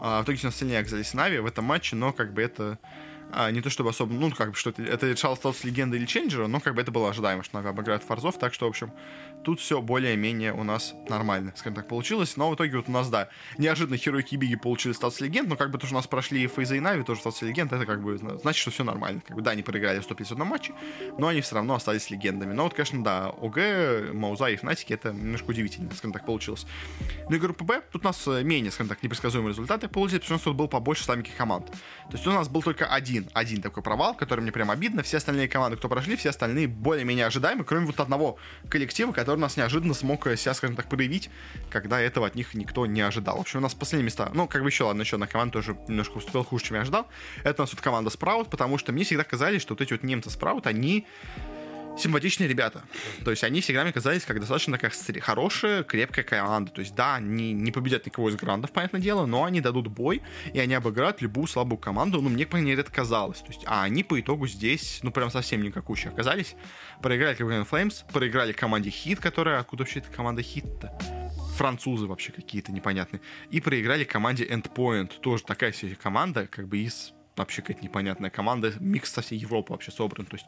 А, 0.00 0.20
в 0.20 0.24
итоге 0.24 0.38
у 0.42 0.46
нас 0.46 0.56
сильнее 0.56 0.80
оказались 0.80 1.14
Нави 1.14 1.38
в 1.38 1.46
этом 1.46 1.64
матче, 1.64 1.96
но 1.96 2.12
как 2.12 2.32
бы 2.32 2.42
это 2.42 2.78
а, 3.32 3.50
не 3.50 3.60
то 3.60 3.70
чтобы 3.70 3.90
особо, 3.90 4.12
ну, 4.12 4.30
как 4.30 4.50
бы, 4.50 4.56
что 4.56 4.70
это, 4.70 4.82
это 4.82 5.10
решало 5.10 5.34
статус 5.34 5.64
легенды 5.64 5.96
или 5.96 6.06
ченджера, 6.06 6.46
но 6.46 6.60
как 6.60 6.74
бы 6.74 6.80
это 6.80 6.90
было 6.90 7.10
ожидаемо, 7.10 7.42
что 7.42 7.56
Нави 7.56 7.68
обыграют 7.68 8.02
Форзов, 8.02 8.38
так 8.38 8.54
что, 8.54 8.66
в 8.66 8.68
общем, 8.68 8.92
тут 9.44 9.60
все 9.60 9.80
более-менее 9.80 10.52
у 10.52 10.64
нас 10.64 10.94
нормально, 11.08 11.52
скажем 11.56 11.74
так, 11.74 11.88
получилось, 11.88 12.36
но 12.36 12.50
в 12.50 12.54
итоге 12.54 12.76
вот 12.76 12.88
у 12.88 12.92
нас, 12.92 13.08
да, 13.08 13.28
неожиданно 13.56 13.96
Херой 13.96 14.22
Кибиги 14.22 14.56
получили 14.56 14.92
статус 14.92 15.20
легенд, 15.20 15.48
но 15.48 15.56
как 15.56 15.70
бы 15.70 15.78
то, 15.78 15.86
что 15.86 15.94
у 15.94 15.98
нас 15.98 16.06
прошли 16.06 16.46
Фейза 16.46 16.76
и 16.76 16.80
Нави, 16.80 17.02
тоже 17.02 17.20
статус 17.20 17.42
легенд, 17.42 17.72
это 17.72 17.86
как 17.86 18.02
бы 18.02 18.18
значит, 18.18 18.60
что 18.60 18.70
все 18.70 18.84
нормально, 18.84 19.22
как 19.26 19.36
бы, 19.36 19.42
да, 19.42 19.52
они 19.52 19.62
проиграли 19.62 20.00
в 20.00 20.04
151 20.04 20.46
матче, 20.46 20.74
но 21.18 21.28
они 21.28 21.40
все 21.40 21.54
равно 21.54 21.74
остались 21.74 22.10
легендами, 22.10 22.52
но 22.52 22.64
вот, 22.64 22.74
конечно, 22.74 23.02
да, 23.02 23.28
ОГ, 23.28 24.12
Мауза 24.12 24.46
и 24.46 24.56
Фнатики, 24.56 24.92
это 24.92 25.12
немножко 25.12 25.50
удивительно, 25.50 25.90
скажем 25.92 26.12
так, 26.12 26.26
получилось. 26.26 26.66
Ну 27.28 27.36
и 27.36 27.38
группа 27.38 27.64
Б, 27.64 27.82
тут 27.92 28.02
у 28.02 28.04
нас 28.06 28.26
менее, 28.26 28.70
скажем 28.70 28.88
так, 28.88 29.02
непредсказуемые 29.02 29.50
результаты 29.50 29.88
получились, 29.88 30.22
потому 30.22 30.38
что 30.38 30.50
тут 30.50 30.56
был 30.56 30.68
побольше 30.68 31.04
самих 31.04 31.34
команд. 31.36 31.70
То 32.10 32.16
есть 32.16 32.26
у 32.26 32.32
нас 32.32 32.48
был 32.48 32.62
только 32.62 32.86
один, 32.86 33.28
один 33.34 33.62
такой 33.62 33.82
провал, 33.82 34.14
который 34.14 34.40
мне 34.40 34.52
прям 34.52 34.70
обидно. 34.70 35.02
Все 35.02 35.18
остальные 35.18 35.48
команды, 35.48 35.76
кто 35.76 35.88
прошли, 35.88 36.16
все 36.16 36.30
остальные 36.30 36.68
более-менее 36.68 37.26
ожидаемы, 37.26 37.64
кроме 37.64 37.86
вот 37.86 38.00
одного 38.00 38.38
коллектива, 38.68 39.12
который 39.12 39.27
нас 39.36 39.56
неожиданно 39.56 39.94
смог 39.94 40.24
себя, 40.36 40.54
скажем 40.54 40.76
так, 40.76 40.88
проявить, 40.88 41.30
когда 41.70 42.00
этого 42.00 42.26
от 42.26 42.34
них 42.34 42.54
никто 42.54 42.86
не 42.86 43.00
ожидал. 43.00 43.36
В 43.38 43.40
общем, 43.40 43.58
у 43.58 43.62
нас 43.62 43.74
последние 43.74 44.06
места, 44.06 44.30
ну, 44.34 44.48
как 44.48 44.62
бы 44.62 44.68
еще, 44.68 44.84
ладно, 44.84 45.02
еще 45.02 45.16
одна 45.16 45.26
команда 45.26 45.52
тоже 45.54 45.76
немножко 45.88 46.14
выступила 46.14 46.44
хуже, 46.44 46.64
чем 46.64 46.76
я 46.76 46.82
ожидал. 46.82 47.06
Это 47.44 47.62
у 47.62 47.64
нас 47.64 47.72
вот 47.72 47.80
команда 47.80 48.10
Sprout, 48.10 48.48
потому 48.50 48.78
что 48.78 48.92
мне 48.92 49.04
всегда 49.04 49.24
казались, 49.24 49.62
что 49.62 49.74
вот 49.74 49.80
эти 49.80 49.92
вот 49.92 50.02
немцы 50.02 50.30
Sprout, 50.30 50.66
они 50.66 51.06
симпатичные 51.98 52.48
ребята. 52.48 52.82
То 53.24 53.30
есть 53.30 53.44
они 53.44 53.60
всегда 53.60 53.82
мне 53.82 53.92
казались 53.92 54.24
как 54.24 54.40
достаточно 54.40 54.78
такая 54.78 54.92
хорошая, 55.20 55.82
крепкая 55.82 56.24
команда. 56.24 56.70
То 56.70 56.80
есть 56.80 56.94
да, 56.94 57.16
они 57.16 57.52
не 57.52 57.72
победят 57.72 58.06
никого 58.06 58.30
из 58.30 58.36
грандов, 58.36 58.72
понятное 58.72 59.00
дело, 59.00 59.26
но 59.26 59.44
они 59.44 59.60
дадут 59.60 59.88
бой, 59.88 60.22
и 60.52 60.60
они 60.60 60.74
обыграют 60.74 61.20
любую 61.20 61.46
слабую 61.46 61.78
команду. 61.78 62.20
Ну, 62.20 62.28
мне, 62.28 62.44
по 62.44 62.52
крайней 62.52 62.70
мере, 62.70 62.82
это 62.82 62.92
казалось. 62.92 63.38
То 63.38 63.48
есть, 63.48 63.62
а 63.66 63.82
они 63.82 64.04
по 64.04 64.20
итогу 64.20 64.46
здесь, 64.46 65.00
ну, 65.02 65.10
прям 65.10 65.30
совсем 65.30 65.62
никакущие 65.62 66.12
оказались. 66.12 66.54
Проиграли 67.02 67.36
Cleveland 67.36 67.68
Flames, 67.68 68.04
проиграли 68.12 68.52
команде 68.52 68.90
Хит, 68.90 69.20
которая... 69.20 69.58
Откуда 69.58 69.82
вообще 69.82 70.00
эта 70.00 70.10
команда 70.10 70.42
Хит-то? 70.42 70.96
французы 71.58 72.06
вообще 72.06 72.30
какие-то 72.30 72.70
непонятные. 72.70 73.20
И 73.50 73.60
проиграли 73.60 74.04
команде 74.04 74.44
Endpoint, 74.44 75.18
тоже 75.20 75.42
такая 75.42 75.72
себе 75.72 75.96
команда, 75.96 76.46
как 76.46 76.68
бы 76.68 76.78
из 76.78 77.12
вообще 77.38 77.62
какая-то 77.62 77.84
непонятная 77.84 78.30
команда, 78.30 78.72
микс 78.80 79.12
со 79.12 79.22
всей 79.22 79.38
Европы 79.38 79.72
вообще 79.72 79.90
собран. 79.90 80.26
То 80.26 80.36
есть, 80.36 80.46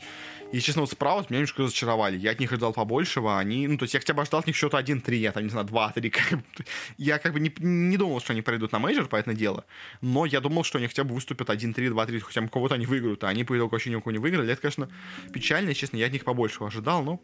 и, 0.52 0.60
честно, 0.60 0.82
вот 0.82 0.90
справа 0.90 1.20
меня 1.28 1.38
немножко 1.38 1.62
разочаровали. 1.62 2.18
Я 2.18 2.32
от 2.32 2.40
них 2.40 2.52
ожидал 2.52 2.72
побольшего, 2.72 3.38
они, 3.38 3.66
ну, 3.66 3.78
то 3.78 3.84
есть 3.84 3.94
я 3.94 4.00
хотя 4.00 4.14
бы 4.14 4.22
ожидал 4.22 4.40
от 4.40 4.46
них 4.46 4.56
счета 4.56 4.80
1-3, 4.80 5.14
я 5.16 5.32
там, 5.32 5.44
не 5.44 5.50
знаю, 5.50 5.66
2-3. 5.66 6.10
Как. 6.10 6.40
Я 6.98 7.18
как 7.18 7.32
бы 7.32 7.40
не, 7.40 7.52
не 7.58 7.96
думал, 7.96 8.20
что 8.20 8.32
они 8.32 8.42
пройдут 8.42 8.72
на 8.72 8.78
мейджор, 8.78 9.06
понятное 9.06 9.36
дело, 9.36 9.64
но 10.00 10.26
я 10.26 10.40
думал, 10.40 10.64
что 10.64 10.78
они 10.78 10.86
хотя 10.86 11.04
бы 11.04 11.14
выступят 11.14 11.48
1-3, 11.48 11.74
2-3, 11.74 12.20
хотя 12.20 12.40
бы 12.40 12.48
кого-то 12.48 12.74
они 12.74 12.86
выиграют, 12.86 13.24
а 13.24 13.28
они 13.28 13.44
по 13.44 13.56
итогу 13.56 13.72
вообще 13.72 13.90
никого 13.90 14.12
не 14.12 14.18
выиграли. 14.18 14.52
Это, 14.52 14.62
конечно, 14.62 14.88
печально, 15.32 15.74
честно, 15.74 15.96
я 15.96 16.06
от 16.06 16.12
них 16.12 16.24
побольше 16.24 16.64
ожидал, 16.64 17.02
но 17.02 17.20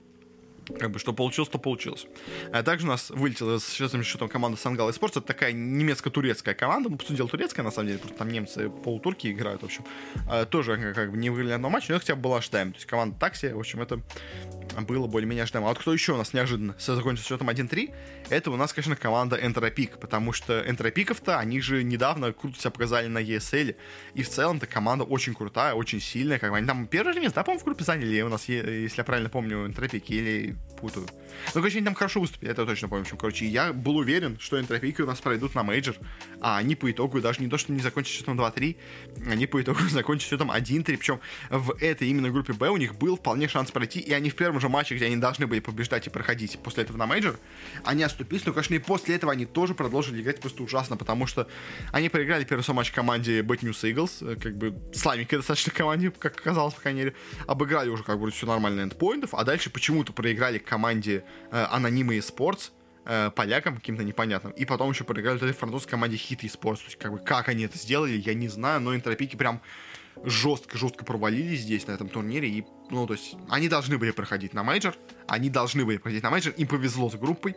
как 0.78 0.90
бы, 0.90 0.98
что 0.98 1.12
получилось, 1.12 1.48
то 1.48 1.58
получилось. 1.58 2.06
А 2.52 2.62
также 2.62 2.86
у 2.86 2.90
нас 2.90 3.10
вылетела 3.10 3.58
с 3.58 3.72
счетным 3.72 4.02
счетом 4.02 4.28
команда 4.28 4.58
Sangal 4.59 4.92
Esports. 4.92 5.16
Это 5.16 5.26
такая 5.26 5.52
немецко-турецкая 5.52 6.54
команда. 6.54 6.88
Ну, 6.90 6.96
по 6.96 7.04
сути 7.04 7.16
дела, 7.16 7.28
турецкая, 7.28 7.64
на 7.64 7.70
самом 7.70 7.88
деле. 7.88 7.98
Просто 7.98 8.18
там 8.18 8.28
немцы 8.28 8.68
полутурки 8.68 9.28
играют, 9.28 9.62
в 9.62 9.64
общем. 9.64 9.84
А, 10.28 10.44
тоже 10.44 10.92
как, 10.94 11.10
бы 11.10 11.16
не 11.16 11.30
выиграли 11.30 11.52
одного 11.52 11.72
матча, 11.72 11.92
но 11.92 11.98
хотя 11.98 12.16
бы 12.16 12.22
была 12.22 12.38
ожидаем. 12.38 12.72
То 12.72 12.76
есть 12.76 12.86
команда 12.86 13.16
так 13.18 13.30
себе, 13.30 13.48
в 13.48 13.58
общем, 13.58 13.80
это 13.80 14.00
было 14.82 15.06
более-менее 15.06 15.44
ожидаемо. 15.44 15.68
А 15.68 15.70
вот 15.70 15.78
кто 15.78 15.92
еще 15.92 16.12
у 16.12 16.16
нас 16.16 16.32
неожиданно 16.32 16.74
закончил 16.78 17.24
счетом 17.24 17.48
1-3, 17.48 17.94
это 18.28 18.50
у 18.50 18.56
нас, 18.56 18.72
конечно, 18.72 18.96
команда 18.96 19.36
Entropiq, 19.36 19.98
потому 19.98 20.32
что 20.32 20.68
Энтропиков-то, 20.68 21.38
они 21.38 21.60
же 21.60 21.82
недавно 21.82 22.32
круто 22.32 22.58
себя 22.58 22.70
показали 22.70 23.06
на 23.06 23.22
ESL, 23.22 23.76
и 24.14 24.22
в 24.22 24.28
целом-то 24.28 24.66
команда 24.66 25.04
очень 25.04 25.34
крутая, 25.34 25.74
очень 25.74 26.00
сильная, 26.00 26.38
как 26.38 26.50
бы 26.50 26.56
они 26.56 26.66
там 26.66 26.86
первое 26.86 27.12
же 27.12 27.20
место, 27.20 27.36
да, 27.36 27.44
по-моему, 27.44 27.60
в 27.60 27.64
группе 27.64 27.84
заняли 27.84 28.20
у 28.22 28.28
нас, 28.28 28.48
если 28.48 28.98
я 28.98 29.04
правильно 29.04 29.30
помню, 29.30 29.66
Энтропики, 29.66 30.12
или 30.12 30.55
путаю. 30.76 31.07
Ну, 31.54 31.61
короче, 31.61 31.78
они 31.78 31.84
там 31.84 31.94
хорошо 31.94 32.20
выступили, 32.20 32.50
это 32.50 32.66
точно 32.66 32.88
помню. 32.88 33.04
В 33.04 33.07
общем, 33.07 33.18
короче, 33.18 33.46
я 33.46 33.72
был 33.72 33.96
уверен, 33.96 34.38
что 34.40 34.61
Энтропики 34.61 35.00
у 35.00 35.07
нас 35.07 35.20
пройдут 35.20 35.54
на 35.54 35.62
мейджор, 35.62 35.96
а 36.40 36.59
они 36.59 36.74
по 36.74 36.90
итогу 36.90 37.20
даже 37.20 37.40
не 37.40 37.48
то, 37.48 37.59
что 37.59 37.72
не 37.72 37.80
закончат 37.80 38.12
счетом 38.12 38.38
2-3, 38.38 38.76
они 39.30 39.46
по 39.46 39.61
итогу 39.61 39.80
закончат 39.90 40.28
счетом 40.28 40.50
1-3, 40.50 40.84
причем 40.96 41.20
в 41.50 41.76
этой 41.80 42.09
именно 42.09 42.30
группе 42.30 42.52
Б 42.52 42.68
у 42.68 42.76
них 42.76 42.96
был 42.96 43.16
вполне 43.16 43.48
шанс 43.48 43.70
пройти, 43.70 44.00
и 44.00 44.12
они 44.12 44.30
в 44.30 44.34
первом 44.34 44.61
же 44.61 44.68
матче, 44.68 44.96
где 44.96 45.07
они 45.07 45.16
должны 45.16 45.46
были 45.46 45.61
побеждать 45.61 46.07
и 46.07 46.11
проходить 46.11 46.59
после 46.62 46.84
этого 46.84 46.96
на 46.96 47.07
мейджор, 47.07 47.38
они 47.84 48.02
оступились, 48.02 48.44
но, 48.44 48.52
конечно, 48.52 48.74
и 48.74 48.78
после 48.78 49.16
этого 49.16 49.32
они 49.32 49.46
тоже 49.46 49.74
продолжили 49.74 50.22
играть 50.22 50.40
просто 50.40 50.62
ужасно, 50.62 50.96
потому 50.96 51.26
что 51.26 51.48
они 51.92 52.09
проиграли 52.09 52.44
первый 52.44 52.62
свой 52.62 52.76
матч 52.76 52.90
команде 52.90 53.40
Bad 53.40 53.61
News 53.61 53.82
Eagles, 53.82 54.32
э, 54.32 54.36
как 54.36 54.57
бы 54.57 54.74
слабенькой 54.94 55.38
достаточно 55.38 55.72
команде, 55.72 56.11
как 56.11 56.38
оказалось, 56.38 56.74
по 56.74 56.80
крайней 56.80 57.00
мере, 57.00 57.14
обыграли 57.46 57.88
уже 57.88 58.02
как 58.02 58.18
бы 58.18 58.30
все 58.30 58.46
нормально 58.46 58.82
эндпоинтов, 58.82 59.34
а 59.34 59.44
дальше 59.44 59.70
почему-то 59.70 60.12
проиграли 60.12 60.45
команде 60.59 61.24
э, 61.51 61.66
Anonymo 61.70 62.18
Esports, 62.18 62.70
э, 63.05 63.30
полякам 63.30 63.76
каким-то 63.76 64.05
непонятным. 64.05 64.53
И 64.53 64.64
потом 64.64 64.90
еще 64.90 65.05
проиграли 65.05 65.53
французской 65.53 65.90
команде 65.90 66.16
HEET 66.16 66.40
Esports. 66.40 66.78
То 66.78 66.84
есть, 66.84 66.97
как 66.97 67.12
бы, 67.12 67.18
как 67.18 67.49
они 67.49 67.64
это 67.64 67.78
сделали, 67.78 68.12
я 68.12 68.34
не 68.34 68.49
знаю, 68.49 68.80
но 68.80 68.94
энтропики 68.94 69.36
прям 69.36 69.61
жестко-жестко 70.24 71.05
провалились 71.05 71.61
здесь, 71.61 71.86
на 71.86 71.92
этом 71.92 72.09
турнире, 72.09 72.49
и, 72.49 72.64
ну, 72.91 73.07
то 73.07 73.14
есть, 73.14 73.34
они 73.49 73.68
должны 73.68 73.99
были 73.99 74.11
проходить 74.11 74.55
на 74.55 74.62
мейджор, 74.62 74.97
они 75.26 75.51
должны 75.51 75.84
были 75.84 75.97
проходить 75.97 76.22
на 76.22 76.30
мейджор, 76.30 76.53
им 76.57 76.68
повезло 76.68 77.11
с 77.11 77.14
группой, 77.14 77.57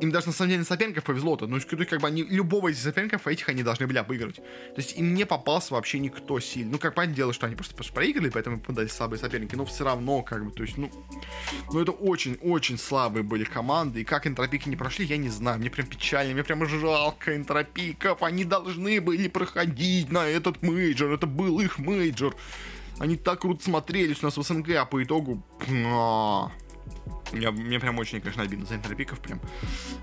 им 0.00 0.10
даже 0.10 0.26
на 0.26 0.32
самом 0.32 0.50
деле 0.50 0.64
соперников 0.64 1.04
повезло-то. 1.04 1.46
Ну, 1.46 1.58
как 1.60 2.00
бы 2.00 2.06
они, 2.06 2.22
любого 2.24 2.68
из 2.68 2.82
соперников 2.82 3.26
этих 3.26 3.48
они 3.48 3.62
должны 3.62 3.86
были 3.86 3.98
обыгрывать. 3.98 4.36
То 4.36 4.74
есть 4.76 4.96
им 4.98 5.14
не 5.14 5.24
попался 5.24 5.74
вообще 5.74 5.98
никто 5.98 6.38
сильный. 6.40 6.72
Ну, 6.72 6.78
как 6.78 6.94
понятное 6.94 7.16
дело, 7.16 7.32
что 7.32 7.46
они 7.46 7.54
просто 7.56 7.74
проиграли, 7.92 8.28
поэтому 8.28 8.60
попадались 8.60 8.92
слабые 8.92 9.18
соперники, 9.18 9.54
но 9.54 9.64
все 9.64 9.84
равно, 9.84 10.22
как 10.22 10.44
бы, 10.44 10.50
то 10.50 10.62
есть, 10.62 10.76
ну, 10.76 10.90
ну 11.72 11.80
это 11.80 11.92
очень-очень 11.92 12.76
слабые 12.76 13.22
были 13.22 13.44
команды, 13.44 14.00
и 14.02 14.04
как 14.04 14.26
энтропики 14.26 14.68
не 14.68 14.76
прошли, 14.76 15.06
я 15.06 15.16
не 15.16 15.28
знаю. 15.28 15.58
Мне 15.58 15.70
прям 15.70 15.86
печально, 15.86 16.34
мне 16.34 16.44
прям 16.44 16.66
жалко 16.66 17.34
энтропиков. 17.34 18.22
Они 18.22 18.44
должны 18.44 19.00
были 19.00 19.28
проходить 19.28 20.10
на 20.10 20.26
этот 20.26 20.62
мейджор, 20.62 21.12
это 21.12 21.26
был 21.26 21.60
их 21.60 21.78
мейджор. 21.78 22.36
Они 22.98 23.16
так 23.16 23.40
круто 23.40 23.62
смотрелись 23.62 24.22
у 24.22 24.26
нас 24.26 24.36
в 24.36 24.42
СНГ, 24.42 24.70
а 24.76 24.84
по 24.84 25.02
итогу... 25.02 25.42
Я, 27.32 27.50
мне 27.50 27.80
прям 27.80 27.98
очень, 27.98 28.20
конечно, 28.20 28.42
обидно 28.42 28.66
за 28.66 28.76
энтропиков. 28.76 29.18
Прям 29.18 29.40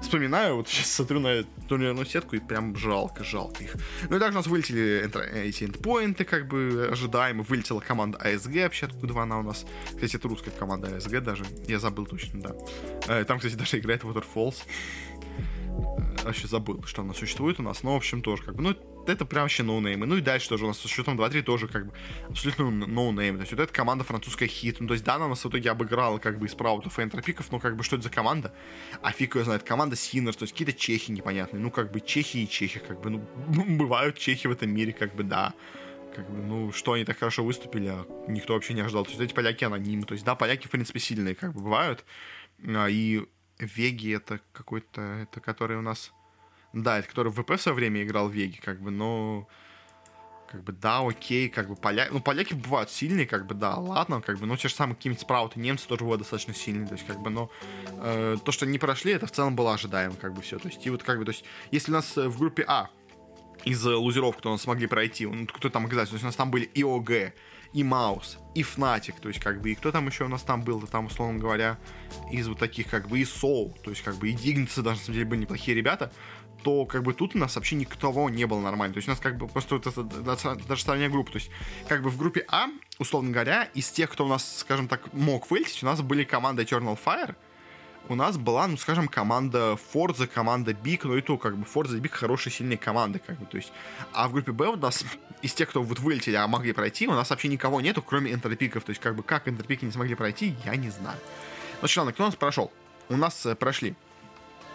вспоминаю, 0.01 0.57
вот 0.57 0.67
сейчас 0.67 0.91
смотрю 0.91 1.19
на 1.19 1.43
турнирную 1.67 2.05
сетку 2.05 2.35
и 2.35 2.39
прям 2.39 2.75
жалко, 2.75 3.23
жалко 3.23 3.63
их. 3.63 3.75
Ну 4.09 4.17
и 4.17 4.19
также 4.19 4.37
у 4.37 4.39
нас 4.39 4.47
вылетели 4.47 5.03
энтро, 5.05 5.21
эти 5.21 5.63
эндпоинты, 5.63 6.25
как 6.25 6.47
бы 6.47 6.89
ожидаемо. 6.91 7.43
Вылетела 7.43 7.79
команда 7.79 8.17
АСГ, 8.17 8.53
вообще 8.55 8.87
откуда 8.87 9.21
она 9.21 9.39
у 9.39 9.43
нас. 9.43 9.65
Кстати, 9.85 10.15
это 10.17 10.27
русская 10.27 10.51
команда 10.51 10.95
АСГ 10.97 11.21
даже. 11.21 11.45
Я 11.67 11.79
забыл 11.79 12.05
точно, 12.05 12.41
да. 12.41 12.55
Э, 13.07 13.23
там, 13.23 13.37
кстати, 13.37 13.55
даже 13.55 13.79
играет 13.79 14.03
Waterfalls. 14.03 14.63
Э, 15.69 16.25
вообще 16.25 16.47
забыл, 16.47 16.83
что 16.85 17.01
она 17.01 17.13
существует 17.13 17.59
у 17.59 17.63
нас. 17.63 17.83
Но, 17.83 17.93
в 17.93 17.97
общем, 17.97 18.21
тоже 18.21 18.43
как 18.43 18.55
бы, 18.55 18.63
ну, 18.63 18.75
это 19.07 19.25
прям 19.25 19.43
вообще 19.43 19.63
ноунеймы. 19.63 20.05
Ну 20.05 20.17
и 20.17 20.21
дальше 20.21 20.49
тоже 20.49 20.65
у 20.65 20.67
нас 20.67 20.79
с 20.79 20.87
счетом 20.87 21.19
2-3 21.19 21.41
тоже 21.43 21.67
как 21.67 21.87
бы 21.87 21.93
абсолютно 22.29 22.69
ноунейм. 22.69 23.35
То 23.35 23.41
есть 23.41 23.51
вот 23.51 23.61
эта 23.61 23.73
команда 23.73 24.03
французская 24.03 24.47
HEET. 24.47 24.79
Ну 24.79 24.87
то 24.87 24.93
есть 24.93 25.03
да, 25.03 25.15
она 25.15 25.27
нас 25.27 25.43
в 25.43 25.49
итоге 25.49 25.71
обыграла 25.71 26.17
как 26.17 26.39
бы 26.39 26.47
Спраутов 26.47 26.99
и 26.99 27.03
энтропиков, 27.03 27.51
но 27.51 27.59
как 27.59 27.75
бы 27.75 27.83
что 27.83 27.95
это 27.95 28.03
за 28.03 28.09
команда? 28.09 28.53
А 29.01 29.11
фиг 29.11 29.35
ее 29.35 29.43
знает. 29.43 29.63
Команда 29.63 29.95
Sinners, 29.95 30.37
то 30.37 30.43
есть 30.43 30.53
какие-то 30.53 30.73
чехи 30.73 31.11
непонятные. 31.11 31.61
Ну 31.61 31.71
как 31.71 31.91
бы 31.91 32.01
чехи 32.01 32.37
и 32.37 32.49
чехи, 32.49 32.79
как 32.79 33.01
бы, 33.01 33.09
ну 33.47 33.77
бывают 33.77 34.17
чехи 34.17 34.47
в 34.47 34.51
этом 34.51 34.73
мире, 34.73 34.93
как 34.93 35.15
бы 35.15 35.23
да 35.23 35.53
как 36.13 36.29
бы, 36.29 36.41
ну, 36.41 36.73
что 36.73 36.91
они 36.91 37.05
так 37.05 37.17
хорошо 37.17 37.41
выступили, 37.41 37.87
а 37.87 38.05
никто 38.27 38.53
вообще 38.53 38.73
не 38.73 38.81
ожидал. 38.81 39.05
То 39.05 39.11
есть 39.11 39.21
эти 39.21 39.33
поляки 39.33 39.63
анонимы. 39.63 40.03
То 40.03 40.13
есть, 40.13 40.25
да, 40.25 40.35
поляки, 40.35 40.67
в 40.67 40.69
принципе, 40.69 40.99
сильные, 40.99 41.35
как 41.35 41.53
бы, 41.53 41.61
бывают. 41.61 42.03
А, 42.67 42.87
и 42.87 43.25
Веги 43.59 44.11
это 44.15 44.41
какой-то, 44.53 45.01
это 45.01 45.39
который 45.39 45.77
у 45.77 45.81
нас 45.81 46.11
да, 46.73 46.99
это 46.99 47.07
который 47.07 47.31
в 47.31 47.41
ВП 47.41 47.51
в 47.51 47.61
свое 47.61 47.75
время 47.75 48.03
играл 48.03 48.29
в 48.29 48.33
Веге, 48.33 48.59
как 48.63 48.81
бы, 48.81 48.91
но 48.91 49.47
как 50.51 50.63
бы, 50.63 50.73
да, 50.73 50.99
окей, 50.99 51.47
как 51.47 51.69
бы, 51.69 51.75
поля... 51.75 52.09
ну, 52.11 52.19
поляки 52.19 52.53
бывают 52.53 52.89
сильные, 52.89 53.25
как 53.25 53.47
бы, 53.47 53.55
да, 53.55 53.77
ладно, 53.77 54.21
как 54.21 54.37
бы, 54.37 54.45
ну, 54.45 54.57
те 54.57 54.67
же 54.67 54.75
самые 54.75 54.97
какие-нибудь 54.97 55.21
спрауты, 55.21 55.59
немцы 55.59 55.87
тоже 55.87 56.03
бывают 56.03 56.21
достаточно 56.21 56.53
сильные, 56.53 56.87
то 56.87 56.95
есть, 56.95 57.07
как 57.07 57.21
бы, 57.21 57.29
но 57.29 57.49
э, 57.87 58.37
то, 58.43 58.51
что 58.51 58.65
не 58.65 58.77
прошли, 58.77 59.13
это 59.13 59.27
в 59.27 59.31
целом 59.31 59.55
было 59.55 59.73
ожидаемо, 59.73 60.15
как 60.15 60.33
бы, 60.33 60.41
все, 60.41 60.59
то 60.59 60.67
есть, 60.67 60.85
и 60.85 60.89
вот, 60.89 61.03
как 61.03 61.19
бы, 61.19 61.25
то 61.25 61.31
есть, 61.31 61.45
если 61.71 61.91
у 61.91 61.95
нас 61.95 62.17
в 62.17 62.37
группе 62.37 62.65
А 62.67 62.89
из 63.63 63.83
лузеров, 63.85 64.35
кто 64.37 64.51
нас 64.51 64.63
смогли 64.63 64.87
пройти, 64.87 65.25
ну, 65.25 65.47
кто 65.47 65.69
там 65.69 65.85
оказался, 65.85 66.11
то 66.11 66.15
есть, 66.15 66.23
у 66.23 66.27
нас 66.27 66.35
там 66.35 66.51
были 66.51 66.65
и 66.65 66.83
ОГ, 66.83 67.33
и 67.73 67.83
Маус, 67.83 68.37
и 68.53 68.63
Фнатик, 68.63 69.19
то 69.21 69.29
есть, 69.29 69.39
как 69.39 69.61
бы, 69.61 69.71
и 69.71 69.75
кто 69.75 69.91
там 69.91 70.07
еще 70.07 70.25
у 70.25 70.27
нас 70.27 70.41
там 70.41 70.61
был, 70.63 70.81
там, 70.81 71.05
условно 71.05 71.39
говоря, 71.39 71.77
из 72.29 72.47
вот 72.47 72.59
таких, 72.59 72.89
как 72.89 73.07
бы, 73.07 73.19
и 73.19 73.25
Соул, 73.25 73.77
то 73.83 73.89
есть, 73.89 74.01
как 74.01 74.15
бы, 74.15 74.29
и 74.29 74.33
Дигницы 74.33 74.81
даже, 74.81 74.99
на 74.99 75.05
самом 75.05 75.13
деле, 75.13 75.25
были 75.25 75.39
неплохие 75.41 75.75
ребята, 75.75 76.11
то 76.63 76.85
как 76.85 77.03
бы 77.03 77.13
тут 77.13 77.35
у 77.35 77.39
нас 77.39 77.55
вообще 77.55 77.75
никого 77.75 78.29
не 78.29 78.45
было 78.45 78.59
нормально. 78.59 78.93
То 78.93 78.97
есть 78.99 79.07
у 79.07 79.11
нас 79.11 79.19
как 79.19 79.37
бы 79.37 79.47
просто 79.47 79.75
вот 79.75 79.87
это, 79.87 80.03
даже 80.03 80.83
сравнение 80.83 81.09
групп. 81.09 81.29
То 81.29 81.37
есть 81.37 81.49
как 81.87 82.03
бы 82.03 82.09
в 82.09 82.17
группе 82.17 82.45
А, 82.47 82.67
условно 82.99 83.31
говоря, 83.31 83.65
из 83.73 83.89
тех, 83.89 84.09
кто 84.09 84.25
у 84.25 84.27
нас, 84.27 84.59
скажем 84.59 84.87
так, 84.87 85.13
мог 85.13 85.49
вылететь, 85.49 85.83
у 85.83 85.85
нас 85.85 86.01
были 86.01 86.23
команда 86.23 86.63
Eternal 86.63 86.97
Fire, 87.03 87.35
у 88.09 88.15
нас 88.15 88.37
была, 88.37 88.67
ну, 88.67 88.77
скажем, 88.77 89.07
команда 89.07 89.77
Forza, 89.93 90.27
команда 90.27 90.71
Big, 90.71 91.01
ну 91.03 91.15
и 91.17 91.21
то, 91.21 91.37
как 91.37 91.57
бы, 91.57 91.65
Forza 91.65 91.97
и 91.97 92.01
Big 92.01 92.09
хорошие, 92.09 92.51
сильные 92.51 92.77
команды, 92.77 93.21
как 93.25 93.39
бы, 93.39 93.45
то 93.45 93.57
есть. 93.57 93.71
А 94.11 94.27
в 94.27 94.33
группе 94.33 94.51
Б 94.51 94.67
у 94.67 94.75
нас 94.75 95.05
из 95.41 95.53
тех, 95.53 95.69
кто 95.69 95.81
вот 95.81 95.99
вылетели, 95.99 96.35
а 96.35 96.47
могли 96.47 96.73
пройти, 96.73 97.07
у 97.07 97.11
нас 97.11 97.29
вообще 97.29 97.47
никого 97.47 97.79
нету, 97.79 98.01
кроме 98.01 98.33
энтропиков, 98.33 98.83
то 98.83 98.89
есть, 98.89 99.01
как 99.01 99.15
бы, 99.15 99.23
как 99.23 99.47
энтропики 99.47 99.85
не 99.85 99.91
смогли 99.91 100.15
пройти, 100.15 100.55
я 100.65 100.75
не 100.75 100.89
знаю. 100.89 101.17
Ну, 101.81 101.87
ладно, 101.97 102.13
кто 102.13 102.23
у 102.23 102.25
нас 102.27 102.35
прошел? 102.35 102.71
У 103.09 103.17
нас 103.17 103.45
э, 103.45 103.55
прошли 103.55 103.95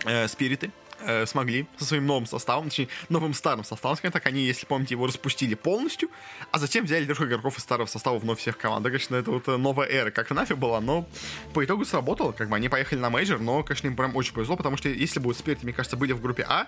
э, 0.04 0.28
Спириты, 0.28 0.70
э, 1.00 1.26
смогли 1.26 1.66
со 1.78 1.84
своим 1.84 2.06
новым 2.06 2.26
составом, 2.26 2.68
точнее, 2.68 2.88
новым 3.08 3.34
старым 3.34 3.64
составом, 3.64 3.96
скажем 3.96 4.12
так, 4.12 4.26
они, 4.26 4.42
если 4.42 4.66
помните, 4.66 4.94
его 4.94 5.06
распустили 5.06 5.54
полностью, 5.54 6.10
а 6.50 6.58
затем 6.58 6.84
взяли 6.84 7.04
трех 7.04 7.20
игроков 7.20 7.58
из 7.58 7.62
старого 7.62 7.86
состава 7.86 8.18
вновь 8.18 8.38
всех 8.38 8.58
команд. 8.58 8.84
Да, 8.84 8.90
конечно, 8.90 9.16
это 9.16 9.30
вот 9.30 9.48
э, 9.48 9.56
новая 9.56 9.86
эра, 9.86 10.10
как 10.10 10.30
в 10.30 10.34
NAVI 10.34 10.54
была, 10.54 10.80
но 10.80 11.08
по 11.52 11.64
итогу 11.64 11.84
сработало, 11.84 12.32
как 12.32 12.48
бы 12.48 12.56
они 12.56 12.68
поехали 12.68 12.98
на 12.98 13.10
мейджор, 13.10 13.40
но, 13.40 13.62
конечно, 13.62 13.86
им 13.86 13.96
прям 13.96 14.14
очень 14.16 14.32
повезло, 14.32 14.56
потому 14.56 14.76
что 14.76 14.88
если 14.88 15.20
бы 15.20 15.34
Spirit, 15.34 15.62
мне 15.62 15.72
кажется, 15.72 15.96
были 15.96 16.12
в 16.12 16.20
группе 16.20 16.44
А, 16.48 16.66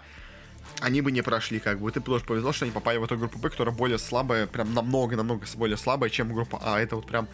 они 0.80 1.00
бы 1.00 1.10
не 1.10 1.22
прошли, 1.22 1.58
как 1.58 1.80
бы. 1.80 1.90
Ты 1.90 2.00
тоже 2.00 2.24
повезло, 2.24 2.52
что 2.52 2.64
они 2.64 2.72
попали 2.72 2.98
в 2.98 3.04
эту 3.04 3.16
группу 3.16 3.38
Б, 3.38 3.50
которая 3.50 3.74
более 3.74 3.98
слабая, 3.98 4.46
прям 4.46 4.74
намного-намного 4.74 5.46
более 5.56 5.76
слабая, 5.76 6.10
чем 6.10 6.32
группа 6.32 6.60
А. 6.62 6.80
Это 6.80 6.96
вот 6.96 7.06
прям 7.06 7.28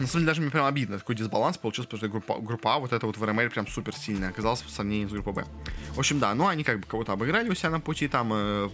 на 0.00 0.06
самом 0.06 0.20
деле, 0.20 0.26
даже 0.26 0.40
мне 0.40 0.50
прям 0.50 0.66
обидно. 0.66 0.98
Такой 0.98 1.14
дисбаланс 1.14 1.58
получился, 1.58 1.88
потому 1.88 1.98
что 1.98 2.08
группа, 2.08 2.40
группа 2.40 2.74
А, 2.74 2.78
вот 2.78 2.92
эта 2.92 3.06
вот 3.06 3.16
в 3.16 3.24
РМЛ 3.24 3.50
прям 3.50 3.66
супер 3.66 3.94
сильная 3.94 4.30
оказалась 4.30 4.62
в 4.62 4.70
сравнении 4.70 5.06
с 5.06 5.10
группой 5.10 5.32
Б. 5.32 5.46
В 5.94 5.98
общем, 5.98 6.18
да, 6.18 6.34
ну 6.34 6.46
они 6.46 6.64
как 6.64 6.80
бы 6.80 6.86
кого-то 6.86 7.12
обыграли 7.12 7.48
у 7.48 7.54
себя 7.54 7.70
на 7.70 7.80
пути, 7.80 8.08
там 8.08 8.30
э, 8.32 8.68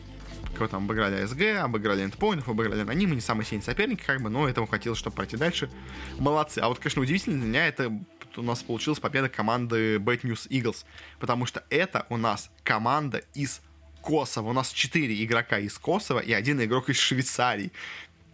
кого 0.55 0.69
там 0.69 0.85
обыграли 0.85 1.23
АСГ, 1.23 1.63
обыграли 1.63 2.05
эндпоинтов, 2.05 2.49
обыграли 2.49 2.81
анонимы, 2.81 3.15
не 3.15 3.21
самые 3.21 3.47
сильные 3.47 3.65
соперники, 3.65 4.03
как 4.05 4.21
бы, 4.21 4.31
но 4.31 4.49
этого 4.49 4.67
хватило, 4.67 4.97
чтобы 4.97 5.17
пройти 5.17 5.37
дальше. 5.37 5.71
Молодцы. 6.19 6.61
А 6.61 6.69
вот, 6.69 6.79
конечно, 6.79 7.03
удивительно 7.03 7.39
для 7.39 7.47
меня 7.47 7.67
это 7.67 7.93
у 8.37 8.43
нас 8.43 8.63
получилась 8.63 8.99
победа 8.99 9.29
команды 9.29 9.97
Bad 9.97 10.23
News 10.23 10.49
Eagles, 10.49 10.85
потому 11.21 11.47
что 11.47 11.63
это 11.71 12.07
у 12.09 12.17
нас 12.17 12.51
команда 12.63 13.23
из 13.35 13.61
Косово. 14.01 14.51
У 14.51 14.53
нас 14.53 14.71
четыре 14.71 15.23
игрока 15.25 15.59
из 15.59 15.79
Косово 15.79 16.19
и 16.19 16.33
один 16.33 16.63
игрок 16.63 16.91
из 16.91 16.99
Швейцарии 16.99 17.73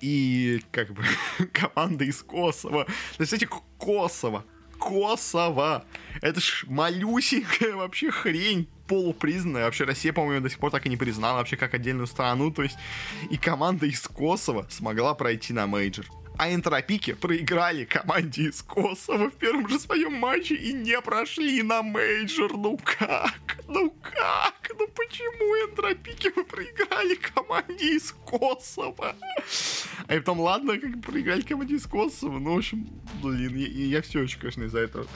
и 0.00 0.62
как 0.70 0.92
бы 0.92 1.04
команда 1.52 2.04
из 2.04 2.22
Косово. 2.22 2.84
То 2.84 2.92
есть, 3.20 3.32
кстати, 3.32 3.48
Косово. 3.78 4.44
Косово. 4.78 5.84
Это 6.22 6.40
ж 6.40 6.64
малюсенькая 6.66 7.74
вообще 7.74 8.10
хрень 8.10 8.68
полупризнанная. 8.86 9.64
Вообще 9.64 9.84
Россия, 9.84 10.12
по-моему, 10.12 10.42
до 10.42 10.50
сих 10.50 10.58
пор 10.58 10.70
так 10.70 10.86
и 10.86 10.88
не 10.88 10.96
признала 10.96 11.38
вообще 11.38 11.56
как 11.56 11.74
отдельную 11.74 12.06
страну. 12.06 12.50
То 12.50 12.62
есть 12.62 12.76
и 13.30 13.36
команда 13.36 13.86
из 13.86 14.00
Косово 14.00 14.66
смогла 14.70 15.14
пройти 15.14 15.52
на 15.52 15.66
мейджор 15.66 16.06
а 16.40 16.54
энтропики 16.54 17.12
проиграли 17.12 17.84
команде 17.84 18.44
из 18.44 18.62
Косово 18.62 19.28
в 19.28 19.34
первом 19.34 19.68
же 19.68 19.78
своем 19.78 20.14
матче 20.14 20.54
и 20.54 20.72
не 20.72 20.98
прошли 21.02 21.62
на 21.62 21.82
мейджор. 21.82 22.56
Ну 22.56 22.78
как? 22.82 23.58
Ну 23.68 23.94
как? 24.00 24.54
Ну 24.78 24.88
почему 24.88 25.68
энтропики 25.68 26.32
вы 26.34 26.44
проиграли 26.44 27.16
команде 27.16 27.96
из 27.96 28.14
Косово? 28.24 29.16
А 30.08 30.14
потом, 30.16 30.40
ладно, 30.40 30.78
как 30.78 31.02
проиграли 31.02 31.42
команде 31.42 31.74
из 31.74 31.86
Косово, 31.86 32.38
ну, 32.38 32.54
в 32.54 32.58
общем, 32.58 32.88
блин, 33.22 33.54
я, 33.56 33.66
я 33.66 34.02
все 34.02 34.20
очень, 34.20 34.40
конечно, 34.40 34.64
из-за 34.64 34.78
этого 34.78 35.06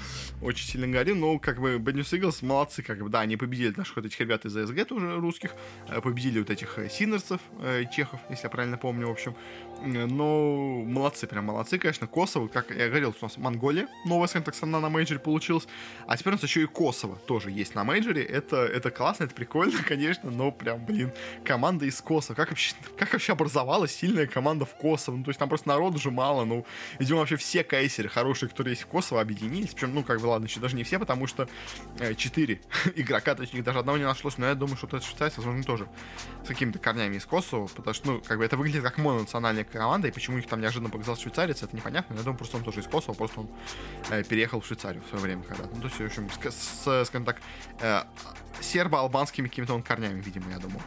очень 0.42 0.66
сильно 0.66 0.86
горю, 0.86 1.16
но, 1.16 1.38
как 1.38 1.58
бы, 1.58 1.76
Bad 1.76 1.94
News 1.94 2.44
молодцы, 2.44 2.82
как 2.82 3.02
бы, 3.02 3.08
да, 3.08 3.20
они 3.20 3.36
победили 3.36 3.72
наших 3.74 3.96
вот 3.96 4.04
этих 4.04 4.20
ребят 4.20 4.44
из 4.44 4.56
АСГ 4.56 4.86
тоже 4.86 5.16
русских, 5.16 5.54
э, 5.88 6.00
победили 6.00 6.38
вот 6.38 6.50
этих 6.50 6.78
э, 6.78 6.90
синерцев, 6.90 7.40
э, 7.60 7.84
чехов, 7.90 8.20
если 8.28 8.44
я 8.44 8.50
правильно 8.50 8.76
помню, 8.76 9.08
в 9.08 9.10
общем, 9.10 9.34
но 9.84 10.82
молодцы, 10.84 11.13
прям 11.22 11.44
молодцы, 11.46 11.78
конечно. 11.78 12.06
Косово, 12.06 12.48
как 12.48 12.70
я 12.70 12.88
говорил, 12.88 13.14
у 13.18 13.24
нас 13.24 13.36
Монголия, 13.36 13.88
новая, 14.04 14.28
скажем 14.28 14.44
так, 14.44 14.54
страна 14.54 14.80
на 14.80 14.88
мейджоре 14.88 15.20
получилась. 15.20 15.66
А 16.06 16.16
теперь 16.16 16.32
у 16.32 16.36
нас 16.36 16.42
еще 16.42 16.62
и 16.62 16.66
Косово 16.66 17.16
тоже 17.16 17.50
есть 17.50 17.74
на 17.74 17.84
мейджоре. 17.84 18.22
Это, 18.22 18.56
это 18.56 18.90
классно, 18.90 19.24
это 19.24 19.34
прикольно, 19.34 19.82
конечно, 19.86 20.30
но 20.30 20.50
прям, 20.50 20.84
блин, 20.84 21.12
команда 21.44 21.84
из 21.86 22.00
Косово. 22.00 22.36
Как 22.36 22.50
вообще, 22.50 22.74
как 22.98 23.12
вообще 23.12 23.32
образовалась 23.32 23.94
сильная 23.94 24.26
команда 24.26 24.64
в 24.64 24.74
Косово? 24.76 25.16
Ну, 25.16 25.24
то 25.24 25.30
есть 25.30 25.38
там 25.38 25.48
просто 25.48 25.68
народу 25.68 25.98
же 25.98 26.10
мало, 26.10 26.44
ну, 26.44 26.66
видимо, 26.98 27.20
вообще 27.20 27.36
все 27.36 27.62
кейсеры 27.62 28.08
хорошие, 28.08 28.48
которые 28.48 28.72
есть 28.72 28.82
в 28.82 28.86
Косово, 28.86 29.20
объединились. 29.20 29.70
Причем, 29.70 29.94
ну, 29.94 30.02
как 30.02 30.20
бы, 30.20 30.26
ладно, 30.26 30.46
еще 30.46 30.60
даже 30.60 30.76
не 30.76 30.84
все, 30.84 30.98
потому 30.98 31.26
что 31.26 31.48
э, 31.98 32.12
игрока, 32.94 33.34
то 33.34 33.42
есть 33.42 33.52
у 33.52 33.56
них 33.56 33.64
даже 33.64 33.78
одного 33.78 33.98
не 33.98 34.04
нашлось, 34.04 34.38
но 34.38 34.46
я 34.46 34.54
думаю, 34.54 34.76
что 34.76 34.86
это 34.86 35.00
швейцарец, 35.00 35.36
возможно, 35.36 35.62
тоже 35.62 35.88
с 36.44 36.48
какими-то 36.48 36.78
корнями 36.78 37.16
из 37.16 37.24
Косово, 37.24 37.68
потому 37.68 37.94
что, 37.94 38.06
ну, 38.06 38.20
как 38.20 38.38
бы 38.38 38.44
это 38.44 38.56
выглядит 38.56 38.82
как 38.82 38.98
мононациональная 38.98 39.64
команда, 39.64 40.08
и 40.08 40.10
почему 40.10 40.38
их 40.38 40.46
там 40.46 40.60
неожиданно 40.60 40.90
показал 41.04 41.16
швейцарец, 41.22 41.62
это 41.62 41.76
непонятно. 41.76 42.14
Я 42.14 42.22
думаю, 42.22 42.38
просто 42.38 42.56
он 42.56 42.64
тоже 42.64 42.80
из 42.80 42.86
Косово, 42.86 43.14
просто 43.14 43.40
он 43.40 43.48
э, 44.10 44.24
переехал 44.24 44.60
в 44.60 44.66
Швейцарию 44.66 45.02
в 45.02 45.08
свое 45.08 45.22
время 45.22 45.42
когда 45.42 45.64
Ну, 45.64 45.80
то 45.80 45.86
есть, 45.86 45.98
в 45.98 46.04
общем, 46.04 46.28
с, 46.30 46.54
с 46.54 47.04
скажем 47.06 47.24
так, 47.24 47.40
э, 47.80 48.02
сербо-албанскими 48.60 49.48
какими-то 49.48 49.74
он 49.74 49.82
корнями, 49.82 50.20
видимо, 50.20 50.50
я 50.50 50.58
думаю. 50.58 50.82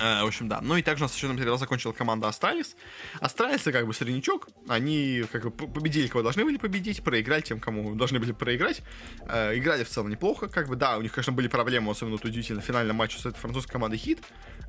Э, 0.00 0.22
в 0.22 0.26
общем, 0.26 0.48
да. 0.48 0.60
Ну 0.62 0.76
и 0.76 0.82
также 0.82 1.04
у 1.04 1.06
нас 1.06 1.14
еще 1.14 1.28
материал 1.28 1.58
закончила 1.58 1.92
команда 1.92 2.28
Астралис. 2.28 2.76
Астралисы 3.20 3.72
как 3.72 3.86
бы 3.86 3.92
среднячок. 3.92 4.48
Они 4.68 5.24
как 5.30 5.44
бы 5.44 5.50
победили, 5.50 6.06
кого 6.06 6.22
должны 6.22 6.44
были 6.44 6.56
победить, 6.56 7.02
проиграли 7.02 7.42
тем, 7.42 7.60
кому 7.60 7.94
должны 7.94 8.18
были 8.18 8.32
проиграть. 8.32 8.82
Э, 9.28 9.56
играли 9.56 9.84
в 9.84 9.88
целом 9.88 10.08
неплохо, 10.08 10.48
как 10.48 10.68
бы, 10.68 10.76
да, 10.76 10.96
у 10.96 11.02
них, 11.02 11.12
конечно, 11.12 11.32
были 11.32 11.48
проблемы, 11.48 11.90
особенно 11.90 12.16
вот 12.16 12.24
удивительно, 12.24 12.60
в 12.60 12.64
финальном 12.64 12.96
матче 12.96 13.18
с 13.18 13.26
этой 13.26 13.38
французской 13.38 13.72
командой 13.72 13.98
HEET. 13.98 14.20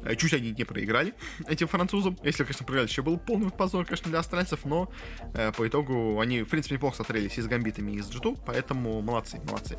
Э, 0.03 0.15
чуть 0.15 0.33
они 0.33 0.51
не 0.51 0.63
проиграли 0.63 1.13
этим 1.47 1.67
французам. 1.67 2.17
Если, 2.23 2.43
конечно, 2.43 2.65
проиграли, 2.65 2.87
еще 2.87 3.01
был 3.01 3.17
полный 3.17 3.49
позор, 3.51 3.85
конечно, 3.85 4.09
для 4.09 4.19
астральцев, 4.19 4.65
но 4.65 4.91
э, 5.33 5.51
по 5.51 5.67
итогу 5.67 6.19
они, 6.19 6.41
в 6.43 6.49
принципе, 6.49 6.75
неплохо 6.75 6.97
смотрелись 6.97 7.37
и 7.37 7.41
с 7.41 7.47
гамбитами, 7.47 7.93
и 7.93 8.01
с 8.01 8.09
G2, 8.09 8.37
поэтому 8.45 9.01
молодцы, 9.01 9.39
молодцы. 9.47 9.77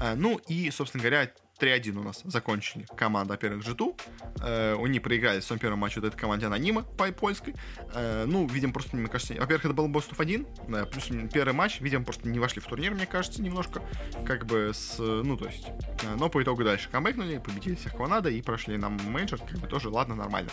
Э, 0.00 0.14
ну 0.14 0.40
и, 0.48 0.70
собственно 0.70 1.02
говоря, 1.02 1.30
3-1 1.58 1.98
у 1.98 2.02
нас 2.02 2.22
закончили 2.24 2.86
команда, 2.96 3.34
во-первых, 3.34 3.64
G2. 3.64 3.96
Э, 4.42 4.76
они 4.82 5.00
проиграли 5.00 5.40
в 5.40 5.44
своем 5.44 5.60
первом 5.60 5.78
матче 5.78 6.00
вот 6.00 6.08
этой 6.08 6.18
команде 6.18 6.46
Anonymo 6.46 7.10
польской. 7.12 7.54
Э, 7.94 8.24
ну, 8.26 8.46
видимо, 8.46 8.72
просто, 8.72 8.96
мне 8.96 9.08
кажется, 9.08 9.34
во-первых, 9.34 9.64
это 9.64 9.74
был 9.74 9.88
best 9.88 10.09
of 10.09 10.20
1, 10.20 10.46
э, 10.68 10.86
плюс 10.86 11.08
первый 11.32 11.52
матч, 11.54 11.80
видимо, 11.80 12.04
просто 12.04 12.28
не 12.28 12.38
вошли 12.38 12.60
в 12.60 12.66
турнир, 12.66 12.94
мне 12.94 13.06
кажется, 13.06 13.42
немножко, 13.42 13.82
как 14.24 14.46
бы 14.46 14.72
с, 14.74 14.98
ну, 14.98 15.36
то 15.36 15.46
есть, 15.46 15.66
э, 16.02 16.14
но 16.16 16.28
по 16.28 16.42
итогу 16.42 16.64
дальше 16.64 16.88
камбэкнули, 16.90 17.38
победили 17.38 17.74
всех, 17.74 17.92
кого 17.92 18.08
надо, 18.08 18.30
и 18.30 18.42
прошли 18.42 18.76
на 18.76 18.88
мейджор, 18.88 19.40
как 19.40 19.58
бы 19.58 19.66
тоже, 19.66 19.88
ладно, 19.88 20.14
нормально. 20.14 20.50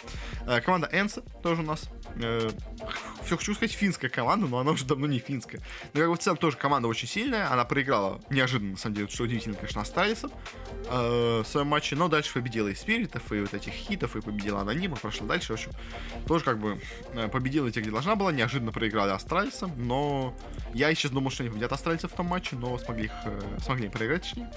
Э, 0.47 0.61
команда 0.61 0.89
ENCE 0.91 1.21
тоже 1.41 1.61
у 1.61 1.65
нас, 1.65 1.89
э, 2.15 2.49
все 3.25 3.37
хочу 3.37 3.53
сказать, 3.55 3.73
финская 3.73 4.09
команда, 4.09 4.47
но 4.47 4.59
она 4.59 4.71
уже 4.71 4.85
давно 4.85 5.07
не 5.07 5.19
финская. 5.19 5.61
Но, 5.93 5.99
как 6.01 6.09
бы, 6.09 6.15
в 6.15 6.19
целом, 6.19 6.37
тоже 6.37 6.57
команда 6.57 6.87
очень 6.87 7.07
сильная, 7.07 7.51
она 7.51 7.65
проиграла 7.65 8.21
неожиданно, 8.29 8.71
на 8.71 8.77
самом 8.77 8.95
деле, 8.95 9.07
что 9.07 9.23
удивительно, 9.23 9.55
конечно, 9.55 9.81
Астралисом 9.81 10.31
э, 10.93 11.41
в 11.43 11.47
своем 11.47 11.67
матче, 11.67 11.95
но 11.95 12.07
дальше 12.07 12.33
победила 12.33 12.67
и 12.67 12.75
Спиритов, 12.75 13.31
и 13.31 13.39
вот 13.39 13.53
этих 13.53 13.73
хитов, 13.73 14.15
и 14.15 14.21
победила 14.21 14.61
Анонима, 14.61 14.95
прошла 14.95 15.27
дальше, 15.27 15.53
в 15.53 15.55
общем, 15.55 15.71
тоже 16.27 16.43
как 16.43 16.59
бы 16.59 16.79
э, 17.13 17.27
победила 17.27 17.71
тех, 17.71 17.83
где 17.83 17.91
должна 17.91 18.15
была, 18.15 18.31
неожиданно 18.31 18.71
проиграли 18.71 19.11
Астральцам, 19.11 19.73
но 19.77 20.35
я 20.73 20.93
сейчас 20.93 21.11
думал, 21.11 21.31
что 21.31 21.43
они 21.43 21.49
победят 21.49 21.71
Астральцев 21.71 22.11
в 22.11 22.15
том 22.15 22.27
матче, 22.27 22.55
но 22.55 22.77
смогли 22.77 23.05
их, 23.05 23.11
э, 23.25 23.41
смогли 23.63 23.89
проиграть, 23.89 24.21
точнее. 24.21 24.51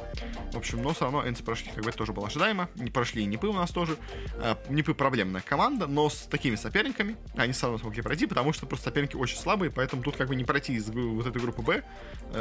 В 0.53 0.57
общем, 0.57 0.83
но 0.83 0.93
все 0.93 1.05
равно 1.05 1.27
Энси 1.27 1.43
прошли, 1.43 1.71
как 1.75 1.83
бы 1.85 1.89
это 1.89 1.99
тоже 1.99 2.13
было 2.13 2.27
ожидаемо, 2.27 2.69
не 2.75 2.91
прошли 2.91 3.23
и 3.23 3.27
Нипы 3.27 3.47
у 3.47 3.53
нас 3.53 3.71
тоже. 3.71 3.97
Э, 4.35 4.57
Нипы 4.69 4.95
проблемная 4.95 5.41
команда, 5.41 5.87
но 5.87 6.11
с 6.11 6.27
такими 6.31 6.57
соперниками 6.57 7.17
они 7.37 7.53
все 7.53 7.63
равно 7.63 7.79
смогли 7.79 8.03
пройти, 8.03 8.27
потому 8.27 8.53
что 8.53 8.67
просто 8.67 8.87
соперники 8.87 9.17
очень 9.17 9.39
слабые, 9.39 9.71
поэтому 9.71 10.03
тут 10.03 10.17
как 10.17 10.29
бы 10.29 10.37
не 10.37 10.45
пройти 10.45 10.75
из 10.75 10.89
вот 10.89 11.27
этой 11.27 11.41
группы 11.41 11.63
Б 11.63 11.83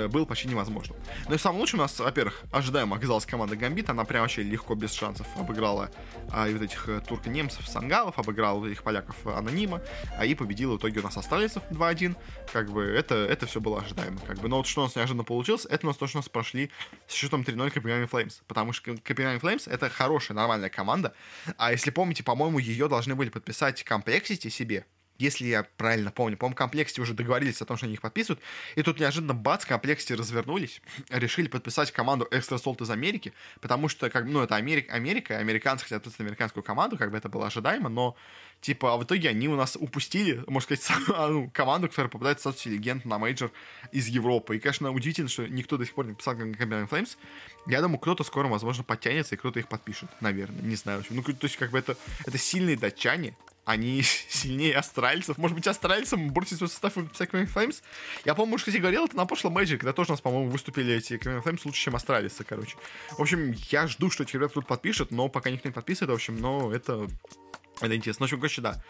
было 0.10 0.26
почти 0.26 0.48
невозможно. 0.48 0.96
Но 1.28 1.36
и 1.36 1.38
самое 1.38 1.62
лучшее 1.62 1.80
у 1.80 1.84
нас, 1.84 1.98
во-первых, 2.00 2.44
ожидаемо 2.52 2.96
оказалась 2.98 3.26
команда 3.26 3.56
Гамбит, 3.56 3.85
она 3.90 4.06
прям 4.06 4.22
вообще 4.22 4.44
легко, 4.44 4.76
без 4.76 4.94
шансов 4.94 5.28
обыграла 5.38 5.90
а, 6.32 6.48
и 6.48 6.54
вот 6.54 6.62
этих 6.62 6.88
э, 6.90 7.02
турко-немцев, 7.02 7.68
сангалов, 7.68 8.18
обыграла 8.20 8.60
вот 8.60 8.68
этих 8.68 8.84
поляков 8.84 9.16
э, 9.26 9.32
Anonymo, 9.32 9.82
а 10.18 10.26
и 10.26 10.36
победила 10.36 10.74
в 10.74 10.78
итоге 10.78 11.00
у 11.00 11.04
нас 11.04 11.18
австралийцев 11.18 11.64
2-1. 11.70 12.16
Как 12.52 12.70
бы 12.72 12.84
это, 12.84 13.16
это 13.16 13.46
все 13.46 13.62
было 13.62 13.82
ожидаемо. 13.82 14.20
Как 14.26 14.40
бы. 14.40 14.48
Но 14.48 14.58
вот 14.58 14.68
что 14.68 14.82
у 14.82 14.84
нас 14.86 14.96
неожиданно 14.96 15.24
получилось, 15.24 15.66
это 15.70 15.86
у 15.86 15.90
нас 15.90 15.98
то, 15.98 16.08
что 16.08 16.18
у 16.18 16.20
нас 16.20 16.30
прошли 16.30 16.72
с 17.08 17.14
счетом 17.14 17.42
3-0 17.42 17.72
Copenhagen 17.72 18.06
Flames. 18.06 18.42
Потому 18.48 18.74
что 18.74 18.96
Copenhagen 18.98 19.40
Flames 19.40 19.68
это 19.68 19.90
хорошая, 19.90 20.36
нормальная 20.36 20.70
команда. 20.70 21.14
А 21.58 21.72
если 21.72 21.92
помните, 21.92 22.24
по-моему, 22.24 22.60
ее 22.60 22.88
должны 22.88 23.16
были 23.16 23.30
подписать 23.30 23.84
Complexity 23.84 24.50
себе 24.50 24.86
если 25.18 25.46
я 25.46 25.64
правильно 25.78 26.12
помню, 26.12 26.38
по-моему, 26.38 26.56
Complexity 26.56 27.02
уже 27.02 27.14
договорились 27.14 27.62
о 27.62 27.66
том, 27.66 27.78
что 27.78 27.86
они 27.86 27.96
их 27.96 28.02
подписывают, 28.02 28.42
и 28.76 28.82
тут 28.82 29.00
неожиданно 29.00 29.34
бац, 29.34 29.66
Complexity 29.66 30.16
развернулись, 30.16 30.82
решили 31.10 31.48
подписать 31.48 31.92
команду 31.92 32.28
Extra 32.32 32.62
Salt 32.62 32.84
из 32.84 32.90
Америки, 32.90 33.34
потому 33.62 33.88
что, 33.88 34.10
как, 34.10 34.26
ну, 34.26 34.42
это 34.42 34.56
Америка, 34.56 34.94
Америка, 34.94 35.38
американцы 35.38 35.84
хотят 35.84 36.04
подписать 36.04 36.22
американскую 36.22 36.64
команду, 36.64 36.98
как 36.98 37.12
бы 37.12 37.18
это 37.18 37.30
было 37.30 37.48
ожидаемо, 37.48 37.90
но, 37.90 38.16
типа, 38.62 38.94
а 38.94 38.98
в 38.98 39.04
итоге 39.04 39.30
они 39.30 39.48
у 39.48 39.56
нас 39.56 39.78
упустили, 39.80 40.44
можно 40.48 40.76
сказать, 40.76 41.08
а, 41.14 41.28
ну, 41.30 41.50
команду, 41.54 41.88
которая 41.88 42.10
попадает 42.10 42.40
в 42.40 42.42
статус 42.42 42.66
легенд 42.66 43.06
на 43.06 43.18
мейджор 43.18 43.52
из 43.92 44.08
Европы, 44.08 44.58
и, 44.58 44.60
конечно, 44.60 44.92
удивительно, 44.92 45.30
что 45.30 45.48
никто 45.48 45.78
до 45.78 45.86
сих 45.86 45.96
пор 45.96 46.08
не 46.08 46.16
подписал 46.16 46.36
Copenhagen 46.36 46.90
Flames, 46.90 47.18
я 47.68 47.82
думаю, 47.82 48.00
кто-то 48.00 48.24
скоро, 48.24 48.48
возможно, 48.48 48.84
подтянется, 48.84 49.36
и 49.36 49.38
кто-то 49.38 49.60
их 49.60 49.68
подпишет, 49.68 50.10
наверное, 50.20 50.62
не 50.62 50.76
знаю, 50.76 51.04
ну, 51.10 51.24
то 51.24 51.34
есть, 51.44 51.58
как 51.58 51.72
бы 51.72 51.80
это, 51.80 51.98
это 52.26 52.38
сильные 52.38 52.78
датчане, 52.78 53.36
они 53.66 54.02
сильнее 54.30 54.76
астральцев. 54.76 55.38
Может 55.38 55.56
быть, 55.56 55.68
астральцам 55.68 56.32
бросить 56.32 56.58
свой 56.58 56.70
состав 56.70 56.96
Copenhagen 56.98 57.52
Flames? 57.54 57.82
Я, 58.24 58.36
по-моему, 58.36 58.56
уже, 58.56 58.66
кстати, 58.66 58.78
говорил 58.78 59.06
это 59.06 59.18
на 59.18 59.26
прошлом 59.26 59.58
Magic, 59.58 59.78
когда 59.78 59.94
тоже 59.94 60.12
у 60.12 60.14
нас, 60.14 60.22
по-моему, 60.22 60.50
выступили 60.50 60.94
эти 60.96 61.14
Copenhagen 61.14 61.44
Flames 61.44 61.62
лучше, 61.66 61.82
чем 61.82 61.96
астральцы, 61.96 62.44
короче. 62.44 62.78
В 63.12 63.22
общем, 63.22 63.54
я 63.70 63.88
жду, 63.88 64.10
что 64.10 64.24
эти 64.24 64.34
ребята 64.34 64.54
тут 64.56 64.68
подпишут, 64.68 65.12
но 65.12 65.28
пока 65.28 65.50
никто 65.50 65.68
не 65.68 65.74
подписывает, 65.74 66.12
в 66.12 66.14
общем, 66.14 66.38
но 66.40 66.74
это 66.74 67.08
это 67.82 67.96
интересно. 67.96 68.24
В 68.24 68.28
общем, 68.28 68.38
короче, 68.38 68.62
да. 68.62 68.82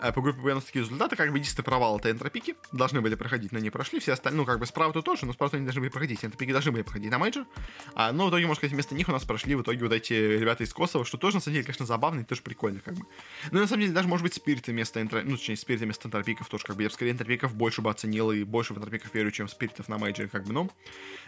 Э, 0.00 0.12
по 0.12 0.20
группе 0.22 0.40
Б 0.40 0.52
у 0.52 0.54
нас 0.54 0.64
такие 0.64 0.84
результаты. 0.84 1.16
Как 1.16 1.30
бы 1.30 1.38
единственный 1.38 1.64
провал 1.64 1.98
это 1.98 2.10
энтропики. 2.10 2.56
Должны 2.72 3.00
были 3.00 3.14
проходить, 3.14 3.52
но 3.52 3.58
не 3.58 3.70
прошли. 3.70 4.00
Все 4.00 4.12
остальные, 4.12 4.38
ну, 4.38 4.46
как 4.46 4.58
бы 4.58 4.66
Sprout 4.66 4.92
тут 4.92 5.04
тоже, 5.04 5.26
но 5.26 5.32
Sprout 5.32 5.54
они 5.54 5.64
должны 5.64 5.80
были 5.80 5.90
проходить. 5.90 6.24
Энтропики 6.24 6.52
должны 6.52 6.72
были 6.72 6.82
проходить 6.82 7.10
на 7.10 7.18
мейджор. 7.18 7.46
А, 7.94 8.12
но 8.12 8.26
в 8.26 8.30
итоге, 8.30 8.46
можно 8.46 8.60
сказать, 8.60 8.72
вместо 8.72 8.94
них 8.94 9.08
у 9.08 9.12
нас 9.12 9.24
прошли 9.24 9.54
в 9.54 9.62
итоге 9.62 9.84
вот 9.84 9.92
эти 9.92 10.12
ребята 10.12 10.64
из 10.64 10.72
Косово, 10.72 11.04
что 11.04 11.18
тоже, 11.18 11.36
на 11.36 11.40
самом 11.40 11.54
деле, 11.54 11.64
конечно, 11.64 11.86
забавно 11.86 12.20
и 12.20 12.24
тоже 12.24 12.42
прикольно, 12.42 12.80
как 12.80 12.94
бы. 12.94 13.04
Ну, 13.50 13.58
и, 13.58 13.60
на 13.62 13.66
самом 13.66 13.82
деле, 13.82 13.92
даже, 13.92 14.08
может 14.08 14.22
быть, 14.22 14.34
спириты 14.34 14.72
вместо 14.72 15.00
энтро... 15.00 15.22
ну, 15.22 15.36
точнее, 15.36 15.56
спириты 15.56 15.84
вместо 15.84 16.08
энтропиков 16.08 16.48
тоже, 16.48 16.64
как 16.64 16.76
бы, 16.76 16.82
я 16.82 16.88
бы 16.88 16.94
скорее 16.94 17.12
энтропиков 17.12 17.54
больше 17.54 17.82
бы 17.82 17.90
оценил 17.90 18.30
и 18.32 18.44
больше 18.44 18.74
в 18.74 18.78
энтропиков 18.78 19.12
верю, 19.14 19.30
чем 19.30 19.48
спиритов 19.48 19.88
на 19.88 19.98
мейджоре, 19.98 20.28
как 20.28 20.44
бы, 20.44 20.52
ну. 20.52 20.70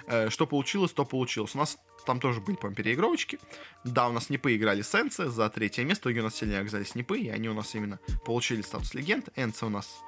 Э, 0.06 0.30
что 0.30 0.46
получилось, 0.46 0.92
то 0.92 1.04
получилось. 1.04 1.54
У 1.54 1.58
нас 1.58 1.78
там 2.06 2.20
тоже 2.20 2.40
были, 2.40 2.56
по-моему, 2.56 2.76
переигровочки. 2.76 3.38
Да, 3.84 4.08
у 4.08 4.12
нас 4.12 4.26
Снипы 4.26 4.56
играли 4.56 4.82
с 4.82 4.94
Энце 4.94 5.28
за 5.28 5.48
третье 5.50 5.84
место. 5.84 6.02
Итоге 6.02 6.20
у 6.20 6.24
нас 6.24 6.34
сильнее 6.34 6.60
оказались 6.60 6.90
Снипы, 6.90 7.18
и 7.18 7.28
они 7.28 7.48
у 7.48 7.54
нас 7.54 7.74
именно 7.74 8.00
получили 8.24 8.61
статус 8.64 8.94
легенд. 8.94 9.28
Энце 9.36 9.66
у 9.66 9.68
нас 9.68 10.00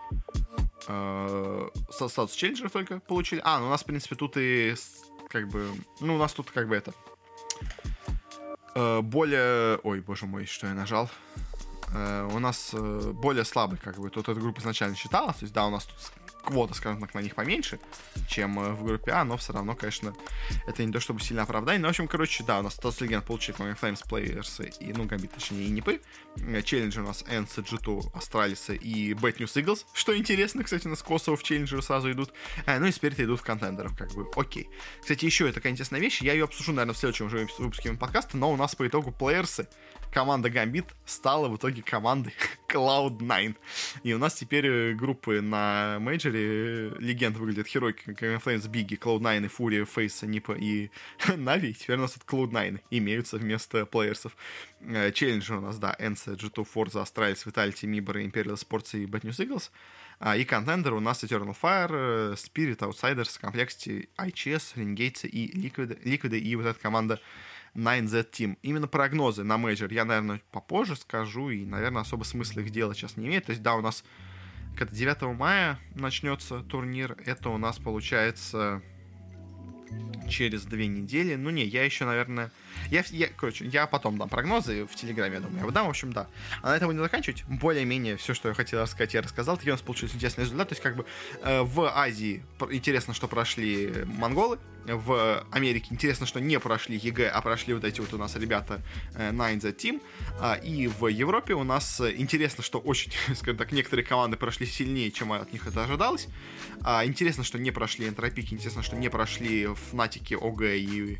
э, 0.88 1.68
статус 1.90 2.32
челленджеров 2.34 2.72
только 2.72 3.00
получили. 3.00 3.40
А, 3.44 3.58
ну 3.60 3.66
у 3.66 3.70
нас, 3.70 3.82
в 3.82 3.86
принципе, 3.86 4.16
тут 4.16 4.36
и 4.36 4.74
как 5.28 5.48
бы... 5.48 5.68
Ну, 6.00 6.14
у 6.14 6.18
нас 6.18 6.32
тут 6.32 6.50
как 6.50 6.68
бы 6.68 6.76
это... 6.76 6.94
Э, 8.74 9.00
более... 9.00 9.78
Ой, 9.78 10.00
боже 10.00 10.26
мой, 10.26 10.46
что 10.46 10.66
я 10.66 10.74
нажал. 10.74 11.10
Э, 11.92 12.28
у 12.32 12.38
нас 12.38 12.70
э, 12.72 13.12
более 13.12 13.44
слабый, 13.44 13.78
как 13.78 13.98
бы, 13.98 14.10
тут 14.10 14.28
эта 14.28 14.40
группа 14.40 14.60
изначально 14.60 14.96
считалась. 14.96 15.36
То 15.36 15.44
есть, 15.44 15.54
да, 15.54 15.66
у 15.66 15.70
нас 15.70 15.84
тут 15.84 15.96
квота, 16.44 16.74
скажем 16.74 17.00
так, 17.00 17.14
на 17.14 17.20
них 17.20 17.34
поменьше, 17.34 17.80
чем 18.28 18.58
э, 18.60 18.72
в 18.72 18.84
группе 18.84 19.12
А, 19.12 19.24
но 19.24 19.36
все 19.36 19.52
равно, 19.52 19.74
конечно, 19.74 20.14
это 20.66 20.84
не 20.84 20.92
то 20.92 21.00
чтобы 21.00 21.20
сильно 21.20 21.42
оправдание. 21.42 21.80
Ну, 21.80 21.88
в 21.88 21.90
общем, 21.90 22.06
короче, 22.06 22.44
да, 22.44 22.60
у 22.60 22.62
нас 22.62 22.78
Toss 22.78 22.98
Legend 23.00 23.22
получит 23.22 23.56
Moment 23.56 23.80
Flames 23.80 24.02
Players 24.08 24.76
и, 24.78 24.92
ну, 24.92 25.04
Гамбит, 25.04 25.32
точнее, 25.32 25.66
и 25.66 25.70
НИПы. 25.70 26.00
Челленджер 26.64 27.02
у 27.02 27.06
нас 27.06 27.22
NC, 27.22 27.64
G2, 27.64 28.12
Astralis 28.12 28.76
и 28.76 29.12
Bad 29.12 29.36
News 29.38 29.54
Eagles, 29.54 29.84
что 29.92 30.16
интересно, 30.16 30.64
кстати, 30.64 30.86
у 30.86 30.90
нас 30.90 31.02
Kosovo 31.02 31.36
в 31.36 31.42
челленджеры 31.42 31.82
сразу 31.82 32.10
идут. 32.10 32.32
А, 32.66 32.78
ну 32.78 32.86
и 32.86 32.92
теперь 32.92 33.14
идут 33.16 33.40
в 33.40 33.42
контендеров, 33.42 33.96
как 33.96 34.12
бы, 34.12 34.26
окей. 34.36 34.68
Кстати, 35.00 35.24
еще 35.24 35.50
такая 35.52 35.72
интересная 35.72 36.00
вещь, 36.00 36.22
я 36.22 36.32
ее 36.32 36.44
обсужу, 36.44 36.72
наверное, 36.72 36.94
в 36.94 36.98
следующем 36.98 37.26
уже 37.26 37.48
выпуске 37.58 37.92
подкаста, 37.94 38.36
но 38.36 38.52
у 38.52 38.56
нас 38.56 38.74
по 38.74 38.86
итогу 38.86 39.12
плеерсы 39.12 39.68
команда 40.14 40.48
Gambit 40.48 40.86
стала 41.04 41.48
в 41.48 41.56
итоге 41.56 41.82
командой 41.82 42.32
Cloud9. 42.68 43.56
И 44.04 44.14
у 44.14 44.18
нас 44.18 44.34
теперь 44.34 44.66
э, 44.66 44.94
группы 44.94 45.40
на 45.40 45.98
мейджоре 45.98 46.40
э, 46.40 46.96
легенд 47.00 47.36
выглядят 47.36 47.66
Heroic, 47.66 47.96
Flames, 48.06 48.68
Бигги, 48.68 48.94
Cloud9, 48.94 49.50
Fury, 49.58 49.88
Face, 49.92 50.24
Нипа 50.24 50.52
и 50.52 50.90
Нави. 51.36 51.74
Теперь 51.74 51.98
у 51.98 52.02
нас 52.02 52.12
тут 52.12 52.22
Cloud9 52.22 52.80
имеются 52.90 53.38
вместо 53.38 53.86
плеерсов. 53.86 54.36
Э, 54.80 55.10
челленджер 55.10 55.56
у 55.56 55.60
нас, 55.60 55.78
да, 55.78 55.96
NC, 55.98 56.36
G2, 56.36 56.66
Forza, 56.72 57.02
Astralis, 57.02 57.44
Vitality, 57.44 57.88
Mibor, 57.90 58.24
Imperial 58.24 58.54
Sports 58.54 58.96
и 58.96 59.06
Bad 59.06 59.22
News 59.22 59.44
Eagles. 59.44 59.70
А, 60.20 60.36
и 60.36 60.44
контендер 60.44 60.94
у 60.94 61.00
нас 61.00 61.24
Eternal 61.24 61.56
Fire, 61.60 62.34
Spirit, 62.34 62.78
Outsiders, 62.78 63.40
Complexity, 63.40 64.08
IHC, 64.16 64.76
Renegades 64.76 65.26
и 65.26 65.50
Liquid, 65.50 66.02
Liquid 66.04 66.38
и 66.38 66.56
вот 66.56 66.66
эта 66.66 66.78
команда 66.78 67.20
9Z 67.74 68.30
Team. 68.30 68.58
Именно 68.62 68.88
прогнозы 68.88 69.44
на 69.44 69.58
мейджор 69.58 69.92
я, 69.92 70.04
наверное, 70.04 70.40
попозже 70.50 70.96
скажу, 70.96 71.50
и, 71.50 71.64
наверное, 71.64 72.02
особо 72.02 72.24
смысла 72.24 72.60
их 72.60 72.70
делать 72.70 72.96
сейчас 72.96 73.16
не 73.16 73.26
имеет. 73.26 73.46
То 73.46 73.50
есть, 73.50 73.62
да, 73.62 73.74
у 73.74 73.80
нас 73.80 74.04
когда 74.76 74.94
9 74.94 75.36
мая 75.38 75.78
начнется 75.94 76.60
турнир, 76.62 77.16
это 77.24 77.50
у 77.50 77.58
нас 77.58 77.78
получается 77.78 78.82
через 80.28 80.64
две 80.64 80.86
недели. 80.88 81.36
Ну 81.36 81.50
не, 81.50 81.64
я 81.64 81.84
еще, 81.84 82.04
наверное... 82.04 82.50
Я, 82.90 83.04
я, 83.10 83.28
короче, 83.28 83.66
я 83.66 83.86
потом 83.86 84.18
дам 84.18 84.28
прогнозы 84.28 84.86
в 84.86 84.94
Телеграме, 84.94 85.34
я 85.34 85.40
думаю. 85.40 85.58
Я 85.58 85.66
выдам, 85.66 85.86
в 85.86 85.90
общем, 85.90 86.12
да. 86.12 86.26
А 86.62 86.70
на 86.70 86.76
этом 86.76 86.88
будем 86.88 87.02
заканчивать. 87.02 87.44
Более-менее 87.48 88.16
все, 88.16 88.34
что 88.34 88.48
я 88.48 88.54
хотел 88.54 88.80
рассказать, 88.80 89.14
я 89.14 89.22
рассказал. 89.22 89.56
Такие 89.56 89.72
у 89.72 89.74
нас 89.74 89.82
получились 89.82 90.14
интересные 90.14 90.44
результаты. 90.44 90.70
То 90.70 90.72
есть, 90.74 90.82
как 90.82 90.96
бы, 90.96 91.06
э, 91.42 91.62
в 91.62 91.80
Азии 91.94 92.42
интересно, 92.70 93.14
что 93.14 93.28
прошли 93.28 94.04
монголы. 94.06 94.58
В 94.86 95.46
Америке 95.50 95.88
интересно, 95.90 96.26
что 96.26 96.40
не 96.40 96.60
прошли 96.60 96.98
EG, 96.98 97.28
а 97.28 97.40
прошли 97.40 97.72
вот 97.72 97.84
эти 97.84 98.00
вот 98.00 98.12
у 98.12 98.18
нас 98.18 98.36
ребята 98.36 98.82
э, 99.14 99.32
9Z 99.32 99.76
Team. 99.76 100.02
А, 100.40 100.54
и 100.54 100.88
в 100.88 101.06
Европе 101.06 101.54
у 101.54 101.64
нас 101.64 102.00
интересно, 102.00 102.62
что 102.62 102.78
очень, 102.78 103.12
скажем 103.34 103.56
так, 103.56 103.72
некоторые 103.72 104.04
команды 104.04 104.36
прошли 104.36 104.66
сильнее, 104.66 105.10
чем 105.10 105.32
от 105.32 105.52
них 105.52 105.66
это 105.66 105.84
ожидалось. 105.84 106.28
А, 106.82 107.04
интересно, 107.06 107.44
что 107.44 107.58
не 107.58 107.70
прошли 107.70 108.08
Энтропики, 108.08 108.52
интересно, 108.52 108.82
что 108.82 108.96
не 108.96 109.08
прошли 109.08 109.68
Фнатики, 109.90 110.34
OG 110.34 110.62
и, 110.62 111.18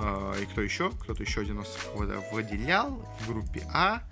э, 0.00 0.34
и 0.42 0.46
кто 0.46 0.62
еще? 0.68 0.90
Кто-то 0.90 1.22
еще 1.22 1.40
один 1.40 1.56
у 1.56 1.60
нас 1.60 1.76
выделял 2.30 2.90
в 3.20 3.28
группе 3.28 3.66
А. 3.72 4.02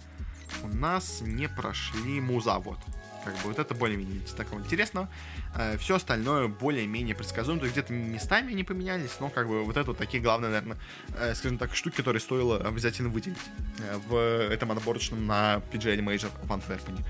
У 0.63 0.69
нас 0.69 1.21
не 1.21 1.49
прошли 1.49 2.21
Муза, 2.21 2.59
вот. 2.59 2.79
Как 3.27 3.35
бы 3.43 3.49
вот 3.49 3.59
это 3.59 3.75
более-менее 3.75 4.21
такого 4.37 4.61
интересного. 4.61 5.09
Э, 5.57 5.77
все 5.79 5.97
остальное 5.97 6.49
более-менее 6.49 7.15
предсказуемо. 7.15 7.61
То 7.61 7.67
есть 7.67 7.77
где-то 7.77 7.93
местами 7.93 8.53
они 8.53 8.63
поменялись, 8.63 9.11
но 9.21 9.31
как 9.31 9.49
бы 9.49 9.65
вот 9.65 9.77
это 9.77 9.89
вот 9.89 9.99
такие 9.99 10.23
главные, 10.23 10.51
наверное, 10.51 10.79
э, 11.19 11.35
скажем 11.35 11.59
так, 11.59 11.75
штуки, 11.75 11.97
которые 11.97 12.21
стоило 12.21 12.59
обязательно 12.59 13.09
выделить 13.09 13.39
э, 13.79 13.99
в 14.09 14.17
этом 14.17 14.71
отборочном 14.73 15.27
на 15.27 15.61
PGL 15.73 15.99
Major 15.99 16.31
в 16.45 16.53
Антверпене. 16.53 17.05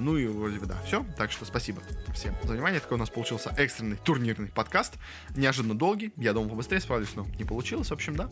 Ну 0.00 0.18
и 0.18 0.26
вроде 0.26 0.58
бы 0.58 0.66
да, 0.66 0.76
все. 0.84 1.04
Так 1.16 1.32
что 1.32 1.46
спасибо 1.46 1.82
всем 2.14 2.34
за 2.42 2.52
внимание. 2.52 2.80
Такой 2.80 2.96
у 2.96 3.00
нас 3.00 3.08
получился 3.08 3.52
экстренный 3.56 3.96
турнирный 3.96 4.48
подкаст. 4.48 4.94
Неожиданно 5.34 5.74
долгий. 5.74 6.12
Я 6.16 6.34
думал, 6.34 6.50
побыстрее 6.50 6.80
справлюсь, 6.80 7.14
но 7.16 7.26
не 7.38 7.44
получилось, 7.44 7.88
в 7.88 7.92
общем, 7.92 8.14
да. 8.14 8.28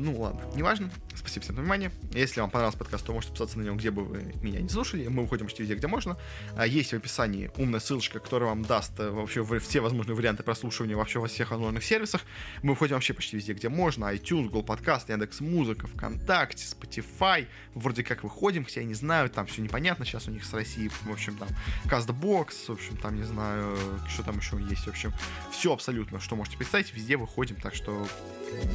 Ну 0.00 0.20
ладно, 0.20 0.42
неважно. 0.56 0.90
Спасибо 1.14 1.42
всем 1.42 1.54
за 1.54 1.62
внимание. 1.62 1.92
Если 2.12 2.40
вам 2.40 2.50
понравился 2.50 2.78
подкаст, 2.78 3.06
то 3.06 3.12
можете 3.12 3.30
подписаться 3.30 3.58
на 3.58 3.62
него, 3.62 3.76
где 3.76 3.92
бы 3.92 4.04
вы 4.04 4.34
меня 4.42 4.60
не 4.60 4.68
слушали. 4.68 5.06
Мы 5.06 5.22
выходим 5.22 5.46
почти 5.46 5.62
везде, 5.62 5.76
где 5.76 5.86
можно. 5.86 6.16
А, 6.56 6.66
есть 6.66 6.92
в 6.92 6.96
описании 6.96 7.50
умная 7.56 7.80
ссылочка, 7.80 8.18
которая 8.18 8.50
вам 8.50 8.62
даст 8.62 8.98
э, 8.98 9.10
вообще 9.10 9.44
все 9.60 9.80
возможные 9.80 10.14
варианты 10.14 10.42
прослушивания 10.42 10.96
вообще 10.96 11.18
во 11.18 11.28
всех 11.28 11.50
возможных 11.50 11.84
сервисах. 11.84 12.22
Мы 12.62 12.70
выходим 12.70 12.96
вообще 12.96 13.14
почти 13.14 13.36
везде, 13.36 13.52
где 13.54 13.68
можно. 13.68 14.12
iTunes, 14.14 14.48
Google 14.48 14.62
Podcast, 14.62 15.04
Яндекс 15.08 15.40
Музыка, 15.40 15.86
ВКонтакте, 15.86 16.64
Spotify. 16.64 17.46
Вроде 17.74 18.04
как 18.04 18.22
выходим, 18.24 18.64
хотя 18.64 18.80
я 18.80 18.86
не 18.86 18.94
знаю, 18.94 19.30
там 19.30 19.46
все 19.46 19.62
непонятно 19.62 20.04
сейчас 20.04 20.28
у 20.28 20.30
них 20.30 20.44
с 20.44 20.52
Россией. 20.52 20.90
В 21.02 21.10
общем, 21.10 21.36
там 21.36 21.48
CastBox, 21.84 22.66
в 22.68 22.70
общем, 22.70 22.96
там 22.96 23.16
не 23.16 23.24
знаю, 23.24 23.76
что 24.08 24.22
там 24.22 24.38
еще 24.38 24.58
есть. 24.68 24.84
В 24.86 24.88
общем, 24.88 25.12
все 25.50 25.72
абсолютно, 25.72 26.20
что 26.20 26.36
можете 26.36 26.58
представить, 26.58 26.92
везде 26.94 27.16
выходим. 27.16 27.56
Так 27.56 27.74
что 27.74 28.06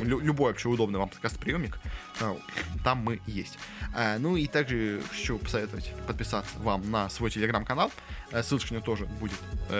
любой 0.02 0.52
вообще 0.52 0.70
удобный 0.70 1.00
вам 1.00 1.10
подкаст-приемник, 1.10 1.78
э, 2.20 2.36
там 2.84 3.00
мы 3.00 3.20
есть. 3.28 3.58
Э, 3.96 4.18
ну 4.18 4.36
и 4.36 4.48
также 4.48 5.02
хочу 5.10 5.38
посоветовать 5.38 5.94
подписаться 6.08 6.58
вам 6.60 6.90
на 6.90 7.10
свой 7.10 7.30
телеграм-канал. 7.66 7.92
Э, 8.32 8.44
ссылочка 8.44 8.74
на 8.74 8.78
него 8.78 8.86
тоже 8.86 9.06
будет 9.06 9.38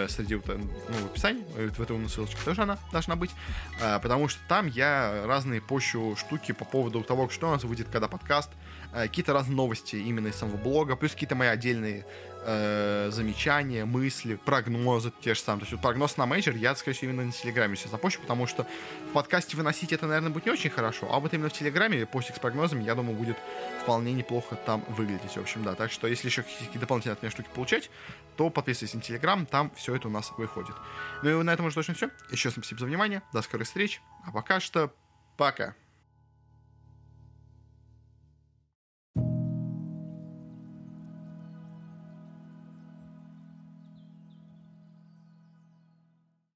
среди 0.08 0.34
вот, 0.34 0.46
ну, 0.48 0.68
в 1.02 1.06
описании. 1.06 1.44
В 1.44 1.80
этой 1.80 2.08
ссылочке 2.08 2.38
тоже 2.44 2.62
она 2.62 2.78
должна 2.92 3.16
быть. 3.16 3.30
Потому 3.78 4.28
что 4.28 4.40
там 4.48 4.66
я 4.66 5.24
разные 5.26 5.60
пощу 5.60 6.16
штуки 6.16 6.52
по 6.52 6.64
поводу 6.64 7.02
того, 7.02 7.28
что 7.28 7.48
у 7.48 7.50
нас 7.50 7.64
выйдет, 7.64 7.88
когда 7.90 8.08
подкаст, 8.08 8.50
какие-то 8.92 9.32
разные 9.32 9.56
новости 9.56 9.96
именно 9.96 10.28
из 10.28 10.36
самого 10.36 10.56
блога, 10.56 10.96
плюс 10.96 11.12
какие-то 11.12 11.34
мои 11.34 11.48
отдельные 11.48 12.06
э, 12.44 13.10
замечания, 13.12 13.84
мысли, 13.84 14.36
прогнозы 14.36 15.12
те 15.20 15.34
же 15.34 15.40
самые. 15.40 15.60
То 15.60 15.64
есть 15.64 15.72
вот 15.72 15.82
прогноз 15.82 16.16
на 16.16 16.26
мейджор 16.26 16.54
я, 16.54 16.74
скорее 16.74 16.96
всего, 16.96 17.10
именно 17.10 17.26
на 17.26 17.32
Телеграме 17.32 17.76
сейчас 17.76 17.90
запущу, 17.90 18.20
потому 18.20 18.46
что 18.46 18.66
в 19.10 19.12
подкасте 19.12 19.56
выносить 19.56 19.92
это, 19.92 20.06
наверное, 20.06 20.30
будет 20.30 20.46
не 20.46 20.52
очень 20.52 20.70
хорошо, 20.70 21.08
а 21.12 21.20
вот 21.20 21.34
именно 21.34 21.48
в 21.48 21.52
Телеграме 21.52 22.06
постик 22.06 22.36
с 22.36 22.38
прогнозами, 22.38 22.84
я 22.84 22.94
думаю, 22.94 23.16
будет 23.16 23.36
вполне 23.82 24.12
неплохо 24.12 24.56
там 24.56 24.84
выглядеть. 24.88 25.32
В 25.32 25.40
общем, 25.40 25.62
да. 25.64 25.74
Так 25.74 25.92
что, 25.92 26.06
если 26.06 26.28
еще 26.28 26.42
какие-то 26.42 26.78
дополнительные 26.78 27.14
от 27.14 27.22
меня 27.22 27.30
штуки 27.30 27.48
получать, 27.54 27.90
то 28.36 28.50
подписывайтесь 28.50 28.94
на 28.94 29.00
Телеграм, 29.02 29.46
там 29.46 29.70
все 29.76 29.94
это 29.94 30.08
у 30.08 30.10
нас 30.10 30.32
выходит. 30.36 30.74
Ну 31.22 31.40
и 31.40 31.42
на 31.42 31.50
этом 31.50 31.66
уже 31.66 31.74
точно 31.74 31.94
все. 31.94 32.10
Еще 32.30 32.48
раз 32.48 32.54
спасибо 32.54 32.80
за 32.80 32.86
внимание. 32.86 33.22
До 33.32 33.42
скорых 33.42 33.66
встреч. 33.66 34.00
А 34.24 34.30
пока 34.30 34.60
что 34.60 34.92
пока. 35.36 35.74